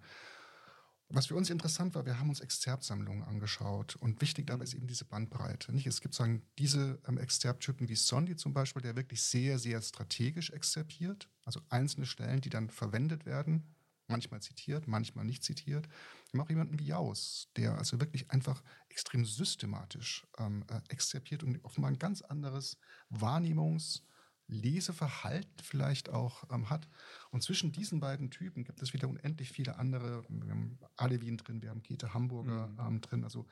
Was 1.11 1.25
für 1.25 1.35
uns 1.35 1.49
interessant 1.49 1.95
war, 1.95 2.05
wir 2.05 2.19
haben 2.19 2.29
uns 2.29 2.39
Exzerptsammlungen 2.39 3.23
angeschaut 3.23 3.95
und 3.95 4.21
wichtig 4.21 4.45
dabei 4.45 4.63
ist 4.63 4.75
eben 4.75 4.85
diese 4.85 5.05
Bandbreite. 5.05 5.73
Nicht? 5.73 5.87
Es 5.87 6.01
gibt 6.01 6.13
sagen 6.13 6.43
diese 6.59 7.01
ähm, 7.07 7.17
Exzerpttypen 7.17 7.89
wie 7.89 7.95
Sondi 7.95 8.35
zum 8.35 8.53
Beispiel, 8.53 8.83
der 8.83 8.95
wirklich 8.95 9.23
sehr, 9.23 9.57
sehr 9.57 9.81
strategisch 9.81 10.51
exzerpiert, 10.51 11.27
also 11.45 11.61
einzelne 11.69 12.05
Stellen, 12.05 12.41
die 12.41 12.51
dann 12.51 12.69
verwendet 12.69 13.25
werden, 13.25 13.63
manchmal 14.09 14.41
zitiert, 14.41 14.87
manchmal 14.87 15.25
nicht 15.25 15.43
zitiert. 15.43 15.87
Wir 16.31 16.39
haben 16.39 16.45
auch 16.45 16.49
jemanden 16.49 16.79
wie 16.79 16.85
Jaus, 16.85 17.49
der 17.55 17.77
also 17.77 17.99
wirklich 17.99 18.31
einfach 18.31 18.63
extrem 18.89 19.25
systematisch 19.25 20.27
ähm, 20.37 20.63
äh, 20.69 20.81
exzerpiert 20.89 21.43
und 21.43 21.63
offenbar 21.63 21.91
ein 21.91 21.99
ganz 21.99 22.21
anderes 22.21 22.77
Wahrnehmungs- 23.09 24.01
Leseverhalten 24.49 25.63
vielleicht 25.63 26.09
auch 26.09 26.43
ähm, 26.51 26.69
hat. 26.69 26.87
Und 27.29 27.43
zwischen 27.43 27.71
diesen 27.71 27.99
beiden 27.99 28.31
Typen 28.31 28.63
gibt 28.63 28.81
es 28.81 28.93
wieder 28.93 29.07
unendlich 29.07 29.51
viele 29.51 29.77
andere. 29.77 30.23
Wir 30.27 30.51
haben 30.51 30.79
Alevin 30.97 31.37
drin, 31.37 31.61
wir 31.61 31.69
haben 31.69 31.83
Käthe 31.83 32.13
Hamburger 32.13 32.67
mhm. 32.67 32.79
ähm, 32.79 33.01
drin. 33.01 33.23
Also 33.23 33.47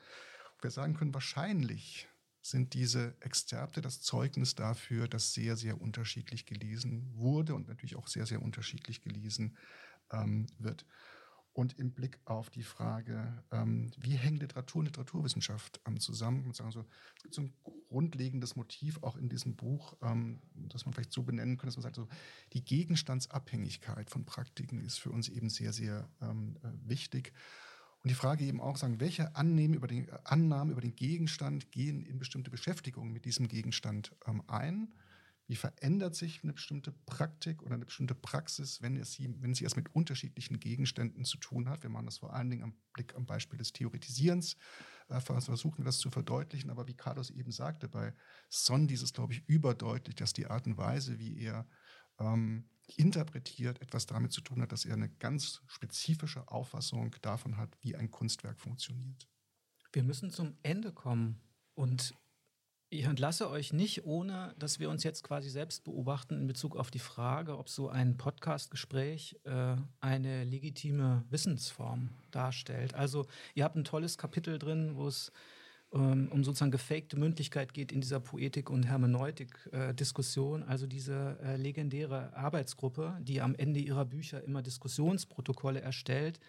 wir 0.59 0.71
sagen 0.71 0.95
können, 0.95 1.13
wahrscheinlich 1.13 2.07
sind 2.41 2.73
diese 2.73 3.15
Exzerpte 3.19 3.81
das 3.81 4.01
Zeugnis 4.01 4.55
dafür, 4.55 5.07
dass 5.07 5.33
sehr, 5.33 5.55
sehr 5.55 5.79
unterschiedlich 5.79 6.45
gelesen 6.45 7.05
wurde 7.13 7.53
und 7.53 7.67
natürlich 7.67 7.95
auch 7.95 8.07
sehr, 8.07 8.25
sehr 8.25 8.41
unterschiedlich 8.41 9.01
gelesen 9.01 9.57
ähm, 10.11 10.47
wird. 10.59 10.85
Und 11.53 11.79
im 11.79 11.91
Blick 11.91 12.19
auf 12.25 12.51
die 12.51 12.61
Frage, 12.61 13.43
ähm, 13.51 13.89
wie 13.97 14.15
hängen 14.15 14.37
Literatur 14.37 14.79
und 14.79 14.85
Literaturwissenschaft 14.85 15.81
ähm, 15.87 15.99
zusammen, 15.99 16.45
und 16.45 16.55
sagen 16.55 16.69
so, 16.69 16.85
es 17.15 17.23
gibt 17.23 17.33
so 17.33 17.41
ein 17.41 17.53
grundlegendes 17.89 18.55
Motiv 18.55 19.01
auch 19.01 19.15
in 19.17 19.27
diesem 19.27 19.55
Buch, 19.55 19.95
ähm, 20.03 20.39
das 20.53 20.85
man 20.85 20.93
vielleicht 20.93 21.11
so 21.11 21.23
benennen 21.23 21.57
könnte, 21.57 21.75
dass 21.75 21.77
man 21.77 21.81
sagt, 21.81 21.95
so, 21.95 22.07
die 22.53 22.63
Gegenstandsabhängigkeit 22.63 24.11
von 24.11 24.23
Praktiken 24.23 24.79
ist 24.79 24.99
für 24.99 25.09
uns 25.09 25.29
eben 25.29 25.49
sehr, 25.49 25.73
sehr 25.73 26.07
ähm, 26.21 26.57
äh, 26.61 26.67
wichtig. 26.87 27.33
Und 28.03 28.11
die 28.11 28.15
Frage 28.15 28.45
eben 28.45 28.61
auch 28.61 28.77
sagen, 28.77 28.99
welche 28.99 29.35
Annahmen 29.35 29.73
über 29.73 29.87
den, 29.87 30.11
Annahmen 30.25 30.71
über 30.71 30.81
den 30.81 30.95
Gegenstand 30.95 31.71
gehen 31.71 32.03
in 32.03 32.19
bestimmte 32.19 32.51
Beschäftigungen 32.51 33.11
mit 33.11 33.25
diesem 33.25 33.47
Gegenstand 33.47 34.15
ähm, 34.27 34.43
ein 34.45 34.93
wie 35.47 35.55
verändert 35.55 36.13
sich 36.15 36.43
eine 36.43 36.53
bestimmte 36.53 36.91
Praktik 36.91 37.63
oder 37.63 37.75
eine 37.75 37.85
bestimmte 37.85 38.15
Praxis, 38.15 38.81
wenn, 38.81 38.97
es 38.97 39.13
sie, 39.13 39.33
wenn 39.39 39.53
sie 39.53 39.63
es 39.63 39.77
mit 39.77 39.95
unterschiedlichen 39.95 40.59
Gegenständen 40.59 41.23
zu 41.23 41.37
tun 41.37 41.69
hat? 41.69 41.83
Wir 41.83 41.89
machen 41.89 42.05
das 42.05 42.17
vor 42.17 42.33
allen 42.33 42.49
Dingen 42.49 42.63
am 42.63 42.73
Blick 42.91 43.15
am 43.15 43.25
Beispiel 43.25 43.57
des 43.57 43.71
Theoretisierens, 43.71 44.57
äh, 45.07 45.21
versuchen 45.21 45.79
wir 45.79 45.85
das 45.85 45.99
zu 45.99 46.09
verdeutlichen. 46.09 46.69
Aber 46.69 46.87
wie 46.87 46.95
Carlos 46.95 47.29
eben 47.29 47.51
sagte, 47.51 47.87
bei 47.87 48.13
Son 48.49 48.87
dieses, 48.87 49.13
glaube 49.13 49.33
ich, 49.33 49.47
überdeutlich, 49.47 50.15
dass 50.15 50.33
die 50.33 50.47
Art 50.47 50.67
und 50.67 50.77
Weise, 50.77 51.17
wie 51.17 51.39
er 51.39 51.65
ähm, 52.19 52.69
interpretiert, 52.97 53.81
etwas 53.81 54.05
damit 54.05 54.33
zu 54.33 54.41
tun 54.41 54.61
hat, 54.61 54.73
dass 54.73 54.83
er 54.83 54.95
eine 54.95 55.09
ganz 55.09 55.61
spezifische 55.67 56.47
Auffassung 56.49 57.15
davon 57.21 57.55
hat, 57.55 57.77
wie 57.81 57.95
ein 57.95 58.11
Kunstwerk 58.11 58.59
funktioniert. 58.59 59.29
Wir 59.93 60.03
müssen 60.03 60.29
zum 60.29 60.57
Ende 60.61 60.91
kommen. 60.91 61.41
Und 61.73 62.15
ich 62.89 63.03
entlasse 63.03 63.49
euch 63.49 63.73
nicht, 63.73 64.05
ohne 64.05 64.55
dass 64.57 64.79
wir 64.79 64.89
uns 64.89 65.03
jetzt 65.03 65.23
quasi 65.23 65.49
selbst 65.49 65.83
beobachten 65.83 66.39
in 66.41 66.47
Bezug 66.47 66.77
auf 66.77 66.89
die 66.89 66.99
Frage, 66.99 67.57
ob 67.57 67.67
so 67.69 67.89
ein 67.89 68.17
Podcast-Gespräch 68.17 69.39
äh, 69.43 69.75
eine 69.99 70.45
legitime 70.45 71.25
Wissensform 71.29 72.09
darstellt. 72.31 72.93
Also 72.93 73.25
ihr 73.55 73.65
habt 73.65 73.75
ein 73.75 73.83
tolles 73.83 74.17
Kapitel 74.17 74.57
drin, 74.57 74.95
wo 74.95 75.07
es 75.07 75.33
ähm, 75.93 76.29
um 76.31 76.43
sozusagen 76.43 76.71
gefakte 76.71 77.17
Mündlichkeit 77.17 77.73
geht 77.73 77.91
in 77.91 77.99
dieser 77.99 78.21
Poetik- 78.21 78.69
und 78.69 78.83
Hermeneutik-Diskussion. 78.83 80.61
Äh, 80.61 80.65
also 80.65 80.87
diese 80.87 81.37
äh, 81.43 81.57
legendäre 81.57 82.35
Arbeitsgruppe, 82.35 83.17
die 83.21 83.41
am 83.41 83.55
Ende 83.55 83.81
ihrer 83.81 84.05
Bücher 84.05 84.43
immer 84.43 84.61
Diskussionsprotokolle 84.61 85.81
erstellt, 85.81 86.39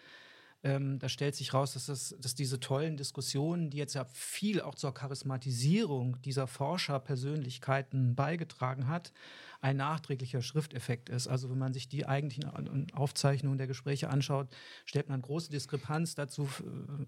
ähm, 0.63 0.99
da 0.99 1.07
stellt 1.07 1.35
sich 1.35 1.53
raus, 1.53 1.73
dass, 1.73 1.85
das, 1.85 2.15
dass 2.19 2.35
diese 2.35 2.59
tollen 2.59 2.97
Diskussionen, 2.97 3.69
die 3.69 3.77
jetzt 3.77 3.93
ja 3.93 4.05
viel 4.05 4.61
auch 4.61 4.75
zur 4.75 4.93
Charismatisierung 4.93 6.21
dieser 6.21 6.47
Forscherpersönlichkeiten 6.47 8.15
beigetragen 8.15 8.87
hat, 8.87 9.13
ein 9.61 9.77
nachträglicher 9.77 10.41
Schrifteffekt 10.41 11.09
ist. 11.09 11.27
Also 11.27 11.49
wenn 11.49 11.57
man 11.57 11.73
sich 11.73 11.87
die 11.87 12.05
eigentlichen 12.05 12.91
Aufzeichnungen 12.93 13.57
der 13.57 13.67
Gespräche 13.67 14.09
anschaut, 14.09 14.49
stellt 14.85 15.09
man 15.09 15.21
große 15.21 15.49
Diskrepanz 15.49 16.15
dazu 16.15 16.49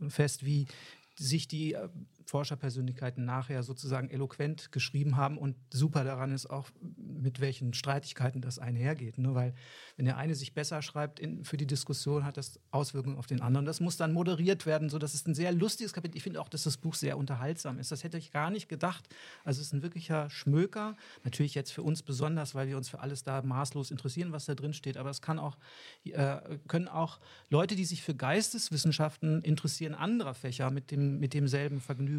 fest, 0.07 0.45
wie 0.45 0.67
sich 1.15 1.47
die 1.47 1.73
äh, 1.73 1.89
Forscherpersönlichkeiten 2.25 3.25
nachher 3.25 3.63
sozusagen 3.63 4.09
eloquent 4.09 4.71
geschrieben 4.71 5.17
haben 5.17 5.37
und 5.37 5.55
super 5.71 6.03
daran 6.03 6.31
ist 6.31 6.49
auch, 6.49 6.69
mit 6.97 7.39
welchen 7.39 7.73
Streitigkeiten 7.73 8.41
das 8.41 8.59
einhergeht. 8.59 9.17
Ne? 9.17 9.33
Weil 9.35 9.53
wenn 9.97 10.05
der 10.05 10.17
eine 10.17 10.35
sich 10.35 10.53
besser 10.53 10.81
schreibt 10.81 11.19
in, 11.19 11.43
für 11.43 11.57
die 11.57 11.67
Diskussion, 11.67 12.25
hat 12.25 12.37
das 12.37 12.59
Auswirkungen 12.71 13.17
auf 13.17 13.27
den 13.27 13.41
anderen. 13.41 13.65
Das 13.65 13.79
muss 13.79 13.97
dann 13.97 14.13
moderiert 14.13 14.65
werden, 14.65 14.89
so 14.89 14.99
dass 14.99 15.13
es 15.13 15.25
ein 15.25 15.35
sehr 15.35 15.51
lustiges 15.51 15.93
Kapitel. 15.93 16.17
Ich 16.17 16.23
finde 16.23 16.41
auch, 16.41 16.49
dass 16.49 16.63
das 16.63 16.77
Buch 16.77 16.95
sehr 16.95 17.17
unterhaltsam 17.17 17.79
ist. 17.79 17.91
Das 17.91 18.03
hätte 18.03 18.17
ich 18.17 18.31
gar 18.31 18.49
nicht 18.49 18.69
gedacht. 18.69 19.07
Also 19.43 19.61
es 19.61 19.67
ist 19.67 19.73
ein 19.73 19.81
wirklicher 19.81 20.29
Schmöker. 20.29 20.95
Natürlich 21.23 21.55
jetzt 21.55 21.71
für 21.71 21.83
uns 21.83 22.03
besonders, 22.03 22.55
weil 22.55 22.67
wir 22.67 22.77
uns 22.77 22.89
für 22.89 22.99
alles 22.99 23.23
da 23.23 23.41
maßlos 23.41 23.91
interessieren, 23.91 24.31
was 24.31 24.45
da 24.45 24.55
drin 24.55 24.73
steht. 24.73 24.97
Aber 24.97 25.09
es 25.09 25.21
kann 25.21 25.39
auch, 25.39 25.57
äh, 26.03 26.37
können 26.67 26.87
auch 26.87 27.19
Leute, 27.49 27.75
die 27.75 27.85
sich 27.85 28.01
für 28.01 28.15
Geisteswissenschaften 28.15 29.41
interessieren, 29.41 29.93
anderer 29.93 30.33
Fächer 30.33 30.71
mit, 30.71 30.91
dem, 30.91 31.19
mit 31.19 31.33
demselben 31.33 31.81
Vergnügen 31.81 32.10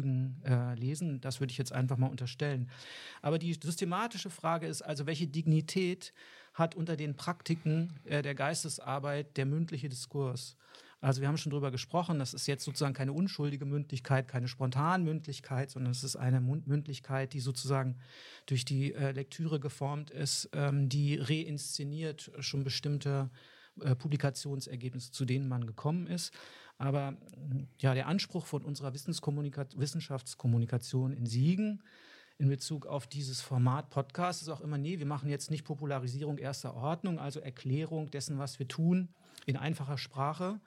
äh, 0.45 0.75
lesen. 0.75 1.21
Das 1.21 1.39
würde 1.39 1.51
ich 1.51 1.57
jetzt 1.57 1.73
einfach 1.73 1.97
mal 1.97 2.07
unterstellen. 2.07 2.69
Aber 3.21 3.37
die 3.37 3.53
systematische 3.53 4.29
Frage 4.29 4.67
ist 4.67 4.81
also, 4.81 5.05
welche 5.05 5.27
Dignität 5.27 6.13
hat 6.53 6.75
unter 6.75 6.95
den 6.95 7.15
Praktiken 7.15 7.93
äh, 8.05 8.21
der 8.21 8.35
Geistesarbeit 8.35 9.37
der 9.37 9.45
mündliche 9.45 9.89
Diskurs. 9.89 10.55
Also 11.03 11.19
wir 11.19 11.27
haben 11.27 11.37
schon 11.37 11.49
darüber 11.49 11.69
gesprochen, 11.69 12.17
das 12.17 12.33
ist 12.33 12.47
jetzt 12.47 12.63
sozusagen 12.63 12.93
keine 12.93 13.11
unschuldige 13.11 13.65
Mündlichkeit, 13.65 14.29
keine 14.29 14.47
Spontanmündlichkeit, 14.47 15.69
sondern 15.69 15.91
es 15.91 16.01
ist 16.01 16.15
eine 16.15 16.39
Mündlichkeit, 16.39 17.33
die 17.33 17.41
sozusagen 17.41 17.97
durch 18.45 18.63
die 18.63 18.93
äh, 18.93 19.11
Lektüre 19.11 19.59
geformt 19.59 20.11
ist, 20.11 20.49
ähm, 20.53 20.87
die 20.87 21.17
reinszeniert 21.17 22.31
schon 22.39 22.63
bestimmte 22.63 23.29
äh, 23.81 23.95
Publikationsergebnisse, 23.95 25.11
zu 25.11 25.25
denen 25.25 25.47
man 25.47 25.65
gekommen 25.65 26.07
ist. 26.07 26.33
Aber 26.77 27.17
ja, 27.79 27.93
der 27.93 28.07
Anspruch 28.07 28.45
von 28.45 28.63
unserer 28.63 28.93
Wissenschaftskommunikation 28.93 31.13
in 31.13 31.25
Siegen 31.25 31.83
in 32.37 32.49
Bezug 32.49 32.87
auf 32.87 33.07
dieses 33.07 33.41
Format 33.41 33.89
Podcast 33.89 34.41
ist 34.41 34.49
auch 34.49 34.61
immer, 34.61 34.77
nee, 34.77 34.99
wir 34.99 35.05
machen 35.05 35.29
jetzt 35.29 35.51
nicht 35.51 35.63
Popularisierung 35.63 36.37
erster 36.37 36.73
Ordnung, 36.73 37.19
also 37.19 37.39
Erklärung 37.39 38.09
dessen, 38.09 38.39
was 38.39 38.59
wir 38.59 38.67
tun, 38.67 39.09
in 39.45 39.55
einfacher 39.55 39.97
Sprache 39.97 40.59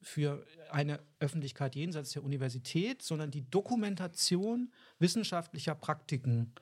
für 0.00 0.44
eine 0.70 1.00
Öffentlichkeit 1.20 1.76
jenseits 1.76 2.10
der 2.10 2.24
Universität, 2.24 3.02
sondern 3.02 3.30
die 3.30 3.48
Dokumentation 3.48 4.72
wissenschaftlicher 4.98 5.76
Praktiken. 5.76 6.52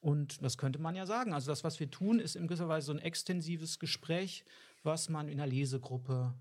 Und 0.00 0.42
das 0.42 0.58
könnte 0.58 0.80
man 0.80 0.96
ja 0.96 1.06
sagen. 1.06 1.32
Also 1.32 1.50
das, 1.50 1.62
was 1.62 1.78
wir 1.78 1.90
tun, 1.90 2.18
ist 2.18 2.34
in 2.34 2.48
gewisser 2.48 2.68
Weise 2.68 2.86
so 2.86 2.92
ein 2.92 2.98
extensives 2.98 3.78
Gespräch, 3.78 4.44
was 4.82 5.08
man 5.08 5.28
in 5.28 5.40
einer 5.40 5.50
Lesegruppe 5.50 6.34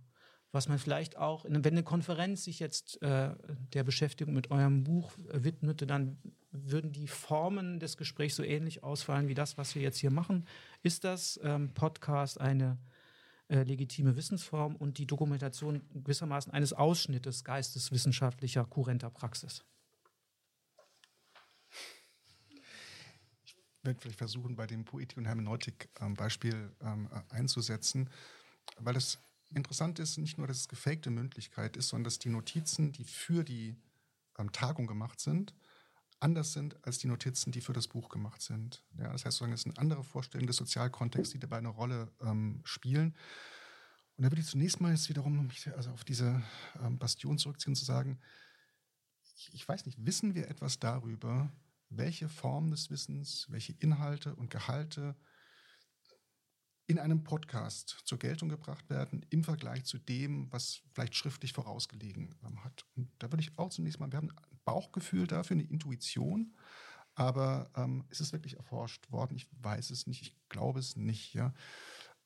was 0.52 0.68
man 0.68 0.80
vielleicht 0.80 1.18
auch, 1.18 1.46
wenn 1.48 1.64
eine 1.66 1.84
Konferenz 1.84 2.44
sich 2.44 2.60
jetzt 2.60 3.02
äh, 3.04 3.36
der 3.74 3.84
Beschäftigung 3.84 4.34
mit 4.34 4.50
eurem 4.50 4.84
Buch 4.84 5.12
widmete, 5.32 5.86
dann 5.86 6.18
würden 6.52 6.92
die 6.92 7.08
Formen 7.08 7.80
des 7.80 7.98
Gesprächs 7.98 8.36
so 8.36 8.44
ähnlich 8.44 8.84
ausfallen 8.84 9.28
wie 9.28 9.36
das, 9.36 9.58
was 9.58 9.76
wir 9.76 9.84
jetzt 9.84 10.00
hier 10.00 10.10
machen. 10.10 10.48
Ist 10.82 11.04
das 11.04 11.40
ähm, 11.44 11.74
Podcast 11.76 12.42
eine 12.42 12.80
äh, 13.50 13.62
legitime 13.62 14.16
Wissensform 14.16 14.76
und 14.76 14.98
die 14.98 15.06
Dokumentation 15.06 15.84
gewissermaßen 15.94 16.52
eines 16.52 16.74
Ausschnittes 16.74 17.44
geisteswissenschaftlicher 17.44 18.66
kurrenter 18.66 19.12
Praxis? 19.12 19.64
Werde 23.84 24.00
vielleicht 24.00 24.18
versuchen, 24.18 24.56
bei 24.56 24.68
dem 24.68 24.86
Poetik- 24.86 25.18
und 25.18 25.26
Hermeneutik-Beispiel 25.26 26.72
ähm, 26.82 27.10
ähm, 27.12 27.24
einzusetzen, 27.30 28.10
weil 28.78 28.96
es 28.96 29.20
interessant 29.54 30.00
ist 30.00 30.18
nicht 30.18 30.38
nur, 30.38 30.48
dass 30.48 30.58
es 30.58 30.68
gefakte 30.68 31.10
Mündlichkeit 31.10 31.78
ist, 31.78 31.90
sondern 31.90 32.06
dass 32.06 32.20
die 32.20 32.30
Notizen, 32.30 32.92
die 32.92 33.04
für 33.04 33.44
die 33.44 33.76
ähm, 34.38 34.52
Tagung 34.52 34.88
gemacht 34.88 35.20
sind, 35.20 35.54
anders 36.20 36.54
sind 36.54 36.76
als 36.86 36.98
die 36.98 37.08
Notizen, 37.08 37.52
die 37.52 37.62
für 37.62 37.74
das 37.74 37.88
Buch 37.88 38.10
gemacht 38.10 38.42
sind. 38.42 38.84
Ja, 38.98 39.12
das 39.12 39.26
heißt, 39.26 39.42
es 39.42 39.62
sind 39.62 39.80
andere 39.80 40.04
Vorstellungen 40.04 40.48
des 40.48 40.58
Sozialkontexts, 40.58 41.34
die 41.34 41.40
dabei 41.40 41.58
eine 41.58 41.70
Rolle 41.70 42.12
ähm, 42.22 42.62
spielen. 42.66 43.16
Und 44.18 44.24
da 44.24 44.32
würde 44.32 44.42
ich 44.42 44.48
zunächst 44.48 44.82
mal 44.82 44.92
jetzt 44.92 45.08
wiederum 45.08 45.48
mich 45.48 45.74
also 45.76 45.92
auf 45.92 46.04
diese 46.04 46.44
ähm, 46.84 47.00
Bastion 47.00 47.38
zurückziehen 47.38 47.76
zu 47.76 47.86
sagen, 47.86 48.20
ich, 49.36 49.54
ich 49.54 49.68
weiß 49.68 49.86
nicht, 49.86 50.06
wissen 50.06 50.36
wir 50.36 50.50
etwas 50.50 50.80
darüber, 50.80 51.50
welche 51.90 52.30
Formen 52.30 52.72
des 52.72 52.90
Wissens, 52.90 53.48
welche 53.50 53.74
Inhalte 53.80 54.36
und 54.36 54.50
Gehalte 54.50 55.16
in 56.88 56.98
einem 56.98 57.24
Podcast 57.24 58.02
zur 58.06 58.18
Geltung 58.18 58.50
gebracht 58.50 58.90
werden 58.90 59.24
im 59.30 59.44
Vergleich 59.44 59.86
zu 59.86 60.00
dem, 60.00 60.52
was 60.52 60.82
vielleicht 60.94 61.16
schriftlich 61.16 61.54
vorausgelegen 61.54 62.34
ähm, 62.44 62.64
hat. 62.64 62.84
Und 62.96 63.12
da 63.20 63.32
würde 63.32 63.42
ich 63.42 63.58
auch 63.60 63.70
zunächst 63.70 64.00
mal, 64.00 64.12
wir 64.12 64.18
haben 64.18 64.32
ein 64.32 64.60
Bauchgefühl 64.66 65.28
dafür, 65.28 65.56
eine 65.56 65.68
Intuition, 65.68 66.56
aber 67.14 67.70
ähm, 67.76 68.06
ist 68.10 68.22
es 68.22 68.34
wirklich 68.34 68.58
erforscht 68.58 69.12
worden? 69.12 69.36
Ich 69.36 69.48
weiß 69.52 69.92
es 69.92 70.08
nicht, 70.08 70.22
ich 70.22 70.36
glaube 70.50 70.80
es 70.80 70.96
nicht. 70.96 71.34
Ja? 71.34 71.54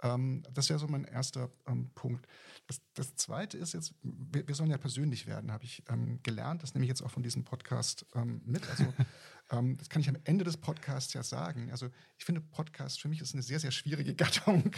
Ähm, 0.04 0.44
das 0.54 0.70
wäre 0.70 0.78
so 0.78 0.88
mein 0.88 1.06
erster 1.06 1.50
ähm, 1.66 1.90
Punkt. 1.96 2.28
Das, 2.68 2.82
das, 2.94 3.16
Zweite 3.16 3.58
ist 3.58 3.74
jetzt, 3.74 3.96
wir, 4.02 4.48
wir, 4.48 4.54
sollen 4.54 4.70
ja 4.70 4.78
persönlich 4.78 5.26
werden, 5.26 5.52
habe 5.52 5.64
ich 5.64 5.84
ähm, 5.90 6.20
gelernt. 6.24 6.62
Das 6.62 6.74
nehme 6.74 6.86
ich 6.86 6.90
jetzt 6.90 7.02
auch 7.02 7.10
von 7.10 7.24
diesem 7.24 7.46
Podcast 7.46 8.06
ähm, 8.14 8.42
mit. 8.46 8.70
Also 8.70 8.94
ähm, 9.52 9.78
das 9.78 9.90
kann 9.90 10.02
ich 10.02 10.10
am 10.10 10.18
Ende 10.26 10.44
des 10.44 10.58
Podcasts 10.58 11.14
ja 11.14 11.24
sagen. 11.24 11.72
Also 11.72 11.90
ich 12.18 12.26
finde, 12.26 12.42
Podcast 12.42 13.02
für 13.02 13.08
mich 13.08 13.22
ist 13.22 13.34
eine 13.34 13.44
sehr, 13.44 13.60
sehr 13.60 13.72
schwierige 13.72 14.14
Gattung. 14.16 14.72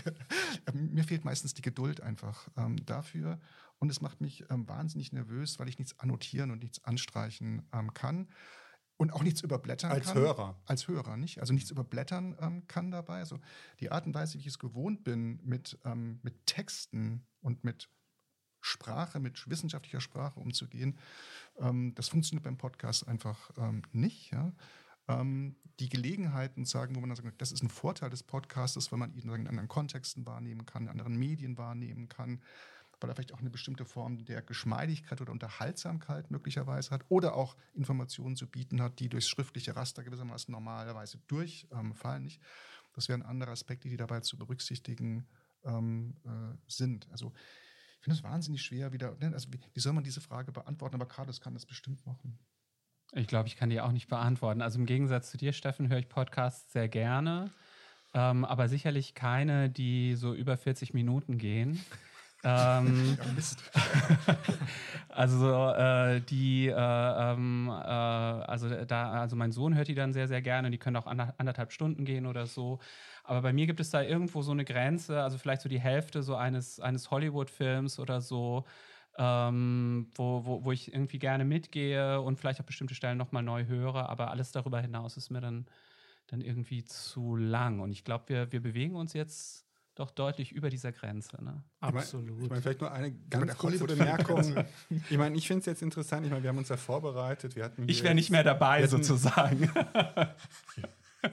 Ähm, 0.67 0.93
mir 0.93 1.03
fehlt 1.03 1.25
meistens 1.25 1.53
die 1.55 1.63
Geduld 1.63 2.01
einfach 2.01 2.47
dafür. 2.85 3.39
Und 3.79 3.89
es 3.89 4.01
macht 4.01 4.21
mich 4.21 4.43
wahnsinnig 4.47 5.11
nervös, 5.11 5.59
weil 5.59 5.67
ich 5.67 5.79
nichts 5.79 5.99
annotieren 5.99 6.51
und 6.51 6.59
nichts 6.59 6.83
anstreichen 6.83 7.69
kann. 7.93 8.27
Und 8.97 9.11
auch 9.11 9.23
nichts 9.23 9.41
überblättern 9.41 9.91
als 9.91 10.05
kann. 10.05 10.17
Als 10.17 10.25
Hörer. 10.25 10.61
Als 10.65 10.87
Hörer, 10.87 11.17
nicht? 11.17 11.41
Also 11.41 11.53
nichts 11.53 11.69
überblättern 11.69 12.35
ähm, 12.39 12.67
kann 12.67 12.91
dabei. 12.91 13.19
Also 13.19 13.39
die 13.81 13.91
Art 13.91 14.05
und 14.05 14.13
Weise, 14.13 14.35
wie 14.35 14.39
ich 14.39 14.47
es 14.47 14.59
gewohnt 14.59 15.03
bin, 15.03 15.41
mit, 15.43 15.77
mit 16.23 16.45
Texten 16.45 17.25
und 17.41 17.65
mit 17.65 17.89
Sprache, 18.65 19.19
mit 19.19 19.47
wissenschaftlicher 19.49 20.01
Sprache 20.01 20.39
umzugehen. 20.39 20.97
Ähm, 21.59 21.93
das 21.95 22.09
funktioniert 22.09 22.43
beim 22.43 22.57
Podcast 22.57 23.07
einfach 23.07 23.51
ähm, 23.57 23.83
nicht. 23.91 24.31
Ja? 24.31 24.51
Ähm, 25.07 25.55
die 25.79 25.89
Gelegenheiten 25.89 26.65
sagen, 26.65 26.95
wo 26.95 26.99
man 26.99 27.09
dann 27.09 27.17
sagt, 27.17 27.41
das 27.41 27.51
ist 27.51 27.61
ein 27.61 27.69
Vorteil 27.69 28.09
des 28.09 28.23
Podcasts, 28.23 28.91
weil 28.91 28.99
man 28.99 29.13
ihn 29.13 29.29
in 29.29 29.47
anderen 29.47 29.67
Kontexten 29.67 30.25
wahrnehmen 30.25 30.65
kann, 30.65 30.83
in 30.83 30.89
anderen 30.89 31.15
Medien 31.15 31.57
wahrnehmen 31.57 32.09
kann, 32.09 32.41
weil 33.05 33.11
er 33.11 33.15
vielleicht 33.15 33.33
auch 33.33 33.39
eine 33.39 33.51
bestimmte 33.51 33.85
Form 33.85 34.25
der 34.25 34.41
Geschmeidigkeit 34.41 35.21
oder 35.21 35.31
Unterhaltsamkeit 35.31 36.31
möglicherweise 36.31 36.89
hat 36.89 37.05
oder 37.09 37.35
auch 37.35 37.55
Informationen 37.75 38.35
zu 38.35 38.47
bieten 38.47 38.81
hat, 38.81 38.99
die 38.99 39.09
durchs 39.09 39.29
schriftliche 39.29 39.75
Raster 39.75 40.03
gewissermaßen 40.03 40.51
normalerweise 40.51 41.19
durchfallen. 41.27 42.23
Nicht? 42.23 42.41
Das 42.93 43.07
wären 43.07 43.21
andere 43.21 43.51
Aspekte, 43.51 43.89
die 43.89 43.97
dabei 43.97 44.21
zu 44.21 44.37
berücksichtigen 44.37 45.27
ähm, 45.63 46.15
äh, 46.25 46.57
sind. 46.67 47.07
Also 47.11 47.31
ich 47.99 48.03
finde 48.03 48.17
es 48.17 48.23
wahnsinnig 48.23 48.63
schwer, 48.63 48.91
wieder, 48.91 49.15
ne, 49.19 49.31
also 49.33 49.51
wie, 49.51 49.59
wie, 49.73 49.79
soll 49.79 49.93
man 49.93 50.03
diese 50.03 50.21
Frage 50.21 50.51
beantworten? 50.51 50.95
Aber 50.95 51.05
Carlos 51.05 51.41
kann 51.41 51.53
das 51.53 51.65
bestimmt 51.65 52.05
machen. 52.05 52.39
Ich 53.13 53.27
glaube, 53.27 53.47
ich 53.47 53.55
kann 53.55 53.69
die 53.69 53.81
auch 53.81 53.91
nicht 53.91 54.07
beantworten. 54.07 54.61
Also 54.61 54.79
im 54.79 54.85
Gegensatz 54.85 55.29
zu 55.29 55.37
dir, 55.37 55.53
Steffen, 55.53 55.89
höre 55.89 55.99
ich 55.99 56.09
Podcasts 56.09 56.71
sehr 56.71 56.87
gerne, 56.87 57.51
ähm, 58.13 58.45
aber 58.45 58.67
sicherlich 58.67 59.13
keine, 59.13 59.69
die 59.69 60.15
so 60.15 60.33
über 60.33 60.57
40 60.57 60.93
Minuten 60.93 61.37
gehen. 61.37 61.79
Ähm, 62.45 63.17
also 65.09 65.71
äh, 65.71 66.21
die, 66.21 66.67
äh, 66.67 66.73
ähm, 66.73 67.67
äh, 67.69 67.71
also 67.71 68.69
da, 68.85 69.11
also 69.21 69.35
mein 69.35 69.51
Sohn 69.51 69.75
hört 69.75 69.87
die 69.87 69.95
dann 69.95 70.13
sehr, 70.13 70.27
sehr 70.27 70.41
gerne. 70.41 70.69
Die 70.71 70.77
können 70.77 70.95
auch 70.95 71.07
anderthalb 71.07 71.71
Stunden 71.71 72.05
gehen 72.05 72.25
oder 72.27 72.45
so. 72.45 72.79
Aber 73.23 73.41
bei 73.41 73.51
mir 73.53 73.65
gibt 73.65 73.79
es 73.79 73.89
da 73.89 74.01
irgendwo 74.03 74.41
so 74.43 74.51
eine 74.51 74.63
Grenze, 74.65 75.23
also 75.23 75.37
vielleicht 75.39 75.61
so 75.63 75.69
die 75.69 75.79
Hälfte 75.79 76.21
so 76.21 76.35
eines, 76.35 76.79
eines 76.79 77.09
Hollywood-Films 77.09 77.99
oder 77.99 78.21
so, 78.21 78.65
ähm, 79.17 80.11
wo, 80.15 80.45
wo, 80.45 80.63
wo 80.65 80.71
ich 80.71 80.93
irgendwie 80.93 81.19
gerne 81.19 81.45
mitgehe 81.45 82.21
und 82.21 82.37
vielleicht 82.39 82.61
auch 82.61 82.65
bestimmte 82.65 82.93
Stellen 82.95 83.17
nochmal 83.17 83.43
neu 83.43 83.65
höre, 83.65 84.09
aber 84.09 84.29
alles 84.31 84.51
darüber 84.51 84.79
hinaus 84.81 85.17
ist 85.17 85.31
mir 85.31 85.41
dann, 85.41 85.65
dann 86.27 86.41
irgendwie 86.41 86.83
zu 86.85 87.35
lang. 87.35 87.79
Und 87.79 87.91
ich 87.91 88.03
glaube, 88.03 88.25
wir, 88.29 88.51
wir 88.51 88.61
bewegen 88.61 88.95
uns 88.95 89.13
jetzt 89.13 89.64
doch 89.95 90.11
deutlich 90.11 90.51
über 90.51 90.69
dieser 90.69 90.91
Grenze. 90.91 91.43
Ne? 91.43 91.63
Absolut. 91.79 92.29
Ich 92.29 92.33
meine, 92.33 92.43
ich 92.43 92.49
mein, 92.49 92.61
vielleicht 92.61 92.81
nur 92.81 92.91
eine 92.91 93.11
ganz 93.29 93.57
kurze 93.57 93.85
Bemerkung. 93.85 94.65
ich 95.09 95.17
meine, 95.17 95.35
ich 95.35 95.47
finde 95.47 95.61
es 95.61 95.65
jetzt 95.65 95.81
interessant. 95.81 96.25
Ich 96.25 96.31
meine, 96.31 96.43
wir 96.43 96.49
haben 96.49 96.57
uns 96.57 96.69
ja 96.69 96.77
vorbereitet. 96.77 97.55
Wir 97.55 97.63
hatten 97.63 97.87
ich 97.87 98.03
wäre 98.03 98.13
nicht 98.13 98.29
mehr 98.29 98.43
dabei, 98.43 98.85
sozusagen. 98.87 99.69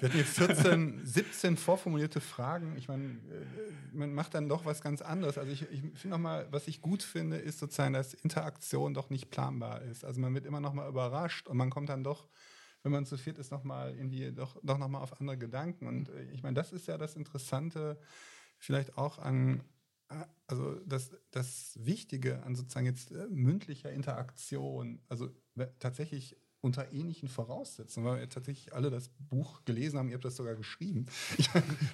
Wir 0.00 0.08
hatten 0.08 0.16
hier 0.16 0.24
14, 0.24 1.00
17 1.04 1.56
vorformulierte 1.56 2.20
Fragen. 2.20 2.76
Ich 2.76 2.88
meine, 2.88 3.04
äh, 3.04 3.92
man 3.92 4.14
macht 4.14 4.34
dann 4.34 4.48
doch 4.48 4.64
was 4.64 4.80
ganz 4.80 5.02
anderes. 5.02 5.38
Also 5.38 5.50
ich, 5.52 5.62
ich 5.70 5.80
finde 5.80 6.16
nochmal, 6.16 6.46
was 6.50 6.68
ich 6.68 6.80
gut 6.80 7.02
finde, 7.02 7.36
ist 7.36 7.58
sozusagen, 7.58 7.92
dass 7.92 8.14
Interaktion 8.14 8.94
doch 8.94 9.10
nicht 9.10 9.30
planbar 9.30 9.82
ist. 9.82 10.04
Also 10.04 10.20
man 10.20 10.32
wird 10.34 10.46
immer 10.46 10.60
nochmal 10.60 10.88
überrascht 10.88 11.48
und 11.48 11.56
man 11.56 11.70
kommt 11.70 11.88
dann 11.88 12.04
doch, 12.04 12.28
wenn 12.82 12.92
man 12.92 13.06
zu 13.06 13.16
viert 13.16 13.38
ist, 13.38 13.50
nochmal 13.50 13.94
irgendwie 13.94 14.32
doch, 14.32 14.56
doch 14.62 14.78
nochmal 14.78 15.02
auf 15.02 15.20
andere 15.20 15.36
Gedanken. 15.36 15.86
Und 15.86 16.08
äh, 16.08 16.30
ich 16.32 16.42
meine, 16.42 16.54
das 16.54 16.72
ist 16.72 16.86
ja 16.86 16.96
das 16.96 17.16
Interessante 17.16 17.98
vielleicht 18.62 18.96
auch 18.96 19.18
an, 19.18 19.62
äh, 20.08 20.24
also 20.46 20.78
das, 20.86 21.10
das 21.30 21.78
Wichtige 21.80 22.42
an 22.44 22.54
sozusagen 22.54 22.86
jetzt 22.86 23.10
mündlicher 23.30 23.90
Interaktion, 23.90 25.00
also 25.08 25.30
tatsächlich 25.78 26.36
unter 26.60 26.92
ähnlichen 26.92 27.28
Voraussetzungen, 27.28 28.06
weil 28.06 28.20
wir 28.20 28.28
tatsächlich 28.28 28.72
alle 28.72 28.88
das 28.88 29.08
Buch 29.08 29.64
gelesen 29.64 29.98
haben, 29.98 30.08
ihr 30.08 30.14
habt 30.14 30.24
das 30.24 30.36
sogar 30.36 30.54
geschrieben. 30.54 31.06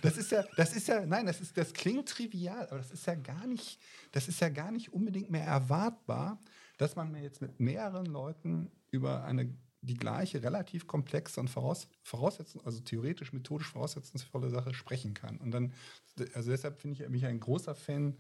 das 0.02 0.18
ist 0.18 0.30
ja, 0.30 0.44
das 0.56 0.76
ist 0.76 0.88
ja, 0.88 1.06
nein, 1.06 1.24
das 1.24 1.40
ist, 1.40 1.56
das 1.56 1.72
klingt 1.72 2.06
trivial, 2.06 2.66
aber 2.66 2.76
das 2.76 2.90
ist 2.90 3.06
ja 3.06 3.14
gar 3.14 3.46
nicht, 3.46 3.80
das 4.12 4.28
ist 4.28 4.40
ja 4.40 4.50
gar 4.50 4.70
nicht 4.70 4.92
unbedingt 4.92 5.30
mehr 5.30 5.46
erwartbar, 5.46 6.38
dass 6.76 6.96
man 6.96 7.10
mir 7.10 7.22
jetzt 7.22 7.40
mit 7.40 7.58
mehreren 7.58 8.04
Leuten 8.04 8.70
über 8.90 9.24
eine 9.24 9.56
die 9.80 9.96
gleiche, 9.96 10.42
relativ 10.42 10.86
komplexe 10.86 11.40
und 11.40 11.48
voraus, 11.48 11.88
voraussetzung, 12.02 12.64
also 12.64 12.80
theoretisch, 12.80 13.32
methodisch 13.32 13.68
voraussetzungsvolle 13.68 14.50
Sache 14.50 14.74
sprechen 14.74 15.14
kann. 15.14 15.38
Und 15.38 15.52
dann, 15.52 15.72
also 16.34 16.50
deshalb 16.50 16.80
finde 16.80 16.94
ich 16.94 17.06
bin 17.06 17.14
ich 17.14 17.26
ein 17.26 17.40
großer 17.40 17.74
Fan 17.74 18.18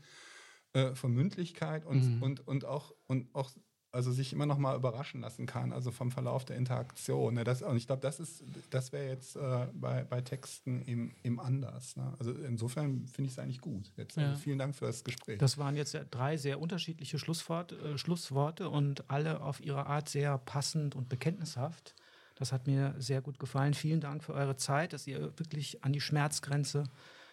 äh, 0.72 0.94
von 0.94 1.12
Mündlichkeit 1.12 1.84
und, 1.84 2.16
mhm. 2.16 2.22
und, 2.22 2.46
und 2.46 2.64
auch, 2.64 2.94
und 3.06 3.34
auch 3.34 3.50
also 3.98 4.12
sich 4.12 4.32
immer 4.32 4.46
noch 4.46 4.58
mal 4.58 4.76
überraschen 4.76 5.22
lassen 5.22 5.44
kann, 5.44 5.72
also 5.72 5.90
vom 5.90 6.12
Verlauf 6.12 6.44
der 6.44 6.56
Interaktion. 6.56 7.34
Ne? 7.34 7.42
Das, 7.42 7.62
und 7.62 7.76
ich 7.76 7.88
glaube, 7.88 8.00
das 8.00 8.20
ist, 8.20 8.44
das 8.70 8.92
wäre 8.92 9.08
jetzt 9.08 9.34
äh, 9.34 9.66
bei, 9.74 10.04
bei 10.04 10.20
Texten 10.20 10.82
eben, 10.82 11.16
eben 11.24 11.40
anders. 11.40 11.96
Ne? 11.96 12.14
Also 12.16 12.30
insofern 12.30 13.08
finde 13.08 13.26
ich 13.26 13.32
es 13.32 13.40
eigentlich 13.40 13.60
gut. 13.60 13.90
Jetzt, 13.96 14.16
also 14.16 14.36
vielen 14.36 14.56
Dank 14.56 14.76
für 14.76 14.86
das 14.86 15.02
Gespräch. 15.02 15.38
Das 15.38 15.58
waren 15.58 15.74
jetzt 15.74 15.98
drei 16.12 16.36
sehr 16.36 16.60
unterschiedliche 16.60 17.18
Schlusswort, 17.18 17.72
äh, 17.72 17.98
Schlussworte 17.98 18.70
und 18.70 19.10
alle 19.10 19.40
auf 19.40 19.60
ihre 19.60 19.86
Art 19.86 20.08
sehr 20.08 20.38
passend 20.38 20.94
und 20.94 21.08
bekenntnishaft. 21.08 21.96
Das 22.36 22.52
hat 22.52 22.68
mir 22.68 22.94
sehr 22.98 23.20
gut 23.20 23.40
gefallen. 23.40 23.74
Vielen 23.74 24.00
Dank 24.00 24.22
für 24.22 24.32
eure 24.32 24.54
Zeit, 24.54 24.92
dass 24.92 25.08
ihr 25.08 25.36
wirklich 25.40 25.82
an 25.82 25.92
die 25.92 26.00
Schmerzgrenze 26.00 26.84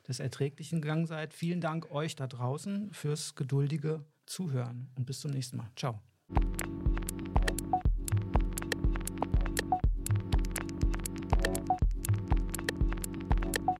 des 0.07 0.19
Erträglichen 0.19 0.81
gegangen 0.81 1.05
seid. 1.05 1.35
Vielen 1.35 1.61
Dank 1.61 1.91
euch 1.91 2.15
da 2.15 2.25
draußen 2.25 2.91
fürs 2.91 3.35
geduldige 3.35 4.03
Zuhören 4.25 4.89
und 4.95 5.05
bis 5.05 5.19
zum 5.19 5.29
nächsten 5.29 5.57
Mal. 5.57 5.69
Ciao. 5.75 6.01
Thank 6.33 6.61
you 6.61 6.64